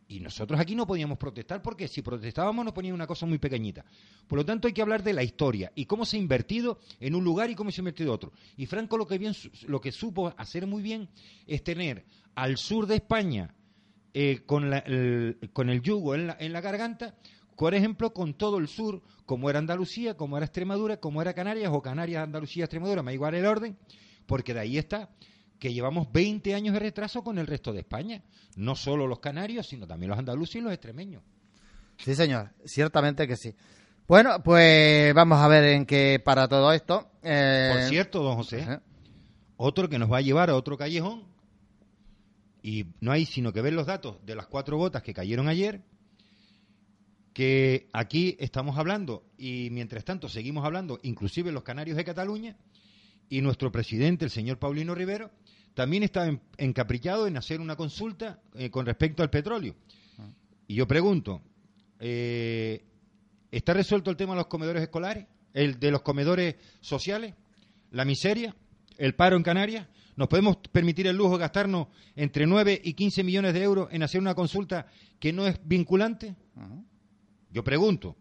Y 0.08 0.20
nosotros 0.20 0.60
aquí 0.60 0.76
no 0.76 0.86
podíamos 0.86 1.18
protestar 1.18 1.62
porque 1.62 1.88
si 1.88 2.02
protestábamos 2.02 2.66
nos 2.66 2.74
ponían 2.74 2.94
una 2.94 3.08
cosa 3.08 3.26
muy 3.26 3.38
pequeñita. 3.38 3.86
Por 4.28 4.40
lo 4.40 4.46
tanto 4.46 4.68
hay 4.68 4.74
que 4.74 4.82
hablar 4.82 5.04
de 5.04 5.14
la 5.14 5.24
historia 5.24 5.72
y 5.74 5.86
cómo 5.86 6.06
se 6.06 6.18
ha 6.18 6.20
invertido 6.20 6.80
en 7.00 7.16
un 7.16 7.24
lugar 7.24 7.50
y 7.50 7.56
cómo 7.56 7.72
se 7.72 7.80
ha 7.80 7.84
invertido 7.84 8.10
en 8.10 8.16
otro. 8.16 8.34
Y 8.58 8.66
Franco 8.66 8.98
lo 8.98 9.08
que, 9.08 9.18
bien, 9.18 9.34
lo 9.68 9.80
que 9.80 9.94
supo 9.94 10.34
hacer 10.38 10.68
muy 10.68 10.82
bien 10.82 11.08
es 11.48 11.64
tener 11.64 12.06
al 12.36 12.58
sur 12.58 12.88
de 12.88 12.96
España 12.96 13.56
eh, 14.14 14.42
con, 14.46 14.74
el, 14.74 15.82
yugo 15.82 16.16
en 16.16 16.28
la, 16.28 16.38
en 16.40 16.52
la 16.52 16.60
garganta 16.60 17.16
por 17.62 17.76
ejemplo, 17.76 18.12
con 18.12 18.34
todo 18.34 18.58
el 18.58 18.68
sur, 18.68 19.04
como 19.28 19.48
era 19.48 19.60
Andalucía, 19.60 20.18
como 20.18 20.36
era 20.36 20.48
Extremadura, 20.48 20.98
como 20.98 21.22
era 21.22 21.36
Canarias 21.36 21.72
o 21.72 21.80
Canarias, 21.80 22.24
Andalucía, 22.24 22.64
Extremadura, 22.64 23.04
me 23.04 23.14
igual 23.14 23.36
el 23.36 23.46
orden, 23.46 23.78
porque 24.26 24.56
de 24.56 24.62
ahí 24.62 24.80
está 24.80 25.12
que 25.62 25.72
llevamos 25.72 26.12
20 26.12 26.56
años 26.56 26.74
de 26.74 26.80
retraso 26.80 27.24
con 27.24 27.38
el 27.38 27.46
resto 27.46 27.72
de 27.72 27.82
España, 27.82 28.24
no 28.56 28.76
solo 28.76 29.06
los 29.06 29.20
canarios, 29.20 29.68
sino 29.68 29.86
también 29.86 30.10
los 30.10 30.18
andaluces 30.18 30.56
y 30.56 30.62
los 30.62 30.74
extremeños. 30.74 31.22
Sí, 31.98 32.16
señor, 32.16 32.50
ciertamente 32.66 33.28
que 33.28 33.38
sí. 33.38 33.54
Bueno, 34.08 34.42
pues 34.42 35.14
vamos 35.14 35.38
a 35.38 35.48
ver 35.48 35.66
en 35.66 35.86
qué 35.86 36.20
para 36.20 36.48
todo 36.48 36.74
esto. 36.74 37.12
Eh, 37.22 37.70
Por 37.74 37.84
cierto, 37.84 38.24
don 38.24 38.38
José, 38.38 38.80
otro 39.56 39.88
que 39.88 40.00
nos 40.00 40.12
va 40.12 40.18
a 40.18 40.22
llevar 40.22 40.50
a 40.50 40.56
otro 40.56 40.80
callejón, 40.80 41.26
y 42.64 42.88
no 43.00 43.12
hay 43.12 43.28
sino 43.28 43.54
que 43.54 43.62
ver 43.62 43.74
los 43.74 43.86
datos 43.86 44.18
de 44.26 44.34
las 44.34 44.48
cuatro 44.48 44.78
gotas 44.78 45.04
que 45.04 45.14
cayeron 45.14 45.48
ayer, 45.48 45.84
que 47.34 47.88
aquí 47.94 48.36
estamos 48.40 48.80
hablando 48.80 49.26
y 49.38 49.70
mientras 49.70 50.06
tanto 50.06 50.28
seguimos 50.28 50.66
hablando, 50.66 51.00
inclusive 51.04 51.52
los 51.52 51.62
canarios 51.62 51.98
de 51.98 52.04
Cataluña, 52.04 52.58
y 53.32 53.42
nuestro 53.42 53.72
presidente, 53.72 54.26
el 54.26 54.30
señor 54.30 54.60
Paulino 54.60 54.94
Rivero, 54.94 55.32
también 55.74 56.04
está 56.04 56.30
encaprichado 56.58 57.28
en 57.28 57.38
hacer 57.38 57.62
una 57.62 57.78
consulta 57.78 58.42
eh, 58.56 58.70
con 58.70 58.86
respecto 58.86 59.24
al 59.24 59.30
petróleo. 59.30 59.74
Y 60.68 60.76
yo 60.76 60.86
pregunto, 60.86 61.42
eh, 62.02 62.84
¿está 63.50 63.74
resuelto 63.74 64.12
el 64.12 64.18
tema 64.18 64.34
de 64.34 64.40
los 64.40 64.48
comedores 64.48 64.84
escolares? 64.84 65.28
¿El 65.54 65.80
de 65.80 65.92
los 65.92 66.02
comedores 66.02 66.56
sociales? 66.82 67.34
¿La 67.92 68.04
miseria? 68.04 68.54
¿El 68.98 69.16
paro 69.16 69.38
en 69.38 69.44
Canarias? 69.44 69.88
¿Nos 70.18 70.28
podemos 70.28 70.58
permitir 70.70 71.08
el 71.08 71.16
lujo 71.16 71.38
de 71.38 71.40
gastarnos 71.40 71.88
entre 72.18 72.46
9 72.46 72.82
y 72.84 72.94
15 72.96 73.24
millones 73.24 73.54
de 73.54 73.64
euros 73.64 73.88
en 73.94 74.04
hacer 74.04 74.20
una 74.20 74.36
consulta 74.36 74.88
que 75.22 75.32
no 75.32 75.48
es 75.48 75.58
vinculante? 75.64 76.36
Yo 77.50 77.64
pregunto. 77.64 78.18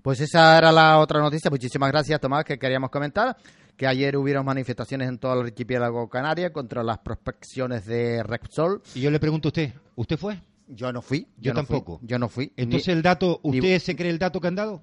Pues 0.00 0.20
esa 0.20 0.56
era 0.56 0.70
la 0.70 1.00
otra 1.00 1.18
noticia. 1.18 1.50
Muchísimas 1.50 1.90
gracias, 1.90 2.20
Tomás, 2.20 2.44
que 2.44 2.56
queríamos 2.56 2.90
comentar. 2.90 3.36
Que 3.76 3.86
ayer 3.86 4.16
hubieron 4.16 4.46
manifestaciones 4.46 5.08
en 5.08 5.18
todo 5.18 5.34
el 5.34 5.46
archipiélago 5.46 6.08
canaria 6.08 6.52
contra 6.52 6.82
las 6.82 6.98
prospecciones 6.98 7.84
de 7.86 8.22
Repsol. 8.22 8.82
Y 8.94 9.02
yo 9.02 9.10
le 9.10 9.20
pregunto 9.20 9.48
a 9.48 9.50
usted, 9.50 9.74
¿usted 9.96 10.16
fue? 10.16 10.40
Yo 10.68 10.92
no 10.92 11.02
fui. 11.02 11.26
Yo, 11.38 11.52
tampoco. 11.52 12.00
yo 12.02 12.18
no 12.18 12.28
fui. 12.28 12.52
Entonces 12.56 12.88
el 12.88 13.02
dato, 13.02 13.40
¿usted 13.42 13.78
se 13.78 13.94
cree 13.94 14.10
el 14.10 14.18
dato 14.18 14.40
que 14.40 14.48
han 14.48 14.54
dado? 14.54 14.82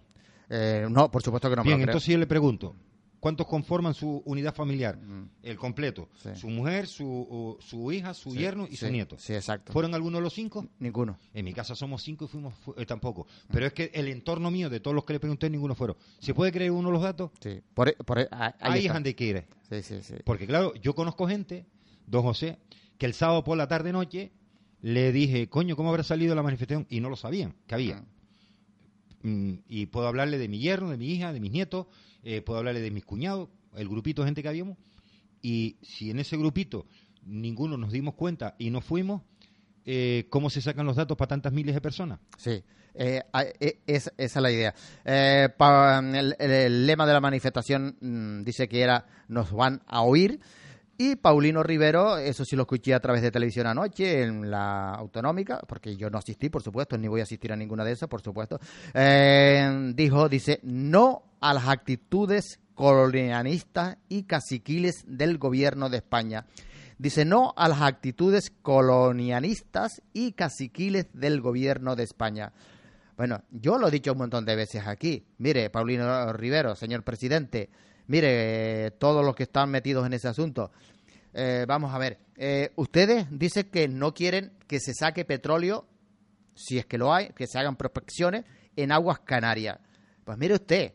Eh, 0.50 0.86
no, 0.90 1.10
por 1.10 1.24
supuesto 1.24 1.50
que 1.50 1.56
no. 1.56 1.64
Bien, 1.64 1.82
entonces 1.82 2.08
yo 2.08 2.18
le 2.18 2.28
pregunto, 2.28 2.76
¿Cuántos 3.24 3.48
conforman 3.48 3.94
su 3.94 4.22
unidad 4.26 4.54
familiar? 4.54 5.00
El 5.42 5.56
completo. 5.56 6.10
Su 6.36 6.50
mujer, 6.50 6.88
su, 6.88 7.56
su 7.62 7.90
hija, 7.94 8.14
su 8.14 8.36
yerno 8.36 8.68
y 8.70 8.76
su 8.76 8.92
nieto. 8.92 9.18
Sí, 9.18 9.34
exacto. 9.34 9.72
¿Fueron 9.72 9.96
algunos 9.96 10.20
de 10.20 10.24
los 10.24 10.34
cinco? 10.34 10.68
Ninguno. 10.80 11.18
En 11.34 11.46
mi 11.46 11.54
casa 11.54 11.74
somos 11.74 12.04
cinco 12.04 12.26
y 12.26 12.28
fuimos 12.28 12.54
eh, 12.76 12.86
tampoco. 12.86 13.26
Pero 13.50 13.66
es 13.66 13.72
que 13.72 13.92
el 13.94 14.10
entorno 14.10 14.52
mío, 14.52 14.70
de 14.70 14.82
todos 14.82 14.94
los 14.94 15.06
que 15.06 15.14
le 15.14 15.22
pregunté, 15.22 15.50
ninguno 15.50 15.74
fueron. 15.74 15.96
¿Se 16.20 16.34
puede 16.34 16.52
creer 16.52 16.72
uno 16.72 16.92
los 16.92 17.02
datos? 17.02 17.32
Sí. 17.40 17.62
Por, 17.74 17.88
e, 17.88 17.94
por, 17.94 18.20
e, 18.20 18.28
ahí, 18.60 18.88
es 18.88 18.94
donde 18.94 19.16
quiere. 19.16 19.48
Sí, 19.70 19.82
sí, 19.84 20.02
sí. 20.02 20.16
Porque 20.26 20.46
claro, 20.46 20.74
yo 20.76 20.94
conozco 20.94 21.26
gente, 21.26 21.66
don 22.06 22.24
José, 22.24 22.60
que 22.98 23.06
el 23.06 23.14
sábado 23.14 23.46
por 23.46 23.58
la 23.58 23.70
tarde-noche 23.70 24.34
le 24.82 25.14
dije, 25.14 25.48
coño, 25.48 25.78
¿cómo 25.78 25.92
habrá 25.92 26.04
salido 26.04 26.36
la 26.36 26.44
manifestación? 26.44 26.88
Y 26.90 27.00
no 27.00 27.10
lo 27.10 27.16
sabían, 27.16 27.56
que 27.68 27.76
había. 27.76 28.04
Mm, 29.22 29.60
y 29.70 29.86
puedo 29.86 30.10
hablarle 30.10 30.38
de 30.38 30.50
mi 30.50 30.60
yerno, 30.60 30.90
de 30.90 30.98
mi 30.98 31.08
hija, 31.08 31.32
de 31.32 31.40
mis 31.40 31.54
nietos, 31.54 31.88
eh, 32.24 32.42
puedo 32.42 32.60
hablarle 32.60 32.82
de 32.82 32.92
mis 32.92 33.06
cuñados, 33.06 33.50
el 33.76 33.88
grupito 33.90 34.22
de 34.22 34.28
gente 34.28 34.42
que 34.44 34.50
habíamos, 34.50 34.78
y 35.42 35.78
si 35.82 36.10
en 36.12 36.20
ese 36.20 36.38
grupito 36.38 36.86
ninguno 37.26 37.78
nos 37.78 37.92
dimos 37.92 38.14
cuenta 38.16 38.56
y 38.58 38.70
no 38.70 38.82
fuimos, 38.82 39.22
eh, 39.86 40.28
cómo 40.30 40.50
se 40.50 40.62
sacan 40.62 40.86
los 40.86 40.96
datos 40.96 41.18
para 41.18 41.28
tantas 41.30 41.52
miles 41.54 41.76
de 41.76 41.82
personas. 41.82 42.20
Sí, 42.38 42.64
eh, 42.94 43.22
e- 43.60 43.80
es- 43.88 44.12
esa 44.18 44.40
es 44.40 44.44
la 44.44 44.52
idea. 44.52 44.74
El, 45.04 46.86
lema 46.86 47.06
de 47.06 47.14
la 47.14 47.20
manifestación 47.20 47.98
mm, 48.00 48.44
dice 48.44 48.68
que 48.68 48.82
era 48.82 49.06
nos 49.28 49.52
van 49.52 49.82
a 49.88 50.02
oír. 50.02 50.40
Y 50.96 51.16
Paulino 51.16 51.64
Rivero, 51.64 52.18
eso 52.18 52.46
sí 52.46 52.56
lo 52.56 52.62
escuché 52.62 52.94
a 52.94 53.00
través 53.00 53.24
de 53.24 53.32
televisión 53.32 53.66
anoche 53.66 54.22
en 54.22 54.52
la 54.52 54.92
autonómica, 54.94 55.60
porque 55.68 55.96
yo 55.98 56.10
no 56.12 56.20
asistí, 56.20 56.50
por 56.50 56.62
supuesto, 56.62 56.98
ni 57.00 57.08
voy 57.08 57.20
a 57.20 57.24
asistir 57.24 57.52
a 57.52 57.56
ninguna 57.56 57.84
de 57.84 57.94
esas, 57.94 58.08
por 58.08 58.22
supuesto. 58.22 58.60
dijo, 59.96 60.30
dice, 60.30 60.60
no 60.64 61.24
a 61.44 61.54
las 61.54 61.68
actitudes 61.68 62.62
colonialistas 62.74 63.98
y 64.08 64.24
caciquiles 64.24 65.04
del 65.06 65.38
gobierno 65.38 65.90
de 65.90 65.98
España. 65.98 66.46
Dice 66.98 67.26
no 67.26 67.54
a 67.58 67.68
las 67.68 67.82
actitudes 67.82 68.50
colonialistas 68.62 70.02
y 70.14 70.32
caciquiles 70.32 71.08
del 71.12 71.42
gobierno 71.42 71.98
de 71.98 72.04
España. 72.04 72.54
Bueno, 73.18 73.44
yo 73.52 73.78
lo 73.78 73.90
he 73.90 73.92
dicho 73.92 74.14
un 74.14 74.20
montón 74.20 74.46
de 74.46 74.56
veces 74.56 74.88
aquí. 74.88 75.26
Mire, 75.38 75.70
Paulino 75.70 76.32
Rivero, 76.32 76.76
señor 76.76 77.04
presidente, 77.04 77.70
mire, 78.08 78.86
eh, 78.86 78.92
todos 78.92 79.24
los 79.26 79.36
que 79.36 79.44
están 79.44 79.70
metidos 79.70 80.06
en 80.06 80.14
ese 80.14 80.30
asunto. 80.30 80.72
Eh, 81.34 81.66
vamos 81.68 81.94
a 81.94 81.98
ver, 81.98 82.20
eh, 82.38 82.72
ustedes 82.78 83.28
dicen 83.32 83.70
que 83.70 83.90
no 83.90 84.14
quieren 84.14 84.54
que 84.66 84.80
se 84.80 84.94
saque 84.94 85.26
petróleo, 85.26 85.88
si 86.56 86.78
es 86.78 86.86
que 86.86 86.98
lo 86.98 87.14
hay, 87.14 87.30
que 87.30 87.48
se 87.48 87.60
hagan 87.60 87.76
prospecciones 87.76 88.46
en 88.78 88.94
aguas 88.94 89.20
canarias. 89.20 89.80
Pues 90.24 90.38
mire 90.38 90.54
usted, 90.54 90.94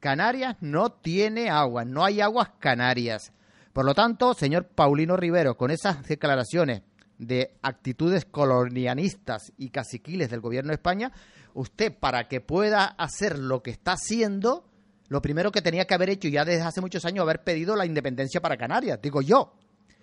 Canarias 0.00 0.56
no 0.60 0.92
tiene 0.92 1.50
agua, 1.50 1.84
no 1.84 2.04
hay 2.04 2.20
aguas 2.20 2.50
canarias. 2.58 3.32
Por 3.72 3.84
lo 3.84 3.94
tanto, 3.94 4.34
señor 4.34 4.68
Paulino 4.68 5.16
Rivero, 5.16 5.56
con 5.56 5.70
esas 5.70 6.02
declaraciones 6.06 6.82
de 7.18 7.56
actitudes 7.62 8.24
colonialistas 8.24 9.52
y 9.56 9.70
caciquiles 9.70 10.30
del 10.30 10.40
gobierno 10.40 10.68
de 10.68 10.76
España, 10.76 11.12
usted 11.54 11.92
para 11.92 12.28
que 12.28 12.40
pueda 12.40 12.84
hacer 12.84 13.38
lo 13.38 13.62
que 13.62 13.70
está 13.70 13.92
haciendo, 13.92 14.64
lo 15.08 15.22
primero 15.22 15.52
que 15.52 15.62
tenía 15.62 15.86
que 15.86 15.94
haber 15.94 16.10
hecho 16.10 16.28
ya 16.28 16.44
desde 16.44 16.62
hace 16.62 16.80
muchos 16.80 17.04
años 17.04 17.22
haber 17.22 17.42
pedido 17.42 17.76
la 17.76 17.86
independencia 17.86 18.40
para 18.40 18.56
Canarias, 18.56 19.00
digo 19.00 19.22
yo. 19.22 19.54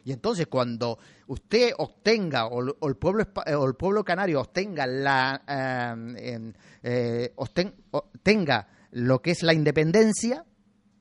Y 0.06 0.12
entonces 0.12 0.48
cuando 0.48 1.00
usted 1.28 1.72
obtenga 1.78 2.48
o, 2.48 2.62
el 2.62 2.96
pueblo 2.96 3.26
eh, 3.46 3.56
o 3.56 3.66
el 3.66 3.76
pueblo 3.76 4.04
canario 4.04 4.42
obtenga 4.42 4.86
la 4.86 5.42
eh, 5.48 6.34
em, 6.34 6.54
eh, 6.82 7.34
lo 8.94 9.22
que 9.22 9.32
es 9.32 9.42
la 9.44 9.54
independencia, 9.54 10.46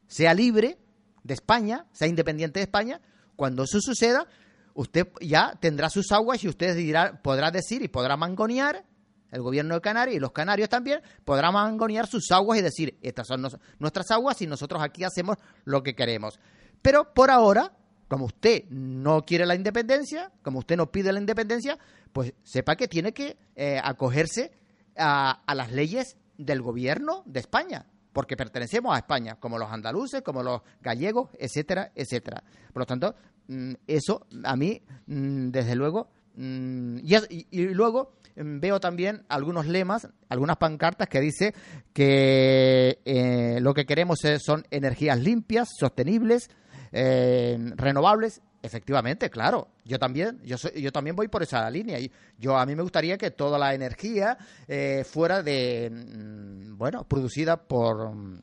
sea 0.09 0.33
libre 0.35 0.79
de 1.25 1.35
España, 1.35 1.87
sea 1.93 2.09
independiente 2.09 2.59
de 2.59 2.65
España, 2.65 3.01
cuando 3.37 3.65
eso 3.65 3.81
suceda, 3.81 4.27
usted 4.75 5.07
ya 5.21 5.57
tendrá 5.61 5.91
sus 5.91 6.11
aguas 6.11 6.43
y 6.43 6.49
usted 6.49 6.75
dirá, 6.75 7.21
podrá 7.23 7.51
decir 7.51 7.83
y 7.83 7.89
podrá 7.89 8.17
mangonear, 8.17 8.85
el 9.31 9.43
gobierno 9.43 9.75
de 9.75 9.81
Canarias 9.83 10.17
y 10.17 10.21
los 10.21 10.33
canarios 10.33 10.69
también, 10.69 11.01
podrán 11.25 11.53
mangonear 11.55 12.07
sus 12.07 12.31
aguas 12.33 12.59
y 12.59 12.63
decir, 12.63 12.99
estas 13.03 13.27
son 13.27 13.43
nos- 13.43 13.59
nuestras 13.79 14.11
aguas 14.11 14.41
y 14.43 14.47
nosotros 14.47 14.83
aquí 14.83 15.05
hacemos 15.05 15.37
lo 15.65 15.83
que 15.83 15.95
queremos. 15.95 16.39
Pero 16.83 17.13
por 17.15 17.31
ahora, 17.31 17.73
como 18.09 18.27
usted 18.27 18.65
no 18.71 19.25
quiere 19.25 19.47
la 19.47 19.55
independencia, 19.55 20.33
como 20.43 20.59
usted 20.59 20.77
no 20.77 20.91
pide 20.93 21.13
la 21.13 21.21
independencia, 21.21 21.79
pues 22.13 22.35
sepa 22.43 22.77
que 22.77 22.89
tiene 22.89 23.13
que 23.15 23.39
eh, 23.57 23.81
acogerse 23.83 24.53
a, 24.99 25.43
a 25.47 25.55
las 25.55 25.73
leyes 25.73 26.17
del 26.45 26.63
gobierno 26.63 27.23
de 27.27 27.41
España, 27.41 27.87
porque 28.13 28.37
pertenecemos 28.37 28.95
a 28.95 28.99
España, 28.99 29.37
como 29.41 29.59
los 29.59 29.71
andaluces, 29.71 30.23
como 30.23 30.43
los 30.43 30.61
gallegos, 30.81 31.31
etcétera, 31.39 31.93
etcétera. 31.95 32.43
Por 32.73 32.83
lo 32.83 32.87
tanto, 32.87 33.15
mm, 33.49 33.73
eso 33.87 34.27
a 34.45 34.57
mí, 34.57 34.83
mm, 35.07 35.51
desde 35.51 35.75
luego, 35.75 36.09
mm, 36.37 36.99
y, 37.03 37.65
luego 37.69 38.13
veo 38.35 38.81
también 38.81 39.25
algunos 39.29 39.67
lemas, 39.67 40.09
algunas 40.29 40.57
pancartas 40.57 41.09
que 41.09 41.21
dice 41.21 41.55
que 41.93 43.01
eh, 43.05 43.59
lo 43.61 43.75
que 43.75 43.85
queremos 43.85 44.21
son 44.39 44.65
energías 44.71 45.21
limpias, 45.21 45.69
sostenibles, 45.79 46.49
eh, 46.93 47.59
renovables. 47.77 48.41
Efectivamente, 48.63 49.29
claro. 49.29 49.69
Yo 49.85 49.99
también, 49.99 50.41
yo 50.45 50.57
soy, 50.57 50.81
yo 50.81 50.93
también 50.93 51.17
voy 51.17 51.27
por 51.27 51.43
esa 51.43 51.69
línea. 51.69 51.99
Y 51.99 52.11
yo 52.39 52.57
a 52.57 52.65
mí 52.65 52.77
me 52.77 52.83
gustaría 52.83 53.19
que 53.19 53.33
toda 53.33 53.59
la 53.59 53.75
energía 53.75 54.39
eh, 54.69 55.05
fuera 55.05 55.43
de, 55.43 55.91
mm, 55.91 56.79
bueno, 56.79 57.05
producida 57.05 57.57
por, 57.57 58.15
mm, 58.15 58.41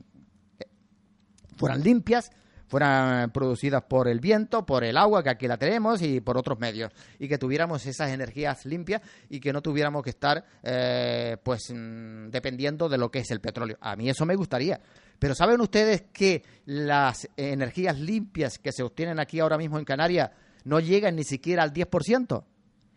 fueran 1.56 1.82
limpias, 1.82 2.30
fueran 2.66 3.30
producidas 3.30 3.82
por 3.82 4.08
el 4.08 4.20
viento, 4.20 4.64
por 4.66 4.84
el 4.84 4.98
agua, 4.98 5.22
que 5.22 5.30
aquí 5.30 5.48
la 5.48 5.56
tenemos, 5.56 6.02
y 6.02 6.20
por 6.20 6.36
otros 6.36 6.58
medios. 6.58 6.92
Y 7.18 7.26
que 7.26 7.38
tuviéramos 7.38 7.84
esas 7.86 8.10
energías 8.10 8.66
limpias 8.66 9.00
y 9.30 9.40
que 9.40 9.54
no 9.54 9.62
tuviéramos 9.62 10.02
que 10.02 10.10
estar, 10.10 10.44
eh, 10.62 11.38
pues, 11.42 11.72
mm, 11.74 12.28
dependiendo 12.28 12.90
de 12.90 12.98
lo 12.98 13.10
que 13.10 13.20
es 13.20 13.30
el 13.30 13.40
petróleo. 13.40 13.78
A 13.80 13.96
mí 13.96 14.10
eso 14.10 14.26
me 14.26 14.36
gustaría. 14.36 14.80
Pero 15.20 15.34
¿saben 15.34 15.60
ustedes 15.60 16.04
que 16.14 16.42
las 16.64 17.28
energías 17.36 18.00
limpias 18.00 18.58
que 18.58 18.72
se 18.72 18.82
obtienen 18.82 19.20
aquí 19.20 19.38
ahora 19.38 19.58
mismo 19.58 19.78
en 19.78 19.84
Canarias 19.84 20.30
no 20.64 20.80
llegan 20.80 21.14
ni 21.14 21.24
siquiera 21.24 21.62
al 21.62 21.74
10%? 21.74 22.42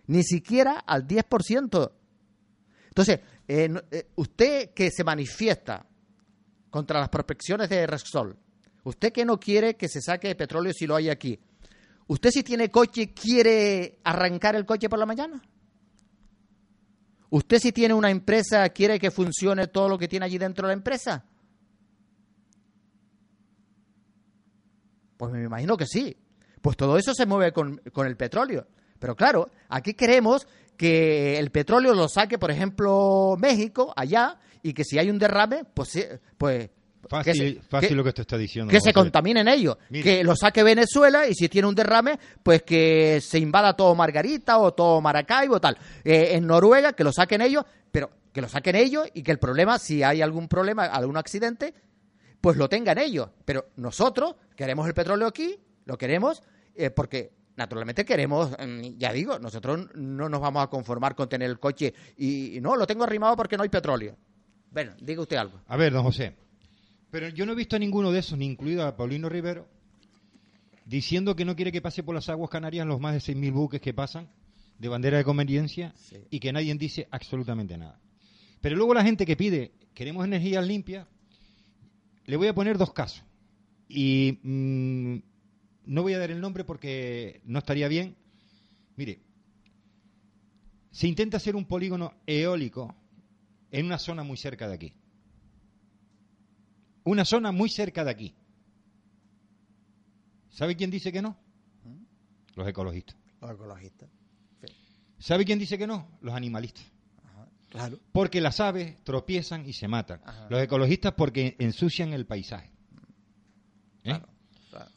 Ni 0.08 0.24
siquiera 0.24 0.80
al 0.80 1.06
10%. 1.06 1.92
Entonces, 2.88 3.20
eh, 3.46 3.70
eh, 3.92 4.08
usted 4.16 4.70
que 4.70 4.90
se 4.90 5.04
manifiesta 5.04 5.86
contra 6.70 7.02
las 7.02 7.10
prospecciones 7.10 7.70
de 7.70 7.86
Repsol, 7.86 8.38
usted 8.86 9.12
que 9.12 9.26
no 9.26 9.38
quiere 9.38 9.76
que 9.76 9.90
se 9.90 10.02
saque 10.02 10.34
petróleo 10.34 10.72
si 10.72 10.88
lo 10.88 10.96
hay 10.96 11.10
aquí, 11.10 11.38
¿usted 12.08 12.32
si 12.32 12.42
tiene 12.42 12.72
coche 12.72 13.14
quiere 13.14 14.00
arrancar 14.06 14.56
el 14.56 14.66
coche 14.66 14.88
por 14.88 14.98
la 14.98 15.06
mañana? 15.06 15.42
¿Usted 17.32 17.60
si 17.60 17.74
tiene 17.74 17.94
una 17.94 18.12
empresa 18.12 18.70
quiere 18.70 18.98
que 18.98 19.12
funcione 19.12 19.68
todo 19.68 19.90
lo 19.90 19.98
que 19.98 20.08
tiene 20.08 20.26
allí 20.26 20.38
dentro 20.38 20.68
de 20.68 20.70
la 20.70 20.78
empresa? 20.78 21.26
Pues 25.30 25.34
me 25.40 25.46
imagino 25.46 25.78
que 25.78 25.86
sí. 25.86 26.16
Pues 26.62 26.76
todo 26.76 26.98
eso 26.98 27.14
se 27.14 27.26
mueve 27.26 27.52
con, 27.54 27.78
con 27.94 28.08
el 28.08 28.18
petróleo. 28.18 28.68
Pero 29.00 29.16
claro, 29.16 29.50
aquí 29.70 29.94
queremos 29.94 30.46
que 30.78 31.38
el 31.40 31.50
petróleo 31.52 31.94
lo 31.94 32.10
saque, 32.10 32.38
por 32.38 32.52
ejemplo, 32.52 33.36
México, 33.40 33.94
allá, 33.96 34.38
y 34.62 34.74
que 34.74 34.84
si 34.84 34.98
hay 35.00 35.10
un 35.10 35.20
derrame, 35.20 35.64
pues, 35.74 35.90
sí, 35.90 36.04
pues 36.38 36.70
Fácil, 37.10 37.34
que 37.34 37.38
se- 37.38 37.62
fácil 37.70 37.90
que- 37.90 37.96
lo 37.96 38.04
que 38.04 38.14
te 38.14 38.22
está 38.22 38.38
diciendo. 38.38 38.72
que 38.72 38.80
se 38.82 38.92
contaminen 38.94 39.48
ellos, 39.48 39.78
que 40.04 40.24
lo 40.24 40.36
saque 40.36 40.64
Venezuela 40.64 41.28
y 41.28 41.34
si 41.36 41.48
tiene 41.50 41.68
un 41.68 41.76
derrame, 41.76 42.18
pues 42.42 42.64
que 42.64 43.20
se 43.22 43.40
invada 43.40 43.76
todo 43.76 43.94
Margarita 43.96 44.58
o 44.60 44.74
todo 44.74 45.00
Maracaibo 45.02 45.60
tal. 45.60 45.78
Eh, 46.04 46.30
en 46.36 46.48
Noruega, 46.48 46.94
que 46.94 47.04
lo 47.04 47.12
saquen 47.14 47.42
ellos, 47.42 47.66
pero 47.92 48.10
que 48.34 48.42
lo 48.42 48.48
saquen 48.50 48.76
ellos 48.78 49.08
y 49.14 49.22
que 49.24 49.32
el 49.32 49.40
problema, 49.40 49.80
si 49.80 50.02
hay 50.04 50.22
algún 50.22 50.48
problema, 50.48 50.86
algún 50.86 51.18
accidente, 51.18 51.74
pues 52.44 52.58
lo 52.58 52.68
tengan 52.68 52.98
ellos. 52.98 53.30
Pero 53.46 53.70
nosotros 53.78 54.36
queremos 54.58 54.86
el 54.86 54.94
petróleo 54.94 55.28
aquí, 55.28 55.58
lo 55.86 55.98
queremos 55.98 56.44
eh, 56.76 56.90
porque 56.90 57.32
naturalmente 57.56 58.04
queremos, 58.04 58.52
mm, 58.52 58.98
ya 58.98 59.14
digo, 59.14 59.40
nosotros 59.40 59.88
no 59.96 60.28
nos 60.28 60.42
vamos 60.42 60.62
a 60.62 60.68
conformar 60.68 61.16
con 61.16 61.30
tener 61.30 61.50
el 61.50 61.58
coche 61.58 61.94
y, 62.18 62.58
y 62.58 62.60
no, 62.60 62.76
lo 62.76 62.86
tengo 62.86 63.06
arrimado 63.06 63.38
porque 63.38 63.56
no 63.56 63.64
hay 63.64 63.70
petróleo. 63.70 64.18
Bueno, 64.72 64.92
diga 65.00 65.22
usted 65.22 65.38
algo. 65.38 65.62
A 65.68 65.78
ver, 65.78 65.94
don 65.94 66.04
José. 66.04 66.36
Pero 67.10 67.30
yo 67.30 67.46
no 67.46 67.54
he 67.54 67.56
visto 67.56 67.78
a 67.78 67.80
ninguno 67.80 68.12
de 68.12 68.20
esos, 68.20 68.38
ni 68.38 68.46
incluido 68.46 68.86
a 68.86 68.98
Paulino 68.98 69.30
Rivero, 69.30 69.66
diciendo 70.84 71.38
que 71.38 71.46
no 71.46 71.56
quiere 71.56 71.72
que 71.72 71.82
pase 71.82 72.04
por 72.04 72.14
las 72.14 72.28
aguas 72.28 72.50
canarias 72.50 72.86
los 72.86 73.00
más 73.00 73.14
de 73.14 73.34
6.000 73.34 73.54
buques 73.54 73.80
que 73.80 73.94
pasan 73.94 74.28
de 74.80 74.90
bandera 74.90 75.18
de 75.18 75.24
conveniencia 75.24 75.94
y 76.30 76.42
que 76.42 76.52
nadie 76.52 76.76
dice 76.76 77.08
absolutamente 77.10 77.78
nada. 77.78 78.02
Pero 78.60 78.76
luego 78.76 78.94
la 78.94 79.04
gente 79.06 79.26
que 79.26 79.38
pide, 79.38 79.72
queremos 79.94 80.26
energías 80.26 80.68
limpias, 80.68 81.08
le 82.26 82.38
voy 82.38 82.48
a 82.48 82.56
poner 82.56 82.78
dos 82.78 82.94
casos. 82.94 83.24
Y 83.88 84.40
mm, 84.44 85.18
no 85.86 86.02
voy 86.02 86.14
a 86.14 86.20
dar 86.20 86.32
el 86.32 86.42
nombre 86.42 86.64
porque 86.64 87.42
no 87.46 87.60
estaría 87.60 87.88
bien. 87.88 88.16
Mire, 88.96 89.20
se 90.92 91.08
intenta 91.08 91.38
hacer 91.38 91.56
un 91.56 91.66
polígono 91.66 92.14
eólico 92.26 92.96
en 93.72 93.86
una 93.86 93.98
zona 93.98 94.24
muy 94.24 94.38
cerca 94.38 94.68
de 94.68 94.76
aquí. 94.76 94.94
Una 97.04 97.26
zona 97.26 97.52
muy 97.52 97.70
cerca 97.70 98.04
de 98.04 98.12
aquí. 98.12 98.34
¿Sabe 100.50 100.76
quién 100.76 100.92
dice 100.92 101.12
que 101.12 101.22
no? 101.22 101.36
Los 102.56 102.68
ecologistas. 102.68 103.18
Los 103.42 103.52
ecologistas. 103.52 104.10
¿Sabe 105.18 105.46
quién 105.46 105.58
dice 105.58 105.78
que 105.78 105.88
no? 105.88 106.08
Los 106.22 106.36
animalistas. 106.36 106.86
Claro. 107.74 108.00
Porque 108.12 108.40
las 108.40 108.60
aves 108.60 109.04
tropiezan 109.04 109.68
y 109.68 109.74
se 109.74 109.88
matan. 109.88 110.22
Ajá. 110.24 110.48
Los 110.48 110.62
ecologistas 110.62 111.14
porque 111.14 111.56
ensucian 111.58 112.14
el 112.14 112.28
paisaje. 112.28 112.70
¿Eh? 114.04 114.10
Claro, 114.10 114.28
claro. 114.70 114.92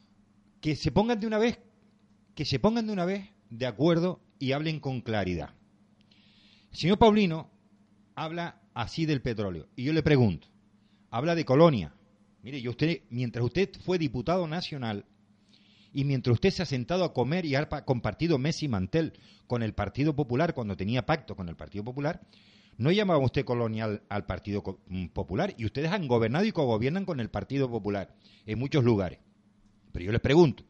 Que 0.60 0.76
se 0.76 0.92
pongan 0.92 1.18
de 1.18 1.26
una 1.26 1.38
vez, 1.38 1.58
que 2.34 2.44
se 2.44 2.58
pongan 2.58 2.86
de 2.86 2.92
una 2.92 3.06
vez 3.06 3.30
de 3.48 3.66
acuerdo 3.66 4.20
y 4.38 4.52
hablen 4.52 4.78
con 4.78 5.00
claridad. 5.00 5.54
El 6.70 6.78
señor 6.78 6.98
Paulino 6.98 7.50
habla 8.14 8.60
así 8.74 9.06
del 9.06 9.22
petróleo. 9.22 9.68
Y 9.74 9.84
yo 9.84 9.94
le 9.94 10.02
pregunto, 10.02 10.46
habla 11.10 11.34
de 11.34 11.46
colonia. 11.46 11.94
Mire, 12.42 12.60
yo 12.60 12.72
usted, 12.72 13.00
mientras 13.08 13.42
usted 13.42 13.70
fue 13.84 13.98
diputado 13.98 14.46
nacional 14.46 15.04
Y 15.92 16.04
mientras 16.04 16.34
usted 16.34 16.50
se 16.50 16.62
ha 16.62 16.66
sentado 16.66 17.04
a 17.04 17.14
comer 17.14 17.46
y 17.46 17.54
ha 17.54 17.66
compartido 17.86 18.36
Messi 18.36 18.68
Mantel 18.68 19.14
con 19.46 19.62
el 19.62 19.72
Partido 19.72 20.14
Popular, 20.14 20.52
cuando 20.52 20.76
tenía 20.76 21.06
pacto 21.06 21.34
con 21.34 21.48
el 21.48 21.56
Partido 21.56 21.84
Popular, 21.84 22.20
no 22.78 22.92
llamaba 22.92 23.24
usted 23.24 23.44
colonial 23.44 24.02
al 24.08 24.26
Partido 24.26 24.62
mm, 24.88 25.06
Popular 25.08 25.54
y 25.56 25.64
ustedes 25.64 25.90
han 25.90 26.06
gobernado 26.06 26.44
y 26.44 26.52
cogobiernan 26.52 27.04
con 27.04 27.20
el 27.20 27.30
Partido 27.30 27.70
Popular 27.70 28.14
en 28.44 28.58
muchos 28.58 28.84
lugares. 28.84 29.18
Pero 29.92 30.06
yo 30.06 30.12
les 30.12 30.20
pregunto, 30.20 30.64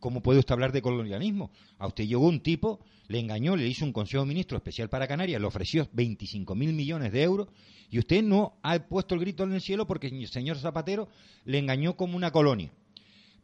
¿cómo 0.00 0.22
puede 0.22 0.38
usted 0.38 0.52
hablar 0.52 0.72
de 0.72 0.82
colonialismo? 0.82 1.50
A 1.78 1.86
usted 1.86 2.04
llegó 2.04 2.26
un 2.26 2.40
tipo, 2.40 2.80
le 3.08 3.20
engañó, 3.20 3.56
le 3.56 3.66
hizo 3.66 3.84
un 3.84 3.92
Consejo 3.92 4.22
de 4.22 4.28
Ministros 4.28 4.60
especial 4.60 4.88
para 4.88 5.06
Canarias, 5.06 5.40
le 5.40 5.46
ofreció 5.46 5.88
25 5.92 6.54
mil 6.54 6.72
millones 6.72 7.12
de 7.12 7.22
euros 7.22 7.48
y 7.90 7.98
usted 7.98 8.22
no 8.22 8.58
ha 8.62 8.78
puesto 8.78 9.14
el 9.14 9.20
grito 9.20 9.44
en 9.44 9.52
el 9.52 9.60
cielo 9.60 9.86
porque 9.86 10.08
el 10.08 10.26
señor 10.28 10.58
Zapatero 10.58 11.08
le 11.44 11.58
engañó 11.58 11.96
como 11.96 12.16
una 12.16 12.30
colonia. 12.30 12.72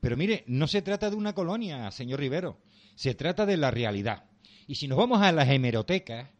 Pero 0.01 0.17
mire, 0.17 0.45
no 0.47 0.67
se 0.67 0.83
trata 0.83 1.11
de 1.11 1.17
una 1.17 1.35
colonia, 1.35 1.91
señor 1.91 2.19
Rivero, 2.19 2.59
se 2.97 3.15
trata 3.15 3.47
de 3.47 3.57
la 3.57 3.71
realidad. 3.71 4.25
Y 4.67 4.75
si 4.75 4.89
nos 4.89 4.99
vamos 4.99 5.23
a 5.23 5.31
las 5.31 5.49
hemerotecas, 5.49 6.31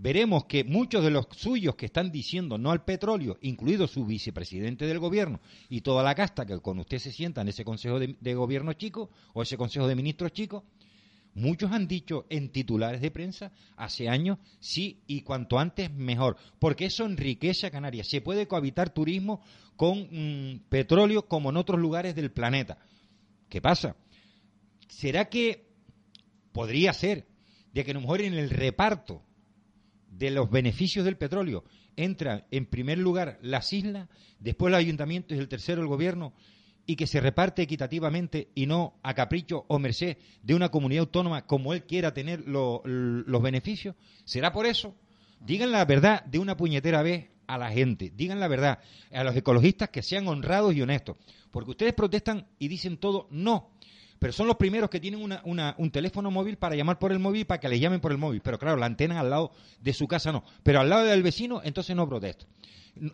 veremos 0.00 0.46
que 0.46 0.64
muchos 0.64 1.04
de 1.04 1.10
los 1.10 1.26
suyos 1.32 1.76
que 1.76 1.86
están 1.86 2.10
diciendo 2.10 2.56
no 2.56 2.70
al 2.70 2.84
petróleo, 2.84 3.36
incluido 3.42 3.86
su 3.86 4.06
vicepresidente 4.06 4.86
del 4.86 4.98
gobierno 4.98 5.40
y 5.68 5.82
toda 5.82 6.02
la 6.02 6.14
casta 6.14 6.46
que 6.46 6.58
con 6.60 6.78
usted 6.78 6.98
se 6.98 7.12
sienta 7.12 7.42
en 7.42 7.48
ese 7.48 7.64
consejo 7.64 7.98
de, 7.98 8.34
gobierno 8.34 8.72
chico 8.72 9.10
o 9.34 9.42
ese 9.42 9.58
consejo 9.58 9.86
de 9.86 9.94
ministros 9.94 10.32
chico, 10.32 10.64
muchos 11.34 11.70
han 11.72 11.86
dicho 11.86 12.24
en 12.30 12.48
titulares 12.48 13.02
de 13.02 13.10
prensa 13.10 13.52
hace 13.76 14.08
años 14.08 14.38
sí 14.58 15.02
y 15.06 15.20
cuanto 15.20 15.58
antes 15.58 15.92
mejor, 15.92 16.38
porque 16.58 16.86
eso 16.86 17.04
enriquece 17.04 17.66
a 17.66 17.70
Canarias. 17.70 18.08
Se 18.08 18.22
puede 18.22 18.48
cohabitar 18.48 18.94
turismo 18.94 19.42
con 19.76 20.08
mm, 20.10 20.60
petróleo 20.70 21.28
como 21.28 21.50
en 21.50 21.58
otros 21.58 21.78
lugares 21.78 22.14
del 22.14 22.32
planeta. 22.32 22.78
¿Qué 23.50 23.60
pasa? 23.60 23.96
¿Será 24.88 25.28
que 25.28 25.68
podría 26.52 26.94
ser 26.94 27.26
de 27.74 27.84
que 27.84 27.90
a 27.90 27.94
lo 27.94 28.00
mejor 28.00 28.22
en 28.22 28.32
el 28.32 28.48
reparto 28.48 29.24
de 30.10 30.30
los 30.30 30.50
beneficios 30.50 31.04
del 31.04 31.16
petróleo 31.16 31.64
entra 31.96 32.46
en 32.50 32.66
primer 32.66 32.98
lugar 32.98 33.38
las 33.42 33.72
islas, 33.72 34.08
después 34.38 34.70
los 34.70 34.78
ayuntamientos 34.78 35.36
y 35.36 35.40
el 35.40 35.48
tercero 35.48 35.82
el 35.82 35.88
gobierno, 35.88 36.32
y 36.86 36.96
que 36.96 37.06
se 37.06 37.20
reparte 37.20 37.62
equitativamente 37.62 38.48
y 38.54 38.66
no 38.66 38.98
a 39.02 39.14
capricho 39.14 39.64
o 39.68 39.78
merced 39.78 40.16
de 40.42 40.54
una 40.54 40.70
comunidad 40.70 41.02
autónoma 41.02 41.46
como 41.46 41.72
él 41.72 41.84
quiera 41.84 42.12
tener 42.12 42.42
los 42.46 43.42
beneficios? 43.42 43.94
¿Será 44.24 44.52
por 44.52 44.66
eso? 44.66 44.94
Digan 45.40 45.70
la 45.70 45.84
verdad 45.84 46.24
de 46.24 46.38
una 46.38 46.56
puñetera 46.56 47.02
vez 47.02 47.28
a 47.46 47.58
la 47.58 47.70
gente, 47.70 48.12
digan 48.14 48.40
la 48.40 48.48
verdad 48.48 48.80
a 49.12 49.24
los 49.24 49.36
ecologistas 49.36 49.90
que 49.90 50.02
sean 50.02 50.26
honrados 50.26 50.74
y 50.74 50.82
honestos, 50.82 51.16
porque 51.50 51.72
ustedes 51.72 51.94
protestan 51.94 52.46
y 52.58 52.68
dicen 52.68 52.96
todo 52.96 53.28
no 53.30 53.70
pero 54.20 54.34
son 54.34 54.46
los 54.46 54.56
primeros 54.56 54.90
que 54.90 55.00
tienen 55.00 55.18
un 55.44 55.90
teléfono 55.90 56.30
móvil 56.30 56.58
para 56.58 56.76
llamar 56.76 56.98
por 56.98 57.10
el 57.10 57.18
móvil 57.18 57.46
para 57.46 57.58
que 57.58 57.70
les 57.70 57.80
llamen 57.80 58.00
por 58.00 58.12
el 58.12 58.18
móvil. 58.18 58.42
Pero 58.42 58.58
claro, 58.58 58.76
la 58.76 58.84
antena 58.84 59.18
al 59.18 59.30
lado 59.30 59.50
de 59.80 59.94
su 59.94 60.06
casa 60.06 60.30
no. 60.30 60.44
Pero 60.62 60.78
al 60.80 60.90
lado 60.90 61.06
del 61.06 61.22
vecino, 61.22 61.62
entonces 61.64 61.96
no 61.96 62.06
protesta. 62.06 62.44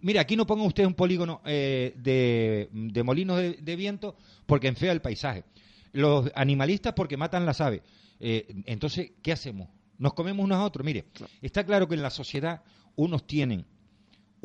Mira, 0.02 0.22
aquí 0.22 0.34
no 0.34 0.48
ponga 0.48 0.64
usted 0.64 0.84
un 0.84 0.94
polígono 0.94 1.42
eh, 1.44 1.94
de, 1.96 3.02
molinos 3.04 3.38
de, 3.38 3.76
viento 3.76 4.16
porque 4.46 4.66
enfea 4.66 4.90
el 4.90 5.00
paisaje. 5.00 5.44
Los 5.92 6.28
animalistas 6.34 6.92
porque 6.94 7.16
matan 7.16 7.46
las 7.46 7.60
aves. 7.60 7.82
Eh, 8.18 8.62
entonces, 8.64 9.12
¿qué 9.22 9.30
hacemos? 9.30 9.68
Nos 9.98 10.12
comemos 10.12 10.42
unos 10.42 10.58
a 10.58 10.64
otros. 10.64 10.84
Mire, 10.84 11.04
está 11.40 11.64
claro 11.64 11.86
que 11.86 11.94
en 11.94 12.02
la 12.02 12.10
sociedad 12.10 12.62
unos 12.96 13.28
tienen 13.28 13.64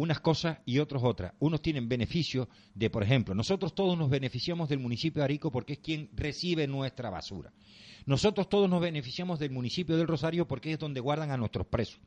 unas 0.01 0.19
cosas 0.19 0.57
y 0.65 0.79
otros 0.79 1.03
otras. 1.03 1.33
Unos 1.37 1.61
tienen 1.61 1.87
beneficio 1.87 2.49
de, 2.73 2.89
por 2.89 3.03
ejemplo, 3.03 3.35
nosotros 3.35 3.75
todos 3.75 3.95
nos 3.95 4.09
beneficiamos 4.09 4.67
del 4.67 4.79
municipio 4.79 5.21
de 5.21 5.25
Arico 5.25 5.51
porque 5.51 5.73
es 5.73 5.79
quien 5.79 6.09
recibe 6.13 6.65
nuestra 6.65 7.11
basura. 7.11 7.53
Nosotros 8.07 8.49
todos 8.49 8.67
nos 8.67 8.81
beneficiamos 8.81 9.37
del 9.37 9.51
municipio 9.51 9.95
del 9.95 10.07
Rosario 10.07 10.47
porque 10.47 10.73
es 10.73 10.79
donde 10.79 11.01
guardan 11.01 11.29
a 11.29 11.37
nuestros 11.37 11.67
presos. 11.67 11.99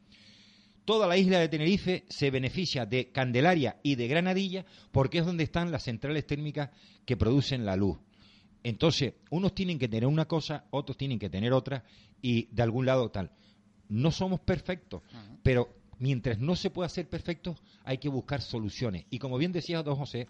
Toda 0.84 1.06
la 1.06 1.16
isla 1.16 1.38
de 1.38 1.48
Tenerife 1.48 2.04
se 2.08 2.32
beneficia 2.32 2.84
de 2.84 3.12
Candelaria 3.12 3.78
y 3.84 3.94
de 3.94 4.08
Granadilla 4.08 4.66
porque 4.90 5.18
es 5.18 5.26
donde 5.26 5.44
están 5.44 5.70
las 5.70 5.84
centrales 5.84 6.26
térmicas 6.26 6.70
que 7.06 7.16
producen 7.16 7.64
la 7.64 7.76
luz. 7.76 7.98
Entonces, 8.64 9.14
unos 9.30 9.54
tienen 9.54 9.78
que 9.78 9.86
tener 9.86 10.08
una 10.08 10.26
cosa, 10.26 10.64
otros 10.70 10.96
tienen 10.96 11.20
que 11.20 11.30
tener 11.30 11.52
otra 11.52 11.84
y 12.20 12.48
de 12.50 12.62
algún 12.64 12.86
lado 12.86 13.08
tal. 13.12 13.30
No 13.88 14.10
somos 14.10 14.40
perfectos, 14.40 15.02
pero 15.44 15.84
mientras 16.05 16.39
no 16.39 16.55
se 16.55 16.68
pueda 16.68 16.86
ser 16.90 17.09
perfecto, 17.09 17.56
hay 17.82 17.97
que 17.97 18.10
buscar 18.10 18.43
soluciones. 18.43 19.06
Y 19.09 19.18
como 19.18 19.39
bien 19.39 19.52
decía 19.52 19.82
don 19.82 19.97
José, 19.97 20.28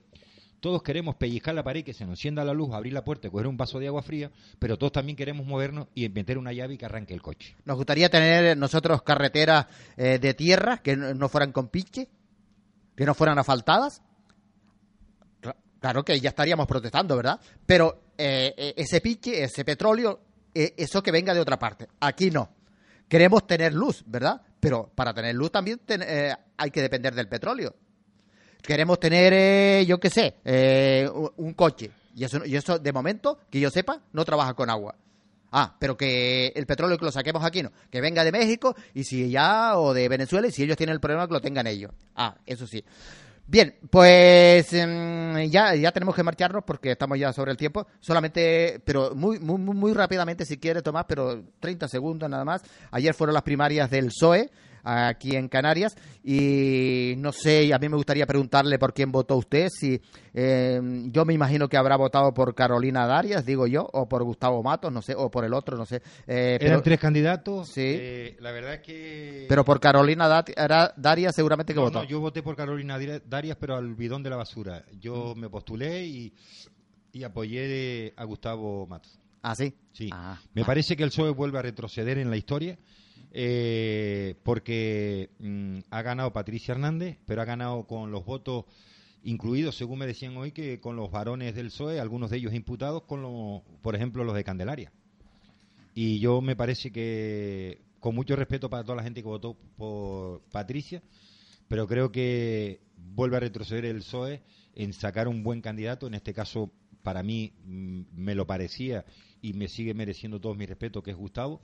todos 0.60 0.84
queremos 0.84 1.16
pellizcar 1.16 1.52
la 1.52 1.64
pared, 1.64 1.82
que 1.82 1.92
se 1.92 2.04
nos 2.04 2.12
encienda 2.12 2.44
la 2.44 2.54
luz, 2.54 2.72
abrir 2.72 2.92
la 2.92 3.02
puerta, 3.02 3.28
coger 3.28 3.48
un 3.48 3.56
vaso 3.56 3.80
de 3.80 3.88
agua 3.88 4.00
fría, 4.00 4.30
pero 4.60 4.78
todos 4.78 4.92
también 4.92 5.16
queremos 5.16 5.44
movernos 5.44 5.88
y 5.92 6.08
meter 6.10 6.38
una 6.38 6.52
llave 6.52 6.74
y 6.74 6.78
que 6.78 6.84
arranque 6.84 7.12
el 7.12 7.20
coche. 7.20 7.56
Nos 7.64 7.76
gustaría 7.76 8.08
tener 8.08 8.56
nosotros 8.56 9.02
carreteras 9.02 9.66
eh, 9.96 10.20
de 10.20 10.34
tierra 10.34 10.78
que 10.78 10.94
no 10.96 11.28
fueran 11.28 11.50
con 11.50 11.66
pinche, 11.66 12.08
que 12.94 13.04
no 13.04 13.14
fueran 13.14 13.36
asfaltadas. 13.40 14.00
Claro 15.80 16.04
que 16.04 16.20
ya 16.20 16.28
estaríamos 16.28 16.68
protestando, 16.68 17.16
¿verdad? 17.16 17.40
Pero 17.66 18.12
eh, 18.16 18.54
eh, 18.56 18.74
ese 18.76 19.00
pinche, 19.00 19.42
ese 19.42 19.64
petróleo, 19.64 20.20
eso 20.54 21.02
que 21.02 21.10
venga 21.10 21.34
de 21.34 21.40
otra 21.40 21.58
parte. 21.58 21.88
Aquí 21.98 22.30
no. 22.30 22.48
Queremos 23.08 23.46
tener 23.46 23.74
luz, 23.74 24.02
¿verdad? 24.06 24.40
Pero 24.60 24.90
para 24.94 25.12
tener 25.12 25.34
luz 25.34 25.52
también 25.52 25.80
eh, 25.88 26.34
hay 26.56 26.70
que 26.70 26.82
depender 26.82 27.14
del 27.14 27.28
petróleo. 27.28 27.74
Queremos 28.62 28.98
tener, 28.98 29.32
eh, 29.34 29.84
yo 29.86 30.00
qué 30.00 30.08
sé, 30.08 30.36
eh, 30.44 31.08
un 31.36 31.52
coche. 31.52 31.90
Y 32.14 32.24
eso, 32.24 32.44
y 32.44 32.56
eso, 32.56 32.78
de 32.78 32.92
momento, 32.92 33.38
que 33.50 33.60
yo 33.60 33.70
sepa, 33.70 34.00
no 34.12 34.24
trabaja 34.24 34.54
con 34.54 34.70
agua. 34.70 34.94
Ah, 35.56 35.76
pero 35.78 35.96
que 35.96 36.48
el 36.48 36.66
petróleo 36.66 36.98
que 36.98 37.04
lo 37.04 37.12
saquemos 37.12 37.44
aquí 37.44 37.62
no, 37.62 37.70
que 37.88 38.00
venga 38.00 38.24
de 38.24 38.32
México 38.32 38.74
y 38.92 39.04
si 39.04 39.30
ya, 39.30 39.78
o 39.78 39.94
de 39.94 40.08
Venezuela, 40.08 40.48
y 40.48 40.50
si 40.50 40.64
ellos 40.64 40.76
tienen 40.76 40.94
el 40.94 41.00
problema, 41.00 41.28
que 41.28 41.34
lo 41.34 41.40
tengan 41.40 41.68
ellos. 41.68 41.92
Ah, 42.16 42.36
eso 42.44 42.66
sí. 42.66 42.84
Bien, 43.46 43.76
pues 43.90 44.72
em, 44.72 45.50
ya, 45.50 45.74
ya 45.74 45.92
tenemos 45.92 46.14
que 46.14 46.22
marcharnos 46.22 46.64
porque 46.64 46.92
estamos 46.92 47.18
ya 47.18 47.32
sobre 47.32 47.50
el 47.50 47.58
tiempo. 47.58 47.86
Solamente, 48.00 48.80
pero 48.84 49.14
muy, 49.14 49.38
muy, 49.38 49.58
muy 49.58 49.92
rápidamente, 49.92 50.46
si 50.46 50.58
quiere, 50.58 50.80
Tomás, 50.80 51.04
pero 51.06 51.42
30 51.60 51.88
segundos 51.88 52.28
nada 52.30 52.44
más. 52.44 52.62
Ayer 52.90 53.12
fueron 53.12 53.34
las 53.34 53.42
primarias 53.42 53.90
del 53.90 54.06
PSOE 54.06 54.50
aquí 54.84 55.34
en 55.34 55.48
Canarias. 55.48 55.96
Y 56.22 57.14
no 57.18 57.32
sé, 57.32 57.72
a 57.72 57.78
mí 57.78 57.88
me 57.88 57.96
gustaría 57.96 58.26
preguntarle 58.26 58.78
por 58.78 58.92
quién 58.92 59.10
votó 59.10 59.36
usted. 59.36 59.68
Si 59.68 60.00
eh, 60.32 60.80
Yo 61.06 61.24
me 61.24 61.34
imagino 61.34 61.68
que 61.68 61.76
habrá 61.76 61.96
votado 61.96 62.32
por 62.32 62.54
Carolina 62.54 63.06
Darias, 63.06 63.44
digo 63.44 63.66
yo, 63.66 63.88
o 63.92 64.08
por 64.08 64.22
Gustavo 64.22 64.62
Matos, 64.62 64.92
no 64.92 65.02
sé, 65.02 65.14
o 65.16 65.30
por 65.30 65.44
el 65.44 65.54
otro, 65.54 65.76
no 65.76 65.86
sé. 65.86 66.02
Eh, 66.26 66.58
Eran 66.60 66.82
tres 66.82 67.00
candidatos. 67.00 67.68
Sí. 67.68 67.82
Eh, 67.84 68.36
la 68.40 68.52
verdad 68.52 68.74
es 68.74 68.80
que. 68.80 69.46
Pero 69.48 69.64
por 69.64 69.80
Carolina 69.80 70.44
Darias 70.96 71.34
seguramente 71.34 71.74
que 71.74 71.80
votó. 71.80 72.00
No, 72.00 72.04
yo 72.04 72.20
voté 72.20 72.42
por 72.42 72.56
Carolina 72.56 72.98
Darias, 72.98 73.56
pero 73.58 73.76
al 73.76 73.94
bidón 73.94 74.22
de 74.22 74.30
la 74.30 74.36
basura. 74.36 74.84
Yo 75.00 75.34
mm. 75.34 75.40
me 75.40 75.48
postulé 75.48 76.04
y, 76.06 76.32
y 77.12 77.24
apoyé 77.24 78.12
a 78.16 78.24
Gustavo 78.24 78.86
Matos. 78.86 79.18
¿Ah, 79.42 79.54
sí? 79.54 79.74
Sí. 79.92 80.08
Ah, 80.10 80.38
me 80.54 80.64
parece 80.64 80.96
que 80.96 81.02
el 81.02 81.10
PSOE 81.10 81.30
vuelve 81.30 81.58
a 81.58 81.62
retroceder 81.62 82.16
en 82.16 82.30
la 82.30 82.36
historia 82.38 82.78
eh, 83.36 84.36
porque 84.44 85.30
mm, 85.40 85.78
ha 85.90 86.02
ganado 86.02 86.32
Patricia 86.32 86.72
Hernández, 86.72 87.18
pero 87.26 87.42
ha 87.42 87.44
ganado 87.44 87.84
con 87.84 88.12
los 88.12 88.24
votos 88.24 88.64
incluidos, 89.24 89.76
según 89.76 89.98
me 89.98 90.06
decían 90.06 90.36
hoy, 90.36 90.52
que 90.52 90.78
con 90.78 90.94
los 90.94 91.10
varones 91.10 91.56
del 91.56 91.66
PSOE, 91.66 91.98
algunos 91.98 92.30
de 92.30 92.36
ellos 92.36 92.54
imputados, 92.54 93.02
con 93.02 93.22
los, 93.22 93.62
por 93.82 93.96
ejemplo, 93.96 94.22
los 94.22 94.36
de 94.36 94.44
Candelaria. 94.44 94.92
Y 95.94 96.20
yo 96.20 96.40
me 96.42 96.54
parece 96.54 96.92
que, 96.92 97.80
con 97.98 98.14
mucho 98.14 98.36
respeto 98.36 98.70
para 98.70 98.84
toda 98.84 98.96
la 98.96 99.02
gente 99.02 99.20
que 99.20 99.28
votó 99.28 99.56
por 99.76 100.42
Patricia, 100.52 101.02
pero 101.66 101.88
creo 101.88 102.12
que 102.12 102.82
vuelve 102.96 103.36
a 103.36 103.40
retroceder 103.40 103.84
el 103.84 103.98
PSOE 103.98 104.42
en 104.76 104.92
sacar 104.92 105.26
un 105.26 105.42
buen 105.42 105.60
candidato, 105.60 106.06
en 106.06 106.14
este 106.14 106.32
caso 106.32 106.70
para 107.02 107.24
mí 107.24 107.52
mm, 107.64 108.02
me 108.14 108.36
lo 108.36 108.46
parecía 108.46 109.04
y 109.42 109.54
me 109.54 109.66
sigue 109.66 109.92
mereciendo 109.92 110.40
todo 110.40 110.54
mi 110.54 110.66
respeto, 110.66 111.02
que 111.02 111.10
es 111.10 111.16
Gustavo, 111.16 111.60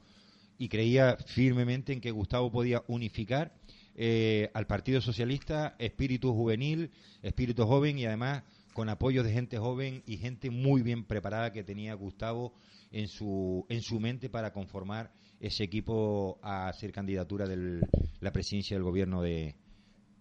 y 0.61 0.69
creía 0.69 1.17
firmemente 1.17 1.95
en 1.95 2.03
que 2.03 2.11
Gustavo 2.11 2.53
podía 2.53 2.85
unificar 2.87 3.55
eh, 3.95 4.51
al 4.53 4.67
Partido 4.67 5.01
Socialista, 5.01 5.75
espíritu 5.79 6.35
juvenil, 6.35 6.91
espíritu 7.23 7.65
joven 7.65 7.99
y 7.99 8.05
además 8.05 8.43
con 8.75 8.91
apoyo 8.91 9.23
de 9.23 9.33
gente 9.33 9.57
joven 9.57 10.03
y 10.05 10.19
gente 10.19 10.51
muy 10.51 10.83
bien 10.83 11.05
preparada 11.05 11.51
que 11.51 11.65
tenía 11.65 11.95
Gustavo 11.95 12.53
en 12.93 13.09
su, 13.09 13.65
en 13.71 13.81
su 13.81 13.99
mente 14.01 14.29
para 14.29 14.53
conformar 14.53 15.11
ese 15.41 15.65
equipo 15.65 16.39
a 16.43 16.71
ser 16.75 16.93
candidatura 16.93 17.49
de 17.49 17.81
la 18.21 18.31
presidencia 18.31 18.77
del 18.77 18.85
gobierno 18.85 19.23
de, 19.23 19.57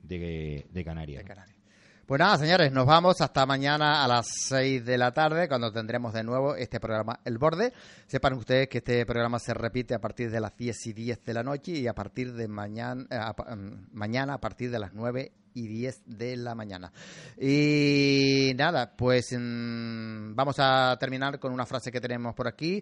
de, 0.04 0.84
Canarias. 0.86 1.26
Pues 2.10 2.18
nada, 2.18 2.40
señores, 2.40 2.72
nos 2.72 2.88
vamos 2.88 3.22
hasta 3.22 3.46
mañana 3.46 4.04
a 4.04 4.08
las 4.08 4.28
6 4.48 4.84
de 4.84 4.98
la 4.98 5.12
tarde, 5.12 5.48
cuando 5.48 5.72
tendremos 5.72 6.12
de 6.12 6.24
nuevo 6.24 6.56
este 6.56 6.80
programa 6.80 7.20
El 7.24 7.38
Borde. 7.38 7.72
Sepan 8.08 8.34
ustedes 8.34 8.68
que 8.68 8.80
este 8.80 9.06
programa 9.06 9.38
se 9.38 9.54
repite 9.54 9.94
a 9.94 10.02
partir 10.02 10.32
de 10.32 10.40
las 10.40 10.58
10 10.58 10.88
y 10.88 10.94
10 10.94 11.24
de 11.24 11.34
la 11.36 11.44
noche 11.44 11.74
y 11.74 11.86
a 11.86 11.94
partir 11.94 12.34
de 12.34 12.48
mañana, 12.48 13.06
eh, 13.12 13.16
a, 13.16 13.56
mm, 13.56 13.90
mañana 13.92 14.34
a 14.34 14.38
partir 14.40 14.72
de 14.72 14.80
las 14.80 14.92
9 14.92 15.34
y 15.54 15.68
10 15.68 16.02
de 16.08 16.36
la 16.36 16.56
mañana. 16.56 16.92
Y 17.40 18.54
nada, 18.56 18.92
pues 18.98 19.32
mmm, 19.38 20.34
vamos 20.34 20.56
a 20.58 20.98
terminar 21.00 21.38
con 21.40 21.54
una 21.54 21.68
frase 21.68 21.92
que 21.92 22.02
tenemos 22.02 22.34
por 22.34 22.48
aquí 22.48 22.82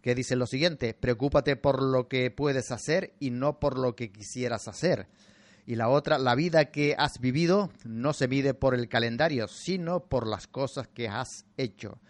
que 0.00 0.14
dice 0.14 0.36
lo 0.36 0.46
siguiente, 0.46 0.94
preocúpate 0.94 1.56
por 1.56 1.82
lo 1.82 2.06
que 2.06 2.30
puedes 2.30 2.70
hacer 2.70 3.14
y 3.18 3.32
no 3.32 3.58
por 3.58 3.76
lo 3.76 3.96
que 3.96 4.12
quisieras 4.12 4.68
hacer. 4.68 5.08
Y 5.68 5.74
la 5.74 5.90
otra, 5.90 6.16
la 6.16 6.34
vida 6.34 6.70
que 6.70 6.94
has 6.96 7.20
vivido 7.20 7.70
no 7.84 8.14
se 8.14 8.26
mide 8.26 8.54
por 8.54 8.74
el 8.74 8.88
calendario, 8.88 9.48
sino 9.48 10.00
por 10.00 10.26
las 10.26 10.46
cosas 10.46 10.88
que 10.88 11.08
has 11.08 11.44
hecho. 11.58 12.00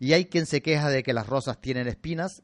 Y 0.00 0.14
hay 0.14 0.24
quien 0.24 0.46
se 0.46 0.62
queja 0.62 0.88
de 0.88 1.02
que 1.02 1.12
las 1.12 1.26
rosas 1.26 1.60
tienen 1.60 1.88
espinas, 1.88 2.42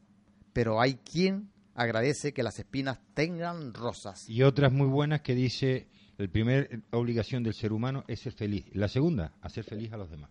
pero 0.53 0.79
hay 0.79 0.97
quien 0.97 1.49
agradece 1.73 2.33
que 2.33 2.43
las 2.43 2.59
espinas 2.59 2.99
tengan 3.15 3.73
rosas. 3.73 4.29
Y 4.29 4.43
otras 4.43 4.71
muy 4.71 4.85
buenas 4.85 5.21
que 5.21 5.33
dice, 5.33 5.87
la 6.17 6.27
primera 6.27 6.67
obligación 6.91 7.41
del 7.41 7.55
ser 7.55 7.73
humano 7.73 8.03
es 8.07 8.19
ser 8.19 8.33
feliz. 8.33 8.65
La 8.73 8.87
segunda, 8.87 9.33
hacer 9.41 9.63
feliz 9.63 9.91
a 9.91 9.97
los 9.97 10.11
demás. 10.11 10.29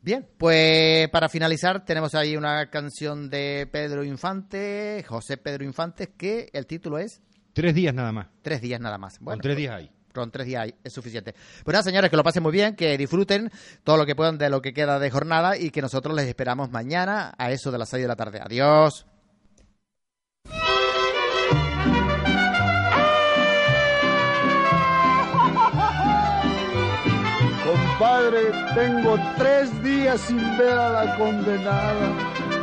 Bien, 0.00 0.26
pues 0.38 1.08
para 1.10 1.28
finalizar 1.28 1.84
tenemos 1.84 2.16
ahí 2.16 2.36
una 2.36 2.68
canción 2.68 3.30
de 3.30 3.68
Pedro 3.70 4.02
Infante, 4.02 5.04
José 5.06 5.36
Pedro 5.36 5.62
Infante, 5.62 6.14
que 6.16 6.50
el 6.52 6.66
título 6.66 6.98
es 6.98 7.22
Tres 7.52 7.74
días 7.74 7.94
nada 7.94 8.12
más. 8.12 8.28
Tres 8.42 8.60
días 8.60 8.80
nada 8.80 8.98
más. 8.98 9.18
Bueno, 9.20 9.36
con 9.36 9.42
tres 9.42 9.56
días 9.56 9.74
hay. 9.74 9.90
Con 10.12 10.30
tres 10.30 10.46
días 10.46 10.62
hay, 10.62 10.74
es 10.84 10.92
suficiente. 10.92 11.34
Pues 11.64 11.72
nada, 11.72 11.82
señores, 11.82 12.10
que 12.10 12.16
lo 12.16 12.22
pasen 12.22 12.42
muy 12.42 12.52
bien, 12.52 12.76
que 12.76 12.98
disfruten 12.98 13.50
todo 13.82 13.96
lo 13.96 14.04
que 14.04 14.14
puedan 14.14 14.36
de 14.38 14.50
lo 14.50 14.60
que 14.60 14.74
queda 14.74 14.98
de 14.98 15.10
jornada 15.10 15.56
y 15.56 15.70
que 15.70 15.80
nosotros 15.80 16.14
les 16.14 16.26
esperamos 16.26 16.70
mañana 16.70 17.34
a 17.38 17.50
eso 17.50 17.70
de 17.70 17.78
las 17.78 17.88
seis 17.88 18.02
de 18.02 18.08
la 18.08 18.16
tarde. 18.16 18.40
Adiós. 18.42 19.06
Compadre, 27.64 28.52
tengo 28.74 29.18
tres 29.38 29.82
días 29.82 30.20
sin 30.20 30.58
ver 30.58 30.76
a 30.78 31.04
la 31.04 31.16
condenada. 31.16 32.61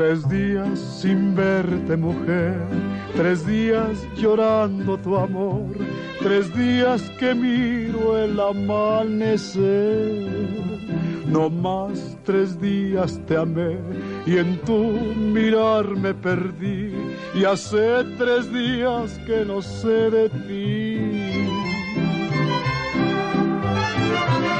Tres 0.00 0.26
días 0.30 0.78
sin 1.02 1.34
verte 1.34 1.94
mujer, 1.94 2.56
tres 3.14 3.46
días 3.46 4.02
llorando 4.16 4.96
tu 4.96 5.14
amor, 5.14 5.76
tres 6.20 6.50
días 6.56 7.02
que 7.18 7.34
miro 7.34 8.16
el 8.16 8.40
amanecer. 8.40 9.60
No 11.26 11.50
más 11.50 12.16
tres 12.24 12.58
días 12.58 13.20
te 13.26 13.36
amé 13.36 13.76
y 14.24 14.38
en 14.38 14.56
tu 14.62 14.78
mirar 15.34 15.84
me 15.84 16.14
perdí 16.14 16.94
y 17.34 17.44
hace 17.44 18.02
tres 18.16 18.50
días 18.50 19.20
que 19.26 19.44
no 19.44 19.60
sé 19.60 20.10
de 20.10 20.30
ti. 20.30 21.46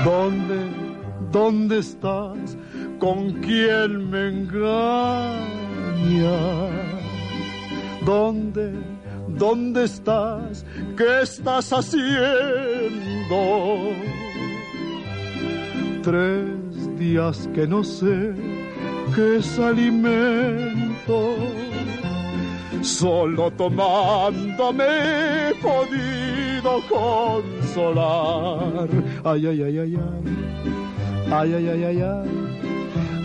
¿Dónde, 0.05 0.69
dónde 1.33 1.79
estás? 1.79 2.59
Con 3.01 3.33
quién 3.41 4.09
me 4.11 4.29
engaña. 4.29 5.41
¿Dónde, 8.05 8.75
dónde 9.29 9.85
estás? 9.85 10.67
¿Qué 10.97 11.23
estás 11.23 11.73
haciendo? 11.73 12.11
Tres 16.03 16.99
días 16.99 17.49
que 17.55 17.67
no 17.67 17.83
sé 17.83 18.35
qué 19.15 19.39
es 19.39 19.59
alimento. 19.59 21.37
Solo 22.83 23.51
tomándome 23.53 24.85
he 25.51 25.55
podido 25.57 26.81
consolar. 26.89 28.89
Ay, 29.25 29.47
ay, 29.47 29.63
ay, 29.63 29.79
ay, 29.79 29.97
ay. 29.97 30.21
Ay, 31.33 31.55
ay, 31.55 31.69
ay, 31.69 31.85
ay, 31.85 32.03
ay. 32.03 32.51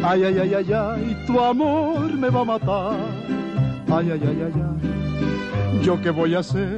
Ay, 0.08 0.24
ay, 0.24 0.38
ay, 0.38 0.54
ay, 0.54 0.72
ay, 0.72 1.18
tu 1.26 1.40
amor 1.40 2.14
me 2.14 2.30
va 2.30 2.42
a 2.42 2.46
matar. 2.46 2.94
Ay, 3.92 4.12
ay, 4.12 4.22
ay, 4.22 4.40
ay, 4.46 4.54
ay, 4.54 5.82
yo 5.82 6.00
qué 6.00 6.12
voy 6.12 6.36
a 6.36 6.40
hacer 6.40 6.78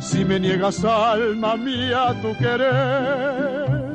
si 0.00 0.24
me 0.24 0.40
niegas 0.40 0.82
alma 0.82 1.56
mía 1.56 2.16
tu 2.22 2.34
querer. 2.38 3.92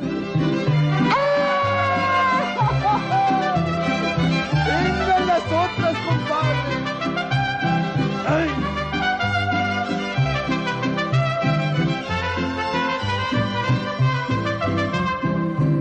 Vengan 4.68 5.26
las 5.26 5.46
otras, 5.64 5.96
compadre. 6.06 6.76
Ay. 8.36 8.48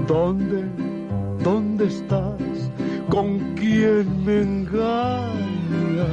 ¿Dónde, 0.08 0.64
dónde 1.44 1.86
estás? 1.86 2.55
Con 3.10 3.56
quién 3.56 4.26
me 4.26 4.42
engaña. 4.42 6.08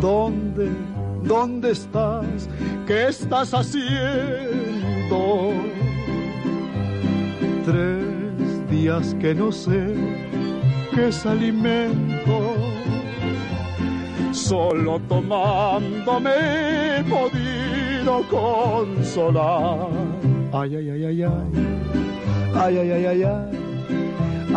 ¿Dónde, 0.00 0.70
dónde 1.22 1.70
estás? 1.72 2.48
¿Qué 2.86 3.08
estás 3.08 3.52
haciendo? 3.54 3.92
Tres 7.64 8.70
días 8.70 9.14
que 9.20 9.34
no 9.34 9.50
sé 9.50 9.94
qué 10.94 11.08
es 11.08 11.26
alimento. 11.26 12.54
Solo 14.32 15.00
tomándome 15.08 16.30
he 16.98 17.04
podido 17.04 18.22
consolar. 18.28 19.88
Ay, 20.52 20.76
ay, 20.76 20.90
ay, 20.90 21.04
ay, 21.04 21.22
ay. 21.22 21.30
Ay, 22.54 22.78
ay, 22.78 22.90
ay, 22.90 23.06
ay, 23.06 23.22
ay. 23.22 23.65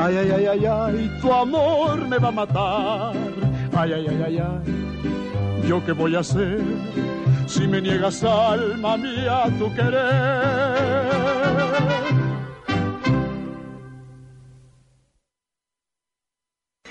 Ay, 0.02 0.16
ay, 0.16 0.32
ay, 0.32 0.46
ay, 0.46 0.66
ay, 0.66 1.20
tu 1.22 1.30
amor 1.34 2.08
me 2.08 2.18
va 2.18 2.30
a 2.30 2.32
matar. 2.32 3.14
Ay, 3.76 3.92
ay, 3.92 4.08
ay, 4.08 4.22
ay, 4.28 4.38
ay, 4.40 5.68
yo 5.68 5.84
qué 5.86 5.92
voy 5.92 6.16
a 6.16 6.20
hacer 6.20 6.62
si 7.48 7.68
me 7.68 7.82
niegas 7.82 8.24
alma 8.24 8.96
mía 8.96 9.44
tu 9.60 9.68
querer. 9.76 11.10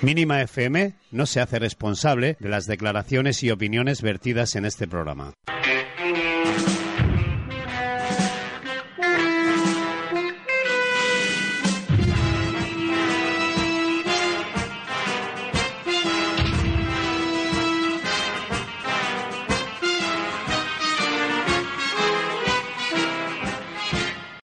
Mínima 0.02 0.42
FM 0.42 0.92
no 1.10 1.24
se 1.24 1.40
hace 1.40 1.58
responsable 1.58 2.36
de 2.38 2.48
las 2.50 2.66
declaraciones 2.66 3.42
y 3.42 3.50
opiniones 3.50 4.02
vertidas 4.02 4.54
en 4.54 4.66
este 4.66 4.86
programa. 4.86 5.32